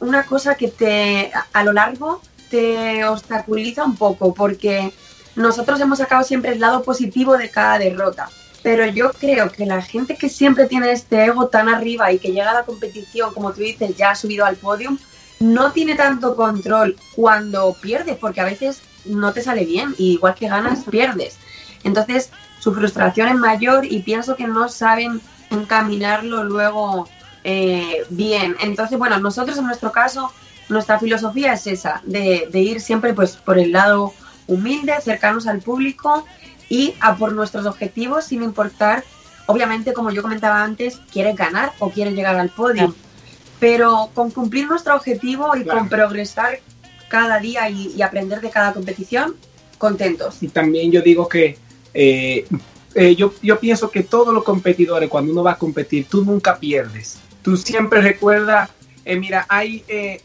una 0.00 0.24
cosa 0.24 0.54
que 0.56 0.68
te, 0.68 1.30
a 1.52 1.64
lo 1.64 1.72
largo 1.72 2.20
te 2.50 3.04
obstaculiza 3.04 3.84
un 3.84 3.96
poco 3.96 4.34
porque 4.34 4.92
nosotros 5.36 5.80
hemos 5.80 5.98
sacado 5.98 6.24
siempre 6.24 6.52
el 6.52 6.60
lado 6.60 6.82
positivo 6.82 7.36
de 7.36 7.50
cada 7.50 7.78
derrota. 7.78 8.28
Pero 8.62 8.86
yo 8.86 9.12
creo 9.12 9.50
que 9.50 9.66
la 9.66 9.80
gente 9.80 10.16
que 10.16 10.28
siempre 10.28 10.66
tiene 10.66 10.90
este 10.90 11.24
ego 11.24 11.46
tan 11.46 11.68
arriba 11.68 12.10
y 12.12 12.18
que 12.18 12.32
llega 12.32 12.50
a 12.50 12.54
la 12.54 12.64
competición, 12.64 13.32
como 13.32 13.52
tú 13.52 13.60
dices, 13.60 13.96
ya 13.96 14.10
ha 14.10 14.14
subido 14.16 14.44
al 14.44 14.56
podium, 14.56 14.98
no 15.38 15.70
tiene 15.72 15.94
tanto 15.94 16.34
control 16.34 16.96
cuando 17.14 17.74
pierdes, 17.80 18.16
porque 18.16 18.40
a 18.40 18.44
veces 18.44 18.82
no 19.04 19.32
te 19.32 19.42
sale 19.42 19.64
bien, 19.64 19.94
y 19.96 20.14
igual 20.14 20.34
que 20.34 20.48
ganas, 20.48 20.84
pierdes. 20.90 21.38
Entonces, 21.84 22.30
su 22.58 22.74
frustración 22.74 23.28
es 23.28 23.36
mayor 23.36 23.84
y 23.84 24.00
pienso 24.00 24.34
que 24.34 24.48
no 24.48 24.68
saben 24.68 25.20
encaminarlo 25.50 26.42
luego 26.42 27.08
eh, 27.44 28.04
bien. 28.10 28.56
Entonces, 28.60 28.98
bueno, 28.98 29.18
nosotros 29.20 29.56
en 29.58 29.66
nuestro 29.66 29.92
caso, 29.92 30.32
nuestra 30.68 30.98
filosofía 30.98 31.52
es 31.52 31.66
esa, 31.66 32.02
de, 32.04 32.48
ir 32.52 32.80
siempre 32.80 33.14
pues 33.14 33.36
por 33.36 33.58
el 33.58 33.72
lado 33.72 34.12
humilde, 34.46 34.94
cercanos 35.02 35.46
al 35.46 35.60
público 35.60 36.24
y 36.68 36.94
a 37.00 37.16
por 37.16 37.32
nuestros 37.32 37.66
objetivos 37.66 38.26
sin 38.26 38.42
importar, 38.42 39.04
obviamente, 39.46 39.92
como 39.92 40.10
yo 40.10 40.22
comentaba 40.22 40.62
antes, 40.62 41.00
quieres 41.12 41.36
ganar 41.36 41.72
o 41.78 41.90
quieres 41.90 42.14
llegar 42.14 42.36
al 42.36 42.50
podio 42.50 42.94
pero 43.60 44.10
con 44.14 44.30
cumplir 44.30 44.66
nuestro 44.66 44.94
objetivo 44.94 45.56
y 45.56 45.64
con 45.64 45.88
progresar 45.88 46.60
cada 47.08 47.38
día 47.40 47.68
y, 47.70 48.00
aprender 48.02 48.40
de 48.40 48.50
cada 48.50 48.72
competición, 48.72 49.34
contentos. 49.78 50.42
Y 50.42 50.48
también 50.48 50.92
yo 50.92 51.00
digo 51.02 51.28
que 51.28 51.58
eh, 51.94 52.46
eh, 52.94 53.16
yo, 53.16 53.34
yo 53.42 53.58
pienso 53.58 53.90
que 53.90 54.02
todos 54.02 54.32
los 54.32 54.44
competidores, 54.44 55.08
cuando 55.08 55.32
uno 55.32 55.42
va 55.42 55.52
a 55.52 55.58
competir, 55.58 56.06
tú 56.08 56.24
nunca 56.24 56.58
pierdes. 56.58 57.18
tú 57.42 57.56
siempre 57.56 58.00
recuerdas, 58.00 58.70
eh, 59.04 59.16
mira, 59.16 59.46
hay, 59.48 59.84
eh, 59.88 60.20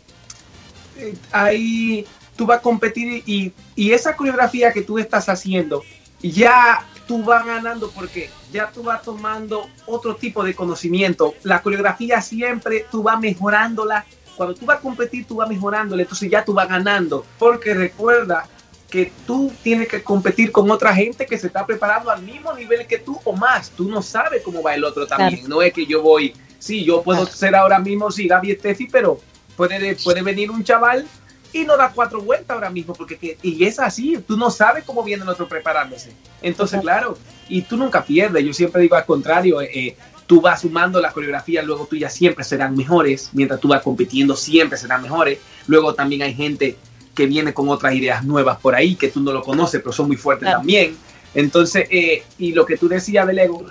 eh, 0.98 1.16
hay, 1.32 2.06
tú 2.36 2.46
vas 2.46 2.60
a 2.60 2.62
competir 2.62 3.24
y, 3.26 3.52
y 3.76 3.92
esa 3.92 4.16
coreografía 4.16 4.72
que 4.72 4.82
tú 4.82 4.98
estás 4.98 5.30
haciendo, 5.30 5.84
ya 6.22 6.86
tú 7.08 7.24
vas 7.24 7.46
ganando 7.46 7.90
porque 7.92 8.30
ya 8.52 8.72
tú 8.72 8.84
vas 8.84 9.02
tomando 9.02 9.70
otro 9.86 10.16
tipo 10.16 10.44
de 10.44 10.56
conocimiento. 10.56 11.34
La 11.44 11.62
coreografía 11.62 12.22
siempre 12.22 12.86
tú 12.90 13.04
vas 13.04 13.20
mejorándola. 13.20 14.06
Cuando 14.36 14.56
tú 14.56 14.66
vas 14.66 14.78
a 14.78 14.82
competir, 14.82 15.26
tú 15.28 15.36
vas 15.36 15.50
mejorándola, 15.50 16.02
entonces 16.02 16.30
ya 16.30 16.44
tú 16.44 16.54
vas 16.54 16.68
ganando. 16.68 17.26
Porque 17.38 17.74
recuerda 17.74 18.48
que 18.90 19.12
tú 19.26 19.52
tienes 19.64 19.88
que 19.88 20.04
competir 20.04 20.52
con 20.52 20.70
otra 20.70 20.94
gente 20.94 21.26
que 21.26 21.38
se 21.38 21.48
está 21.48 21.66
preparando 21.66 22.12
al 22.12 22.22
mismo 22.22 22.54
nivel 22.54 22.86
que 22.88 23.00
tú 23.00 23.20
o 23.24 23.34
más. 23.34 23.72
Tú 23.72 23.90
no 23.90 24.02
sabes 24.02 24.42
cómo 24.44 24.62
va 24.62 24.76
el 24.76 24.84
otro 24.84 25.08
también. 25.08 25.48
No 25.50 25.62
es 25.62 25.74
que 25.74 25.86
yo 25.86 26.02
voy, 26.02 26.34
sí, 26.60 26.84
yo 26.84 27.02
puedo 27.02 27.26
ser 27.26 27.56
ahora 27.56 27.80
mismo, 27.80 28.12
sí, 28.12 28.28
Gaby 28.28 28.56
Steffi, 28.56 28.88
pero 28.88 29.20
puede, 29.56 29.96
puede 29.96 30.22
venir 30.22 30.52
un 30.52 30.64
chaval 30.64 31.06
y 31.54 31.66
no 31.66 31.78
da 31.78 31.92
cuatro 31.94 32.22
vueltas 32.22 32.56
ahora 32.56 32.70
mismo, 32.70 32.94
porque 32.94 33.38
y 33.42 33.64
es 33.64 33.80
así, 33.80 34.18
tú 34.28 34.36
no 34.36 34.50
sabes 34.50 34.84
cómo 34.84 35.04
viene 35.04 35.24
el 35.24 35.30
otro 35.30 35.48
preparándose. 35.48 36.12
Entonces, 36.42 36.82
claro, 36.82 37.18
y 37.48 37.62
tú 37.62 37.78
nunca 37.78 38.04
pierdes, 38.04 38.44
yo 38.44 38.54
siempre 38.54 38.82
digo 38.82 38.96
al 38.96 39.06
contrario, 39.06 39.62
eh, 39.62 39.70
eh, 39.74 39.98
tú 40.26 40.42
vas 40.42 40.62
sumando 40.62 41.00
la 41.00 41.12
coreografía, 41.12 41.62
luego 41.62 41.86
tú 41.86 41.96
ya 41.96 42.10
siempre 42.10 42.44
serán 42.44 42.76
mejores, 42.76 43.30
mientras 43.34 43.60
tú 43.60 43.68
vas 43.68 43.84
compitiendo 43.84 44.36
siempre 44.36 44.78
serán 44.78 45.04
mejores, 45.04 45.40
luego 45.68 45.94
también 45.94 46.24
hay 46.24 46.34
gente 46.34 46.76
que 47.14 47.28
viene 47.28 47.54
con 47.54 47.70
otras 47.70 47.94
ideas 47.94 48.24
nuevas 48.24 48.58
por 48.60 48.74
ahí, 48.74 48.96
que 48.96 49.10
tú 49.10 49.22
no 49.22 49.32
lo 49.32 49.44
conoces, 49.44 49.80
pero 49.82 49.94
son 49.94 50.08
muy 50.08 50.18
fuertes 50.18 50.50
también. 50.50 50.98
Entonces, 51.36 51.88
eh, 51.92 52.24
y 52.40 52.54
lo 52.54 52.66
que 52.66 52.78
tú 52.78 52.88
decías 52.88 53.28
del 53.28 53.38
ego, 53.38 53.66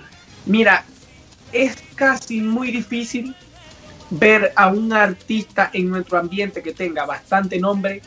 mira, 0.46 0.84
es 1.52 1.76
casi 1.96 2.40
muy 2.40 2.70
difícil 2.70 3.34
ver 4.12 4.52
a 4.56 4.68
un 4.68 4.92
artista 4.92 5.70
en 5.72 5.88
nuestro 5.88 6.18
ambiente 6.18 6.62
que 6.62 6.72
tenga 6.72 7.06
bastante 7.06 7.58
nombre, 7.58 8.02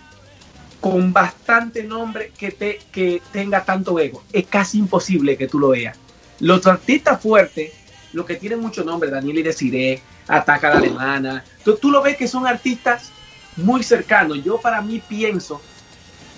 con 0.79 1.11
bastante 1.11 1.83
nombre 1.83 2.31
que, 2.37 2.51
te, 2.51 2.79
que 2.91 3.21
tenga 3.31 3.63
tanto 3.63 3.99
ego. 3.99 4.23
Es 4.31 4.45
casi 4.45 4.77
imposible 4.77 5.35
que 5.35 5.47
tú 5.47 5.57
lo 5.59 5.69
veas. 5.69 5.97
Los 6.39 6.67
artistas 6.67 7.21
fuertes, 7.21 7.71
los 8.13 8.25
que 8.25 8.35
tienen 8.35 8.59
mucho 8.59 8.83
nombre, 8.83 9.09
Daniel 9.09 9.39
y 9.39 9.43
Desiree, 9.43 10.01
Ataca 10.27 10.69
la 10.69 10.77
Alemana, 10.77 11.43
tú, 11.63 11.75
tú 11.75 11.91
lo 11.91 12.01
ves 12.01 12.17
que 12.17 12.27
son 12.27 12.47
artistas 12.47 13.11
muy 13.55 13.83
cercanos. 13.83 14.43
Yo 14.43 14.59
para 14.59 14.81
mí 14.81 15.01
pienso 15.07 15.61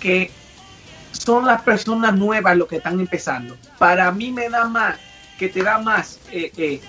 que 0.00 0.30
son 1.12 1.46
las 1.46 1.62
personas 1.62 2.14
nuevas 2.14 2.56
los 2.56 2.68
que 2.68 2.76
están 2.76 3.00
empezando. 3.00 3.56
Para 3.78 4.10
mí 4.12 4.30
me 4.30 4.48
da 4.48 4.66
más, 4.66 4.98
que 5.38 5.48
te 5.48 5.62
da 5.62 5.78
más 5.78 6.20
eh, 6.30 6.52
eh, 6.56 6.80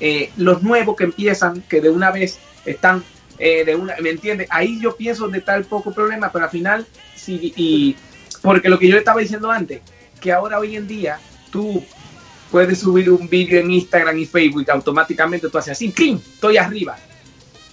eh, 0.00 0.30
los 0.36 0.62
nuevos 0.62 0.96
que 0.96 1.04
empiezan, 1.04 1.62
que 1.62 1.80
de 1.80 1.90
una 1.90 2.10
vez 2.10 2.38
están, 2.64 3.02
eh, 3.38 3.64
de 3.64 3.76
una, 3.76 3.94
¿me 4.00 4.10
entiendes? 4.10 4.48
Ahí 4.50 4.80
yo 4.80 4.96
pienso 4.96 5.24
donde 5.24 5.38
está 5.38 5.56
el 5.56 5.64
poco 5.64 5.92
problema, 5.92 6.30
pero 6.32 6.44
al 6.44 6.50
final, 6.50 6.86
sí, 7.14 7.52
y 7.56 7.96
porque 8.42 8.68
lo 8.68 8.78
que 8.78 8.88
yo 8.88 8.96
estaba 8.96 9.20
diciendo 9.20 9.50
antes, 9.50 9.80
que 10.20 10.32
ahora 10.32 10.58
hoy 10.58 10.76
en 10.76 10.86
día 10.86 11.18
tú 11.50 11.84
puedes 12.50 12.78
subir 12.78 13.10
un 13.10 13.28
vídeo 13.28 13.60
en 13.60 13.70
Instagram 13.70 14.18
y 14.18 14.26
Facebook 14.26 14.70
automáticamente 14.70 15.48
tú 15.48 15.58
haces 15.58 15.72
así, 15.72 15.88
¡pim! 15.88 16.18
Estoy 16.34 16.56
arriba. 16.56 16.96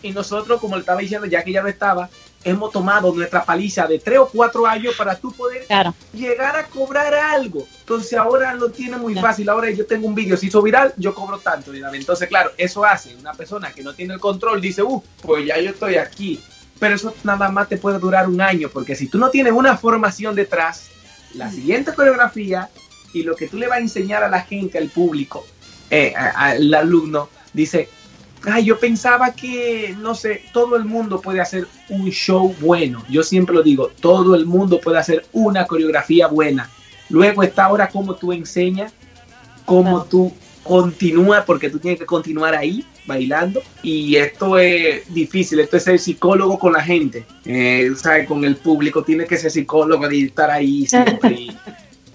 Y 0.01 0.11
nosotros, 0.11 0.59
como 0.59 0.75
le 0.75 0.81
estaba 0.81 0.99
diciendo, 0.99 1.27
ya 1.27 1.43
que 1.43 1.51
ya 1.51 1.61
no 1.61 1.69
estaba, 1.69 2.09
hemos 2.43 2.71
tomado 2.71 3.13
nuestra 3.13 3.43
paliza 3.43 3.87
de 3.87 3.99
tres 3.99 4.19
o 4.19 4.27
cuatro 4.27 4.65
años 4.67 4.95
para 4.97 5.15
tú 5.15 5.31
poder 5.31 5.65
llegar 6.13 6.55
a 6.55 6.65
cobrar 6.67 7.13
algo. 7.13 7.65
Entonces 7.79 8.13
ahora 8.17 8.53
lo 8.53 8.69
tiene 8.69 8.97
muy 8.97 9.15
fácil. 9.15 9.49
Ahora 9.49 9.69
yo 9.71 9.85
tengo 9.85 10.07
un 10.07 10.15
vídeo, 10.15 10.37
se 10.37 10.47
hizo 10.47 10.61
viral, 10.61 10.93
yo 10.97 11.13
cobro 11.13 11.39
tanto. 11.39 11.73
Entonces, 11.73 12.27
claro, 12.27 12.51
eso 12.57 12.83
hace 12.85 13.15
una 13.15 13.33
persona 13.33 13.71
que 13.71 13.83
no 13.83 13.93
tiene 13.93 14.15
el 14.15 14.19
control, 14.19 14.61
dice, 14.61 14.83
uh, 14.83 15.01
pues 15.21 15.45
ya 15.45 15.59
yo 15.59 15.71
estoy 15.71 15.95
aquí. 15.95 16.41
Pero 16.79 16.95
eso 16.95 17.13
nada 17.23 17.49
más 17.49 17.69
te 17.69 17.77
puede 17.77 17.99
durar 17.99 18.27
un 18.27 18.41
año, 18.41 18.69
porque 18.69 18.95
si 18.95 19.07
tú 19.07 19.17
no 19.17 19.29
tienes 19.29 19.53
una 19.53 19.77
formación 19.77 20.35
detrás, 20.35 20.89
la 21.33 21.49
siguiente 21.49 21.93
coreografía 21.93 22.69
y 23.13 23.23
lo 23.23 23.35
que 23.35 23.47
tú 23.47 23.57
le 23.57 23.67
vas 23.67 23.77
a 23.77 23.81
enseñar 23.81 24.23
a 24.23 24.29
la 24.29 24.41
gente, 24.41 24.77
al 24.77 24.89
público, 24.89 25.45
eh, 25.89 26.13
al 26.15 26.73
alumno, 26.73 27.29
dice, 27.53 27.89
ay, 28.45 28.65
yo 28.65 28.79
pensaba 28.79 29.33
que, 29.33 29.95
no 29.99 30.15
sé, 30.15 30.43
todo 30.51 30.75
el 30.75 30.85
mundo 30.85 31.21
puede 31.21 31.41
hacer 31.41 31.67
un 31.89 32.09
show 32.09 32.53
bueno. 32.59 33.03
Yo 33.09 33.23
siempre 33.23 33.55
lo 33.55 33.63
digo, 33.63 33.91
todo 33.99 34.35
el 34.35 34.45
mundo 34.45 34.79
puede 34.79 34.99
hacer 34.99 35.25
una 35.31 35.65
coreografía 35.65 36.27
buena. 36.27 36.69
Luego 37.09 37.43
está 37.43 37.65
ahora 37.65 37.89
cómo 37.89 38.15
tú 38.15 38.33
enseñas, 38.33 38.93
cómo 39.65 40.03
tú 40.05 40.33
continúas, 40.63 41.43
porque 41.45 41.69
tú 41.69 41.79
tienes 41.79 41.99
que 41.99 42.05
continuar 42.05 42.55
ahí 42.55 42.85
bailando. 43.05 43.61
Y 43.81 44.15
esto 44.15 44.57
es 44.57 45.13
difícil, 45.13 45.59
esto 45.59 45.77
es 45.77 45.83
ser 45.83 45.99
psicólogo 45.99 46.59
con 46.59 46.73
la 46.73 46.81
gente, 46.81 47.25
eh, 47.45 47.91
¿sabes? 47.95 48.27
Con 48.27 48.43
el 48.45 48.55
público, 48.55 49.03
tienes 49.03 49.27
que 49.27 49.37
ser 49.37 49.51
psicólogo 49.51 50.09
y 50.11 50.25
estar 50.25 50.49
ahí 50.49 50.85
siempre. 50.85 51.31
y, 51.31 51.57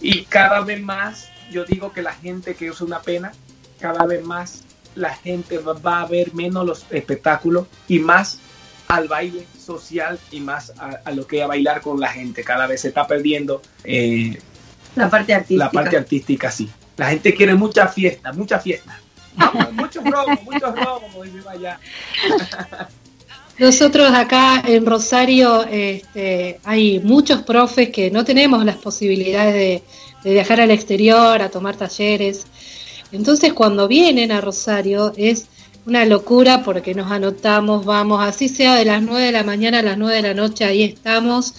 y 0.01 0.25
cada 0.25 0.61
vez 0.61 0.81
más, 0.83 1.29
yo 1.51 1.65
digo 1.65 1.93
que 1.93 2.03
la 2.03 2.13
gente 2.13 2.55
que 2.55 2.71
usa 2.71 2.87
una 2.87 3.01
pena, 3.01 3.33
cada 3.79 4.05
vez 4.07 4.25
más 4.25 4.65
la 4.99 5.15
gente 5.15 5.59
va 5.59 6.03
a 6.03 6.07
ver 6.07 6.35
menos 6.35 6.66
los 6.66 6.87
espectáculos 6.91 7.66
y 7.87 7.99
más 7.99 8.39
al 8.89 9.07
baile 9.07 9.47
social 9.59 10.19
y 10.31 10.41
más 10.41 10.73
a, 10.79 11.11
lo 11.12 11.27
que 11.27 11.43
a 11.43 11.47
bailar 11.47 11.81
con 11.81 12.01
la 12.01 12.09
gente. 12.09 12.43
Cada 12.43 12.66
vez 12.66 12.81
se 12.81 12.89
está 12.89 13.07
perdiendo 13.07 13.62
eh, 13.85 14.39
la 14.97 15.11
parte 15.11 15.35
artística. 15.35 15.65
La 15.65 15.70
parte 15.70 15.97
artística, 15.97 16.51
sí. 16.51 16.69
La 16.97 17.11
gente 17.11 17.35
quiere 17.35 17.55
mucha 17.55 17.87
fiesta, 17.87 18.33
mucha 18.33 18.59
fiesta. 18.59 18.99
muchos 19.73 20.05
robos, 20.05 20.43
muchos 20.43 20.75
robos, 20.75 21.03
como 21.03 21.23
dice 21.25 21.49
allá. 21.49 21.79
Nosotros 23.59 24.12
acá 24.12 24.62
en 24.66 24.87
Rosario 24.87 25.65
este, 25.65 26.61
hay 26.65 27.01
muchos 27.01 27.43
profes 27.43 27.91
que 27.91 28.11
no 28.11 28.25
tenemos 28.25 28.65
las 28.65 28.77
posibilidades 28.77 29.55
de, 29.55 29.83
de 30.25 30.33
viajar 30.33 30.61
al 30.61 30.70
exterior, 30.70 31.43
a 31.43 31.51
tomar 31.51 31.77
talleres. 31.77 32.47
Entonces 33.12 33.52
cuando 33.52 33.89
vienen 33.89 34.32
a 34.32 34.40
Rosario 34.40 35.12
es 35.16 35.47
una 35.86 36.05
locura 36.05 36.62
porque 36.62 36.94
nos 36.94 37.10
anotamos, 37.10 37.85
vamos, 37.85 38.20
así 38.22 38.48
sea 38.48 38.74
de 38.74 38.85
las 38.85 39.02
9 39.02 39.26
de 39.26 39.32
la 39.32 39.43
mañana 39.43 39.78
a 39.78 39.82
las 39.82 39.97
9 39.97 40.16
de 40.16 40.22
la 40.22 40.35
noche, 40.35 40.64
ahí 40.64 40.82
estamos, 40.82 41.55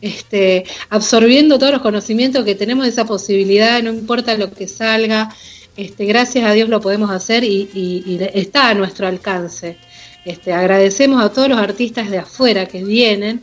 este, 0.00 0.64
absorbiendo 0.90 1.58
todos 1.58 1.72
los 1.72 1.82
conocimientos 1.82 2.44
que 2.44 2.56
tenemos 2.56 2.86
esa 2.86 3.04
posibilidad, 3.04 3.80
no 3.82 3.90
importa 3.90 4.36
lo 4.36 4.50
que 4.50 4.66
salga, 4.66 5.32
este, 5.76 6.06
gracias 6.06 6.44
a 6.44 6.52
Dios 6.52 6.68
lo 6.68 6.80
podemos 6.80 7.08
hacer 7.10 7.44
y, 7.44 8.18
está 8.34 8.70
a 8.70 8.74
nuestro 8.74 9.06
alcance. 9.06 9.76
Este, 10.24 10.52
agradecemos 10.52 11.22
a 11.22 11.32
todos 11.32 11.48
los 11.48 11.58
artistas 11.58 12.10
de 12.10 12.18
afuera 12.18 12.66
que 12.66 12.82
vienen 12.82 13.42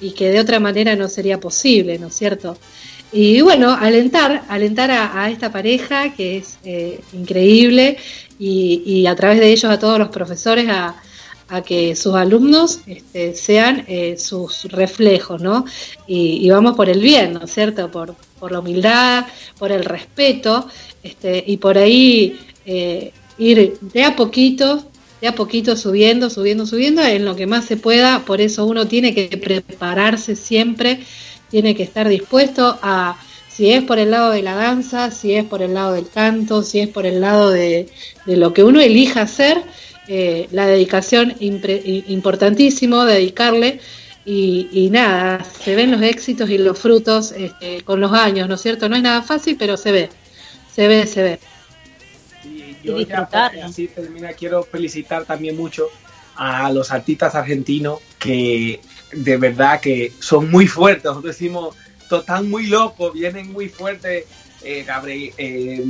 y 0.00 0.12
que 0.12 0.30
de 0.30 0.40
otra 0.40 0.60
manera 0.60 0.96
no 0.96 1.08
sería 1.08 1.38
posible, 1.38 1.98
¿no 1.98 2.06
es 2.06 2.16
cierto? 2.16 2.56
Y 3.14 3.42
bueno, 3.42 3.70
alentar, 3.70 4.42
alentar 4.48 4.90
a, 4.90 5.30
esta 5.30 5.52
pareja 5.52 6.12
que 6.14 6.38
es 6.38 6.58
eh, 6.64 7.00
increíble 7.12 7.96
y, 8.40 9.06
a 9.06 9.14
través 9.14 9.38
de 9.38 9.52
ellos 9.52 9.70
a 9.70 9.78
todos 9.78 10.00
los 10.00 10.08
profesores 10.08 10.68
a, 10.68 10.96
que 11.64 11.94
sus 11.94 12.16
alumnos 12.16 12.80
este, 12.86 13.36
sean 13.36 13.84
eh, 13.86 14.16
sus 14.18 14.64
reflejos, 14.64 15.40
¿no? 15.40 15.64
Y, 16.08 16.50
vamos 16.50 16.74
por 16.74 16.88
el 16.88 17.00
bien, 17.00 17.34
¿no 17.34 17.44
es 17.44 17.54
cierto? 17.54 17.88
Por, 17.92 18.16
por 18.40 18.50
la 18.50 18.58
humildad, 18.58 19.26
por 19.60 19.70
el 19.70 19.84
respeto, 19.84 20.68
este, 21.04 21.44
y 21.46 21.58
por 21.58 21.78
ahí 21.78 22.40
eh, 22.66 23.12
ir 23.38 23.78
de 23.80 24.02
a 24.02 24.16
poquito, 24.16 24.84
de 25.20 25.28
a 25.28 25.36
poquito 25.36 25.76
subiendo, 25.76 26.28
subiendo, 26.28 26.66
subiendo, 26.66 27.02
en 27.02 27.24
lo 27.24 27.36
que 27.36 27.46
más 27.46 27.66
se 27.66 27.76
pueda, 27.76 28.24
por 28.24 28.40
eso 28.40 28.66
uno 28.66 28.88
tiene 28.88 29.14
que 29.14 29.28
prepararse 29.36 30.34
siempre 30.34 30.98
tiene 31.54 31.76
que 31.76 31.84
estar 31.84 32.08
dispuesto 32.08 32.80
a, 32.82 33.16
si 33.48 33.70
es 33.70 33.84
por 33.84 34.00
el 34.00 34.10
lado 34.10 34.32
de 34.32 34.42
la 34.42 34.56
danza, 34.56 35.12
si 35.12 35.36
es 35.36 35.44
por 35.44 35.62
el 35.62 35.72
lado 35.72 35.92
del 35.92 36.08
canto, 36.08 36.64
si 36.64 36.80
es 36.80 36.88
por 36.88 37.06
el 37.06 37.20
lado 37.20 37.50
de, 37.50 37.88
lo 38.26 38.52
que 38.52 38.64
uno 38.64 38.80
elija 38.80 39.22
hacer, 39.22 39.62
eh, 40.08 40.48
la 40.50 40.66
dedicación 40.66 41.32
importantísimo, 41.38 43.04
dedicarle. 43.04 43.78
Y, 44.24 44.88
nada, 44.90 45.44
se 45.44 45.76
ven 45.76 45.92
los 45.92 46.02
éxitos 46.02 46.50
y 46.50 46.58
los 46.58 46.76
frutos 46.76 47.30
este, 47.30 47.82
con 47.82 48.00
los 48.00 48.12
años, 48.12 48.48
¿no 48.48 48.56
es 48.56 48.60
cierto? 48.60 48.88
No 48.88 48.96
es 48.96 49.02
nada 49.02 49.22
fácil, 49.22 49.54
pero 49.56 49.76
se 49.76 49.92
ve, 49.92 50.08
se 50.74 50.88
ve, 50.88 51.06
se 51.06 51.22
ve. 51.22 51.38
Y 52.42 52.84
yo 52.84 53.00
ya 53.00 53.28
así 53.64 53.86
termina, 53.86 54.32
quiero 54.32 54.64
felicitar 54.64 55.24
también 55.24 55.56
mucho 55.56 55.86
a 56.34 56.72
los 56.72 56.90
artistas 56.90 57.36
argentinos 57.36 58.00
que 58.18 58.80
de 59.14 59.36
verdad 59.36 59.80
que 59.80 60.12
son 60.18 60.50
muy 60.50 60.66
fuertes. 60.66 61.04
Nosotros 61.04 61.36
decimos, 61.36 61.76
están 62.10 62.48
muy 62.48 62.66
locos, 62.66 63.12
vienen 63.12 63.52
muy 63.52 63.68
fuertes. 63.68 64.24
Eh, 64.62 64.82
Gabriel, 64.84 65.32
eh, 65.36 65.84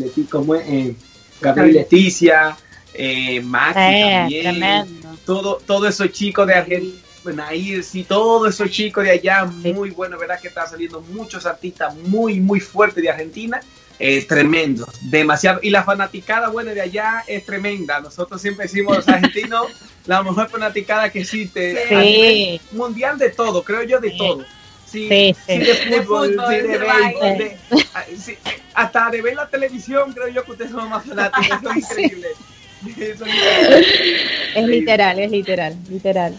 eh, 0.67 0.95
Gabriel 1.41 1.73
Leticia, 1.73 2.57
eh, 2.93 3.45
también, 3.73 5.01
todo, 5.25 5.61
todos 5.65 5.89
esos 5.89 6.11
chicos 6.11 6.47
de 6.47 6.55
Argentina, 6.55 7.01
Nair, 7.25 7.85
sí, 7.85 8.05
todos 8.05 8.53
esos 8.53 8.71
chicos 8.71 9.05
de 9.05 9.13
allá, 9.13 9.45
muy 9.45 9.91
bueno, 9.91 10.19
¿verdad? 10.19 10.41
Que 10.41 10.49
están 10.49 10.69
saliendo 10.69 11.01
muchos 11.01 11.47
artistas 11.47 11.95
muy, 11.97 12.41
muy 12.41 12.61
fuertes 12.61 13.03
de 13.03 13.11
Argentina. 13.11 13.61
Eh, 13.99 14.25
tremendos, 14.27 14.89
demasiado. 15.11 15.61
Y 15.63 15.71
la 15.71 15.85
fanaticada, 15.85 16.49
bueno, 16.49 16.73
de 16.75 16.81
allá 16.81 17.25
es 17.27 17.45
tremenda. 17.45 18.01
Nosotros 18.01 18.41
siempre 18.41 18.67
decimos 18.67 18.97
los 18.97 19.09
argentinos, 19.09 19.67
la 20.07 20.23
mejor 20.23 20.49
fanaticada 20.49 21.11
que 21.11 21.21
existe. 21.21 21.89
Sí. 21.89 22.61
mundial 22.73 23.19
de 23.19 23.31
todo, 23.31 23.63
creo 23.63 23.83
yo, 23.83 24.01
de 24.01 24.11
todo. 24.13 24.45
Sí, 24.87 25.09
sí, 25.09 25.37
sí, 25.47 25.59
de 25.59 26.03
fútbol, 26.03 26.37
de, 26.49 26.63
de, 26.63 27.59
hasta 28.75 29.11
de 29.11 29.23
ver 29.23 29.35
la 29.35 29.49
televisión, 29.49 30.13
creo 30.13 30.29
yo 30.29 30.45
que 30.45 30.53
ustedes 30.53 30.71
son 30.71 30.89
más 30.89 31.05
fanáticos, 31.05 31.49
eso 31.51 31.71
es 31.71 31.77
increíble. 31.99 32.29
Es 34.55 34.67
literal, 34.67 35.19
es 35.19 35.31
literal, 35.31 35.77
literal. 35.89 36.35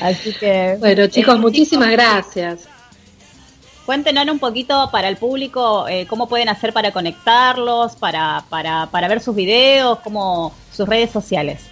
Así 0.00 0.32
que. 0.32 0.76
Bueno, 0.78 1.06
chicos, 1.08 1.38
muchísimas 1.38 1.90
gracias. 1.90 2.68
Cuéntenos 3.86 4.28
un 4.28 4.38
poquito 4.38 4.90
para 4.92 5.08
el 5.08 5.16
público 5.16 5.88
eh, 5.88 6.06
cómo 6.08 6.28
pueden 6.28 6.48
hacer 6.48 6.72
para 6.72 6.92
conectarlos, 6.92 7.96
para, 7.96 8.44
para, 8.48 8.86
para 8.86 9.08
ver 9.08 9.20
sus 9.20 9.34
videos, 9.34 9.98
cómo 10.00 10.54
sus 10.72 10.88
redes 10.88 11.10
sociales. 11.10 11.62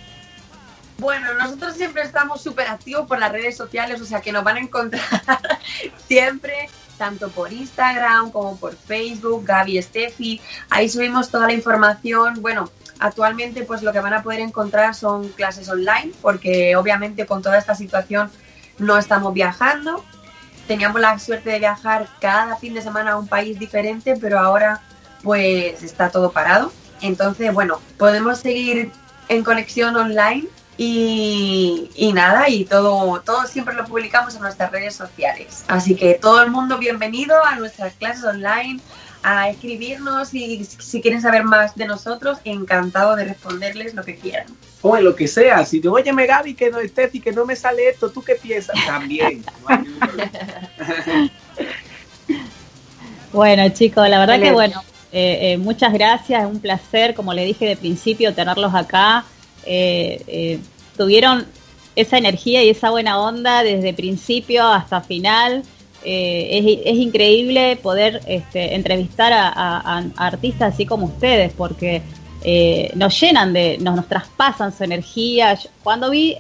Bueno, 0.98 1.32
nosotros 1.34 1.76
siempre 1.76 2.02
estamos 2.02 2.42
súper 2.42 2.68
activos 2.68 3.06
por 3.06 3.18
las 3.18 3.32
redes 3.32 3.56
sociales, 3.56 4.00
o 4.00 4.04
sea 4.04 4.20
que 4.20 4.32
nos 4.32 4.44
van 4.44 4.56
a 4.56 4.60
encontrar 4.60 5.02
siempre, 6.06 6.68
tanto 6.98 7.30
por 7.30 7.52
Instagram 7.52 8.30
como 8.32 8.56
por 8.56 8.76
Facebook, 8.76 9.44
Gaby 9.46 9.80
Steffi. 9.80 10.40
Ahí 10.68 10.88
subimos 10.88 11.30
toda 11.30 11.46
la 11.46 11.54
información. 11.54 12.42
Bueno, 12.42 12.70
actualmente 12.98 13.62
pues 13.62 13.82
lo 13.82 13.92
que 13.92 14.00
van 14.00 14.12
a 14.12 14.22
poder 14.22 14.40
encontrar 14.40 14.94
son 14.94 15.28
clases 15.30 15.68
online, 15.70 16.12
porque 16.20 16.76
obviamente 16.76 17.24
con 17.24 17.40
toda 17.40 17.56
esta 17.56 17.74
situación 17.74 18.30
no 18.78 18.98
estamos 18.98 19.32
viajando 19.32 20.04
teníamos 20.70 21.00
la 21.00 21.18
suerte 21.18 21.50
de 21.50 21.58
viajar 21.58 22.06
cada 22.20 22.54
fin 22.54 22.74
de 22.74 22.80
semana 22.80 23.10
a 23.10 23.16
un 23.18 23.26
país 23.26 23.58
diferente, 23.58 24.14
pero 24.20 24.38
ahora 24.38 24.80
pues 25.20 25.82
está 25.82 26.10
todo 26.10 26.30
parado. 26.30 26.70
Entonces, 27.00 27.52
bueno, 27.52 27.80
podemos 27.98 28.38
seguir 28.38 28.92
en 29.28 29.42
conexión 29.42 29.96
online 29.96 30.46
y, 30.76 32.12
nada, 32.14 32.48
y 32.48 32.66
todo, 32.66 33.20
todo 33.22 33.48
siempre 33.48 33.74
lo 33.74 33.84
publicamos 33.84 34.36
en 34.36 34.42
nuestras 34.42 34.70
redes 34.70 34.94
sociales. 34.94 35.64
Así 35.66 35.96
que 35.96 36.14
todo 36.14 36.40
el 36.40 36.52
mundo 36.52 36.78
bienvenido 36.78 37.34
a 37.44 37.56
nuestras 37.56 37.94
clases 37.94 38.22
online, 38.22 38.80
a 39.22 39.50
escribirnos 39.50 40.32
y 40.34 40.64
si 40.64 41.00
quieren 41.00 41.20
saber 41.20 41.44
más 41.44 41.74
de 41.74 41.86
nosotros, 41.86 42.38
encantado 42.44 43.16
de 43.16 43.24
responderles 43.24 43.94
lo 43.94 44.04
que 44.04 44.16
quieran. 44.16 44.46
O 44.82 44.96
en 44.96 45.04
lo 45.04 45.14
que 45.14 45.28
sea, 45.28 45.64
si 45.66 45.80
te 45.80 45.88
oye 45.88 46.10
Gaby 46.10 46.54
que 46.54 46.70
no 46.70 46.78
esté 46.78 47.10
y 47.12 47.20
que 47.20 47.32
no 47.32 47.44
me 47.44 47.54
sale 47.54 47.88
esto, 47.88 48.10
¿tú 48.10 48.22
qué 48.22 48.36
piensas? 48.36 48.76
También. 48.86 49.44
bueno 53.32 53.68
chicos, 53.70 54.08
la 54.08 54.18
verdad 54.18 54.40
que 54.40 54.52
bueno, 54.52 54.82
eh, 55.12 55.52
eh, 55.52 55.58
muchas 55.58 55.92
gracias, 55.92 56.42
es 56.42 56.48
un 56.48 56.60
placer, 56.60 57.14
como 57.14 57.34
le 57.34 57.44
dije 57.44 57.66
de 57.66 57.76
principio, 57.76 58.34
tenerlos 58.34 58.74
acá. 58.74 59.24
Eh, 59.66 60.60
tuvieron 60.96 61.46
esa 61.96 62.16
energía 62.16 62.62
y 62.62 62.70
esa 62.70 62.90
buena 62.90 63.20
onda 63.20 63.62
desde 63.62 63.92
principio 63.92 64.66
hasta 64.66 65.02
final. 65.02 65.62
Eh, 66.02 66.80
es, 66.84 66.96
increíble 66.96 67.76
poder 67.76 68.22
este, 68.26 68.74
entrevistar 68.74 69.32
a, 69.32 70.04
artistas 70.16 70.74
así 70.74 70.86
como 70.86 71.06
ustedes, 71.06 71.52
porque 71.52 72.02
eh, 72.42 72.90
nos 72.94 73.20
llenan 73.20 73.52
de, 73.52 73.78
nos, 73.78 73.96
nos 73.96 74.08
traspasan 74.08 74.76
su 74.76 74.84
energía. 74.84 75.58
Cuando 75.82 76.10
vi, 76.10 76.36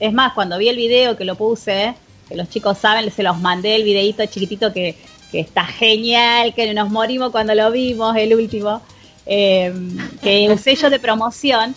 es 0.00 0.12
más, 0.12 0.32
cuando 0.32 0.58
vi 0.58 0.68
el 0.68 0.76
video 0.76 1.16
que 1.16 1.24
lo 1.24 1.34
puse, 1.34 1.94
que 2.28 2.36
los 2.36 2.48
chicos 2.48 2.78
saben, 2.78 3.10
se 3.10 3.22
los 3.22 3.38
mandé 3.38 3.74
el 3.76 3.84
videito 3.84 4.24
chiquitito 4.26 4.72
que, 4.72 4.96
que 5.30 5.40
está 5.40 5.64
genial, 5.64 6.54
que 6.54 6.72
nos 6.74 6.90
morimos 6.90 7.30
cuando 7.32 7.54
lo 7.54 7.70
vimos, 7.70 8.16
el 8.16 8.34
último, 8.34 8.82
eh, 9.26 9.72
que 10.22 10.48
un 10.50 10.58
sello 10.58 10.90
de 10.90 10.98
promoción 10.98 11.74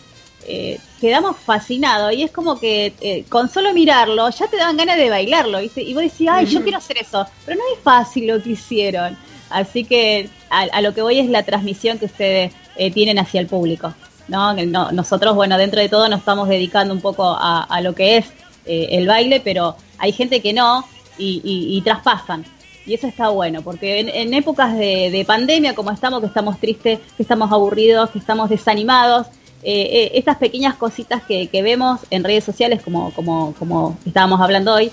eh, 0.48 0.80
quedamos 1.02 1.38
fascinados 1.38 2.14
y 2.14 2.22
es 2.22 2.30
como 2.30 2.60
que 2.60 2.94
eh, 3.02 3.26
con 3.30 3.50
solo 3.50 3.74
mirarlo 3.74 4.30
ya 4.30 4.48
te 4.48 4.58
daban 4.58 4.78
ganas 4.78 4.98
de 4.98 5.10
bailarlo 5.10 5.60
y 5.60 5.94
vos 5.94 6.04
decís, 6.04 6.28
ay, 6.30 6.46
yo 6.46 6.62
quiero 6.62 6.78
hacer 6.78 7.00
eso, 7.00 7.26
pero 7.46 7.58
no 7.58 7.64
es 7.74 7.82
fácil 7.82 8.28
lo 8.28 8.42
que 8.42 8.52
hicieron. 8.52 9.18
Así 9.50 9.86
que 9.86 10.30
a, 10.50 10.82
lo 10.82 10.94
que 10.94 11.02
voy 11.02 11.20
es 11.20 11.30
la 11.30 11.44
transmisión 11.44 11.98
que 11.98 12.06
ustedes 12.06 12.54
eh, 12.76 12.92
tienen 12.92 13.18
hacia 13.18 13.42
el 13.42 13.48
público. 13.48 13.94
¿no? 14.28 14.54
Nosotros, 14.92 15.36
bueno, 15.36 15.58
dentro 15.58 15.82
de 15.82 15.90
todo 15.90 16.10
nos 16.10 16.20
estamos 16.20 16.48
dedicando 16.48 16.94
un 16.94 17.02
poco 17.02 17.36
a, 17.40 17.80
lo 17.82 17.94
que 17.94 18.18
es 18.18 18.26
el 18.66 19.08
baile, 19.08 19.40
pero 19.40 19.76
hay 20.00 20.12
gente 20.12 20.42
que 20.42 20.52
no 20.52 20.84
y, 21.18 21.82
traspasan. 21.84 22.44
Y 22.88 22.94
eso 22.94 23.08
está 23.08 23.30
bueno, 23.30 23.62
porque 23.62 24.00
en, 24.00 24.34
épocas 24.34 24.76
de, 24.78 25.10
de, 25.12 25.26
pandemia, 25.26 25.74
como 25.74 25.92
estamos, 25.92 26.22
que 26.22 26.28
estamos 26.28 26.60
tristes, 26.60 27.00
que 27.18 27.24
estamos 27.24 27.52
aburridos, 27.52 28.10
que 28.12 28.20
estamos 28.20 28.50
desanimados, 28.50 29.28
eh, 29.68 29.90
eh, 29.92 30.12
estas 30.14 30.38
pequeñas 30.38 30.76
cositas 30.76 31.24
que, 31.24 31.50
vemos 31.52 32.02
en 32.12 32.24
redes 32.24 32.44
sociales, 32.44 32.84
como, 32.84 33.12
como, 33.14 33.56
como 33.58 33.98
estábamos 34.06 34.40
hablando 34.40 34.72
hoy, 34.76 34.92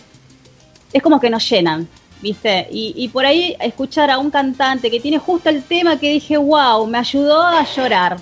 es 0.95 1.03
como 1.03 1.21
que 1.21 1.29
nos 1.29 1.47
llenan, 1.47 1.87
¿viste? 2.23 2.69
Y, 2.71 3.07
por 3.09 3.27
ahí 3.27 3.55
escuchar 3.61 4.11
a 4.11 4.17
un 4.17 4.31
cantante 4.31 4.91
que 4.91 4.99
tiene 4.99 5.19
justo 5.19 5.51
el 5.51 5.63
tema 5.63 5.99
que 5.99 6.13
dije, 6.13 6.39
wow, 6.39 6.87
me 6.87 6.97
ayudó 6.97 7.43
a 7.43 7.67
llorar. 7.67 8.17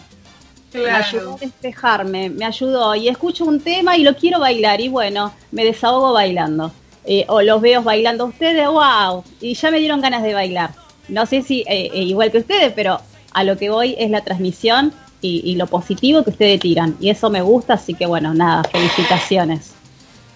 Me 0.75 0.91
ayudó 0.91 1.35
a 1.35 1.39
despejarme, 1.39 2.31
me 2.31 2.45
ayudó. 2.45 2.97
Y 2.97 3.07
escucho 3.07 3.45
un 3.45 3.61
tema 3.61 3.97
y 3.97 4.03
lo 4.03 4.17
quiero 4.17 4.41
bailar. 4.41 4.81
Y 4.81 4.89
bueno, 4.89 5.33
me 5.53 5.65
desahogo 5.65 6.13
bailando. 6.13 6.73
Eh, 7.05 7.27
o 7.29 7.43
los 7.43 7.61
veo 7.61 7.81
bailando 7.83 8.25
a 8.25 8.27
ustedes, 8.27 8.67
wow. 8.67 9.23
Y 9.41 9.55
ya 9.55 9.71
me 9.71 9.79
dieron 9.79 10.01
ganas 10.01 10.25
de 10.25 10.35
bailar. 10.35 10.71
No 11.07 11.27
sé 11.27 11.43
si 11.43 11.65
igual 11.95 12.33
que 12.33 12.39
ustedes, 12.39 12.73
pero 12.73 13.01
a 13.33 13.45
lo 13.45 13.57
que 13.57 13.71
voy 13.71 13.95
es 13.99 14.11
la 14.11 14.23
transmisión 14.23 14.93
y, 15.21 15.55
lo 15.57 15.67
positivo 15.67 16.25
que 16.25 16.31
ustedes 16.31 16.61
tiran. 16.61 16.97
Y 17.01 17.11
eso 17.11 17.31
me 17.31 17.43
gusta, 17.43 17.75
así 17.75 17.95
que 17.95 18.07
bueno, 18.07 18.35
nada, 18.35 18.65
felicitaciones. 18.65 19.73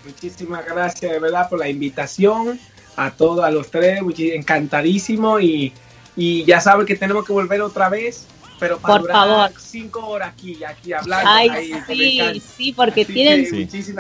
Muchísimas 0.05 0.65
gracias 0.67 1.13
de 1.13 1.19
verdad 1.19 1.49
por 1.49 1.59
la 1.59 1.69
invitación 1.69 2.59
a 2.97 3.11
todos, 3.11 3.45
a 3.45 3.51
los 3.51 3.71
tres, 3.71 4.01
encantadísimo 4.19 5.41
y, 5.41 5.73
y 6.17 6.45
ya 6.45 6.61
saben 6.61 6.87
que 6.87 6.95
tenemos 6.95 7.25
que 7.25 7.33
volver 7.33 7.63
otra 7.63 7.89
vez 7.89 8.27
pero 8.59 8.79
para 8.79 9.01
por 9.01 9.11
favor. 9.11 9.53
cinco 9.59 10.07
horas 10.07 10.33
aquí, 10.33 10.63
aquí 10.65 10.93
hablando. 10.93 11.29
Ay, 11.31 11.75
sí, 11.87 12.43
sí, 12.57 12.73
porque 12.73 13.05
tienen 13.05 13.47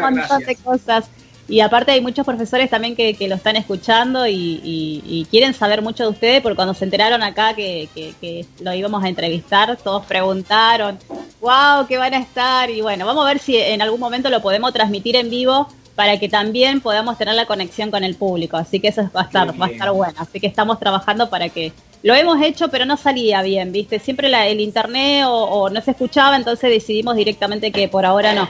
montón 0.01 0.45
de 0.45 0.57
cosas. 0.57 1.07
Y 1.47 1.61
aparte 1.61 1.93
hay 1.93 2.01
muchos 2.01 2.25
profesores 2.25 2.71
también 2.71 2.97
que, 2.97 3.17
lo 3.29 3.35
están 3.35 3.57
escuchando 3.57 4.27
y, 4.27 5.27
quieren 5.31 5.53
saber 5.53 5.83
mucho 5.83 6.05
de 6.05 6.11
ustedes, 6.11 6.41
porque 6.43 6.57
cuando 6.57 6.75
se 6.75 6.85
enteraron 6.85 7.23
acá 7.23 7.55
que, 7.55 7.89
que, 7.95 8.47
lo 8.61 8.73
íbamos 8.73 9.05
a 9.05 9.09
entrevistar, 9.09 9.77
todos 9.77 10.07
preguntaron, 10.07 10.99
wow, 11.41 11.87
¿qué 11.87 11.99
van 11.99 12.15
a 12.15 12.19
estar? 12.19 12.71
Y 12.71 12.81
bueno, 12.81 13.05
vamos 13.05 13.25
a 13.25 13.29
ver 13.29 13.39
si 13.39 13.57
en 13.57 13.83
algún 13.83 14.01
momento 14.01 14.31
lo 14.31 14.41
podemos 14.41 14.73
transmitir 14.73 15.17
en 15.17 15.29
vivo 15.29 15.69
para 15.95 16.19
que 16.19 16.29
también 16.29 16.81
podamos 16.81 17.19
tener 17.19 17.35
la 17.35 17.47
conexión 17.47 17.91
con 17.91 18.05
el 18.05 18.17
público. 18.17 18.57
Así 18.57 18.81
que 18.81 18.89
eso 18.89 19.09
va 19.15 19.23
a 19.23 19.25
estar, 19.25 19.61
va 19.61 19.67
a 19.67 19.71
estar 19.71 19.93
bueno. 19.93 20.15
Así 20.19 20.41
que 20.41 20.47
estamos 20.47 20.81
trabajando 20.81 21.31
para 21.31 21.51
que 21.51 21.73
lo 22.03 22.15
hemos 22.15 22.43
hecho, 22.43 22.69
pero 22.69 22.85
no 22.85 22.97
salía 22.97 23.43
bien, 23.43 23.71
¿viste? 23.71 23.99
Siempre 23.99 24.29
la, 24.29 24.47
el 24.47 24.61
internet 24.61 25.25
o, 25.27 25.45
o 25.45 25.71
no 25.71 25.81
se 25.81 25.93
escuchaba, 25.93 26.37
entonces 26.37 26.71
decidimos 26.71 27.17
directamente 27.17 27.71
que 27.71 27.89
por 27.89 28.05
ahora 28.07 28.35
no. 28.35 28.49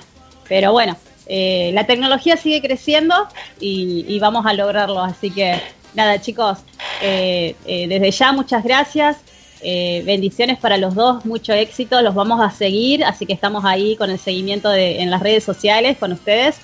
Pero 0.49 0.73
bueno, 0.73 0.97
eh, 1.27 1.71
la 1.73 1.87
tecnología 1.87 2.37
sigue 2.37 2.61
creciendo 2.61 3.15
y, 3.61 4.19
vamos 4.19 4.47
a 4.47 4.53
lograrlo. 4.53 5.01
Así 5.01 5.31
que 5.31 5.61
nada, 5.95 6.21
chicos, 6.21 6.59
eh, 7.03 7.55
eh, 7.67 7.89
desde 7.89 8.11
ya 8.11 8.33
muchas 8.33 8.65
gracias. 8.65 9.17
bendiciones 9.63 10.59
para 10.59 10.77
los 10.77 10.95
dos, 10.95 11.25
mucho 11.25 11.53
éxito. 11.53 12.03
Los 12.03 12.15
vamos 12.15 12.41
a 12.41 12.51
seguir, 12.51 13.05
así 13.05 13.27
que 13.27 13.33
estamos 13.33 13.65
ahí 13.65 13.97
con 13.97 14.11
el 14.11 14.19
seguimiento 14.19 14.69
de, 14.71 15.01
en 15.01 15.11
las 15.11 15.23
redes 15.23 15.45
sociales 15.45 15.97
con 15.99 16.13
ustedes. 16.13 16.57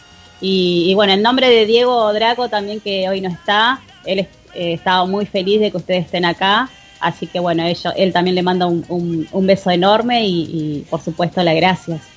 Y, 0.43 0.95
bueno, 0.95 1.13
en 1.13 1.23
nombre 1.23 1.49
de 1.51 1.67
Diego 1.67 2.13
Draco 2.13 2.49
también 2.49 2.81
que 2.81 3.09
hoy 3.09 3.21
no 3.21 3.29
está, 3.29 3.81
él 4.07 4.27
estaba 4.55 5.05
muy 5.05 5.27
feliz 5.27 5.61
de 5.61 5.71
que 5.71 5.77
ustedes 5.77 6.07
estén 6.07 6.25
acá. 6.25 6.69
Así 6.99 7.27
que 7.27 7.41
bueno, 7.41 7.65
él 7.97 8.13
también 8.13 8.35
le 8.35 8.43
manda 8.43 8.67
un, 8.67 9.47
beso 9.47 9.71
enorme 9.71 10.27
y, 10.27 10.43
y 10.53 10.87
por 10.91 11.01
supuesto 11.01 11.43
las 11.43 11.55
gracias. 11.55 12.10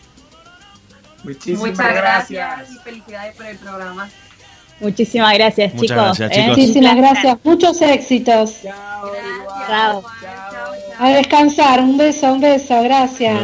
Muchísimas 1.23 1.71
Muchas 1.71 1.93
gracias. 1.93 2.71
y 2.71 2.77
felicidades 2.79 3.35
por 3.35 3.45
el 3.45 3.57
programa. 3.57 4.09
Muchísimas 4.79 5.33
gracias, 5.33 5.75
chicos. 5.75 6.19
¿eh? 6.19 6.45
Muchísimas 6.47 6.95
gracias. 6.97 7.37
Muchos 7.43 7.81
éxitos. 7.81 8.57
Chao. 9.67 10.03
A 10.99 11.09
descansar. 11.09 11.79
Un 11.79 11.97
beso, 11.97 12.33
un 12.33 12.41
beso. 12.41 12.81
Gracias. 12.83 13.39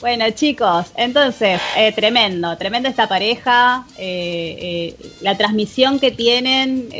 Bueno, 0.00 0.28
chicos, 0.32 0.88
entonces, 0.96 1.58
eh, 1.78 1.90
tremendo, 1.92 2.58
tremendo 2.58 2.90
esta 2.90 3.08
pareja, 3.08 3.86
eh, 3.96 4.94
la 5.22 5.34
transmisión 5.34 5.98
que 5.98 6.10
tienen, 6.10 6.90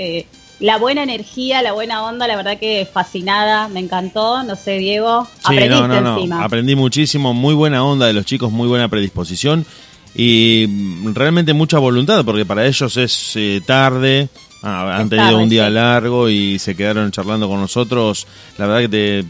la 0.61 0.79
buena 0.79 1.03
energía, 1.03 1.63
la 1.63 1.73
buena 1.73 2.05
onda, 2.05 2.27
la 2.27 2.37
verdad 2.37 2.59
que 2.59 2.89
fascinada, 2.91 3.69
me 3.69 3.81
encantó, 3.81 4.43
no 4.43 4.57
sé, 4.57 4.79
Diego, 4.79 5.27
sí, 5.49 5.57
no, 5.69 5.89
no, 5.89 6.27
no. 6.27 6.43
Aprendí 6.43 6.77
muchísimo, 6.77 7.35
muy 7.35 7.55
buena 7.55 7.85
onda 7.85 8.07
de 8.07 8.13
los 8.13 8.25
chicos, 8.25 8.53
muy 8.53 8.69
buena 8.69 8.89
predisposición 8.89 9.67
y 10.15 10.67
realmente 11.13 11.55
mucha 11.55 11.79
voluntad, 11.79 12.25
porque 12.25 12.45
para 12.45 12.67
ellos 12.67 12.97
es 12.97 13.33
eh, 13.35 13.61
tarde, 13.67 14.29
Ah, 14.67 14.97
han 14.97 15.11
tenido 15.11 15.37
un 15.39 15.51
día 15.51 15.69
largo 15.69 16.31
y 16.31 16.59
se 16.59 16.75
quedaron 16.75 17.11
charlando 17.11 17.49
con 17.49 17.61
nosotros. 17.61 18.27
La 18.57 18.67
verdad 18.67 18.81
que 18.81 18.89
te, 18.89 19.25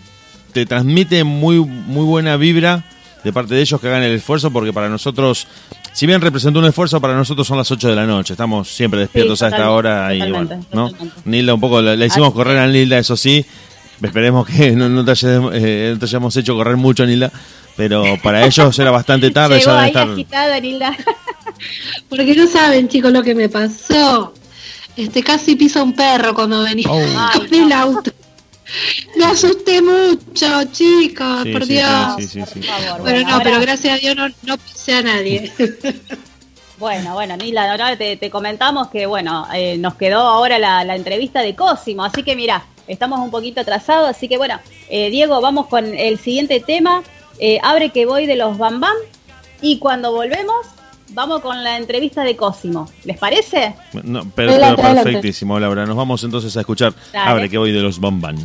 te 0.52 0.64
transmite 0.64 1.24
muy, 1.24 1.58
muy 1.58 2.04
buena 2.04 2.36
vibra 2.36 2.84
de 3.24 3.32
parte 3.32 3.56
de 3.56 3.62
ellos 3.62 3.80
que 3.80 3.88
hagan 3.88 4.04
el 4.04 4.12
esfuerzo 4.14 4.52
porque 4.52 4.72
para 4.72 4.88
nosotros, 4.88 5.48
si 5.94 6.06
bien 6.06 6.20
representa 6.20 6.58
un 6.58 6.64
esfuerzo, 6.64 7.00
para 7.00 7.14
nosotros 7.14 7.46
son 7.46 7.56
las 7.56 7.70
8 7.70 7.88
de 7.88 7.94
la 7.94 8.04
noche. 8.04 8.34
Estamos 8.34 8.68
siempre 8.68 8.98
despiertos 8.98 9.40
a 9.42 9.48
esta 9.48 9.70
hora 9.70 10.12
y 10.12 10.18
bueno, 10.18 10.66
¿no? 10.72 10.90
Nilda 11.24 11.54
un 11.54 11.60
poco, 11.60 11.80
le, 11.80 12.04
hicimos 12.04 12.34
correr 12.34 12.58
a 12.58 12.66
Nilda, 12.66 12.98
eso 12.98 13.16
sí. 13.16 13.46
Esperemos 14.02 14.44
que 14.44 14.72
no, 14.72 15.04
te, 15.04 15.12
eh, 15.52 15.96
hayamos 16.02 16.36
hecho 16.36 16.56
correr 16.56 16.76
mucho, 16.76 17.06
Nilda. 17.06 17.30
Pero 17.76 18.04
para 18.22 18.44
ellos 18.44 18.76
era 18.76 18.90
bastante 18.90 19.30
tarde. 19.32 19.60
ya 19.64 19.86
estar... 19.86 20.10
agitada, 20.10 20.58
Nilda. 20.58 20.96
Porque 22.08 22.34
no 22.34 22.48
saben, 22.48 22.88
chicos, 22.88 23.12
lo 23.12 23.22
que 23.22 23.36
me 23.36 23.48
pasó. 23.48 24.34
Este 24.96 25.22
casi 25.22 25.54
pisa 25.54 25.82
un 25.82 25.92
perro 25.92 26.34
cuando 26.34 26.62
venía 26.64 26.88
oh. 26.90 27.38
con 27.38 27.54
el 27.54 27.72
auto. 27.72 28.10
Me 29.16 29.24
asusté 29.24 29.82
mucho, 29.82 30.64
chicos, 30.72 31.46
por 31.52 31.66
Dios. 31.66 32.34
bueno, 33.00 33.30
no, 33.30 33.40
pero 33.42 33.60
gracias 33.60 33.94
a 33.94 33.98
Dios 33.98 34.16
no, 34.16 34.28
no 34.42 34.58
pisé 34.58 34.94
a 34.94 35.02
nadie. 35.02 35.52
Bueno, 36.76 37.14
bueno, 37.14 37.36
Nila, 37.36 37.70
ahora 37.70 37.96
te, 37.96 38.16
te, 38.16 38.30
comentamos 38.30 38.88
que, 38.88 39.06
bueno, 39.06 39.46
eh, 39.54 39.78
nos 39.78 39.94
quedó 39.94 40.18
ahora 40.18 40.58
la, 40.58 40.96
entrevista 40.96 41.40
de 41.40 41.54
Cosimo, 41.54 42.04
así 42.04 42.24
que 42.24 42.34
mira, 42.34 42.66
estamos 42.88 43.20
un 43.20 43.30
poquito 43.30 43.60
atrasados, 43.60 44.08
así 44.08 44.28
que 44.28 44.38
bueno, 44.38 44.58
eh, 44.90 45.08
Diego, 45.08 45.40
vamos 45.40 45.68
con 45.68 45.94
el 45.94 46.18
siguiente 46.18 46.58
tema, 46.58 47.04
eh, 47.38 47.60
Abre 47.62 47.90
que 47.90 48.06
voy 48.06 48.26
de 48.26 48.34
los 48.34 48.58
Bam 48.58 48.80
Bam, 48.80 48.96
y 49.60 49.78
cuando 49.78 50.10
volvemos 50.10 50.66
vamos 51.14 51.40
con 51.40 51.62
la 51.62 51.76
entrevista 51.76 52.22
de 52.22 52.36
Cosimo. 52.36 52.90
¿Les 53.04 53.16
parece? 53.16 53.74
No, 54.02 54.26
pero, 54.34 54.52
perfectísimo, 54.76 55.58
Laura. 55.58 55.86
Nos 55.86 55.96
vamos 55.96 56.22
entonces 56.24 56.56
a 56.56 56.60
escuchar 56.60 56.92
Abre 57.14 57.48
que 57.48 57.56
voy 57.56 57.72
de 57.72 57.80
los 57.80 58.00
Bamban. 58.00 58.36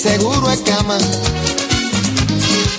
seguro 0.00 0.50
es 0.50 0.60
cama. 0.60 0.96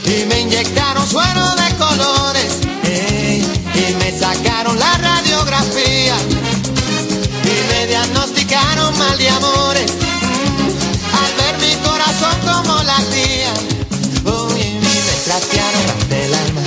Y 0.05 0.25
me 0.25 0.39
inyectaron 0.39 1.07
suero 1.07 1.45
de 1.55 1.75
colores 1.75 2.59
eh, 2.83 3.45
y 3.75 3.93
me 3.95 4.17
sacaron 4.17 4.77
la 4.79 4.97
radiografía 4.97 6.15
y 7.43 7.73
me 7.73 7.87
diagnosticaron 7.87 8.97
mal 8.97 9.17
de 9.19 9.29
amores 9.29 9.91
al 11.21 11.31
ver 11.37 11.57
mi 11.59 11.75
corazón 11.87 12.35
como 12.41 12.75
la 12.83 12.99
latía. 12.99 13.53
Oh, 14.25 14.49
y 14.57 14.79
me 14.79 15.13
trastearon 15.25 16.09
del 16.09 16.33
alma 16.33 16.61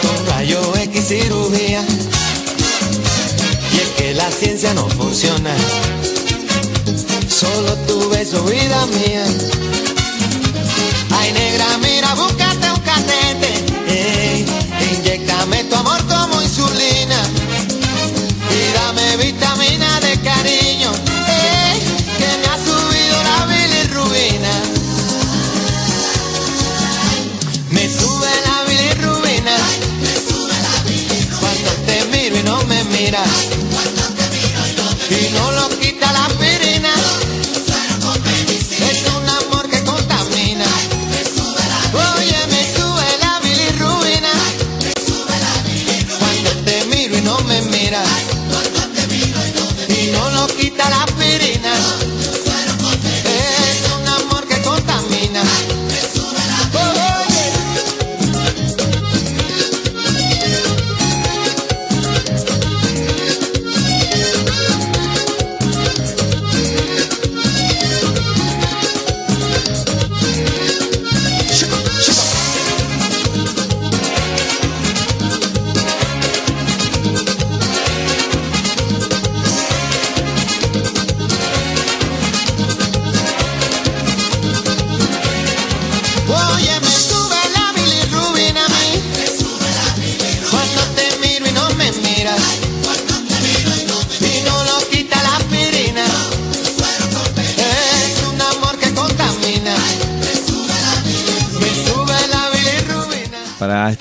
con 0.00 0.26
rayo 0.28 0.76
X 0.76 1.08
cirugía. 1.08 1.84
Y 3.74 3.76
es 3.80 3.88
que 3.98 4.14
la 4.14 4.30
ciencia 4.30 4.72
no 4.74 4.88
funciona, 4.88 5.54
solo 7.28 7.74
tú 7.86 8.01
su 8.32 8.42
vida 8.44 8.86
mía. 8.86 9.26
Ay, 11.18 11.32
negra, 11.32 11.66
mira, 11.82 12.14
búscate 12.14 12.70
un 12.70 12.80
catete. 12.80 13.50
Inyectame 14.94 15.64
tu 15.64 15.76
amor 15.76 16.00
como 16.06 16.40
insulina. 16.40 17.20
Y 18.56 18.72
dame 18.72 19.16
vitamina 19.18 20.00
de 20.00 20.18
cariño. 20.20 20.92
Que 22.18 22.30
me 22.40 22.46
ha 22.52 22.56
subido 22.68 23.16
la 23.30 23.38
bilirrubina. 23.52 24.52
Me 27.68 27.86
sube 27.86 28.32
la 28.46 28.64
bilirrubina. 28.68 29.56
Cuando 31.38 31.70
te 31.86 32.04
miro 32.06 32.38
y 32.38 32.42
no 32.44 32.64
me 32.64 32.82
miras. 32.84 33.28
Y 35.10 35.28
no 35.34 35.52
lo 35.52 35.68
quita 35.78 36.10
la 36.12 36.28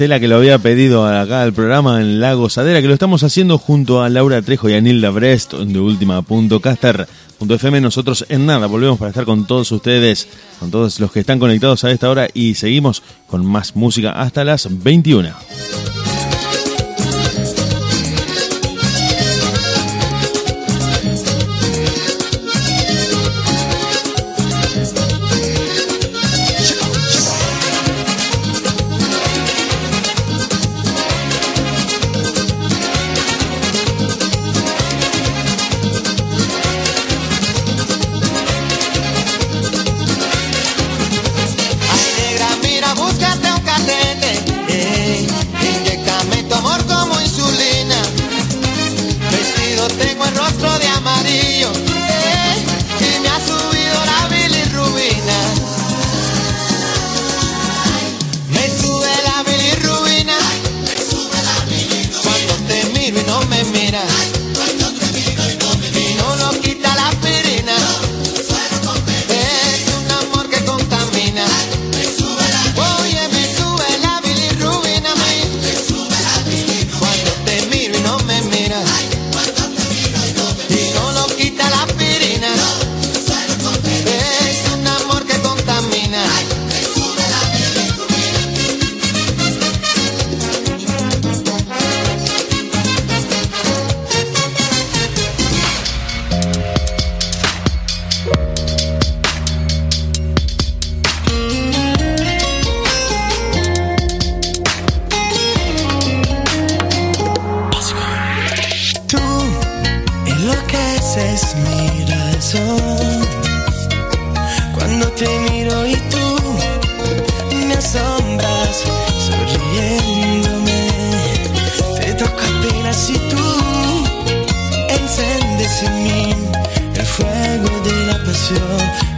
Estela 0.02 0.20
que 0.20 0.28
lo 0.28 0.38
había 0.38 0.58
pedido 0.58 1.06
acá 1.06 1.44
al 1.44 1.54
programa 1.54 2.02
en 2.02 2.20
La 2.20 2.34
Gozadera, 2.34 2.82
que 2.82 2.88
lo 2.88 2.96
estamos 2.96 3.22
haciendo 3.22 3.60
junto 3.60 4.02
a 4.02 4.10
Laura 4.10 4.42
Trejo 4.42 4.68
y 4.68 4.74
a 4.74 4.82
Nilda 4.82 5.12
Brest 5.12 5.54
de 5.54 5.80
última.caster.fm. 5.80 7.82
Nosotros 7.82 8.26
en 8.28 8.48
nada 8.48 8.66
volvemos 8.66 8.98
para 8.98 9.10
estar 9.10 9.26
con 9.26 9.46
todos 9.46 9.72
ustedes, 9.72 10.28
con 10.60 10.72
todos 10.72 11.00
los 11.00 11.12
que 11.12 11.20
están 11.20 11.38
conectados 11.38 11.84
a 11.84 11.92
esta 11.92 12.10
hora 12.10 12.28
y 12.34 12.56
seguimos 12.56 13.04
con 13.28 13.46
más 13.46 13.76
música 13.76 14.14
hasta 14.14 14.44
las 14.44 14.68
21. 14.72 15.30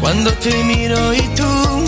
Cuando 0.03 0.33
te 0.33 0.51
miro 0.65 1.13
y 1.13 1.21
tú 1.29 1.82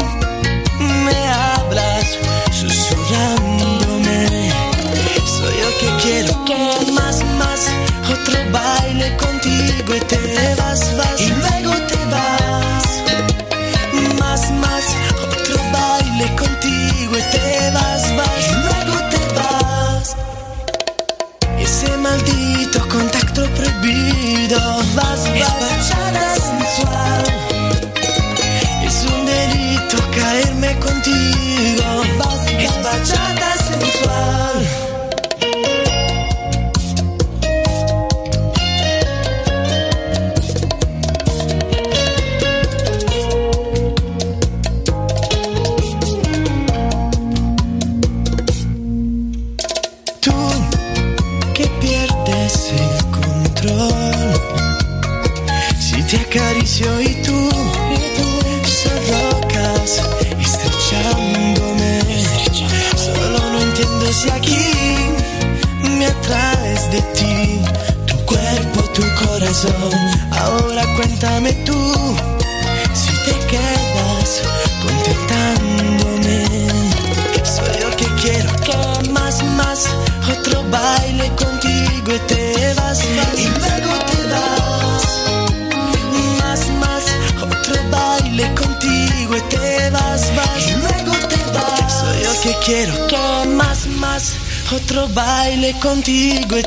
baile 95.65 95.79
contigo 95.79 96.57
y 96.57 96.63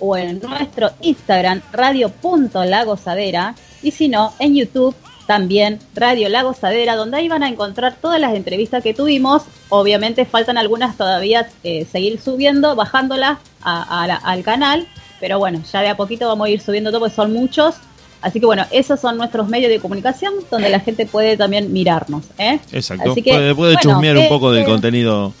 o 0.00 0.16
en 0.16 0.40
nuestro 0.40 0.90
Instagram 1.02 1.60
radio.lagozadera 1.72 3.54
y 3.82 3.92
si 3.92 4.08
no, 4.08 4.32
en 4.40 4.56
YouTube 4.56 4.96
también 5.28 5.78
Radio 5.94 6.30
La 6.30 6.42
Gozadera, 6.42 6.96
donde 6.96 7.18
ahí 7.18 7.28
van 7.28 7.42
a 7.42 7.50
encontrar 7.50 7.96
todas 8.00 8.18
las 8.18 8.34
entrevistas 8.34 8.82
que 8.82 8.94
tuvimos. 8.94 9.42
Obviamente 9.68 10.24
faltan 10.24 10.56
algunas 10.56 10.96
todavía 10.96 11.46
eh, 11.64 11.84
seguir 11.84 12.18
subiendo, 12.18 12.74
bajándolas 12.74 13.36
al 13.60 14.42
canal, 14.42 14.88
pero 15.20 15.38
bueno, 15.38 15.60
ya 15.70 15.82
de 15.82 15.88
a 15.90 15.98
poquito 15.98 16.26
vamos 16.28 16.46
a 16.46 16.50
ir 16.50 16.62
subiendo 16.62 16.90
todo, 16.90 17.00
porque 17.00 17.14
son 17.14 17.34
muchos. 17.34 17.74
Así 18.22 18.40
que 18.40 18.46
bueno, 18.46 18.64
esos 18.70 19.00
son 19.00 19.18
nuestros 19.18 19.48
medios 19.48 19.70
de 19.70 19.80
comunicación 19.80 20.32
donde 20.50 20.70
la 20.70 20.80
gente 20.80 21.04
puede 21.04 21.36
también 21.36 21.74
mirarnos. 21.74 22.24
¿eh? 22.38 22.58
Exacto, 22.72 23.14
puede, 23.14 23.76
chusmear 23.76 24.16
un 24.16 24.28
poco 24.28 24.50
del 24.50 24.64
contenido 24.64 25.34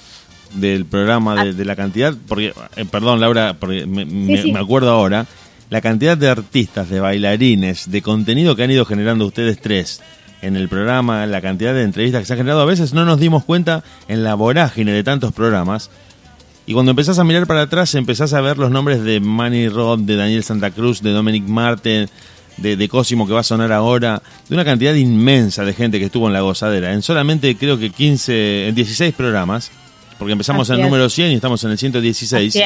del 0.52 0.84
programa, 0.84 1.46
de, 1.46 1.64
la 1.64 1.76
cantidad, 1.76 2.12
porque, 2.28 2.52
eh, 2.76 2.84
perdón 2.84 3.20
Laura, 3.20 3.56
porque 3.58 3.86
me, 3.86 4.58
acuerdo 4.58 4.90
ahora, 4.90 5.26
la 5.70 5.80
cantidad 5.80 6.16
de 6.16 6.28
artistas, 6.28 6.88
de 6.88 7.00
bailarines, 7.00 7.90
de 7.90 8.02
contenido 8.02 8.56
que 8.56 8.62
han 8.62 8.70
ido 8.70 8.84
generando 8.84 9.26
ustedes 9.26 9.60
tres 9.60 10.00
en 10.40 10.56
el 10.56 10.68
programa, 10.68 11.26
la 11.26 11.40
cantidad 11.40 11.74
de 11.74 11.82
entrevistas 11.82 12.20
que 12.20 12.26
se 12.26 12.32
han 12.34 12.38
generado, 12.38 12.60
a 12.62 12.66
veces 12.66 12.94
no 12.94 13.04
nos 13.04 13.18
dimos 13.18 13.44
cuenta 13.44 13.82
en 14.06 14.24
la 14.24 14.34
vorágine 14.34 14.92
de 14.92 15.02
tantos 15.02 15.32
programas. 15.32 15.90
Y 16.66 16.74
cuando 16.74 16.90
empezás 16.90 17.18
a 17.18 17.24
mirar 17.24 17.46
para 17.46 17.62
atrás, 17.62 17.94
empezás 17.94 18.34
a 18.34 18.40
ver 18.40 18.58
los 18.58 18.70
nombres 18.70 19.02
de 19.02 19.20
Manny 19.20 19.68
Rod, 19.68 20.00
de 20.00 20.16
Daniel 20.16 20.44
Santa 20.44 20.70
Cruz, 20.70 21.02
de 21.02 21.10
Dominic 21.10 21.44
Martin, 21.44 22.08
de, 22.58 22.76
de, 22.76 22.88
Cosimo 22.88 23.26
que 23.26 23.32
va 23.32 23.40
a 23.40 23.44
sonar 23.44 23.72
ahora, 23.72 24.22
de 24.48 24.54
una 24.54 24.64
cantidad 24.64 24.94
inmensa 24.94 25.64
de 25.64 25.72
gente 25.72 25.98
que 25.98 26.06
estuvo 26.06 26.26
en 26.26 26.32
la 26.32 26.40
gozadera. 26.40 26.92
En 26.92 27.02
solamente 27.02 27.56
creo 27.56 27.78
que 27.78 27.90
15, 27.90 28.68
en 28.68 28.74
16 28.74 29.14
programas, 29.14 29.70
porque 30.18 30.32
empezamos 30.32 30.68
en 30.70 30.76
el 30.76 30.82
número 30.82 31.08
100 31.08 31.32
y 31.32 31.34
estamos 31.34 31.62
en 31.64 31.70
el 31.70 31.78
116. 31.78 32.56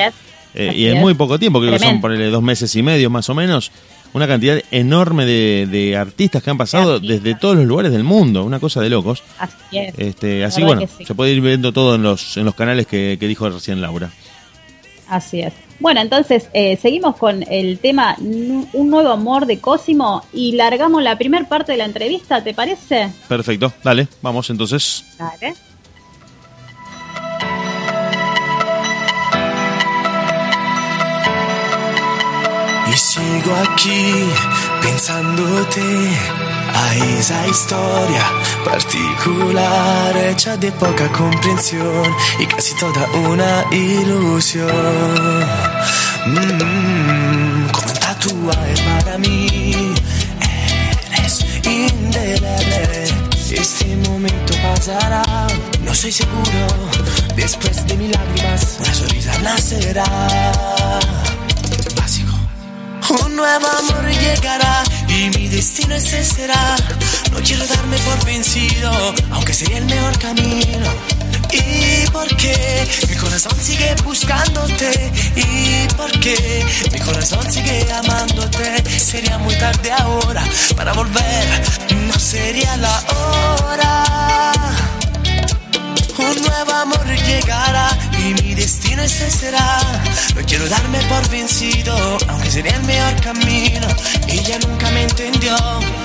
Eh, 0.54 0.72
y 0.74 0.86
en 0.86 0.98
muy 0.98 1.14
poco 1.14 1.38
tiempo, 1.38 1.60
creo 1.60 1.72
que 1.72 1.78
son 1.78 2.00
por 2.00 2.16
dos 2.30 2.42
meses 2.42 2.74
y 2.76 2.82
medio 2.82 3.08
más 3.10 3.28
o 3.30 3.34
menos, 3.34 3.70
una 4.12 4.26
cantidad 4.26 4.60
enorme 4.70 5.24
de, 5.24 5.96
artistas 5.96 6.42
que 6.42 6.50
han 6.50 6.58
pasado 6.58 7.00
desde 7.00 7.34
todos 7.34 7.56
los 7.56 7.66
lugares 7.66 7.92
del 7.92 8.04
mundo, 8.04 8.44
una 8.44 8.60
cosa 8.60 8.80
de 8.80 8.90
locos. 8.90 9.22
Así 9.38 9.78
es. 9.78 9.94
Este, 9.98 10.44
así 10.44 10.62
bueno, 10.62 10.82
se 11.04 11.14
puede 11.14 11.32
ir 11.32 11.40
viendo 11.40 11.72
todo 11.72 11.94
en 11.94 12.02
los, 12.02 12.36
en 12.36 12.44
los 12.44 12.54
canales 12.54 12.86
que, 12.86 13.16
dijo 13.20 13.48
recién 13.48 13.80
Laura. 13.80 14.10
Así 15.08 15.40
es. 15.40 15.52
Bueno, 15.78 16.00
entonces 16.00 16.48
eh, 16.54 16.78
seguimos 16.80 17.16
con 17.16 17.44
el 17.50 17.78
tema 17.80 18.16
Un 18.18 18.68
nuevo 18.72 19.10
amor 19.10 19.46
de 19.46 19.58
Cosimo 19.58 20.24
y 20.32 20.52
largamos 20.52 21.02
la 21.02 21.18
primera 21.18 21.48
parte 21.48 21.72
de 21.72 21.78
la 21.78 21.84
entrevista, 21.86 22.42
¿te 22.42 22.54
parece? 22.54 23.10
Perfecto, 23.28 23.72
dale, 23.82 24.06
vamos 24.22 24.48
entonces. 24.48 25.04
Dale. 25.18 25.54
Sigo 33.22 33.54
aquí 33.56 34.04
pensándote 34.82 35.82
a 36.74 36.94
esa 37.18 37.46
historia 37.46 38.24
particular 38.64 40.16
hecha 40.16 40.56
de 40.56 40.72
poca 40.72 41.10
comprensión 41.12 42.06
y 42.38 42.46
casi 42.46 42.74
toda 42.74 43.06
una 43.30 43.64
ilusión. 43.70 44.68
Mm, 46.26 47.68
como 47.70 47.88
un 47.92 47.98
tatuaje 48.00 48.74
para 48.86 49.18
mí, 49.18 49.94
eres 51.16 51.44
indeleble. 51.64 53.04
Este 53.50 53.96
momento 54.08 54.54
pasará, 54.62 55.46
no 55.84 55.94
soy 55.94 56.10
seguro. 56.10 56.66
Después 57.36 57.86
de 57.86 57.96
mis 57.96 58.10
lágrimas, 58.10 58.78
una 58.80 58.94
sonrisa 58.94 59.38
nacerá. 59.38 60.04
Un 63.08 63.36
nuevo 63.36 63.66
amor 63.66 64.08
llegará 64.10 64.82
y 65.08 65.30
mi 65.36 65.48
destino 65.48 65.94
ese 65.94 66.24
será. 66.24 66.76
No 67.32 67.38
quiero 67.42 67.66
darme 67.66 67.98
por 67.98 68.24
vencido, 68.24 69.14
aunque 69.30 69.52
sería 69.52 69.78
el 69.78 69.86
mejor 69.86 70.18
camino. 70.18 70.86
¿Y 71.52 72.08
por 72.10 72.26
qué 72.36 72.88
mi 73.08 73.16
corazón 73.16 73.58
sigue 73.60 73.94
buscándote? 74.04 75.12
¿Y 75.36 75.86
por 75.94 76.10
qué 76.20 76.64
mi 76.92 76.98
corazón 77.00 77.50
sigue 77.50 77.86
amándote? 77.92 78.82
Sería 78.98 79.36
muy 79.38 79.54
tarde 79.56 79.92
ahora 79.92 80.44
para 80.76 80.92
volver, 80.92 81.62
no 82.06 82.18
sería 82.18 82.76
la 82.76 83.02
hora. 83.16 84.04
Un 86.18 86.42
nuevo 86.42 86.72
amor 86.72 87.06
llegará 87.26 87.88
y 88.28 88.34
mi 88.42 88.54
destino 88.54 89.02
ese 89.02 89.30
será. 89.30 89.78
No 90.34 90.42
quiero 90.46 90.68
darme 90.68 90.98
por 91.04 91.28
vencido, 91.28 92.18
aunque 92.28 92.50
sería 92.50 92.76
el 92.76 92.82
mejor 92.84 93.20
camino. 93.20 93.86
Ella 94.28 94.58
nunca 94.66 94.90
me 94.90 95.02
entendió 95.02 95.56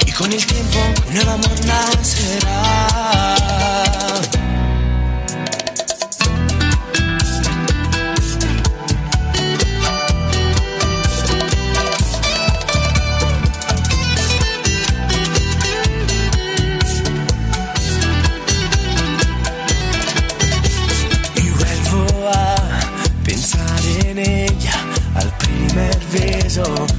y 0.05 0.11
con 0.11 0.31
el 0.31 0.45
tiempo 0.45 0.79
un 1.07 1.13
nuevo 1.13 1.31
amor 1.31 1.65
nacerá. 1.65 2.97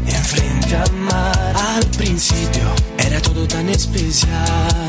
Enfrente 0.06 0.76
al 0.76 0.93
mar. 0.93 1.55
Al 1.56 1.85
principio 1.97 2.74
era 2.98 3.20
todo 3.20 3.47
tan 3.47 3.68
especial. 3.68 4.85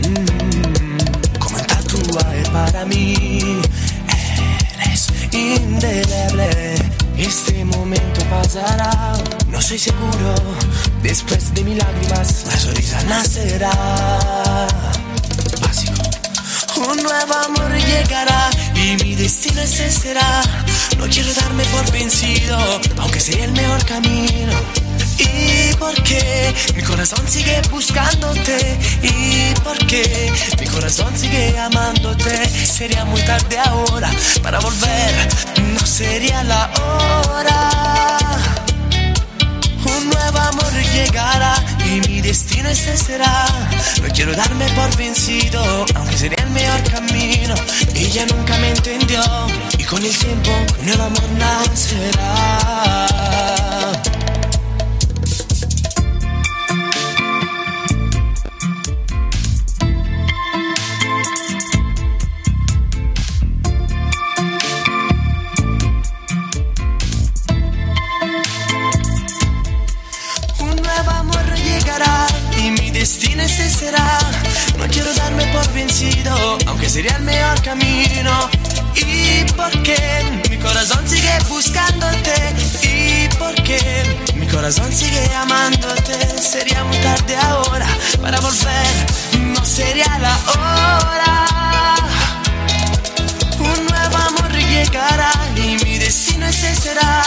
Mm, 0.00 1.38
como 1.38 1.56
un 1.56 1.66
tatuaje 1.66 2.42
para 2.52 2.84
mí. 2.84 3.60
Eres 4.84 5.08
indeleble. 5.32 6.74
Este 7.16 7.64
momento 7.64 8.20
pasará. 8.28 9.14
No 9.48 9.60
soy 9.62 9.78
seguro. 9.78 10.34
Después 11.02 11.54
de 11.54 11.64
mis 11.64 11.78
lágrimas, 11.78 12.44
la 12.46 12.58
sonrisa 12.58 13.02
nacerá. 13.04 14.68
Un 16.76 16.96
nuevo 16.96 17.34
amor 17.34 17.72
llegará 17.76 18.50
y 18.82 18.96
mi 19.04 19.14
destino 19.14 19.62
ese 19.62 19.90
será. 19.90 20.42
No 20.98 21.06
quiero 21.06 21.32
darme 21.34 21.64
por 21.66 21.90
vencido, 21.92 22.58
aunque 22.98 23.20
sea 23.20 23.44
el 23.44 23.52
mejor 23.52 23.84
camino. 23.84 24.52
¿Y 25.18 25.74
por 25.76 25.94
qué 26.02 26.54
mi 26.74 26.82
corazón 26.82 27.26
sigue 27.28 27.60
buscándote? 27.70 28.78
¿Y 29.02 29.54
por 29.60 29.78
qué 29.86 30.32
mi 30.60 30.66
corazón 30.66 31.16
sigue 31.16 31.58
amándote? 31.58 32.48
Sería 32.48 33.04
muy 33.04 33.22
tarde 33.22 33.58
ahora 33.58 34.10
para 34.42 34.58
volver, 34.58 35.28
no 35.74 35.86
sería 35.86 36.42
la 36.44 36.70
hora. 37.28 38.61
Un 40.02 40.10
nuevo 40.10 40.38
amor 40.38 40.72
llegará 40.94 41.54
y 41.86 42.00
mi 42.08 42.20
destino 42.20 42.68
ese 42.68 42.96
será. 42.96 43.46
No 44.02 44.08
quiero 44.12 44.34
darme 44.34 44.66
por 44.70 44.96
vencido, 44.96 45.86
aunque 45.94 46.16
sería 46.16 46.42
el 46.42 46.50
mejor 46.50 46.82
camino. 46.90 47.54
Ella 47.94 48.26
nunca 48.34 48.58
me 48.58 48.70
entendió 48.70 49.22
y 49.78 49.84
con 49.84 50.04
el 50.04 50.16
tiempo 50.16 50.50
un 50.80 50.86
nuevo 50.86 51.04
amor 51.04 51.30
nacerá. 51.38 53.06
Sin 73.22 73.38
ese 73.38 73.70
será, 73.70 74.18
no 74.76 74.84
quiero 74.88 75.14
darme 75.14 75.46
por 75.52 75.72
vencido, 75.72 76.58
aunque 76.66 76.88
sería 76.88 77.14
el 77.18 77.22
mejor 77.22 77.62
camino. 77.62 78.50
¿Y 78.96 79.44
por 79.52 79.70
qué 79.84 80.42
mi 80.50 80.56
corazón 80.58 81.08
sigue 81.08 81.30
buscándote? 81.48 82.34
¿Y 82.82 83.28
por 83.36 83.54
qué 83.62 83.78
mi 84.34 84.44
corazón 84.48 84.92
sigue 84.92 85.24
amándote? 85.36 86.14
Sería 86.36 86.82
muy 86.82 86.96
tarde 86.96 87.36
ahora 87.36 87.86
para 88.20 88.40
volver, 88.40 88.86
no 89.38 89.64
sería 89.64 90.18
la 90.18 90.36
hora. 90.48 91.46
Un 93.60 93.86
nuevo 93.86 94.16
amor 94.16 94.52
llegará 94.52 95.30
y 95.54 95.84
mi 95.84 95.96
destino 95.98 96.46
ese 96.46 96.74
será. 96.74 97.22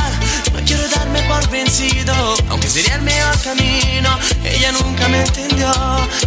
No 0.52 0.60
quiero 0.66 0.86
darme 0.90 1.22
por 1.22 1.50
vencido, 1.50 2.36
aunque 2.50 2.70
sería 2.70 2.96
el 2.96 3.02
mejor 3.04 3.40
camino. 3.44 4.10
Ella 4.56 4.72
nunca 4.72 5.10
me 5.10 5.20
entendió 5.22 5.70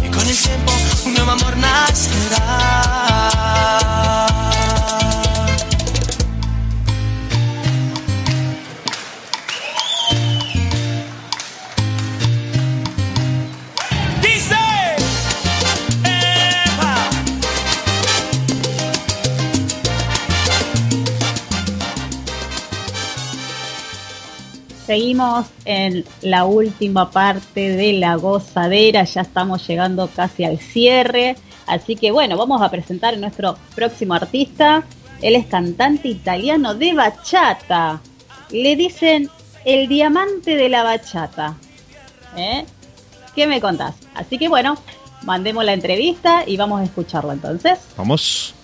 y 0.03 0.09
con 0.09 0.27
el 0.27 0.37
tiempo 0.37 0.71
un 1.05 1.15
nuevo 1.15 1.31
amor 1.31 1.57
nacerá. 1.57 2.39
Seguimos 24.89 25.45
en 25.65 26.03
la 26.23 26.45
última 26.45 27.11
parte 27.11 27.77
de 27.77 27.93
la 27.93 28.15
gozadera, 28.15 29.03
ya 29.03 29.21
estamos 29.21 29.67
llegando 29.67 30.09
casi 30.15 30.45
al 30.45 30.57
cierre, 30.57 31.35
así 31.67 31.95
que 31.95 32.09
bueno, 32.09 32.35
vamos 32.37 32.59
a 32.63 32.71
presentar 32.71 33.13
a 33.13 33.17
nuestro 33.17 33.55
próximo 33.75 34.15
artista. 34.15 34.83
Él 35.21 35.35
es 35.35 35.45
cantante 35.45 36.07
italiano 36.07 36.73
de 36.73 36.95
bachata. 36.95 38.01
Le 38.49 38.75
dicen 38.75 39.29
el 39.63 39.87
diamante 39.87 40.55
de 40.55 40.69
la 40.69 40.81
bachata. 40.81 41.55
¿Eh? 42.35 42.65
¿Qué 43.35 43.45
me 43.45 43.61
contás? 43.61 43.93
Así 44.15 44.39
que 44.39 44.47
bueno, 44.47 44.75
mandemos 45.21 45.63
la 45.65 45.73
entrevista 45.73 46.45
y 46.47 46.57
vamos 46.57 46.81
a 46.81 46.85
escucharlo 46.85 47.31
entonces. 47.31 47.77
Vamos. 47.95 48.55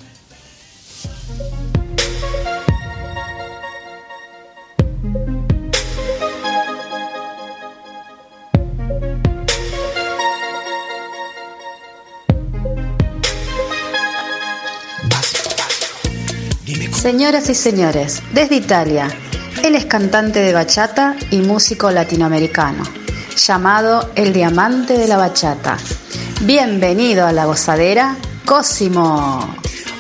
Señoras 17.05 17.47
y 17.51 17.53
señores, 17.53 18.23
desde 18.33 18.55
Italia, 18.55 19.07
él 19.63 19.75
es 19.75 19.85
cantante 19.85 20.39
de 20.39 20.53
bachata 20.53 21.15
y 21.29 21.37
músico 21.37 21.91
latinoamericano, 21.91 22.81
llamado 23.37 24.09
El 24.15 24.33
Diamante 24.33 24.97
de 24.97 25.07
la 25.07 25.17
Bachata. 25.17 25.77
Bienvenido 26.41 27.27
a 27.27 27.31
la 27.31 27.45
gozadera, 27.45 28.15
Cosimo. 28.43 29.55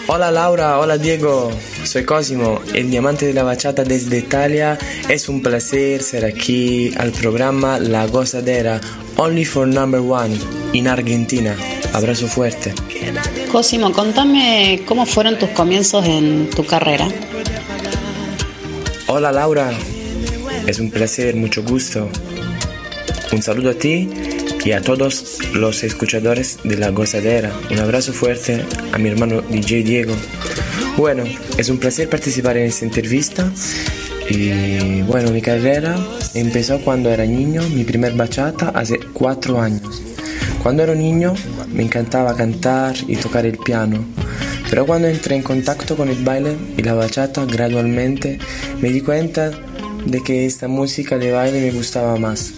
Hola 0.07 0.31
Laura, 0.31 0.79
hola 0.79 0.97
Diego, 0.97 1.51
soy 1.85 2.03
Cosimo, 2.03 2.61
el 2.73 2.89
diamante 2.89 3.25
de 3.25 3.33
la 3.33 3.43
bachata 3.43 3.83
desde 3.83 4.17
Italia. 4.17 4.77
Es 5.09 5.29
un 5.29 5.41
placer 5.41 6.01
ser 6.01 6.25
aquí 6.25 6.91
al 6.97 7.11
programa 7.11 7.79
La 7.79 8.07
Gozadera, 8.07 8.81
Only 9.17 9.45
for 9.45 9.67
Number 9.67 10.01
One, 10.01 10.37
en 10.73 10.87
Argentina. 10.87 11.55
Abrazo 11.93 12.27
fuerte. 12.27 12.73
Cosimo, 13.51 13.91
contame 13.91 14.81
cómo 14.85 15.05
fueron 15.05 15.37
tus 15.37 15.49
comienzos 15.49 16.05
en 16.05 16.49
tu 16.49 16.65
carrera. 16.65 17.07
Hola 19.07 19.31
Laura, 19.31 19.71
es 20.67 20.79
un 20.79 20.89
placer, 20.91 21.35
mucho 21.35 21.63
gusto. 21.63 22.09
Un 23.31 23.41
saludo 23.41 23.71
a 23.71 23.73
ti 23.73 24.09
y 24.65 24.71
a 24.71 24.81
todos 24.81 25.39
los 25.53 25.83
escuchadores 25.83 26.57
de 26.63 26.75
La 26.75 26.89
Gozadera. 26.89 27.53
Un 27.69 27.79
abrazo 27.79 28.11
fuerte 28.11 28.65
a 28.91 28.97
mi 28.97 29.09
hermano 29.09 29.41
DJ 29.41 29.83
Diego. 29.83 30.15
Bueno, 30.97 31.23
es 31.57 31.69
un 31.69 31.77
placer 31.77 32.09
participar 32.09 32.57
en 32.57 32.65
esta 32.65 32.83
entrevista. 32.83 33.51
Y 34.27 35.03
bueno, 35.03 35.29
mi 35.29 35.39
carrera 35.39 35.95
empezó 36.33 36.79
cuando 36.81 37.11
era 37.11 37.25
niño, 37.25 37.61
mi 37.69 37.83
primer 37.83 38.13
bachata 38.13 38.69
hace 38.69 38.99
cuatro 39.13 39.61
años. 39.61 40.01
Cuando 40.63 40.81
era 40.81 40.95
niño 40.95 41.35
me 41.71 41.83
encantaba 41.83 42.35
cantar 42.35 42.95
y 43.07 43.17
tocar 43.17 43.45
el 43.45 43.59
piano, 43.59 44.03
pero 44.67 44.87
cuando 44.87 45.07
entré 45.07 45.35
en 45.35 45.43
contacto 45.43 45.95
con 45.95 46.09
el 46.09 46.23
baile 46.23 46.57
y 46.75 46.81
la 46.81 46.95
bachata 46.95 47.45
gradualmente 47.45 48.39
me 48.81 48.89
di 48.89 49.01
cuenta 49.01 49.51
de 50.07 50.23
que 50.23 50.47
esta 50.47 50.67
música 50.67 51.19
de 51.19 51.31
baile 51.31 51.61
me 51.61 51.71
gustaba 51.71 52.17
más. 52.17 52.51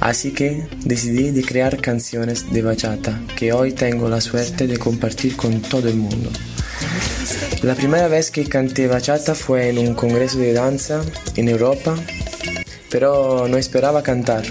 Así 0.00 0.32
que 0.32 0.66
decidí 0.84 1.30
de 1.30 1.42
crear 1.42 1.80
canciones 1.80 2.52
de 2.52 2.62
bachata 2.62 3.20
que 3.36 3.52
hoy 3.52 3.72
tengo 3.72 4.08
la 4.08 4.20
suerte 4.20 4.66
de 4.66 4.78
compartir 4.78 5.36
con 5.36 5.60
todo 5.62 5.88
el 5.88 5.96
mundo. 5.96 6.30
La 7.62 7.74
primera 7.74 8.06
vez 8.08 8.30
que 8.30 8.44
canté 8.44 8.86
bachata 8.86 9.34
fue 9.34 9.70
en 9.70 9.78
un 9.78 9.94
congreso 9.94 10.38
de 10.38 10.52
danza 10.52 11.02
en 11.34 11.48
Europa, 11.48 11.96
pero 12.90 13.48
no 13.48 13.56
esperaba 13.56 14.02
cantar. 14.02 14.44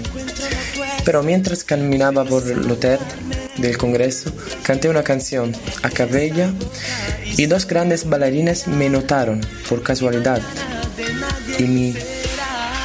Pero 1.04 1.22
mientras 1.22 1.62
caminaba 1.62 2.24
por 2.24 2.46
el 2.50 2.70
hotel 2.70 2.98
del 3.58 3.78
congreso, 3.78 4.32
canté 4.62 4.88
una 4.88 5.04
canción 5.04 5.52
a 5.82 5.90
cabella 5.90 6.52
y 7.36 7.46
dos 7.46 7.66
grandes 7.66 8.08
bailarines 8.08 8.66
me 8.66 8.90
notaron 8.90 9.40
por 9.68 9.82
casualidad 9.82 10.42
y 11.58 11.62
me 11.62 11.94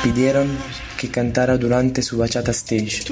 pidieron 0.03 0.57
que 1.01 1.09
cantara 1.09 1.57
durante 1.57 2.03
su 2.03 2.19
bachata 2.19 2.51
stage. 2.51 3.05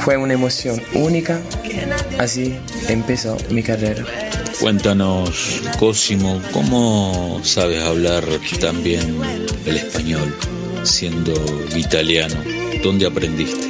Fue 0.00 0.16
una 0.16 0.32
emoción 0.32 0.80
única, 0.94 1.38
así 2.18 2.56
empezó 2.88 3.36
mi 3.50 3.62
carrera. 3.62 4.06
Cuéntanos, 4.58 5.60
Cosimo, 5.78 6.40
¿cómo 6.50 7.40
sabes 7.44 7.82
hablar 7.84 8.24
también 8.58 9.18
el 9.66 9.76
español 9.76 10.34
siendo 10.82 11.34
italiano? 11.76 12.36
¿Dónde 12.82 13.04
aprendiste? 13.04 13.68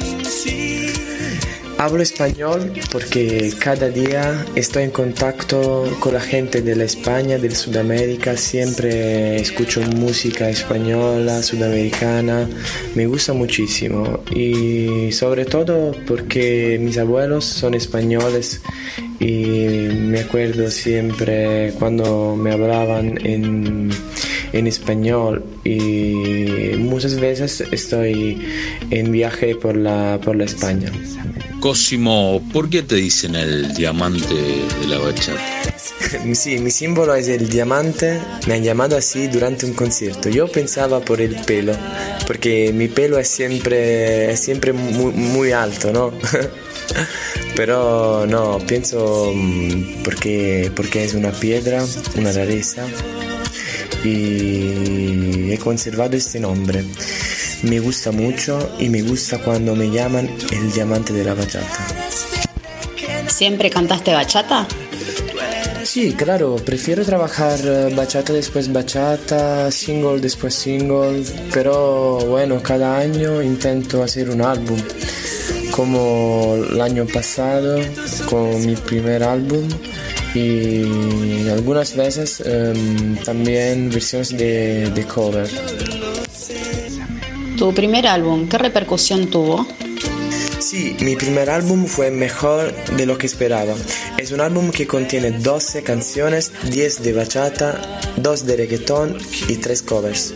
Hablo 1.77 2.01
español 2.01 2.71
porque 2.89 3.51
cada 3.59 3.89
día 3.89 4.45
estoy 4.55 4.83
en 4.83 4.91
contacto 4.91 5.83
con 5.99 6.13
la 6.13 6.21
gente 6.21 6.61
de 6.61 6.73
la 6.73 6.85
España, 6.85 7.37
de 7.37 7.53
Sudamérica, 7.53 8.37
siempre 8.37 9.35
escucho 9.35 9.81
música 9.81 10.49
española, 10.49 11.43
sudamericana, 11.43 12.47
me 12.95 13.05
gusta 13.07 13.33
muchísimo. 13.33 14.23
Y 14.33 15.11
sobre 15.11 15.43
todo 15.43 15.91
porque 16.07 16.77
mis 16.79 16.97
abuelos 16.97 17.43
son 17.43 17.73
españoles 17.73 18.61
y 19.19 19.35
me 19.91 20.21
acuerdo 20.21 20.71
siempre 20.71 21.73
cuando 21.77 22.37
me 22.37 22.53
hablaban 22.53 23.19
en, 23.25 23.89
en 24.53 24.67
español. 24.67 25.43
Y 25.65 26.77
muchas 26.77 27.19
veces 27.19 27.61
estoy 27.69 28.47
en 28.91 29.11
viaje 29.11 29.55
por 29.55 29.75
la, 29.75 30.21
por 30.23 30.37
la 30.37 30.45
España. 30.45 30.89
Cosimo, 31.65 32.43
¿por 32.53 32.69
qué 32.69 32.83
te 32.83 32.93
dicen 32.93 33.33
el 33.33 33.73
diamante 33.73 34.35
de 34.35 34.85
la 34.87 34.99
bachata? 34.99 35.41
Sí, 36.35 36.59
mi 36.59 36.69
símbolo 36.69 37.15
es 37.15 37.27
el 37.27 37.49
diamante. 37.49 38.21
Me 38.45 38.53
han 38.53 38.63
llamado 38.63 38.95
así 38.95 39.25
durante 39.25 39.65
un 39.65 39.73
concierto. 39.73 40.29
Yo 40.29 40.47
pensaba 40.47 40.99
por 40.99 41.21
el 41.21 41.35
pelo, 41.37 41.73
porque 42.27 42.71
mi 42.71 42.87
pelo 42.87 43.17
es 43.17 43.29
siempre, 43.29 44.31
es 44.31 44.41
siempre 44.41 44.73
muy, 44.73 45.53
alto, 45.53 45.91
¿no? 45.91 46.13
Pero 47.55 48.27
no, 48.27 48.59
pienso 48.59 49.31
mm, 49.33 50.03
porque, 50.03 50.71
porque 50.75 51.03
es 51.03 51.15
una 51.15 51.31
piedra, 51.31 51.83
una 52.15 52.31
rareza. 52.31 52.85
Y 54.03 55.51
he 55.51 55.57
conservado 55.57 56.15
este 56.15 56.39
nombre 56.39 56.83
me 57.63 57.79
gusta 57.79 58.11
mucho 58.11 58.75
y 58.79 58.89
me 58.89 59.01
gusta 59.01 59.39
cuando 59.39 59.75
me 59.75 59.89
llaman 59.89 60.29
el 60.51 60.71
diamante 60.71 61.13
de 61.13 61.23
la 61.23 61.33
bachata. 61.33 61.87
¿Siempre 63.27 63.69
cantaste 63.69 64.13
bachata? 64.13 64.67
Sí, 65.83 66.13
claro, 66.13 66.55
prefiero 66.55 67.05
trabajar 67.05 67.59
eh, 67.63 67.93
bachata 67.95 68.33
después 68.33 68.73
bachata, 68.73 69.71
single 69.71 70.19
después 70.19 70.55
single, 70.55 71.23
pero 71.53 72.17
bueno, 72.25 72.61
cada 72.63 72.97
año 72.97 73.41
intento 73.41 74.01
hacer 74.01 74.29
un 74.31 74.41
álbum, 74.41 74.79
como 75.71 76.55
el 76.71 76.81
año 76.81 77.05
pasado 77.05 77.79
con 78.29 78.65
mi 78.65 78.75
primer 78.75 79.23
álbum 79.23 79.69
y 80.33 81.47
algunas 81.49 81.95
veces 81.95 82.41
em, 82.43 83.15
también 83.17 83.89
versiones 83.89 84.35
de, 84.35 84.89
de 84.89 85.03
cover. 85.05 85.47
¿Tu 87.57 87.73
primer 87.73 88.05
álbum 88.05 88.49
qué 88.49 88.57
repercusión 88.57 89.27
tuvo? 89.27 89.65
Sí, 90.59 90.97
mi 90.99 91.15
primer 91.15 91.49
álbum 91.49 91.85
fue 91.85 92.11
mejor 92.11 92.73
de 92.97 93.05
lo 93.05 93.17
que 93.17 93.27
esperaba. 93.27 93.75
Es 94.17 94.31
un 94.31 94.41
álbum 94.41 94.71
que 94.71 94.87
contiene 94.87 95.31
12 95.31 95.83
canciones, 95.83 96.51
10 96.69 97.03
de 97.03 97.13
bachata, 97.13 97.81
2 98.17 98.45
de 98.45 98.57
reggaeton 98.57 99.17
y 99.47 99.55
3 99.55 99.81
covers. 99.83 100.33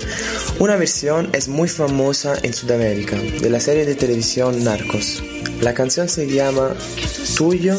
Una 0.59 0.77
versión 0.77 1.29
es 1.33 1.49
muy 1.49 1.67
famosa 1.67 2.35
en 2.41 2.53
Sudamérica, 2.53 3.17
de 3.17 3.49
la 3.49 3.59
serie 3.59 3.85
de 3.85 3.95
televisión 3.95 4.63
Narcos. 4.63 5.21
La 5.61 5.73
canción 5.73 6.07
se 6.07 6.25
llama 6.25 6.73
Tuyo 7.35 7.75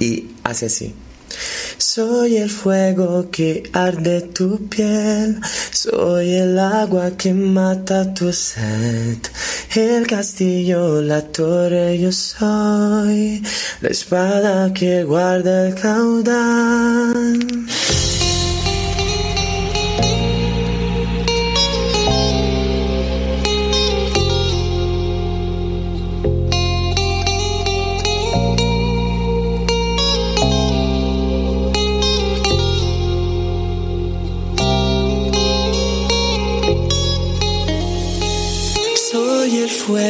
y 0.00 0.30
hace 0.42 0.66
así. 0.66 0.94
Soy 1.98 2.36
el 2.36 2.48
fuego 2.48 3.28
que 3.28 3.68
arde 3.72 4.20
tu 4.20 4.68
piel, 4.68 5.40
soy 5.72 6.32
el 6.34 6.56
agua 6.56 7.10
que 7.16 7.34
mata 7.34 8.14
tu 8.14 8.32
sed, 8.32 9.18
el 9.74 10.06
castillo, 10.06 11.02
la 11.02 11.22
torre 11.22 11.98
yo 11.98 12.12
soy, 12.12 13.42
la 13.80 13.88
espada 13.88 14.72
que 14.72 15.02
guarda 15.02 15.66
el 15.66 15.74
caudal. 15.74 17.66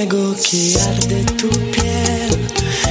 Que 0.07 0.77
arde 0.79 1.25
tu 1.37 1.49
piel, 1.49 2.49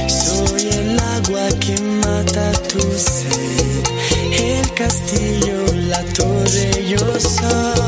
soy 0.08 0.68
el 0.68 1.00
agua 1.00 1.48
que 1.58 1.80
mata 1.80 2.52
tu 2.68 2.80
sed, 2.98 3.82
el 4.30 4.74
castillo, 4.74 5.64
la 5.88 6.02
torre 6.12 6.86
yo 6.86 6.98
soy, 7.18 7.87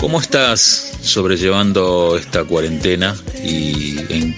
¿Cómo 0.00 0.20
estás 0.20 0.92
sobrellevando 1.02 2.16
esta 2.16 2.44
cuarentena 2.44 3.16
y 3.44 3.96
en- 4.12 4.36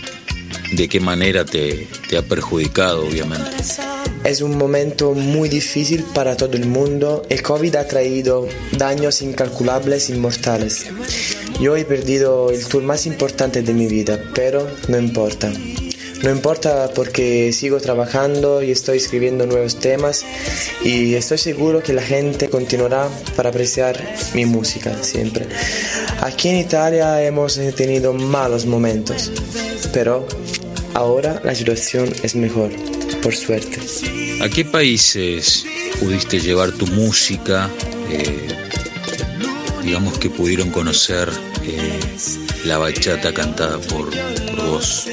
de 0.73 0.89
qué 0.89 1.01
manera 1.01 1.45
te, 1.45 1.89
te 2.09 2.17
ha 2.17 2.23
perjudicado, 2.23 3.05
obviamente? 3.07 3.51
Es 4.25 4.41
un 4.41 4.57
momento 4.57 5.13
muy 5.15 5.49
difícil 5.49 6.05
para 6.15 6.37
todo 6.37 6.57
el 6.57 6.67
mundo. 6.67 7.23
El 7.29 7.43
COVID 7.43 7.75
ha 7.77 7.87
traído 7.89 8.47
daños 8.79 9.21
incalculables 9.23 10.11
y 10.11 10.15
mortales. 10.15 10.87
Yo 11.61 11.77
he 11.77 11.85
perdido 11.85 12.51
el 12.51 12.65
tour 12.67 12.83
más 12.83 13.07
importante 13.07 13.63
de 13.63 13.75
mi 13.75 13.87
vida, 13.87 14.19
pero 14.35 14.67
no 14.89 14.99
importa. 14.99 15.53
No 16.23 16.31
importa 16.31 16.91
porque 16.95 17.53
sigo 17.53 17.81
trabajando 17.81 18.63
y 18.63 18.71
estoy 18.71 18.99
escribiendo 18.99 19.47
nuevos 19.47 19.81
temas 19.81 20.25
y 20.85 21.15
estoy 21.15 21.39
seguro 21.39 21.83
que 21.83 21.93
la 21.93 22.03
gente 22.03 22.51
continuará 22.51 23.09
para 23.37 23.49
apreciar 23.51 24.03
mi 24.35 24.45
música 24.45 25.03
siempre. 25.03 25.47
Aquí 26.21 26.49
en 26.49 26.57
Italia 26.59 27.23
hemos 27.23 27.59
tenido 27.75 28.13
malos 28.13 28.67
momentos, 28.67 29.33
pero 29.93 30.27
ahora 30.95 31.41
la 31.43 31.55
situación 31.55 32.13
es 32.23 32.35
mejor, 32.35 32.71
por 33.23 33.35
suerte. 33.35 33.79
¿A 34.43 34.49
qué 34.49 34.65
países 34.65 35.65
pudiste 36.01 36.39
llevar 36.39 36.73
tu 36.73 36.87
música? 36.87 37.71
eh, 38.11 38.49
digamos 39.83 40.19
que 40.19 40.31
pudieron 40.31 40.71
conocer 40.71 41.29
eh, 41.65 42.01
la 42.65 42.79
bachata 42.79 43.33
cantada 43.33 43.79
por, 43.79 44.11
por 44.11 44.67
vos. 44.67 45.07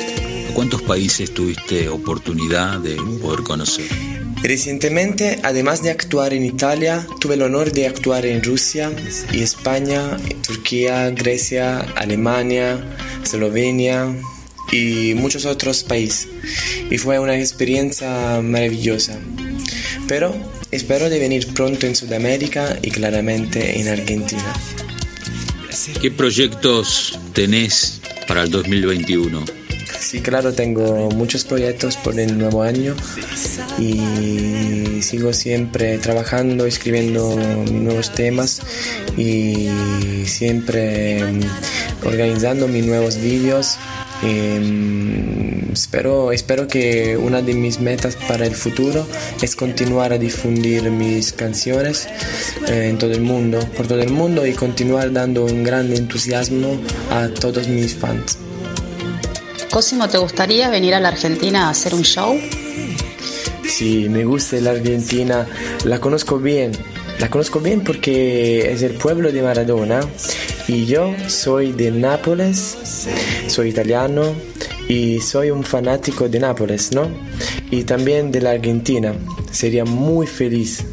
¿A 0.57 0.59
cuántos 0.59 0.81
países 0.81 1.31
tuviste 1.35 1.88
oportunidad 1.88 2.79
de 2.79 2.95
poder 3.21 3.43
conocer? 3.43 3.85
Recientemente, 4.41 5.38
además 5.43 5.84
de 5.84 5.91
actuar 5.91 6.34
en 6.34 6.43
Italia, 6.43 7.05
tuve 7.19 7.35
el 7.35 7.43
honor 7.43 7.71
de 7.71 7.85
actuar 7.85 8.25
en 8.25 8.43
Rusia 8.43 8.91
y 9.31 9.43
España, 9.43 10.17
Turquía, 10.47 11.11
Grecia, 11.11 11.81
Alemania, 11.95 12.84
Eslovenia 13.23 14.15
y 14.71 15.13
muchos 15.13 15.45
otros 15.45 15.84
países. 15.84 16.27
Y 16.89 16.97
fue 16.97 17.19
una 17.19 17.38
experiencia 17.38 18.41
maravillosa. 18.41 19.19
Pero 20.07 20.35
espero 20.71 21.11
de 21.11 21.19
venir 21.19 21.53
pronto 21.53 21.85
en 21.85 21.95
Sudamérica 21.95 22.79
y 22.81 22.89
claramente 22.89 23.79
en 23.79 23.89
Argentina. 23.89 24.53
¿Qué 26.01 26.09
proyectos 26.09 27.19
tenés 27.34 28.01
para 28.27 28.41
el 28.41 28.49
2021? 28.49 29.56
Sí, 30.07 30.21
claro, 30.21 30.53
tengo 30.53 31.09
muchos 31.09 31.43
proyectos 31.43 31.97
por 31.97 32.17
el 32.17 32.38
nuevo 32.38 32.63
año 32.63 32.95
y 33.77 35.01
sigo 35.01 35.34
siempre 35.34 35.97
trabajando, 35.97 36.65
escribiendo 36.65 37.35
nuevos 37.69 38.13
temas 38.13 38.61
y 39.17 39.67
siempre 40.23 41.25
mm, 41.25 42.05
organizando 42.05 42.69
mis 42.69 42.85
nuevos 42.85 43.17
vídeos. 43.17 43.75
Em, 44.23 45.73
espero, 45.73 46.31
espero 46.31 46.69
que 46.69 47.17
una 47.17 47.41
de 47.41 47.53
mis 47.53 47.81
metas 47.81 48.15
para 48.15 48.45
el 48.45 48.55
futuro 48.55 49.05
es 49.41 49.57
continuar 49.57 50.13
a 50.13 50.17
difundir 50.17 50.89
mis 50.89 51.34
canciones 51.34 52.07
eh, 52.69 52.88
en 52.88 52.97
todo 52.97 53.11
el 53.11 53.19
mundo, 53.19 53.59
por 53.75 53.88
todo 53.88 53.99
el 53.99 54.11
mundo 54.11 54.47
y 54.47 54.53
continuar 54.53 55.11
dando 55.11 55.43
un 55.43 55.65
gran 55.65 55.91
entusiasmo 55.91 56.79
a 57.11 57.27
todos 57.27 57.67
mis 57.67 57.93
fans. 57.93 58.47
Cosimo, 59.78 60.10
¿te 60.10 60.18
gustaría 60.18 60.72
venir 60.72 60.95
a 60.95 60.99
la 60.99 61.10
Argentina 61.10 61.68
a 61.68 61.70
hacer 61.70 61.94
un 61.94 62.02
show? 62.02 62.36
Sí, 63.64 64.08
me 64.10 64.26
gusta 64.26 64.60
la 64.60 64.72
Argentina, 64.72 65.48
la 65.86 65.99
conozco 65.99 66.40
bien. 66.40 66.72
La 67.20 67.30
conozco 67.30 67.60
bien 67.60 67.84
porque 67.84 68.72
es 68.72 68.82
el 68.82 68.94
pueblo 68.94 69.32
de 69.32 69.44
Maradona 69.44 69.99
y 70.68 70.88
yo 70.88 71.14
soy 71.28 71.74
de 71.74 71.91
Nápoles, 71.91 72.76
soy 73.45 73.70
italiano 73.70 74.34
y 74.90 75.22
soy 75.22 75.52
un 75.52 75.64
fanático 75.64 76.28
de 76.28 76.40
Nápoles, 76.40 76.91
¿no? 76.94 77.08
Y 77.70 77.84
también 77.84 78.32
de 78.32 78.41
la 78.41 78.49
Argentina. 78.54 79.14
Sería 79.52 79.86
muy 79.86 80.26
feliz, 80.26 80.86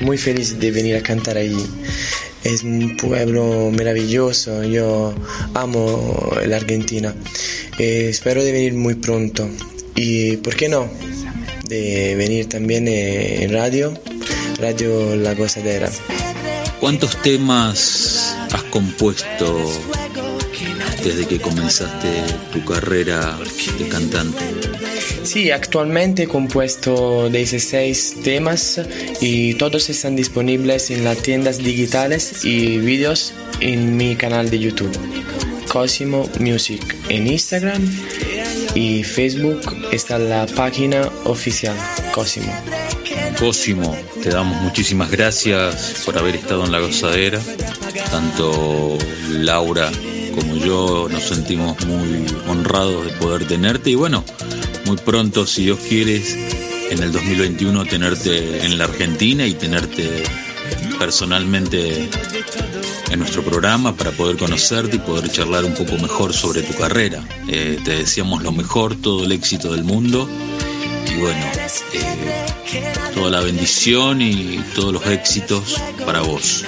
muy 0.00 0.18
feliz 0.18 0.60
de 0.60 0.70
venir 0.70 0.96
a 0.96 1.02
cantar 1.02 1.38
allí. 1.38 1.64
Es 2.44 2.62
un 2.62 2.94
pueblo 2.98 3.70
maravilloso, 3.74 4.64
yo 4.64 5.14
amo 5.54 6.30
la 6.46 6.56
Argentina. 6.56 7.14
Eh, 7.78 8.08
espero 8.08 8.42
de 8.42 8.50
venir 8.50 8.74
muy 8.74 8.94
pronto. 8.94 9.48
Y, 9.94 10.36
¿por 10.38 10.56
qué 10.56 10.68
no? 10.68 10.88
De 11.68 12.14
venir 12.16 12.48
también 12.48 12.88
eh, 12.88 13.44
en 13.44 13.52
radio, 13.52 13.94
Radio 14.58 15.14
La 15.14 15.34
Gozadera. 15.34 15.88
¿Cuántos 16.80 17.20
temas 17.22 18.36
has 18.52 18.62
compuesto 18.64 19.70
desde 21.04 21.26
que 21.26 21.40
comenzaste 21.40 22.08
tu 22.52 22.64
carrera 22.64 23.38
de 23.78 23.88
cantante? 23.88 24.44
Sí, 25.22 25.50
actualmente 25.50 26.24
he 26.24 26.28
compuesto 26.28 27.28
16 27.28 28.16
temas 28.24 28.80
y 29.20 29.54
todos 29.54 29.90
están 29.90 30.16
disponibles 30.16 30.90
en 30.90 31.04
las 31.04 31.18
tiendas 31.18 31.58
digitales 31.58 32.44
y 32.44 32.78
vídeos 32.78 33.34
en 33.60 33.96
mi 33.96 34.16
canal 34.16 34.50
de 34.50 34.58
YouTube. 34.58 34.96
Cosimo 35.68 36.28
Music 36.40 36.96
en 37.08 37.26
Instagram 37.26 37.82
y 38.74 39.04
Facebook 39.04 39.60
está 39.92 40.18
la 40.18 40.46
página 40.46 41.08
oficial 41.24 41.76
Cosimo. 42.12 42.52
Cosimo, 43.38 43.96
te 44.22 44.30
damos 44.30 44.60
muchísimas 44.62 45.10
gracias 45.10 46.02
por 46.04 46.18
haber 46.18 46.36
estado 46.36 46.64
en 46.64 46.72
la 46.72 46.80
gozadera. 46.80 47.40
Tanto 48.10 48.98
Laura 49.30 49.90
como 50.34 50.56
yo 50.56 51.08
nos 51.10 51.24
sentimos 51.24 51.84
muy 51.86 52.24
honrados 52.48 53.06
de 53.06 53.12
poder 53.12 53.46
tenerte 53.46 53.90
y 53.90 53.94
bueno, 53.94 54.24
muy 54.86 54.96
pronto, 54.96 55.46
si 55.46 55.64
Dios 55.64 55.78
quieres, 55.88 56.34
en 56.90 57.02
el 57.02 57.12
2021 57.12 57.84
tenerte 57.84 58.64
en 58.64 58.78
la 58.78 58.84
Argentina 58.84 59.46
y 59.46 59.54
tenerte 59.54 60.22
personalmente 60.98 62.08
en 63.10 63.18
nuestro 63.18 63.42
programa 63.42 63.94
para 63.96 64.10
poder 64.10 64.36
conocerte 64.36 64.96
y 64.96 64.98
poder 64.98 65.30
charlar 65.30 65.64
un 65.64 65.74
poco 65.74 65.92
mejor 65.98 66.32
sobre 66.32 66.62
tu 66.62 66.74
carrera. 66.74 67.22
Eh, 67.48 67.78
te 67.84 67.96
deseamos 67.96 68.42
lo 68.42 68.52
mejor, 68.52 68.96
todo 68.96 69.24
el 69.24 69.32
éxito 69.32 69.72
del 69.72 69.84
mundo 69.84 70.28
y 71.10 71.20
bueno, 71.20 71.46
eh, 71.92 72.92
toda 73.14 73.30
la 73.30 73.40
bendición 73.40 74.20
y 74.20 74.62
todos 74.74 74.92
los 74.92 75.06
éxitos 75.06 75.80
para 76.04 76.20
vos. 76.20 76.64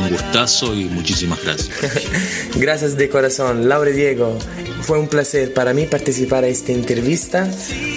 Un 0.00 0.10
gustazo 0.10 0.74
y 0.74 0.84
muchísimas 0.86 1.42
gracias. 1.42 1.70
gracias 2.56 2.96
de 2.96 3.08
corazón, 3.08 3.68
Laura 3.68 3.90
Diego. 3.90 4.38
Fue 4.82 4.98
un 4.98 5.06
placer 5.06 5.54
para 5.54 5.72
mí 5.72 5.86
participar 5.86 6.44
en 6.44 6.50
esta 6.50 6.72
entrevista 6.72 7.48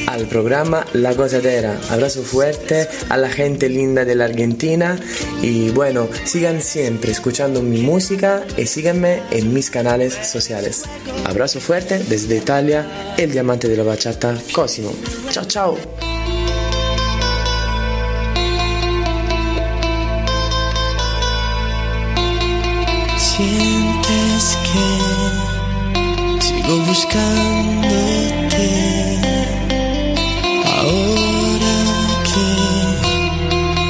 al 0.07 0.28
programa 0.28 0.86
La 0.94 1.14
Gozadera. 1.14 1.80
Abrazo 1.90 2.22
fuerte 2.22 2.88
a 3.10 3.18
la 3.18 3.30
gente 3.30 3.70
linda 3.70 4.06
de 4.06 4.16
la 4.16 4.26
Argentina 4.26 4.98
y 5.41 5.70
bueno, 5.70 6.07
sigan 6.26 6.62
siempre 6.62 7.12
escuchando 7.12 7.62
mi 7.64 7.82
música 7.82 8.44
y 8.56 8.68
síganme 8.68 9.22
en 9.32 9.53
mis 9.53 9.72
canales 9.72 10.14
sociales. 10.14 10.84
Abrazo 11.26 11.60
fuerte 11.60 11.99
desde 11.99 12.38
Italia, 12.38 13.16
el 13.18 13.32
diamante 13.32 13.68
de 13.68 13.78
la 13.78 13.84
bachata, 13.84 14.38
Cosimo. 14.53 14.94
Chao, 15.32 15.45
chao. 15.45 15.78
Sientes 23.18 24.57
que 24.64 25.55
sigo 26.65 26.79
buscándote. 26.85 28.67
Ahora 30.77 31.75
que 32.29 32.47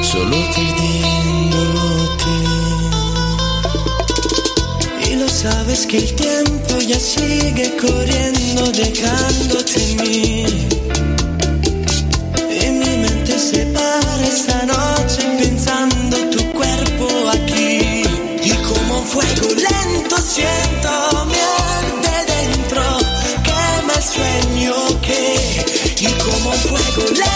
solo 0.06 0.36
perdiéndote. 0.54 2.34
Y 5.08 5.16
lo 5.16 5.28
sabes 5.28 5.86
que 5.86 5.98
el 5.98 6.14
tiempo 6.14 6.78
ya 6.80 6.98
sigue 6.98 7.76
corriendo 7.76 8.62
dejándote 8.72 9.82
en 9.82 9.96
mí. 9.96 10.44
Y 12.62 12.70
mi 12.70 12.96
mente 12.98 13.38
se 13.38 13.66
para 13.66 14.26
esta 14.26 14.66
noche 14.66 15.22
pensando 15.38 16.16
tu 16.30 16.44
cuerpo 16.52 17.06
aquí. 17.30 18.02
Y 18.42 18.50
como 18.68 19.02
fuego 19.02 19.48
lento 19.54 20.16
siento 20.20 21.05
como 26.96 27.35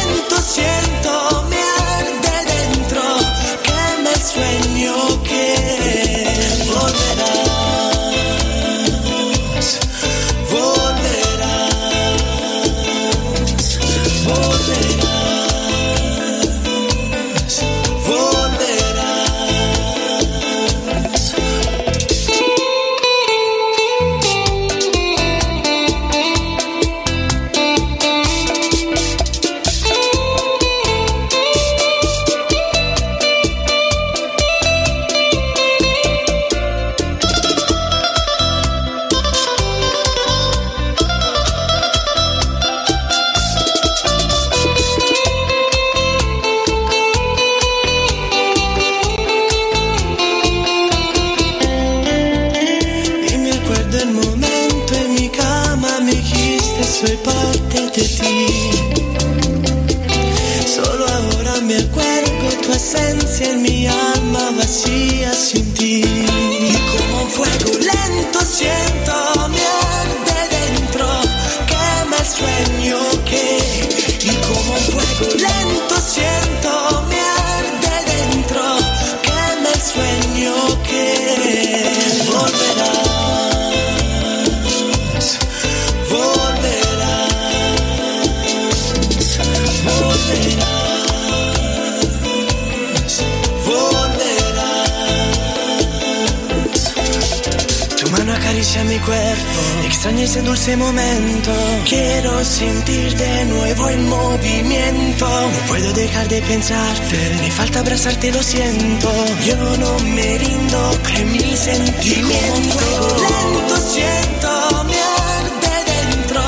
momento. 100.76 101.50
Quiero 101.88 102.44
sentir 102.44 103.16
de 103.16 103.44
nuevo 103.46 103.88
el 103.88 104.00
movimiento. 104.02 105.26
No 105.26 105.58
puedo 105.68 105.92
dejar 105.92 106.28
de 106.28 106.40
pensarte, 106.42 107.18
me 107.40 107.50
falta 107.50 107.80
abrazarte, 107.80 108.30
lo 108.32 108.42
siento. 108.42 109.10
Yo 109.46 109.56
no 109.78 109.98
me 110.00 110.38
rindo 110.38 111.00
en 111.16 111.32
mi 111.32 111.56
sentimiento. 111.56 112.84
Lento 113.28 113.76
siento 113.94 114.84
mi 114.84 114.98
arte 115.34 115.72
dentro, 115.92 116.42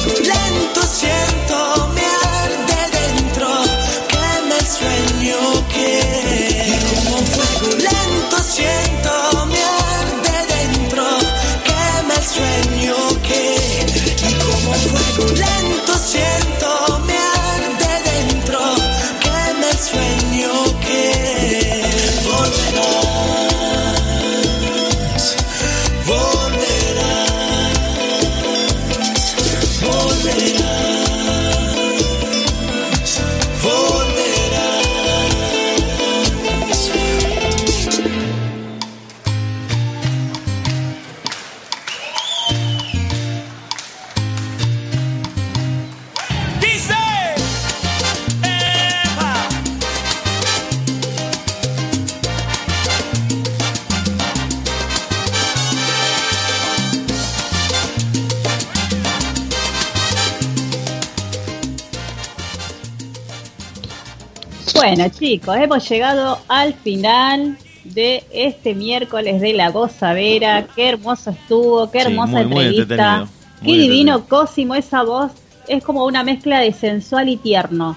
Bueno, 64.96 65.08
chicos, 65.16 65.56
hemos 65.56 65.88
llegado 65.88 66.40
al 66.48 66.74
final 66.74 67.56
de 67.84 68.24
este 68.32 68.74
miércoles 68.74 69.40
de 69.40 69.52
la 69.52 69.70
gozadera. 69.70 70.66
Qué 70.74 70.88
hermoso 70.88 71.30
estuvo, 71.30 71.88
qué 71.92 72.00
hermosa 72.00 72.40
entrevista. 72.40 73.28
qué 73.62 73.72
divino 73.72 74.26
Cosimo, 74.26 74.74
esa 74.74 75.04
voz 75.04 75.30
es 75.68 75.84
como 75.84 76.04
una 76.06 76.24
mezcla 76.24 76.58
de 76.58 76.72
sensual 76.72 77.28
y 77.28 77.36
tierno, 77.36 77.96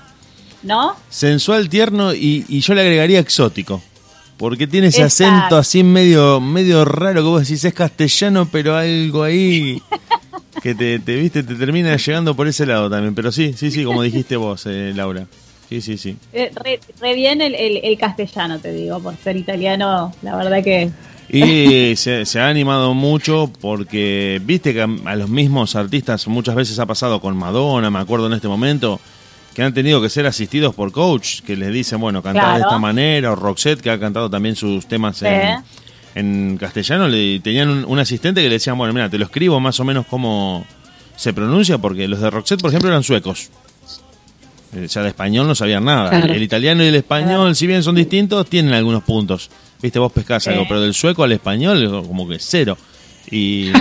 ¿no? 0.62 0.96
Sensual, 1.10 1.68
tierno 1.68 2.14
y, 2.14 2.60
yo 2.60 2.76
le 2.76 2.82
agregaría 2.82 3.20
exótico. 3.20 3.82
Porque 4.38 4.68
tiene 4.68 4.88
ese 4.88 5.02
acento 5.02 5.58
así 5.58 5.84
medio, 5.84 6.40
medio 6.42 6.86
raro 6.86 7.22
que 7.22 7.28
vos 7.28 7.42
decís 7.42 7.64
es 7.66 7.74
castellano, 7.74 8.48
pero 8.52 8.76
algo 8.76 9.24
ahí 9.24 9.82
que 10.62 10.76
te, 10.76 10.98
viste, 10.98 11.42
te 11.42 11.56
termina 11.56 11.96
llegando 11.96 12.36
por 12.36 12.48
ese 12.48 12.68
lado 12.68 12.88
también. 12.88 13.16
Pero 13.16 13.32
sí, 13.32 13.54
sí, 13.54 13.72
sí, 13.72 13.84
como 13.84 14.04
dijiste 14.04 14.36
vos, 14.36 14.68
eh, 14.68 14.92
Laura. 14.96 15.26
Sí, 15.70 15.82
sí, 15.82 15.98
sí. 15.98 16.18
Eh, 16.34 16.52
re, 17.02 17.14
bien 17.14 17.42
el, 17.42 17.98
castellano, 17.98 18.60
te 18.60 18.72
digo, 18.72 19.00
por 19.00 19.16
ser 19.18 19.38
italiano, 19.38 20.14
la 20.22 20.36
verdad 20.36 20.64
que... 20.64 20.92
Y 21.30 21.96
se, 21.96 22.40
ha 22.40 22.48
animado 22.48 22.94
mucho 22.94 23.52
porque, 23.62 24.42
viste 24.44 24.74
que 24.74 24.82
a, 24.82 25.16
los 25.16 25.30
mismos 25.30 25.76
artistas 25.76 26.28
muchas 26.28 26.56
veces 26.56 26.78
ha 26.80 26.86
pasado 26.86 27.22
con 27.22 27.36
Madonna, 27.38 27.90
me 27.90 28.00
acuerdo 28.00 28.28
en 28.28 28.34
este 28.34 28.48
momento, 28.48 29.00
que 29.56 29.64
han 29.64 29.74
tenido 29.74 30.02
que 30.02 30.10
ser 30.10 30.28
asistidos 30.28 30.76
por 30.76 30.92
coach, 30.92 31.42
que 31.42 31.56
les 31.56 31.72
dicen, 31.74 32.00
bueno, 32.00 32.22
cantar 32.22 32.56
de 32.56 32.62
esta 32.62 32.78
manera, 32.78 33.32
o 33.32 33.36
Roxette, 33.36 33.82
que 33.82 33.90
ha 33.90 34.00
cantado 34.00 34.30
también 34.30 34.56
sus 34.56 34.86
temas 34.86 35.24
en, 36.16 36.58
castellano, 36.58 37.08
le 37.08 37.40
tenían 37.40 37.70
un, 37.70 37.86
un, 37.86 38.00
asistente 38.00 38.42
que 38.42 38.50
le 38.50 38.56
decían, 38.56 38.78
bueno, 38.78 38.94
mira, 38.94 39.10
te 39.10 39.18
lo 39.18 39.26
escribo 39.26 39.60
más 39.60 39.80
o 39.80 39.84
menos 39.84 40.06
como 40.06 40.66
se 41.16 41.34
pronuncia, 41.34 41.78
porque 41.78 42.08
los 42.08 42.20
de 42.20 42.30
Roxette, 42.30 42.62
por 42.62 42.70
ejemplo, 42.70 42.90
eran 42.90 43.04
suecos. 43.04 43.50
O 44.76 44.88
sea, 44.88 45.04
de 45.04 45.10
español 45.10 45.48
no 45.48 45.56
sabían 45.56 45.86
nada. 45.86 46.20
El 46.20 46.42
italiano 46.42 46.84
y 46.84 46.88
el 46.88 46.96
español, 46.96 47.56
si 47.56 47.68
bien 47.68 47.84
son 47.84 47.96
distintos, 47.96 48.48
tienen 48.48 48.74
algunos 48.74 49.04
puntos. 49.04 49.50
Viste, 49.82 50.00
vos 50.00 50.12
pescás 50.12 50.48
algo, 50.48 50.66
pero 50.68 50.82
del 50.82 50.94
sueco 50.94 51.24
al 51.24 51.32
español, 51.32 52.06
como 52.08 52.28
que 52.28 52.40
cero. 52.40 52.78
Y, 53.32 53.72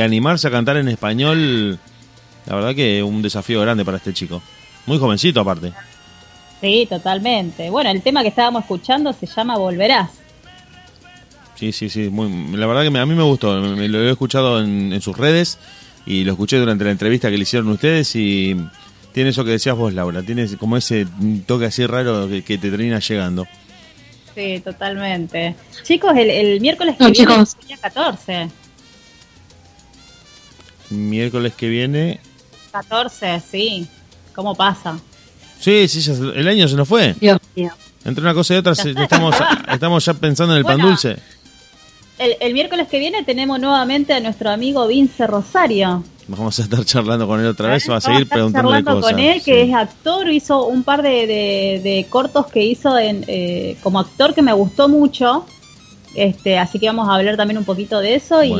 animarse 0.00 0.48
a 0.48 0.50
cantar 0.50 0.76
en 0.76 0.88
español, 0.88 1.78
la 2.46 2.54
verdad 2.54 2.74
que 2.74 3.02
un 3.02 3.22
desafío 3.22 3.60
grande 3.60 3.84
para 3.84 3.98
este 3.98 4.12
chico. 4.12 4.42
Muy 4.86 4.98
jovencito, 4.98 5.40
aparte. 5.40 5.72
Sí, 6.60 6.86
totalmente. 6.88 7.70
Bueno, 7.70 7.90
el 7.90 8.02
tema 8.02 8.22
que 8.22 8.28
estábamos 8.28 8.62
escuchando 8.62 9.12
se 9.12 9.26
llama 9.26 9.56
Volverás. 9.56 10.10
Sí, 11.54 11.70
sí, 11.70 11.88
sí. 11.88 12.08
Muy, 12.08 12.56
la 12.56 12.66
verdad 12.66 12.82
que 12.90 12.98
a 12.98 13.06
mí 13.06 13.14
me 13.14 13.22
gustó. 13.22 13.60
Me, 13.60 13.88
lo 13.88 14.00
he 14.00 14.10
escuchado 14.10 14.60
en, 14.60 14.92
en 14.92 15.00
sus 15.00 15.16
redes 15.16 15.58
y 16.04 16.24
lo 16.24 16.32
escuché 16.32 16.58
durante 16.58 16.84
la 16.84 16.90
entrevista 16.90 17.30
que 17.30 17.36
le 17.36 17.42
hicieron 17.42 17.68
ustedes 17.68 18.16
y 18.16 18.56
tiene 19.12 19.30
eso 19.30 19.44
que 19.44 19.52
decías 19.52 19.76
vos, 19.76 19.92
Laura, 19.92 20.22
tiene 20.22 20.46
como 20.56 20.76
ese 20.76 21.06
toque 21.46 21.66
así 21.66 21.86
raro 21.86 22.28
que, 22.28 22.42
te 22.42 22.58
termina 22.58 22.98
llegando. 23.00 23.46
Sí, 24.34 24.60
totalmente. 24.60 25.56
Chicos, 25.82 26.12
el, 26.16 26.60
miércoles 26.60 26.96
que 26.96 27.10
viene 27.10 27.42
es 27.42 27.56
el 27.60 27.66
día 27.66 27.76
14. 27.78 28.48
Miércoles 30.90 31.54
que 31.54 31.68
viene. 31.68 32.20
14, 32.72 33.40
sí. 33.40 33.86
¿Cómo 34.34 34.54
pasa? 34.54 34.98
Sí, 35.58 35.88
sí, 35.88 36.08
el 36.34 36.46
año 36.46 36.68
se 36.68 36.76
nos 36.76 36.86
fue. 36.86 37.14
Dios 37.20 37.38
mío. 37.56 37.72
Entre 38.04 38.22
una 38.22 38.34
cosa 38.34 38.54
y 38.54 38.56
otra 38.58 38.72
estamos, 38.72 39.34
estamos 39.72 40.04
ya 40.04 40.14
pensando 40.14 40.54
en 40.54 40.58
el 40.58 40.64
pan 40.64 40.80
dulce. 40.80 41.16
El, 42.18 42.36
el 42.40 42.52
miércoles 42.52 42.88
que 42.88 42.98
viene 42.98 43.24
tenemos 43.24 43.58
nuevamente 43.58 44.12
a 44.12 44.20
nuestro 44.20 44.50
amigo 44.50 44.86
Vince 44.86 45.26
Rosario. 45.26 46.04
Vamos 46.28 46.58
a 46.58 46.62
estar 46.62 46.84
charlando 46.84 47.26
con 47.26 47.40
él 47.40 47.46
otra 47.46 47.70
vez, 47.70 47.88
va 47.90 47.96
a 47.96 48.00
seguir 48.02 48.28
preguntándole 48.28 48.84
cosas. 48.84 49.12
con 49.12 49.18
él, 49.18 49.42
que 49.42 49.62
es 49.62 49.74
actor, 49.74 50.30
hizo 50.30 50.66
un 50.66 50.82
par 50.82 51.02
de, 51.02 51.26
de, 51.82 52.06
cortos 52.10 52.46
que 52.48 52.62
hizo 52.62 52.98
en, 52.98 53.24
eh, 53.26 53.78
como 53.82 53.98
actor 53.98 54.34
que 54.34 54.42
me 54.42 54.52
gustó 54.52 54.90
mucho. 54.90 55.46
Este, 56.14 56.58
así 56.58 56.78
que 56.78 56.86
vamos 56.86 57.08
a 57.08 57.14
hablar 57.14 57.36
también 57.38 57.56
un 57.56 57.64
poquito 57.64 58.00
de 58.00 58.14
eso 58.14 58.42
y, 58.42 58.52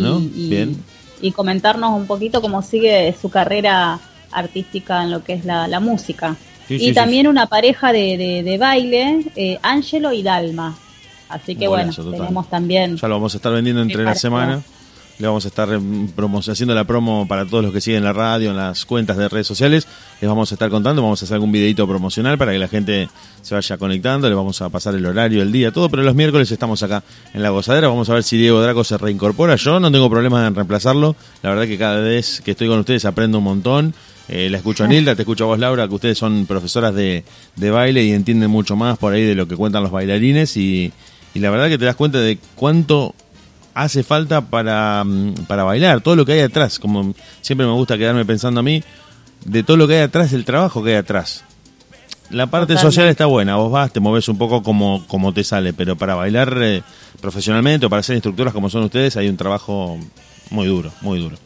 y, 1.20 1.32
comentarnos 1.32 1.92
un 1.92 2.06
poquito 2.06 2.40
cómo 2.40 2.62
sigue 2.62 3.14
su 3.20 3.30
carrera 3.30 4.00
artística 4.30 5.02
en 5.02 5.10
lo 5.10 5.22
que 5.22 5.34
es 5.34 5.44
la, 5.44 5.80
música. 5.80 6.36
y 6.70 6.92
también 6.94 7.26
una 7.26 7.46
pareja 7.46 7.92
de, 7.92 8.42
de, 8.44 8.58
baile, 8.58 9.26
eh, 9.36 9.58
Angelo 9.62 10.12
y 10.12 10.22
Dalma. 10.22 10.74
Así 11.28 11.54
que 11.54 11.68
bueno, 11.68 11.92
tenemos 11.92 12.48
también... 12.48 12.96
Ya 12.96 13.08
lo 13.08 13.16
vamos 13.16 13.34
a 13.34 13.36
estar 13.36 13.52
vendiendo 13.52 13.82
entre 13.82 14.04
la 14.04 14.14
semana. 14.14 14.62
Le 15.18 15.26
vamos 15.26 15.44
a 15.44 15.48
estar 15.48 15.68
em, 15.72 16.08
haciendo 16.48 16.74
la 16.76 16.84
promo 16.84 17.26
para 17.26 17.44
todos 17.44 17.64
los 17.64 17.72
que 17.72 17.80
siguen 17.80 18.04
la 18.04 18.12
radio, 18.12 18.50
en 18.50 18.56
las 18.56 18.84
cuentas 18.84 19.16
de 19.16 19.28
redes 19.28 19.48
sociales. 19.48 19.88
Les 20.20 20.28
vamos 20.28 20.52
a 20.52 20.54
estar 20.54 20.70
contando, 20.70 21.02
vamos 21.02 21.20
a 21.20 21.24
hacer 21.24 21.34
algún 21.34 21.50
videito 21.50 21.88
promocional 21.88 22.38
para 22.38 22.52
que 22.52 22.58
la 22.58 22.68
gente 22.68 23.08
se 23.42 23.52
vaya 23.52 23.76
conectando. 23.78 24.28
Le 24.28 24.36
vamos 24.36 24.62
a 24.62 24.68
pasar 24.68 24.94
el 24.94 25.04
horario, 25.04 25.42
el 25.42 25.50
día, 25.50 25.72
todo. 25.72 25.88
Pero 25.88 26.04
los 26.04 26.14
miércoles 26.14 26.52
estamos 26.52 26.84
acá 26.84 27.02
en 27.34 27.42
la 27.42 27.50
gozadera. 27.50 27.88
Vamos 27.88 28.08
a 28.10 28.14
ver 28.14 28.22
si 28.22 28.36
Diego 28.36 28.62
Draco 28.62 28.84
se 28.84 28.96
reincorpora. 28.96 29.56
Yo 29.56 29.80
no 29.80 29.90
tengo 29.90 30.08
problemas 30.08 30.46
en 30.46 30.54
reemplazarlo. 30.54 31.16
La 31.42 31.50
verdad 31.50 31.66
que 31.66 31.78
cada 31.78 31.98
vez 31.98 32.40
que 32.44 32.52
estoy 32.52 32.68
con 32.68 32.78
ustedes 32.78 33.04
aprendo 33.04 33.38
un 33.38 33.44
montón. 33.44 33.94
Eh, 34.28 34.48
la 34.50 34.58
escucho 34.58 34.84
a 34.84 34.86
Nilda, 34.86 35.16
te 35.16 35.22
escucho 35.22 35.44
a 35.44 35.46
vos, 35.48 35.58
Laura, 35.58 35.88
que 35.88 35.94
ustedes 35.94 36.18
son 36.18 36.46
profesoras 36.46 36.94
de, 36.94 37.24
de 37.56 37.70
baile 37.70 38.04
y 38.04 38.12
entienden 38.12 38.50
mucho 38.50 38.76
más 38.76 38.98
por 38.98 39.14
ahí 39.14 39.24
de 39.24 39.34
lo 39.34 39.48
que 39.48 39.56
cuentan 39.56 39.82
los 39.82 39.90
bailarines. 39.90 40.56
Y, 40.56 40.92
y 41.34 41.40
la 41.40 41.50
verdad 41.50 41.68
que 41.68 41.78
te 41.78 41.86
das 41.86 41.96
cuenta 41.96 42.20
de 42.20 42.38
cuánto 42.54 43.14
hace 43.78 44.02
falta 44.02 44.40
para, 44.40 45.04
mm, 45.04 45.46
para 45.46 45.62
bailar, 45.62 46.00
todo 46.00 46.16
lo 46.16 46.26
que 46.26 46.32
hay 46.32 46.40
atrás, 46.40 46.78
como 46.80 47.14
siempre 47.40 47.66
me 47.66 47.72
gusta 47.72 47.96
quedarme 47.96 48.24
pensando 48.24 48.58
a 48.60 48.62
mí, 48.62 48.82
de 49.44 49.62
todo 49.62 49.76
lo 49.76 49.86
que 49.86 49.94
hay 49.94 50.02
atrás, 50.02 50.32
del 50.32 50.44
trabajo 50.44 50.82
que 50.82 50.90
hay 50.90 50.96
atrás. 50.96 51.44
La 52.30 52.48
parte 52.48 52.76
social 52.76 53.06
está 53.06 53.26
buena, 53.26 53.56
vos 53.56 53.70
vas, 53.70 53.92
te 53.92 54.00
moves 54.00 54.28
un 54.28 54.36
poco 54.36 54.62
como, 54.62 55.06
como 55.06 55.32
te 55.32 55.44
sale, 55.44 55.72
pero 55.72 55.96
para 55.96 56.14
bailar 56.14 56.58
eh, 56.60 56.82
profesionalmente 57.20 57.86
o 57.86 57.90
para 57.90 58.02
ser 58.02 58.16
instructoras 58.16 58.52
como 58.52 58.68
son 58.68 58.82
ustedes 58.82 59.16
hay 59.16 59.28
un 59.28 59.36
trabajo 59.36 59.96
muy 60.50 60.66
duro, 60.66 60.92
muy 61.00 61.20
duro. 61.20 61.36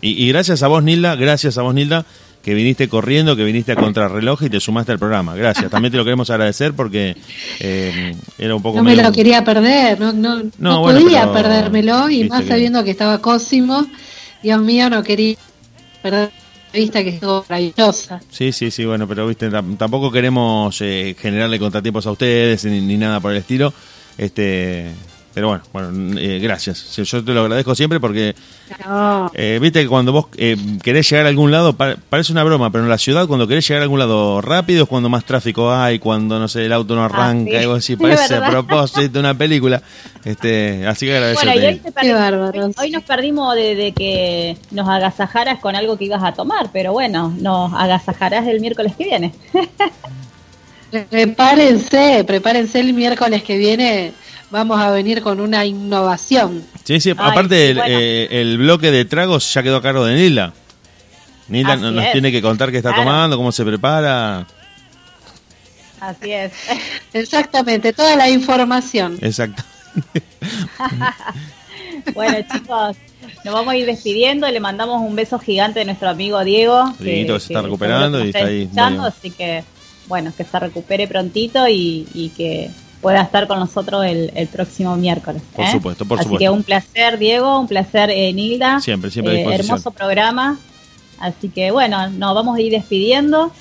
Y, 0.00 0.24
y 0.24 0.28
gracias 0.28 0.62
a 0.62 0.68
vos, 0.68 0.82
Nilda, 0.82 1.16
gracias 1.16 1.58
a 1.58 1.62
vos, 1.62 1.74
Nilda, 1.74 2.06
que 2.42 2.54
viniste 2.54 2.88
corriendo, 2.88 3.36
que 3.36 3.44
viniste 3.44 3.72
a 3.72 3.76
contrarreloj 3.76 4.44
y 4.44 4.50
te 4.50 4.60
sumaste 4.60 4.92
al 4.92 4.98
programa. 4.98 5.34
Gracias, 5.34 5.70
también 5.70 5.92
te 5.92 5.98
lo 5.98 6.04
queremos 6.04 6.30
agradecer 6.30 6.72
porque 6.74 7.16
eh, 7.60 8.14
era 8.38 8.54
un 8.54 8.62
poco... 8.62 8.78
No 8.78 8.84
me 8.84 8.96
lo 8.96 9.12
quería 9.12 9.44
perder, 9.44 10.00
no, 10.00 10.12
no, 10.12 10.42
no, 10.58 10.82
podía 10.82 11.32
perdérmelo 11.32 12.08
y 12.10 12.28
más 12.28 12.46
sabiendo 12.46 12.84
que 12.84 12.92
estaba 12.92 13.18
Cosimo, 13.18 13.86
Dios 14.42 14.60
mío, 14.60 14.88
no 14.88 15.02
quería 15.02 15.36
perder 16.02 16.30
vista 16.72 17.02
que 17.02 17.10
estuvo 17.10 17.44
maravillosa. 17.48 18.20
Sí, 18.30 18.52
sí, 18.52 18.70
sí, 18.70 18.84
bueno, 18.84 19.06
pero 19.08 19.26
viste, 19.26 19.50
tampoco 19.50 20.10
queremos 20.10 20.80
eh, 20.80 21.16
generarle 21.18 21.58
contratiempos 21.58 22.06
a 22.06 22.12
ustedes 22.12 22.64
ni, 22.64 22.80
ni, 22.80 22.96
nada 22.96 23.20
por 23.20 23.32
el 23.32 23.38
estilo. 23.38 23.72
Este, 24.16 24.90
pero 25.34 25.48
bueno, 25.48 25.62
bueno 25.72 26.18
eh, 26.18 26.38
gracias. 26.40 26.96
Yo 26.96 27.24
te 27.24 27.32
lo 27.32 27.42
agradezco 27.42 27.74
siempre 27.74 28.00
porque, 28.00 28.34
eh, 29.34 29.58
viste 29.60 29.82
que 29.82 29.88
cuando 29.88 30.12
vos 30.12 30.26
eh, 30.36 30.56
querés 30.82 31.08
llegar 31.08 31.26
a 31.26 31.28
algún 31.28 31.50
lado, 31.50 31.74
parece 31.74 32.32
una 32.32 32.44
broma, 32.44 32.70
pero 32.70 32.84
en 32.84 32.90
la 32.90 32.98
ciudad 32.98 33.26
cuando 33.26 33.46
querés 33.46 33.66
llegar 33.68 33.82
a 33.82 33.84
algún 33.84 33.98
lado 33.98 34.40
rápido 34.40 34.84
es 34.84 34.88
cuando 34.88 35.08
más 35.08 35.24
tráfico 35.24 35.72
hay, 35.72 35.98
cuando, 35.98 36.38
no 36.38 36.48
sé, 36.48 36.64
el 36.64 36.72
auto 36.72 36.94
no 36.94 37.02
ah, 37.02 37.06
arranca, 37.06 37.52
y 37.52 37.56
algo 37.56 37.74
así, 37.74 37.96
parece 37.96 38.36
a 38.36 38.48
propósito 38.48 39.08
de 39.08 39.20
una 39.20 39.34
película. 39.34 39.82
Este, 40.24 40.86
así 40.86 41.06
que 41.06 41.16
agradecerte. 41.16 41.80
hoy, 42.02 42.74
hoy, 42.76 42.90
nos 42.90 43.02
perdimos 43.04 43.54
de, 43.54 43.92
que 43.96 44.56
nos 44.70 44.88
agasajaras 44.88 45.60
con 45.60 45.76
algo 45.76 45.96
que 45.96 46.06
ibas 46.06 46.22
a 46.22 46.32
tomar, 46.32 46.70
pero 46.72 46.92
bueno, 46.92 47.34
nos 47.38 47.72
agasajarás 47.74 48.46
el 48.46 48.60
miércoles 48.60 48.94
que 48.96 49.04
viene. 49.04 49.34
prepárense, 51.10 52.24
prepárense 52.26 52.80
el 52.80 52.94
miércoles 52.94 53.42
que 53.42 53.58
viene 53.58 54.12
vamos 54.50 54.80
a 54.80 54.90
venir 54.90 55.22
con 55.22 55.40
una 55.40 55.64
innovación. 55.64 56.64
Sí, 56.84 57.00
sí, 57.00 57.10
aparte 57.10 57.70
eh, 57.70 58.40
el, 58.40 58.58
bloque 58.58 58.90
de 58.90 59.04
tragos 59.04 59.52
ya 59.52 59.62
quedó 59.62 59.76
a 59.76 59.82
cargo 59.82 60.04
de 60.04 60.14
Nila. 60.14 60.52
Nila 61.48 61.76
nos 61.76 62.12
tiene 62.12 62.30
que 62.30 62.42
contar 62.42 62.70
qué 62.70 62.78
está 62.78 62.94
tomando, 62.94 63.36
cómo 63.36 63.52
se 63.52 63.64
prepara. 63.64 64.46
Así 66.00 66.32
es. 66.32 66.52
Exactamente, 67.12 67.92
toda 67.92 68.16
la 68.16 68.30
información. 68.30 69.18
Exacto. 69.20 69.62
bueno, 72.14 72.38
chicos, 72.52 72.96
nos 73.44 73.54
vamos 73.54 73.72
a 73.72 73.76
ir 73.76 73.86
despidiendo. 73.86 74.48
Le 74.48 74.60
mandamos 74.60 75.00
un 75.00 75.16
beso 75.16 75.38
gigante 75.38 75.80
a 75.80 75.84
nuestro 75.84 76.10
amigo 76.10 76.44
Diego. 76.44 76.94
que, 76.98 77.26
se 77.26 77.36
está 77.36 77.62
recuperando 77.62 78.24
y 78.24 78.28
está 78.28 78.44
ahí. 78.44 78.70
Así 78.76 79.30
que, 79.30 79.64
bueno, 80.06 80.32
que 80.36 80.44
se 80.44 80.58
recupere 80.58 81.08
prontito 81.08 81.66
y 81.66 82.30
que 82.36 82.70
pueda 83.00 83.22
estar 83.22 83.46
con 83.46 83.58
nosotros 83.58 84.04
el, 84.04 84.32
el 84.34 84.48
próximo 84.48 84.96
miércoles. 84.96 85.42
Por 85.54 85.64
¿eh? 85.64 85.72
supuesto, 85.72 86.04
por 86.04 86.20
Así 86.20 86.36
que 86.36 86.50
un 86.50 86.62
placer, 86.62 87.18
Diego, 87.18 87.58
un 87.58 87.68
placer, 87.68 88.10
eh, 88.10 88.32
Nilda. 88.32 88.80
Siempre, 88.80 89.10
siempre. 89.10 89.42
Eh, 89.42 89.54
hermoso 89.54 89.90
programa. 89.90 90.58
Así 91.18 91.48
que 91.48 91.70
bueno, 91.70 92.08
nos 92.10 92.34
vamos 92.34 92.56
a 92.56 92.60
ir 92.60 92.72
despidiendo 92.72 93.52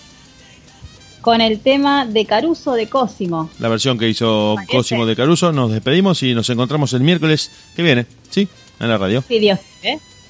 con 1.22 1.42
el 1.42 1.60
tema 1.60 2.06
de 2.06 2.26
Caruso 2.26 2.74
de 2.74 2.88
Cosimo. 2.88 3.50
La 3.60 3.68
versión 3.68 3.98
que 3.98 4.08
hizo 4.08 4.56
Cosimo 4.72 5.06
de 5.06 5.16
Caruso. 5.16 5.52
Nos 5.52 5.72
despedimos 5.72 6.22
y 6.24 6.34
nos 6.34 6.50
encontramos 6.50 6.94
el 6.94 7.02
miércoles 7.02 7.52
que 7.76 7.84
viene, 7.84 8.06
¿sí? 8.30 8.48
En 8.80 8.90
la 8.90 8.98
radio. 8.98 9.24
Sí, 9.28 9.40
Dios. 9.40 9.60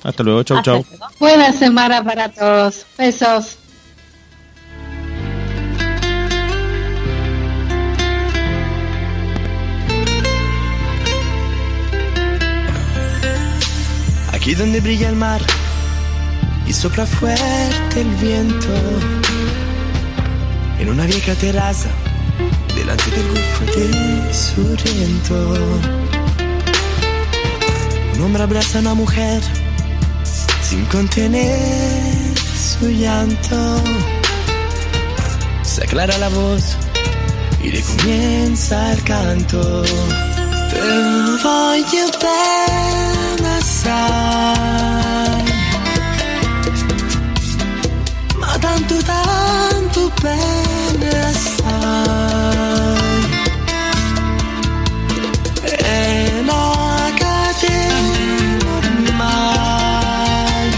Hasta 0.03 0.23
luego, 0.23 0.43
chau, 0.43 0.61
chau. 0.61 0.85
Buena 1.19 1.51
semana 1.51 2.03
para 2.03 2.29
todos. 2.29 2.85
Besos. 2.97 3.57
Aquí 14.47 14.55
donde 14.55 14.79
brilla 14.79 15.09
el 15.09 15.15
mar 15.17 15.41
y 16.65 16.71
sopra 16.71 17.05
fuerte 17.05 17.99
el 17.99 18.07
viento. 18.15 18.73
En 20.79 20.89
una 20.89 21.05
vieja 21.05 21.33
terraza, 21.35 21.89
delante 22.73 23.11
del 23.11 23.27
golfo 23.27 23.65
de 23.75 24.33
Sorrento. 24.33 25.53
Un 28.15 28.21
hombre 28.21 28.43
abraza 28.43 28.77
a 28.77 28.81
una 28.81 28.93
mujer 28.93 29.41
sin 30.61 30.85
contener 30.85 32.37
su 32.37 32.87
llanto. 32.87 33.83
Se 35.63 35.83
aclara 35.83 36.17
la 36.19 36.29
voz 36.29 36.77
y 37.61 37.71
le 37.71 37.81
comienza 37.81 38.93
el 38.93 39.03
canto. 39.03 39.83
Te 39.83 40.79
voglio 41.43 42.05
bene 42.21 43.36
assai, 43.67 45.43
ma 48.37 48.57
tanto 48.59 48.95
tanto 49.03 50.11
bene 50.21 51.09
assai. 51.31 51.65
E 55.63 56.41
non 56.45 57.13
catena 57.19 58.75
ormai, 58.77 60.69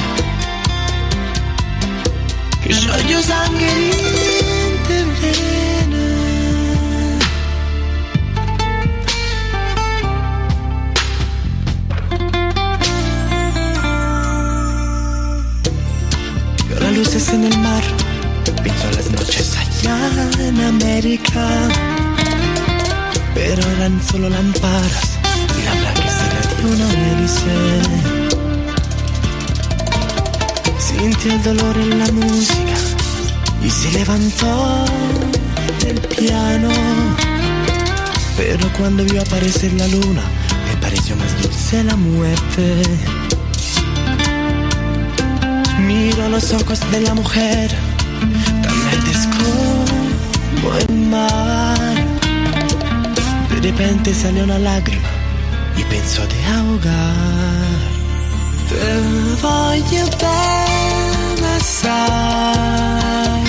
che 2.61 2.73
scioglie 2.73 3.21
sangue 3.21 3.78
En 17.31 17.43
el 17.43 17.57
mar, 17.59 17.83
pienso 18.63 18.89
las 18.95 19.11
noches 19.11 19.55
allá 19.55 20.29
en 20.39 20.61
América. 20.61 21.47
Pero 23.35 23.61
eran 23.77 24.01
solo 24.03 24.29
lámparas 24.29 25.19
y 25.57 25.63
la 25.63 25.73
blanquecina 25.79 26.39
de 26.57 26.65
una 26.73 26.87
hélice. 27.11 27.57
Sintió 30.79 31.33
el 31.33 31.43
dolor 31.43 31.77
en 31.77 31.99
la 31.99 32.11
música 32.11 32.77
y 33.63 33.69
se 33.69 33.91
levantó 33.91 34.85
del 35.83 36.01
piano. 36.01 36.69
Pero 38.37 38.73
cuando 38.77 39.03
vio 39.03 39.21
aparecer 39.21 39.71
la 39.73 39.87
luna, 39.87 40.23
me 40.67 40.81
pareció 40.81 41.15
más 41.15 41.41
dulce 41.41 41.83
la 41.83 41.95
muerte. 41.95 43.18
Miro 45.87 46.29
los 46.29 46.51
ojos 46.53 46.79
de 46.91 47.01
la 47.01 47.13
mujer, 47.13 47.71
tan 48.61 48.85
verdes 48.85 49.27
como 49.37 50.75
el 50.77 50.95
mar. 51.07 51.97
De 53.49 53.61
repente 53.61 54.13
salió 54.13 54.43
una 54.43 54.59
lágrima 54.59 55.09
y 55.77 55.83
pensó 55.83 56.21
de 56.27 56.45
ahogar. 56.45 57.79
Te 58.69 58.99
voglio 59.41 60.05
bene 60.21 61.47
assai, 61.57 63.48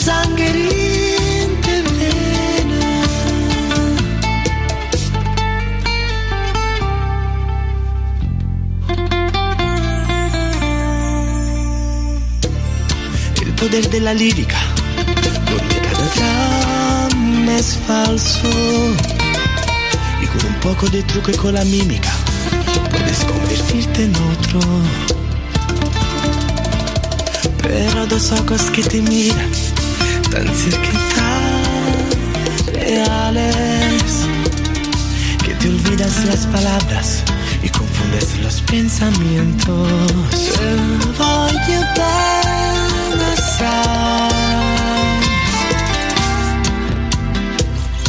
che 0.00 0.06
scioglie 0.06 0.06
sangue 0.06 0.44
in 0.44 1.60
te 1.60 1.82
vene. 1.82 3.06
El 13.42 13.52
poder 13.52 13.88
de 13.90 14.00
la 14.00 14.14
lírica, 14.14 14.58
donde 15.50 15.76
cada 15.86 16.06
trama 16.14 17.56
es 17.58 17.76
falso. 17.86 18.48
Y 20.22 20.26
con 20.26 20.46
un 20.46 20.54
poco 20.60 20.88
de 20.88 21.02
truco 21.02 21.30
y 21.30 21.34
con 21.34 21.54
la 21.54 21.64
mímica, 21.64 22.10
puedes 22.90 23.18
convertirte 23.24 24.04
en 24.04 24.14
otro. 24.16 24.60
Pero 27.62 28.06
dos 28.06 28.32
ojos 28.32 28.62
que 28.70 28.82
te 28.82 29.00
miran, 29.02 29.50
tan 30.44 30.54
cerquita, 30.54 31.28
reales, 32.72 34.26
que 35.44 35.54
te 35.54 35.68
olvidas 35.68 36.24
las 36.24 36.46
palabras 36.46 37.22
y 37.62 37.68
confundes 37.68 38.38
los 38.42 38.62
pensamientos. 38.62 39.88
Te 40.30 40.76
voy 41.18 41.56
a 41.74 42.10
besar, 43.20 44.32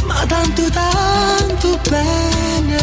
ma 0.06 0.26
tanto, 0.26 0.62
tanto 0.70 1.78
bene 1.90 2.82